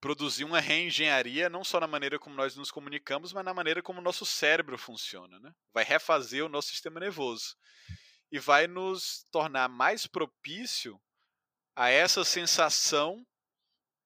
produzir 0.00 0.44
uma 0.44 0.60
reengenharia 0.60 1.48
não 1.48 1.64
só 1.64 1.80
na 1.80 1.86
maneira 1.86 2.18
como 2.18 2.34
nós 2.34 2.54
nos 2.56 2.70
comunicamos, 2.70 3.32
mas 3.32 3.44
na 3.44 3.54
maneira 3.54 3.82
como 3.82 4.00
o 4.00 4.02
nosso 4.02 4.26
cérebro 4.26 4.76
funciona. 4.78 5.38
Né? 5.40 5.52
Vai 5.72 5.84
refazer 5.84 6.44
o 6.44 6.48
nosso 6.48 6.68
sistema 6.68 7.00
nervoso 7.00 7.56
e 8.30 8.38
vai 8.38 8.66
nos 8.66 9.24
tornar 9.30 9.68
mais 9.68 10.06
propício 10.06 11.00
a 11.74 11.88
essa 11.90 12.24
sensação 12.24 13.26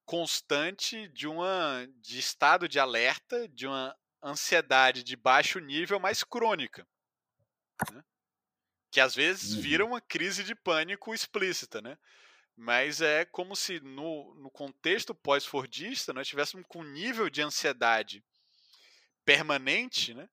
constante 0.05 1.09
de 1.09 1.27
uma 1.27 1.87
de 2.01 2.19
estado 2.19 2.69
de 2.69 2.81
alerta, 2.81 3.49
de 3.49 3.67
uma 3.67 3.97
ansiedade 4.23 5.03
de 5.03 5.17
baixo 5.17 5.59
nível 5.61 6.01
mais 6.01 6.25
crônica, 6.25 6.87
né? 7.93 8.03
que 8.91 9.01
às 9.01 9.15
vezes 9.15 9.55
uhum. 9.55 9.61
vira 9.63 9.85
uma 9.85 10.01
crise 10.01 10.43
de 10.43 10.55
pânico 10.55 11.15
explícita, 11.15 11.81
né? 11.81 11.97
Mas 12.61 13.01
é 13.01 13.25
como 13.25 13.57
se 13.57 13.81
no, 13.81 14.35
no 14.35 14.51
contexto 14.51 15.15
pós-fordista 15.15 16.13
nós 16.13 16.27
estivéssemos 16.27 16.67
com 16.69 16.81
um 16.81 16.93
nível 16.93 17.31
de 17.31 17.41
ansiedade 17.41 18.23
permanente, 19.25 20.13
né? 20.13 20.29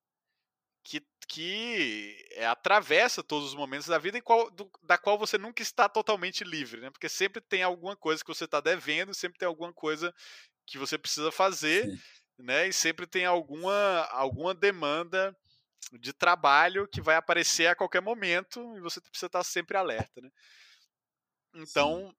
que, 0.84 1.02
que 1.26 2.28
é, 2.32 2.46
atravessa 2.46 3.24
todos 3.24 3.48
os 3.48 3.56
momentos 3.56 3.88
da 3.88 3.98
vida 3.98 4.18
e 4.18 4.22
qual, 4.22 4.52
do, 4.52 4.70
da 4.84 4.98
qual 4.98 5.18
você 5.18 5.38
nunca 5.38 5.62
está 5.62 5.88
totalmente 5.88 6.44
livre, 6.44 6.82
né? 6.82 6.90
Porque 6.90 7.08
sempre 7.08 7.42
tem 7.42 7.64
alguma 7.64 7.96
coisa 7.96 8.22
que 8.22 8.28
você 8.28 8.44
está 8.44 8.60
devendo, 8.60 9.14
sempre 9.14 9.40
tem 9.40 9.48
alguma 9.48 9.72
coisa 9.72 10.14
que 10.66 10.78
você 10.78 10.98
precisa 10.98 11.32
fazer, 11.32 11.86
Sim. 11.86 12.00
né? 12.40 12.68
E 12.68 12.74
sempre 12.74 13.08
tem 13.08 13.26
alguma, 13.26 14.06
alguma 14.12 14.54
demanda 14.54 15.34
de 15.94 16.12
trabalho 16.12 16.90
que 16.90 17.00
vai 17.00 17.16
aparecer 17.16 17.68
a 17.68 17.76
qualquer 17.76 18.02
momento 18.02 18.76
e 18.76 18.82
você 18.82 19.00
precisa 19.00 19.28
estar 19.28 19.46
sempre 19.46 19.78
alerta, 19.78 20.20
né? 20.20 20.30
Então, 21.62 22.16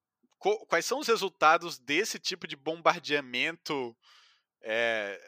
quais 0.67 0.85
são 0.85 0.99
os 0.99 1.07
resultados 1.07 1.77
desse 1.77 2.17
tipo 2.17 2.47
de 2.47 2.55
bombardeamento 2.55 3.95
é, 4.61 5.19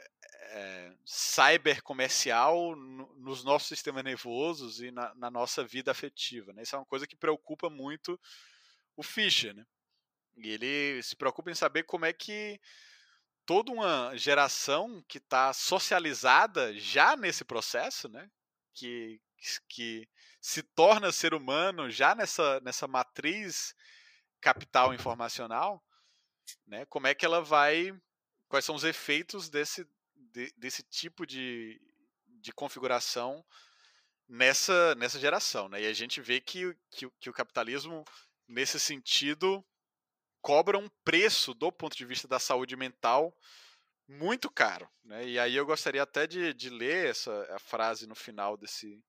é, 0.54 0.94
cyber 1.06 1.82
comercial 1.82 2.76
no, 2.76 3.14
nos 3.16 3.44
nossos 3.44 3.70
sistemas 3.70 4.04
nervosos 4.04 4.82
e 4.82 4.92
na, 4.92 5.14
na, 5.16 5.32
nossa 5.32 5.64
vida 5.64 5.92
afetiva. 5.92 6.52
Né? 6.54 6.64
Isso 6.64 6.76
é 6.76 6.80
uma 6.80 6.86
coisa 6.86 7.08
que 7.08 7.16
preocupa 7.16 7.70
muito 7.70 8.20
o 8.96 9.04
Fischer. 9.04 9.54
Né? 9.56 9.66
E 10.38 10.50
ele 10.50 11.02
se 11.04 11.16
preocupa 11.16 11.50
em 11.50 11.56
saber 11.56 11.84
como 11.84 12.06
é 12.06 12.14
que 12.14 12.60
toda 13.46 13.72
uma 13.72 14.16
geração 14.16 15.04
que 15.08 15.18
está 15.18 15.54
socializada 15.54 16.78
já 16.78 17.16
nesse 17.16 17.46
processo, 17.46 18.10
né? 18.10 18.30
que, 18.74 19.22
que 19.70 20.08
se 20.42 20.64
torna 20.64 21.12
ser 21.12 21.34
humano 21.34 21.90
já 21.90 22.14
nessa, 22.14 22.60
nessa 22.60 22.88
matriz 22.88 23.74
capital 24.42 24.94
informacional, 24.94 25.82
né? 26.66 26.86
como 26.86 27.08
é 27.08 27.14
que 27.14 27.26
ela 27.26 27.42
vai 27.42 27.94
quais 28.50 28.66
são 28.66 28.76
os 28.76 28.84
efeitos 28.84 29.50
desse, 29.50 29.88
de, 30.14 30.52
desse 30.58 30.84
tipo 30.84 31.26
de, 31.26 31.80
de 32.28 32.52
configuração 32.52 33.46
nessa, 34.28 34.94
nessa 34.96 35.20
geração. 35.20 35.70
Né? 35.70 35.84
E 35.84 35.88
a 35.88 35.94
gente 35.94 36.20
vê 36.20 36.42
que, 36.42 36.76
que, 36.90 37.10
que 37.20 37.30
o 37.30 37.34
capitalismo, 37.34 38.04
nesse 38.48 38.80
sentido, 38.80 39.64
cobra 40.42 40.78
um 40.78 40.90
preço 41.04 41.54
do 41.54 41.72
ponto 41.72 41.96
de 41.96 42.06
vista 42.06 42.28
da 42.28 42.40
saúde 42.40 42.76
mental 42.76 43.34
muito 44.08 44.50
caro. 44.50 44.90
Né? 45.04 45.30
E 45.30 45.40
aí 45.40 45.56
eu 45.56 45.66
gostaria 45.66 46.04
até 46.04 46.28
de, 46.28 46.54
de 46.54 46.70
ler 46.70 47.08
essa 47.08 47.56
a 47.56 47.60
frase 47.60 48.06
no 48.06 48.16
final 48.16 48.58
desse, 48.58 49.02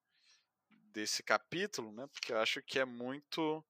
desse 0.93 1.23
capítulo, 1.23 1.91
né? 1.93 2.07
porque 2.13 2.33
eu 2.33 2.39
acho 2.39 2.63
que 2.63 2.79
é 2.79 2.85
muito 2.85 3.65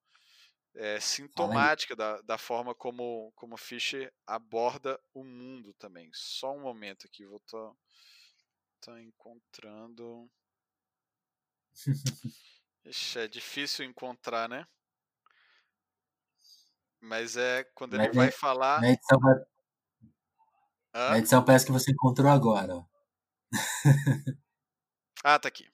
é, 0.75 0.99
sintomática 1.01 1.95
da, 1.95 2.21
da 2.23 2.39
forma 2.39 2.75
como, 2.75 3.33
como 3.35 3.57
Fischer 3.57 4.13
aborda 4.27 4.99
o 5.13 5.25
mundo 5.25 5.75
também. 5.75 6.11
Só 6.13 6.55
um 6.55 6.61
momento 6.61 7.07
aqui, 7.07 7.27
vou 7.27 7.39
estar 7.39 7.69
tá, 8.81 8.93
tá 8.93 9.03
encontrando. 9.03 10.31
Ixi, 12.85 13.19
é 13.21 13.29
difícil 13.29 13.85
encontrar, 13.85 14.49
né? 14.49 14.67
Mas 17.01 17.37
é 17.37 17.65
quando 17.75 17.95
ele 17.95 18.11
vai 18.13 18.31
falar. 18.31 18.81
Na 18.81 18.91
edição, 18.91 19.19
na 20.95 21.19
edição 21.19 21.45
parece 21.45 21.67
que 21.67 21.73
você 21.73 21.91
encontrou 21.91 22.31
agora. 22.31 22.87
ah, 25.25 25.39
tá 25.39 25.49
aqui. 25.49 25.69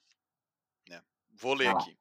É, 0.89 1.01
vou 1.35 1.53
ler 1.53 1.67
ah. 1.67 1.71
aqui. 1.71 1.97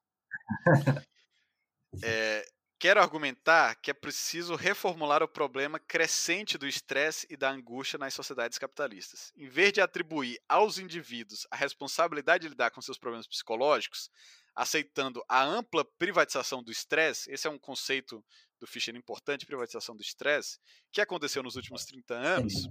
É, 2.02 2.46
Quero 2.80 3.00
argumentar 3.00 3.74
que 3.74 3.90
é 3.90 3.94
preciso 3.94 4.54
reformular 4.54 5.20
o 5.20 5.26
problema 5.26 5.80
crescente 5.80 6.56
do 6.56 6.64
estresse 6.64 7.26
e 7.28 7.36
da 7.36 7.50
angústia 7.50 7.98
nas 7.98 8.14
sociedades 8.14 8.56
capitalistas. 8.56 9.32
Em 9.36 9.48
vez 9.48 9.72
de 9.72 9.80
atribuir 9.80 10.40
aos 10.48 10.78
indivíduos 10.78 11.44
a 11.50 11.56
responsabilidade 11.56 12.42
de 12.42 12.48
lidar 12.50 12.70
com 12.70 12.80
seus 12.80 12.96
problemas 12.96 13.26
psicológicos, 13.26 14.08
aceitando 14.54 15.24
a 15.28 15.42
ampla 15.42 15.84
privatização 15.84 16.62
do 16.62 16.70
estresse, 16.70 17.28
esse 17.32 17.48
é 17.48 17.50
um 17.50 17.58
conceito 17.58 18.24
do 18.60 18.66
Fischer 18.66 18.94
importante, 18.94 19.44
privatização 19.44 19.96
do 19.96 20.02
estresse, 20.02 20.60
que 20.92 21.00
aconteceu 21.00 21.42
nos 21.42 21.56
últimos 21.56 21.84
30 21.84 22.14
anos, 22.14 22.68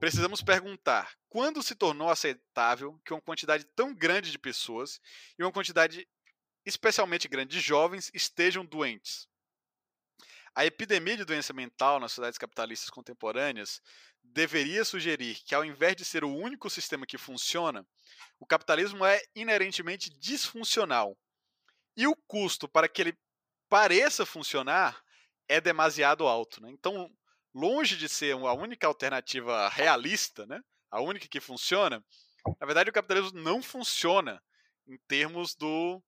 precisamos 0.00 0.42
perguntar 0.42 1.14
quando 1.28 1.62
se 1.62 1.76
tornou 1.76 2.10
aceitável 2.10 3.00
que 3.04 3.12
uma 3.12 3.22
quantidade 3.22 3.64
tão 3.76 3.94
grande 3.94 4.32
de 4.32 4.38
pessoas 4.40 5.00
e 5.38 5.44
uma 5.44 5.52
quantidade 5.52 6.04
especialmente 6.64 7.28
grandes 7.28 7.62
jovens, 7.62 8.10
estejam 8.14 8.64
doentes. 8.64 9.28
A 10.54 10.64
epidemia 10.64 11.16
de 11.16 11.24
doença 11.24 11.52
mental 11.52 11.98
nas 11.98 12.12
sociedades 12.12 12.38
capitalistas 12.38 12.88
contemporâneas 12.88 13.80
deveria 14.22 14.84
sugerir 14.84 15.36
que, 15.44 15.54
ao 15.54 15.64
invés 15.64 15.96
de 15.96 16.04
ser 16.04 16.24
o 16.24 16.34
único 16.34 16.70
sistema 16.70 17.04
que 17.04 17.18
funciona, 17.18 17.86
o 18.38 18.46
capitalismo 18.46 19.04
é 19.04 19.20
inerentemente 19.34 20.10
disfuncional. 20.18 21.18
E 21.96 22.06
o 22.06 22.16
custo 22.26 22.68
para 22.68 22.88
que 22.88 23.02
ele 23.02 23.18
pareça 23.68 24.24
funcionar 24.24 25.02
é 25.48 25.60
demasiado 25.60 26.26
alto. 26.26 26.62
Né? 26.62 26.70
Então, 26.70 27.10
longe 27.52 27.96
de 27.96 28.08
ser 28.08 28.32
a 28.32 28.52
única 28.52 28.86
alternativa 28.86 29.68
realista, 29.68 30.46
né? 30.46 30.60
a 30.90 31.00
única 31.00 31.28
que 31.28 31.40
funciona, 31.40 32.04
na 32.60 32.66
verdade 32.66 32.90
o 32.90 32.92
capitalismo 32.92 33.40
não 33.40 33.62
funciona 33.62 34.40
em 34.86 34.96
termos 35.08 35.54
do 35.54 36.02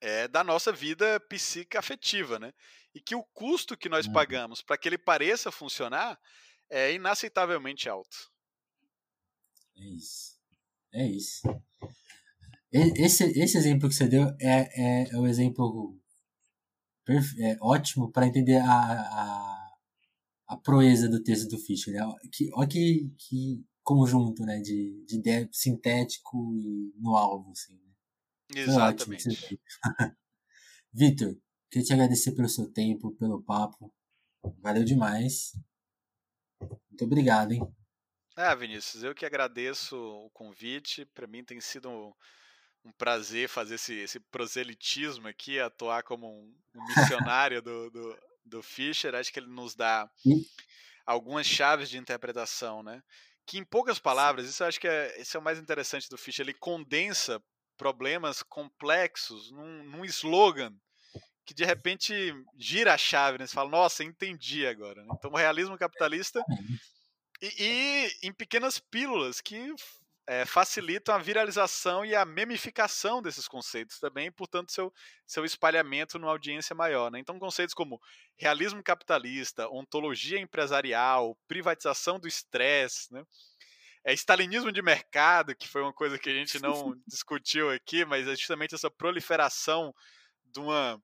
é, 0.00 0.28
da 0.28 0.44
nossa 0.44 0.72
vida 0.72 1.20
psíquica 1.28 1.78
afetiva, 1.78 2.38
né? 2.38 2.52
E 2.94 3.00
que 3.00 3.14
o 3.14 3.22
custo 3.22 3.76
que 3.76 3.88
nós 3.88 4.06
uhum. 4.06 4.12
pagamos 4.12 4.62
para 4.62 4.78
que 4.78 4.88
ele 4.88 4.98
pareça 4.98 5.52
funcionar 5.52 6.18
é 6.70 6.92
inaceitavelmente 6.92 7.88
alto. 7.88 8.16
É 9.76 9.84
isso. 9.84 10.36
É 10.92 11.06
isso. 11.06 11.42
Esse, 12.72 13.24
esse 13.38 13.56
exemplo 13.56 13.88
que 13.88 13.94
você 13.94 14.08
deu 14.08 14.24
é, 14.40 14.68
é, 14.74 15.10
é 15.10 15.16
o 15.16 15.26
exemplo 15.26 15.98
é, 17.38 17.56
ótimo 17.60 18.10
para 18.10 18.26
entender 18.26 18.56
a, 18.56 18.72
a, 18.72 19.76
a, 20.48 20.56
proeza 20.56 21.08
do 21.08 21.22
texto 21.22 21.48
do 21.48 21.58
Fischer. 21.58 21.94
Né? 21.94 22.00
Que, 22.32 22.50
olha 22.54 22.68
que, 22.68 23.10
que 23.16 23.64
conjunto 23.82 24.42
né? 24.44 24.60
de, 24.60 25.04
de 25.06 25.16
ideia 25.16 25.48
sintético 25.52 26.54
e 26.56 26.92
no 26.98 27.16
alvo. 27.16 27.52
Assim. 27.52 27.78
Exatamente. 28.54 29.60
Vitor, 30.92 31.36
queria 31.70 31.86
te 31.86 31.92
agradecer 31.92 32.32
pelo 32.32 32.48
seu 32.48 32.70
tempo, 32.72 33.14
pelo 33.16 33.42
papo. 33.42 33.92
Valeu 34.60 34.84
demais. 34.84 35.52
Muito 36.60 37.04
obrigado, 37.04 37.52
hein? 37.52 37.60
Ah, 38.36 38.54
Vinícius, 38.54 39.02
eu 39.02 39.14
que 39.14 39.26
agradeço 39.26 39.96
o 39.96 40.30
convite. 40.30 41.04
Para 41.06 41.26
mim 41.26 41.44
tem 41.44 41.60
sido 41.60 41.88
um, 41.88 42.12
um, 42.84 42.92
prazer 42.92 43.48
fazer 43.48 43.76
esse, 43.76 43.94
esse 43.94 44.20
proselitismo 44.20 45.26
aqui, 45.26 45.58
atuar 45.58 46.02
como 46.02 46.26
um, 46.26 46.54
um 46.74 46.86
missionário 46.86 47.62
do, 47.62 47.90
do, 47.90 48.18
do, 48.44 48.62
Fischer. 48.62 49.14
Acho 49.14 49.32
que 49.32 49.40
ele 49.40 49.48
nos 49.48 49.74
dá 49.74 50.10
algumas 51.06 51.46
chaves 51.46 51.88
de 51.88 51.98
interpretação, 51.98 52.82
né? 52.82 53.02
Que 53.46 53.58
em 53.58 53.64
poucas 53.64 53.98
palavras, 53.98 54.48
isso 54.48 54.64
acho 54.64 54.78
que 54.78 54.88
é, 54.88 55.20
esse 55.20 55.36
é 55.36 55.40
o 55.40 55.42
mais 55.42 55.58
interessante 55.58 56.08
do 56.08 56.18
Fischer, 56.18 56.44
ele 56.44 56.54
condensa 56.54 57.42
problemas 57.76 58.42
complexos 58.42 59.50
num, 59.50 59.84
num 59.84 60.04
slogan 60.04 60.74
que 61.44 61.54
de 61.54 61.64
repente 61.64 62.12
gira 62.58 62.92
a 62.92 62.98
chave, 62.98 63.38
né? 63.38 63.46
Você 63.46 63.54
fala, 63.54 63.70
nossa, 63.70 64.02
entendi 64.02 64.66
agora. 64.66 65.02
Né? 65.04 65.08
Então, 65.16 65.30
o 65.30 65.36
realismo 65.36 65.78
capitalista 65.78 66.42
e, 67.40 67.52
e, 67.58 68.26
em 68.26 68.32
pequenas 68.32 68.80
pílulas 68.80 69.40
que 69.40 69.72
é, 70.26 70.44
facilitam 70.44 71.14
a 71.14 71.18
viralização 71.18 72.04
e 72.04 72.16
a 72.16 72.24
memificação 72.24 73.22
desses 73.22 73.46
conceitos 73.46 74.00
também, 74.00 74.30
portanto, 74.32 74.72
seu, 74.72 74.92
seu 75.24 75.44
espalhamento 75.44 76.18
numa 76.18 76.32
audiência 76.32 76.74
maior. 76.74 77.12
Né? 77.12 77.20
Então, 77.20 77.38
conceitos 77.38 77.74
como 77.74 78.00
realismo 78.36 78.82
capitalista, 78.82 79.68
ontologia 79.68 80.40
empresarial, 80.40 81.38
privatização 81.46 82.18
do 82.18 82.26
estresse, 82.26 83.12
né? 83.12 83.22
É, 84.06 84.12
stalinismo 84.14 84.70
de 84.70 84.80
mercado, 84.80 85.54
que 85.56 85.66
foi 85.66 85.82
uma 85.82 85.92
coisa 85.92 86.16
que 86.16 86.30
a 86.30 86.32
gente 86.38 86.62
não 86.62 86.94
discutiu 87.08 87.70
aqui, 87.70 88.04
mas 88.04 88.26
é 88.28 88.36
justamente 88.36 88.74
essa 88.74 88.88
proliferação 88.88 89.92
de 90.44 90.60
uma, 90.60 91.02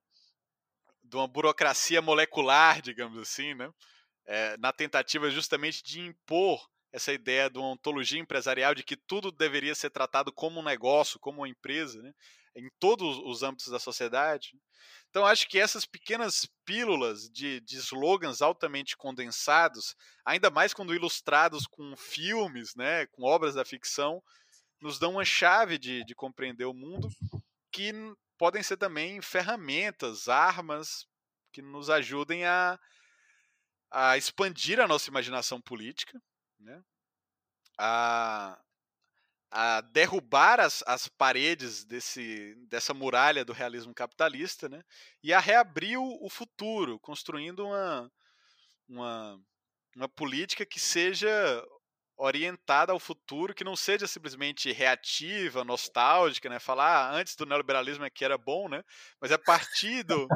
de 1.03 1.17
uma 1.17 1.27
burocracia 1.27 2.01
molecular, 2.01 2.81
digamos 2.81 3.19
assim, 3.19 3.53
né? 3.53 3.69
É, 4.25 4.55
na 4.57 4.71
tentativa 4.71 5.29
justamente 5.29 5.83
de 5.83 5.99
impor 5.99 6.65
essa 6.93 7.11
ideia 7.11 7.49
de 7.49 7.57
uma 7.57 7.71
ontologia 7.71 8.19
empresarial 8.19 8.75
de 8.75 8.83
que 8.83 8.95
tudo 8.95 9.31
deveria 9.31 9.73
ser 9.73 9.89
tratado 9.89 10.31
como 10.31 10.59
um 10.59 10.63
negócio, 10.63 11.19
como 11.19 11.39
uma 11.39 11.49
empresa, 11.49 12.01
né? 12.01 12.13
em 12.55 12.69
todos 12.79 13.17
os 13.25 13.41
âmbitos 13.41 13.67
da 13.67 13.79
sociedade. 13.79 14.51
Então, 15.09 15.25
acho 15.25 15.47
que 15.47 15.59
essas 15.59 15.85
pequenas 15.85 16.47
pílulas 16.65 17.29
de, 17.29 17.59
de 17.61 17.77
slogans 17.77 18.41
altamente 18.41 18.95
condensados, 18.95 19.95
ainda 20.23 20.49
mais 20.49 20.73
quando 20.73 20.93
ilustrados 20.93 21.65
com 21.65 21.95
filmes, 21.97 22.75
né, 22.75 23.07
com 23.07 23.23
obras 23.23 23.55
da 23.55 23.65
ficção, 23.65 24.21
nos 24.79 24.99
dão 24.99 25.13
uma 25.13 25.25
chave 25.25 25.77
de, 25.77 26.03
de 26.05 26.13
compreender 26.13 26.65
o 26.65 26.73
mundo 26.73 27.09
que 27.71 27.91
podem 28.37 28.61
ser 28.61 28.77
também 28.77 29.21
ferramentas, 29.21 30.27
armas 30.27 31.07
que 31.51 31.61
nos 31.61 31.89
ajudem 31.89 32.45
a, 32.45 32.79
a 33.91 34.17
expandir 34.17 34.79
a 34.79 34.87
nossa 34.87 35.09
imaginação 35.09 35.61
política, 35.61 36.19
né? 36.63 36.83
a, 37.77 38.59
a 39.51 39.81
derrubar 39.81 40.59
as, 40.59 40.83
as 40.87 41.07
paredes 41.07 41.83
desse, 41.83 42.55
dessa 42.67 42.93
muralha 42.93 43.45
do 43.45 43.53
realismo 43.53 43.93
capitalista 43.93 44.69
né? 44.69 44.83
e 45.21 45.33
a 45.33 45.39
reabrir 45.39 45.97
o, 45.97 46.25
o 46.25 46.29
futuro, 46.29 46.99
construindo 46.99 47.65
uma, 47.65 48.11
uma, 48.87 49.39
uma 49.95 50.09
política 50.09 50.65
que 50.65 50.79
seja 50.79 51.29
orientada 52.15 52.91
ao 52.91 52.99
futuro, 52.99 53.53
que 53.53 53.63
não 53.63 53.75
seja 53.75 54.07
simplesmente 54.07 54.71
reativa, 54.71 55.63
nostálgica, 55.63 56.47
né? 56.47 56.59
Falar 56.59 57.09
ah, 57.09 57.15
antes 57.15 57.35
do 57.35 57.45
neoliberalismo 57.45 58.05
é 58.05 58.09
que 58.09 58.23
era 58.23 58.37
bom, 58.37 58.69
né? 58.69 58.83
Mas 59.19 59.31
é 59.31 59.33
a 59.33 59.39
partir 59.39 60.03
do, 60.03 60.27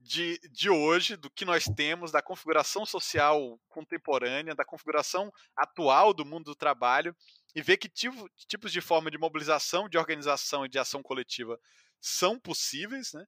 de, 0.00 0.40
de 0.50 0.70
hoje, 0.70 1.14
do 1.14 1.30
que 1.30 1.44
nós 1.44 1.64
temos, 1.76 2.10
da 2.10 2.22
configuração 2.22 2.86
social 2.86 3.60
contemporânea, 3.68 4.54
da 4.54 4.64
configuração 4.64 5.30
atual 5.54 6.14
do 6.14 6.24
mundo 6.24 6.46
do 6.46 6.54
trabalho, 6.54 7.14
e 7.54 7.60
ver 7.60 7.76
que 7.76 7.88
tipo, 7.88 8.28
tipos 8.48 8.72
de 8.72 8.80
forma 8.80 9.10
de 9.10 9.18
mobilização, 9.18 9.88
de 9.88 9.98
organização 9.98 10.64
e 10.64 10.68
de 10.68 10.78
ação 10.78 11.02
coletiva 11.02 11.60
são 12.00 12.38
possíveis, 12.38 13.12
né? 13.12 13.26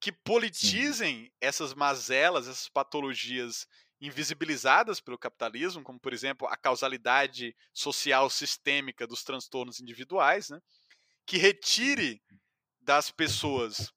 que 0.00 0.10
politizem 0.10 1.26
Sim. 1.26 1.30
essas 1.40 1.72
mazelas, 1.72 2.48
essas 2.48 2.68
patologias 2.68 3.68
invisibilizadas 4.00 5.00
pelo 5.00 5.16
capitalismo, 5.16 5.84
como 5.84 6.00
por 6.00 6.12
exemplo 6.12 6.48
a 6.48 6.56
causalidade 6.56 7.54
social 7.72 8.28
sistêmica 8.28 9.06
dos 9.06 9.22
transtornos 9.22 9.78
individuais, 9.78 10.48
né? 10.48 10.60
que 11.24 11.38
retire 11.38 12.20
das 12.80 13.12
pessoas 13.12 13.92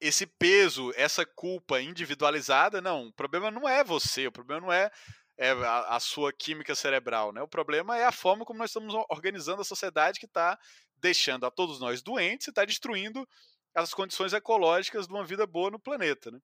esse 0.00 0.26
peso, 0.26 0.92
essa 0.96 1.24
culpa 1.24 1.80
individualizada, 1.80 2.80
não, 2.80 3.08
o 3.08 3.12
problema 3.12 3.50
não 3.50 3.68
é 3.68 3.82
você, 3.82 4.26
o 4.26 4.32
problema 4.32 4.60
não 4.66 4.72
é, 4.72 4.90
é 5.38 5.50
a, 5.50 5.96
a, 5.96 6.00
sua 6.00 6.32
química 6.32 6.74
cerebral, 6.74 7.32
né? 7.32 7.42
O 7.42 7.48
problema 7.48 7.96
é 7.96 8.04
a 8.04 8.12
forma 8.12 8.44
como 8.44 8.58
nós 8.58 8.70
estamos 8.70 8.94
organizando 9.10 9.62
a 9.62 9.64
sociedade 9.64 10.18
que 10.20 10.26
está 10.26 10.58
deixando 10.96 11.46
a 11.46 11.50
todos 11.50 11.80
nós 11.80 12.02
doentes 12.02 12.46
e 12.46 12.50
está 12.50 12.64
destruindo 12.64 13.26
as 13.74 13.92
condições 13.92 14.32
ecológicas 14.32 15.06
de 15.06 15.12
uma 15.12 15.24
vida 15.24 15.46
boa 15.46 15.70
no 15.70 15.78
planeta, 15.78 16.30
né? 16.30 16.38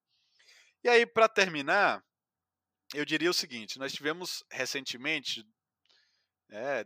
E 0.85 0.89
aí, 0.89 1.07
para 1.07 1.29
terminar, 1.29 2.03
eu 2.95 3.05
diria 3.05 3.31
o 3.31 3.35
seguinte: 3.35 3.79
nós 3.79 3.93
tivemos 3.93 4.45
recentemente, 4.51 5.45
é, 6.51 6.85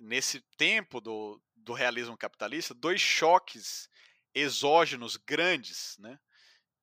nesse 0.00 0.40
tempo 0.56 1.00
do, 1.00 1.42
do 1.54 1.72
realismo 1.72 2.16
capitalista, 2.16 2.74
dois 2.74 3.00
choques 3.00 3.88
exógenos 4.36 5.16
grandes, 5.16 5.96
né, 5.98 6.18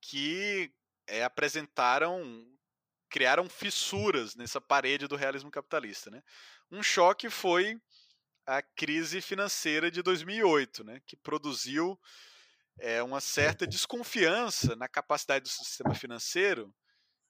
que 0.02 0.74
é, 1.08 1.24
apresentaram, 1.24 2.44
criaram 3.10 3.48
fissuras 3.48 4.36
nessa 4.36 4.60
parede 4.60 5.08
do 5.08 5.16
realismo 5.16 5.52
capitalista. 5.52 6.10
Né. 6.10 6.22
Um 6.72 6.82
choque 6.82 7.30
foi 7.30 7.80
a 8.46 8.62
crise 8.62 9.22
financeira 9.22 9.92
de 9.92 10.02
2008, 10.02 10.84
né, 10.84 11.00
que 11.06 11.16
produziu 11.16 11.98
é, 12.80 13.04
uma 13.04 13.22
certa 13.22 13.68
desconfiança 13.68 14.76
na 14.76 14.88
capacidade 14.88 15.44
do 15.44 15.50
sistema 15.50 15.94
financeiro 15.94 16.74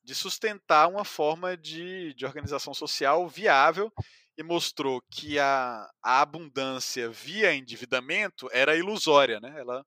de 0.02 0.16
sustentar 0.16 0.88
uma 0.88 1.04
forma 1.04 1.58
de, 1.58 2.14
de 2.14 2.26
organização 2.26 2.74
social 2.74 3.28
viável 3.28 3.92
e 4.38 4.44
mostrou 4.44 5.02
que 5.12 5.38
a, 5.38 5.90
a 6.02 6.22
abundância 6.22 7.10
via 7.10 7.54
endividamento 7.54 8.50
era 8.52 8.76
ilusória, 8.76 9.40
né? 9.40 9.54
Ela 9.60 9.86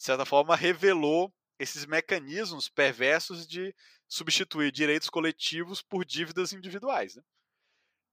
de 0.00 0.06
certa 0.06 0.24
forma, 0.24 0.56
revelou 0.56 1.30
esses 1.58 1.84
mecanismos 1.84 2.70
perversos 2.70 3.46
de 3.46 3.74
substituir 4.08 4.72
direitos 4.72 5.10
coletivos 5.10 5.82
por 5.82 6.06
dívidas 6.06 6.54
individuais. 6.54 7.16
Né? 7.16 7.22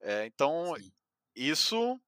É, 0.02 0.26
então, 0.26 0.76
Sim. 0.76 0.92
isso 1.34 2.02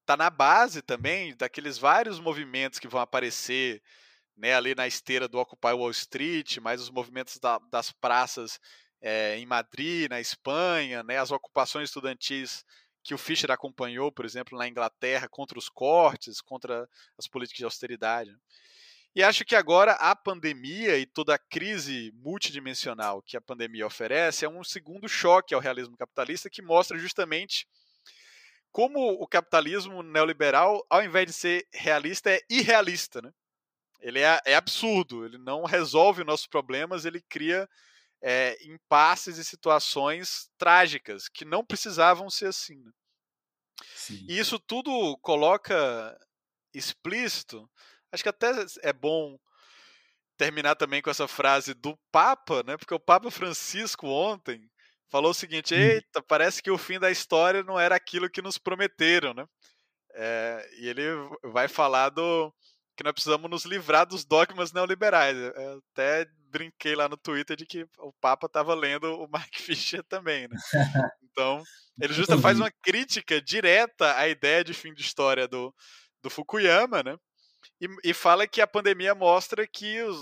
está 0.00 0.16
na 0.16 0.28
base 0.28 0.82
também 0.82 1.36
daqueles 1.36 1.78
vários 1.78 2.18
movimentos 2.18 2.80
que 2.80 2.88
vão 2.88 3.00
aparecer 3.00 3.80
né, 4.36 4.56
ali 4.56 4.74
na 4.74 4.88
esteira 4.88 5.28
do 5.28 5.38
Occupy 5.38 5.68
Wall 5.68 5.92
Street, 5.92 6.58
mais 6.58 6.80
os 6.80 6.90
movimentos 6.90 7.38
da, 7.38 7.60
das 7.70 7.92
praças 7.92 8.58
é, 9.00 9.38
em 9.38 9.46
Madrid, 9.46 10.10
na 10.10 10.20
Espanha, 10.20 11.04
né, 11.04 11.16
as 11.18 11.30
ocupações 11.30 11.90
estudantis 11.90 12.64
que 13.04 13.14
o 13.14 13.18
Fischer 13.18 13.52
acompanhou, 13.52 14.10
por 14.10 14.24
exemplo, 14.24 14.58
na 14.58 14.66
Inglaterra, 14.66 15.28
contra 15.28 15.56
os 15.56 15.68
cortes, 15.68 16.40
contra 16.40 16.88
as 17.16 17.28
políticas 17.28 17.58
de 17.58 17.64
austeridade. 17.64 18.36
E 19.16 19.22
acho 19.22 19.46
que 19.46 19.56
agora 19.56 19.92
a 19.92 20.14
pandemia 20.14 20.98
e 20.98 21.06
toda 21.06 21.34
a 21.34 21.38
crise 21.38 22.12
multidimensional 22.16 23.22
que 23.22 23.34
a 23.34 23.40
pandemia 23.40 23.86
oferece 23.86 24.44
é 24.44 24.48
um 24.48 24.62
segundo 24.62 25.08
choque 25.08 25.54
ao 25.54 25.60
realismo 25.60 25.96
capitalista 25.96 26.50
que 26.50 26.60
mostra 26.60 26.98
justamente 26.98 27.66
como 28.70 29.08
o 29.08 29.26
capitalismo 29.26 30.02
neoliberal, 30.02 30.84
ao 30.90 31.02
invés 31.02 31.28
de 31.28 31.32
ser 31.32 31.66
realista, 31.72 32.30
é 32.30 32.42
irrealista. 32.50 33.22
Né? 33.22 33.32
Ele 34.02 34.20
é, 34.20 34.38
é 34.44 34.54
absurdo, 34.54 35.24
ele 35.24 35.38
não 35.38 35.64
resolve 35.64 36.22
nossos 36.22 36.46
problemas, 36.46 37.06
ele 37.06 37.22
cria 37.22 37.66
é, 38.22 38.54
impasses 38.66 39.38
e 39.38 39.44
situações 39.46 40.50
trágicas 40.58 41.26
que 41.26 41.46
não 41.46 41.64
precisavam 41.64 42.28
ser 42.28 42.48
assim. 42.48 42.84
Né? 42.84 42.92
E 44.28 44.38
isso 44.38 44.58
tudo 44.58 45.16
coloca 45.22 46.14
explícito 46.74 47.66
Acho 48.12 48.22
que 48.22 48.28
até 48.28 48.52
é 48.82 48.92
bom 48.92 49.38
terminar 50.36 50.74
também 50.74 51.02
com 51.02 51.10
essa 51.10 51.26
frase 51.26 51.74
do 51.74 51.98
Papa, 52.12 52.62
né? 52.62 52.76
Porque 52.76 52.94
o 52.94 53.00
Papa 53.00 53.30
Francisco 53.30 54.06
ontem 54.06 54.70
falou 55.08 55.30
o 55.30 55.34
seguinte: 55.34 55.74
hum. 55.74 55.78
eita, 55.78 56.22
parece 56.22 56.62
que 56.62 56.70
o 56.70 56.78
fim 56.78 56.98
da 56.98 57.10
história 57.10 57.62
não 57.62 57.78
era 57.78 57.94
aquilo 57.94 58.30
que 58.30 58.42
nos 58.42 58.58
prometeram, 58.58 59.34
né? 59.34 59.46
É, 60.14 60.68
e 60.78 60.88
ele 60.88 61.02
vai 61.44 61.68
falar 61.68 62.08
do 62.10 62.52
que 62.96 63.04
nós 63.04 63.12
precisamos 63.12 63.50
nos 63.50 63.66
livrar 63.66 64.06
dos 64.06 64.24
dogmas 64.24 64.72
neoliberais. 64.72 65.36
Eu 65.36 65.82
até 65.92 66.26
brinquei 66.50 66.94
lá 66.94 67.08
no 67.08 67.16
Twitter 67.18 67.54
de 67.54 67.66
que 67.66 67.86
o 67.98 68.12
Papa 68.20 68.46
estava 68.46 68.74
lendo 68.74 69.04
o 69.04 69.28
Mark 69.28 69.54
Fisher 69.60 70.02
também, 70.04 70.48
né? 70.48 70.56
Então, 71.22 71.62
ele 72.00 72.12
justa 72.14 72.38
faz 72.38 72.58
uma 72.58 72.70
crítica 72.82 73.40
direta 73.40 74.16
à 74.16 74.26
ideia 74.26 74.64
de 74.64 74.72
fim 74.72 74.94
de 74.94 75.02
história 75.02 75.46
do, 75.46 75.74
do 76.22 76.30
Fukuyama, 76.30 77.02
né? 77.02 77.16
E, 77.80 77.88
e 78.04 78.14
fala 78.14 78.46
que 78.46 78.60
a 78.60 78.66
pandemia 78.66 79.14
mostra 79.14 79.66
que 79.66 80.02
os, 80.02 80.16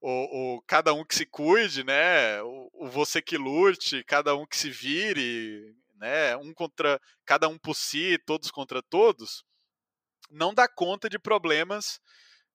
o, 0.00 0.56
o, 0.56 0.62
cada 0.62 0.92
um 0.94 1.04
que 1.04 1.14
se 1.14 1.26
cuide, 1.26 1.84
né? 1.84 2.40
O, 2.42 2.70
o, 2.72 2.88
você 2.88 3.20
que 3.20 3.36
lute, 3.36 4.04
cada 4.04 4.34
um 4.34 4.46
que 4.46 4.56
se 4.56 4.70
vire, 4.70 5.74
né? 5.96 6.36
Um 6.36 6.52
contra 6.54 7.00
cada 7.24 7.48
um 7.48 7.58
por 7.58 7.74
si, 7.74 8.18
todos 8.26 8.50
contra 8.50 8.82
todos, 8.82 9.44
não 10.30 10.54
dá 10.54 10.68
conta 10.68 11.08
de 11.08 11.18
problemas 11.18 12.00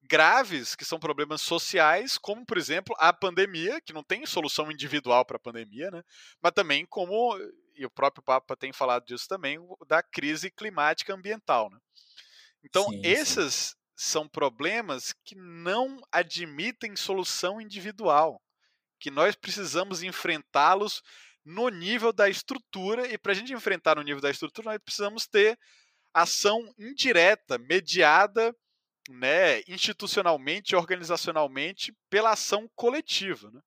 graves, 0.03 0.75
que 0.75 0.83
são 0.83 0.99
problemas 0.99 1.41
sociais, 1.41 2.17
como 2.17 2.45
por 2.45 2.57
exemplo 2.57 2.95
a 2.97 3.13
pandemia, 3.13 3.79
que 3.81 3.93
não 3.93 4.03
tem 4.03 4.25
solução 4.25 4.71
individual 4.71 5.23
para 5.23 5.37
a 5.37 5.39
pandemia, 5.39 5.91
né? 5.91 6.03
Mas 6.41 6.53
também 6.53 6.85
como 6.85 7.37
e 7.75 7.85
o 7.85 7.89
próprio 7.89 8.23
Papa 8.23 8.55
tem 8.55 8.73
falado 8.73 9.05
disso 9.05 9.27
também, 9.27 9.59
da 9.87 10.03
crise 10.03 10.51
climática 10.51 11.13
ambiental, 11.13 11.69
né? 11.69 11.77
Então, 12.63 12.89
sim, 12.89 13.01
essas 13.03 13.53
sim 13.53 13.80
são 14.03 14.27
problemas 14.27 15.13
que 15.23 15.35
não 15.35 16.01
admitem 16.11 16.95
solução 16.95 17.61
individual, 17.61 18.41
que 18.99 19.11
nós 19.11 19.35
precisamos 19.35 20.01
enfrentá-los 20.01 21.03
no 21.45 21.69
nível 21.69 22.11
da 22.11 22.27
estrutura, 22.27 23.07
e 23.07 23.15
para 23.15 23.31
a 23.31 23.35
gente 23.35 23.53
enfrentar 23.53 23.97
no 23.97 24.01
nível 24.01 24.19
da 24.19 24.31
estrutura, 24.31 24.71
nós 24.71 24.81
precisamos 24.83 25.27
ter 25.27 25.55
ação 26.11 26.73
indireta, 26.79 27.59
mediada 27.59 28.55
né, 29.07 29.61
institucionalmente, 29.67 30.75
organizacionalmente, 30.75 31.93
pela 32.09 32.31
ação 32.31 32.67
coletiva. 32.75 33.51
Né? 33.51 33.61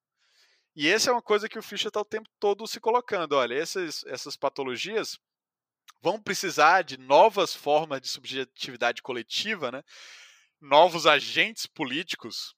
E 0.75 0.89
essa 0.89 1.11
é 1.11 1.13
uma 1.13 1.23
coisa 1.23 1.49
que 1.49 1.61
o 1.61 1.63
Fischer 1.63 1.89
está 1.89 2.01
o 2.01 2.05
tempo 2.05 2.29
todo 2.41 2.67
se 2.67 2.81
colocando. 2.81 3.35
Olha, 3.35 3.55
essas, 3.55 4.03
essas 4.07 4.37
patologias 4.37 5.17
vão 6.03 6.21
precisar 6.21 6.83
de 6.83 6.99
novas 6.99 7.55
formas 7.55 8.01
de 8.01 8.09
subjetividade 8.09 9.01
coletiva, 9.01 9.71
né? 9.71 9.83
Novos 10.65 11.07
agentes 11.07 11.67
políticos 11.67 12.57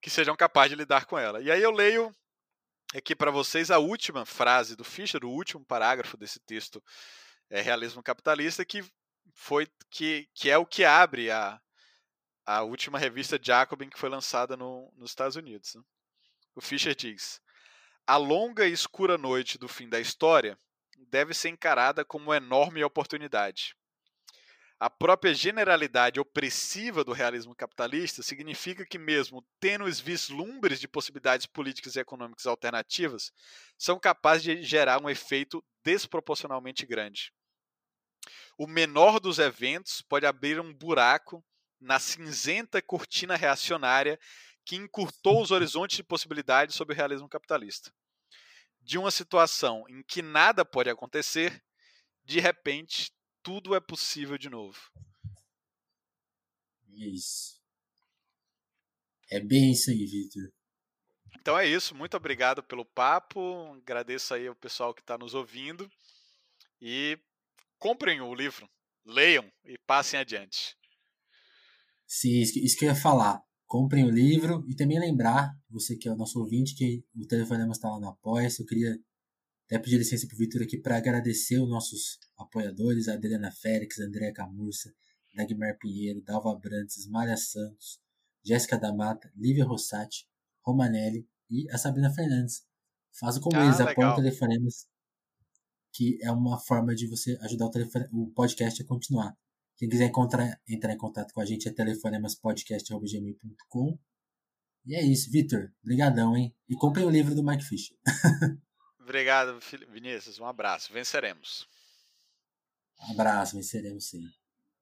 que 0.00 0.08
sejam 0.08 0.36
capazes 0.36 0.70
de 0.70 0.76
lidar 0.76 1.04
com 1.04 1.18
ela. 1.18 1.40
E 1.40 1.50
aí 1.50 1.60
eu 1.60 1.70
leio 1.70 2.14
aqui 2.94 3.14
para 3.14 3.30
vocês 3.30 3.70
a 3.70 3.78
última 3.78 4.24
frase 4.24 4.76
do 4.76 4.84
Fischer, 4.84 5.24
o 5.24 5.30
último 5.30 5.64
parágrafo 5.64 6.16
desse 6.16 6.38
texto 6.40 6.82
é, 7.50 7.60
Realismo 7.60 8.02
Capitalista, 8.02 8.64
que 8.64 8.84
foi 9.34 9.66
que, 9.90 10.28
que 10.32 10.48
é 10.48 10.56
o 10.56 10.66
que 10.66 10.84
abre 10.84 11.30
a, 11.30 11.60
a 12.46 12.62
última 12.62 12.98
revista 12.98 13.38
Jacobin 13.40 13.90
que 13.90 13.98
foi 13.98 14.08
lançada 14.08 14.56
no, 14.56 14.92
nos 14.96 15.10
Estados 15.10 15.36
Unidos. 15.36 15.74
Né? 15.74 15.82
O 16.54 16.60
Fischer 16.60 16.94
diz: 16.94 17.40
A 18.06 18.16
longa 18.16 18.66
e 18.66 18.72
escura 18.72 19.18
noite 19.18 19.58
do 19.58 19.68
fim 19.68 19.88
da 19.88 19.98
história 19.98 20.56
deve 21.08 21.34
ser 21.34 21.48
encarada 21.48 22.04
como 22.04 22.26
uma 22.26 22.36
enorme 22.36 22.82
oportunidade. 22.84 23.74
A 24.82 24.90
própria 24.90 25.32
generalidade 25.32 26.18
opressiva 26.18 27.04
do 27.04 27.12
realismo 27.12 27.54
capitalista 27.54 28.20
significa 28.20 28.84
que, 28.84 28.98
mesmo 28.98 29.46
tênues 29.60 30.00
vislumbres 30.00 30.80
de 30.80 30.88
possibilidades 30.88 31.46
políticas 31.46 31.94
e 31.94 32.00
econômicas 32.00 32.48
alternativas, 32.48 33.32
são 33.78 33.96
capazes 33.96 34.42
de 34.42 34.60
gerar 34.64 35.00
um 35.00 35.08
efeito 35.08 35.64
desproporcionalmente 35.84 36.84
grande. 36.84 37.32
O 38.58 38.66
menor 38.66 39.20
dos 39.20 39.38
eventos 39.38 40.02
pode 40.02 40.26
abrir 40.26 40.58
um 40.58 40.74
buraco 40.74 41.44
na 41.80 42.00
cinzenta 42.00 42.82
cortina 42.82 43.36
reacionária 43.36 44.18
que 44.64 44.74
encurtou 44.74 45.40
os 45.40 45.52
horizontes 45.52 45.96
de 45.96 46.02
possibilidades 46.02 46.74
sobre 46.74 46.92
o 46.92 46.96
realismo 46.96 47.28
capitalista. 47.28 47.94
De 48.80 48.98
uma 48.98 49.12
situação 49.12 49.84
em 49.88 50.02
que 50.02 50.22
nada 50.22 50.64
pode 50.64 50.90
acontecer, 50.90 51.62
de 52.24 52.40
repente 52.40 53.12
tudo 53.42 53.74
é 53.74 53.80
possível 53.80 54.38
de 54.38 54.48
novo. 54.48 54.78
Isso. 56.88 57.60
É 59.30 59.40
bem 59.40 59.72
isso 59.72 59.90
aí, 59.90 60.06
Victor. 60.06 60.52
Então 61.40 61.58
é 61.58 61.66
isso. 61.66 61.94
Muito 61.94 62.16
obrigado 62.16 62.62
pelo 62.62 62.84
papo. 62.84 63.72
Agradeço 63.74 64.34
aí 64.34 64.46
ao 64.46 64.54
pessoal 64.54 64.94
que 64.94 65.00
está 65.00 65.16
nos 65.16 65.34
ouvindo. 65.34 65.90
E 66.80 67.18
comprem 67.78 68.20
o 68.20 68.34
livro, 68.34 68.68
leiam 69.04 69.50
e 69.64 69.76
passem 69.86 70.20
adiante. 70.20 70.76
Sim, 72.06 72.40
isso 72.40 72.76
que 72.76 72.84
eu 72.84 72.90
ia 72.90 72.94
falar. 72.94 73.42
Comprem 73.66 74.04
o 74.04 74.10
livro 74.10 74.62
e 74.68 74.76
também 74.76 75.00
lembrar, 75.00 75.50
você 75.70 75.96
que 75.96 76.06
é 76.06 76.12
o 76.12 76.16
nosso 76.16 76.38
ouvinte, 76.38 76.74
que 76.74 77.02
o 77.16 77.26
Telefonema 77.26 77.72
está 77.72 77.88
lá 77.88 77.98
no 77.98 78.08
apoia 78.08 78.46
Eu 78.46 78.66
queria 78.66 78.98
até 79.72 79.78
pedir 79.78 79.96
licença 79.96 80.26
para 80.26 80.34
o 80.34 80.38
Vitor 80.38 80.62
aqui 80.62 80.76
para 80.76 80.98
agradecer 80.98 81.58
os 81.58 81.66
nossos 81.66 82.18
apoiadores, 82.36 83.08
a 83.08 83.14
Adriana 83.14 83.50
Félix, 83.50 83.98
Andréa 83.98 84.30
Camurça, 84.30 84.94
Dagmar 85.34 85.78
Pinheiro, 85.78 86.20
Dalva 86.20 86.54
Brantes, 86.54 87.06
Mária 87.06 87.38
Santos, 87.38 87.98
Jéssica 88.44 88.78
da 88.78 88.94
Mata, 88.94 89.32
Lívia 89.34 89.64
Rossati, 89.64 90.28
Romanelli 90.60 91.26
e 91.48 91.70
a 91.70 91.78
Sabrina 91.78 92.12
Fernandes. 92.12 92.66
Faz 93.18 93.38
como 93.38 93.56
ah, 93.56 93.64
eles, 93.64 93.80
apoiam 93.80 94.14
telefonemas, 94.14 94.86
que 95.90 96.18
é 96.22 96.30
uma 96.30 96.58
forma 96.58 96.94
de 96.94 97.06
você 97.06 97.38
ajudar 97.40 97.64
o, 97.64 97.70
telefone, 97.70 98.06
o 98.12 98.30
podcast 98.32 98.82
a 98.82 98.86
continuar. 98.86 99.34
Quem 99.78 99.88
quiser 99.88 100.08
encontrar, 100.08 100.60
entrar 100.68 100.92
em 100.92 100.98
contato 100.98 101.32
com 101.32 101.40
a 101.40 101.46
gente 101.46 101.66
é 101.66 101.72
telefonemaspodcast.gmail.com 101.72 103.98
E 104.84 104.94
é 104.94 105.02
isso, 105.02 105.30
Vitor. 105.30 105.72
Obrigadão, 105.82 106.36
hein? 106.36 106.54
E 106.68 106.74
comprem 106.74 107.06
o 107.06 107.10
livro 107.10 107.34
do 107.34 107.42
Mike 107.42 107.64
Fisher. 107.64 107.96
Obrigado, 109.12 109.60
Vinícius. 109.90 110.38
Um 110.38 110.46
abraço. 110.46 110.90
Venceremos. 110.90 111.68
Um 112.98 113.12
abraço, 113.12 113.54
venceremos 113.54 114.08
sim. 114.08 114.26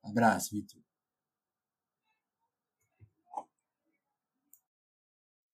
Um 0.05 0.11
abraço, 0.11 0.55
Vitor. 0.55 0.81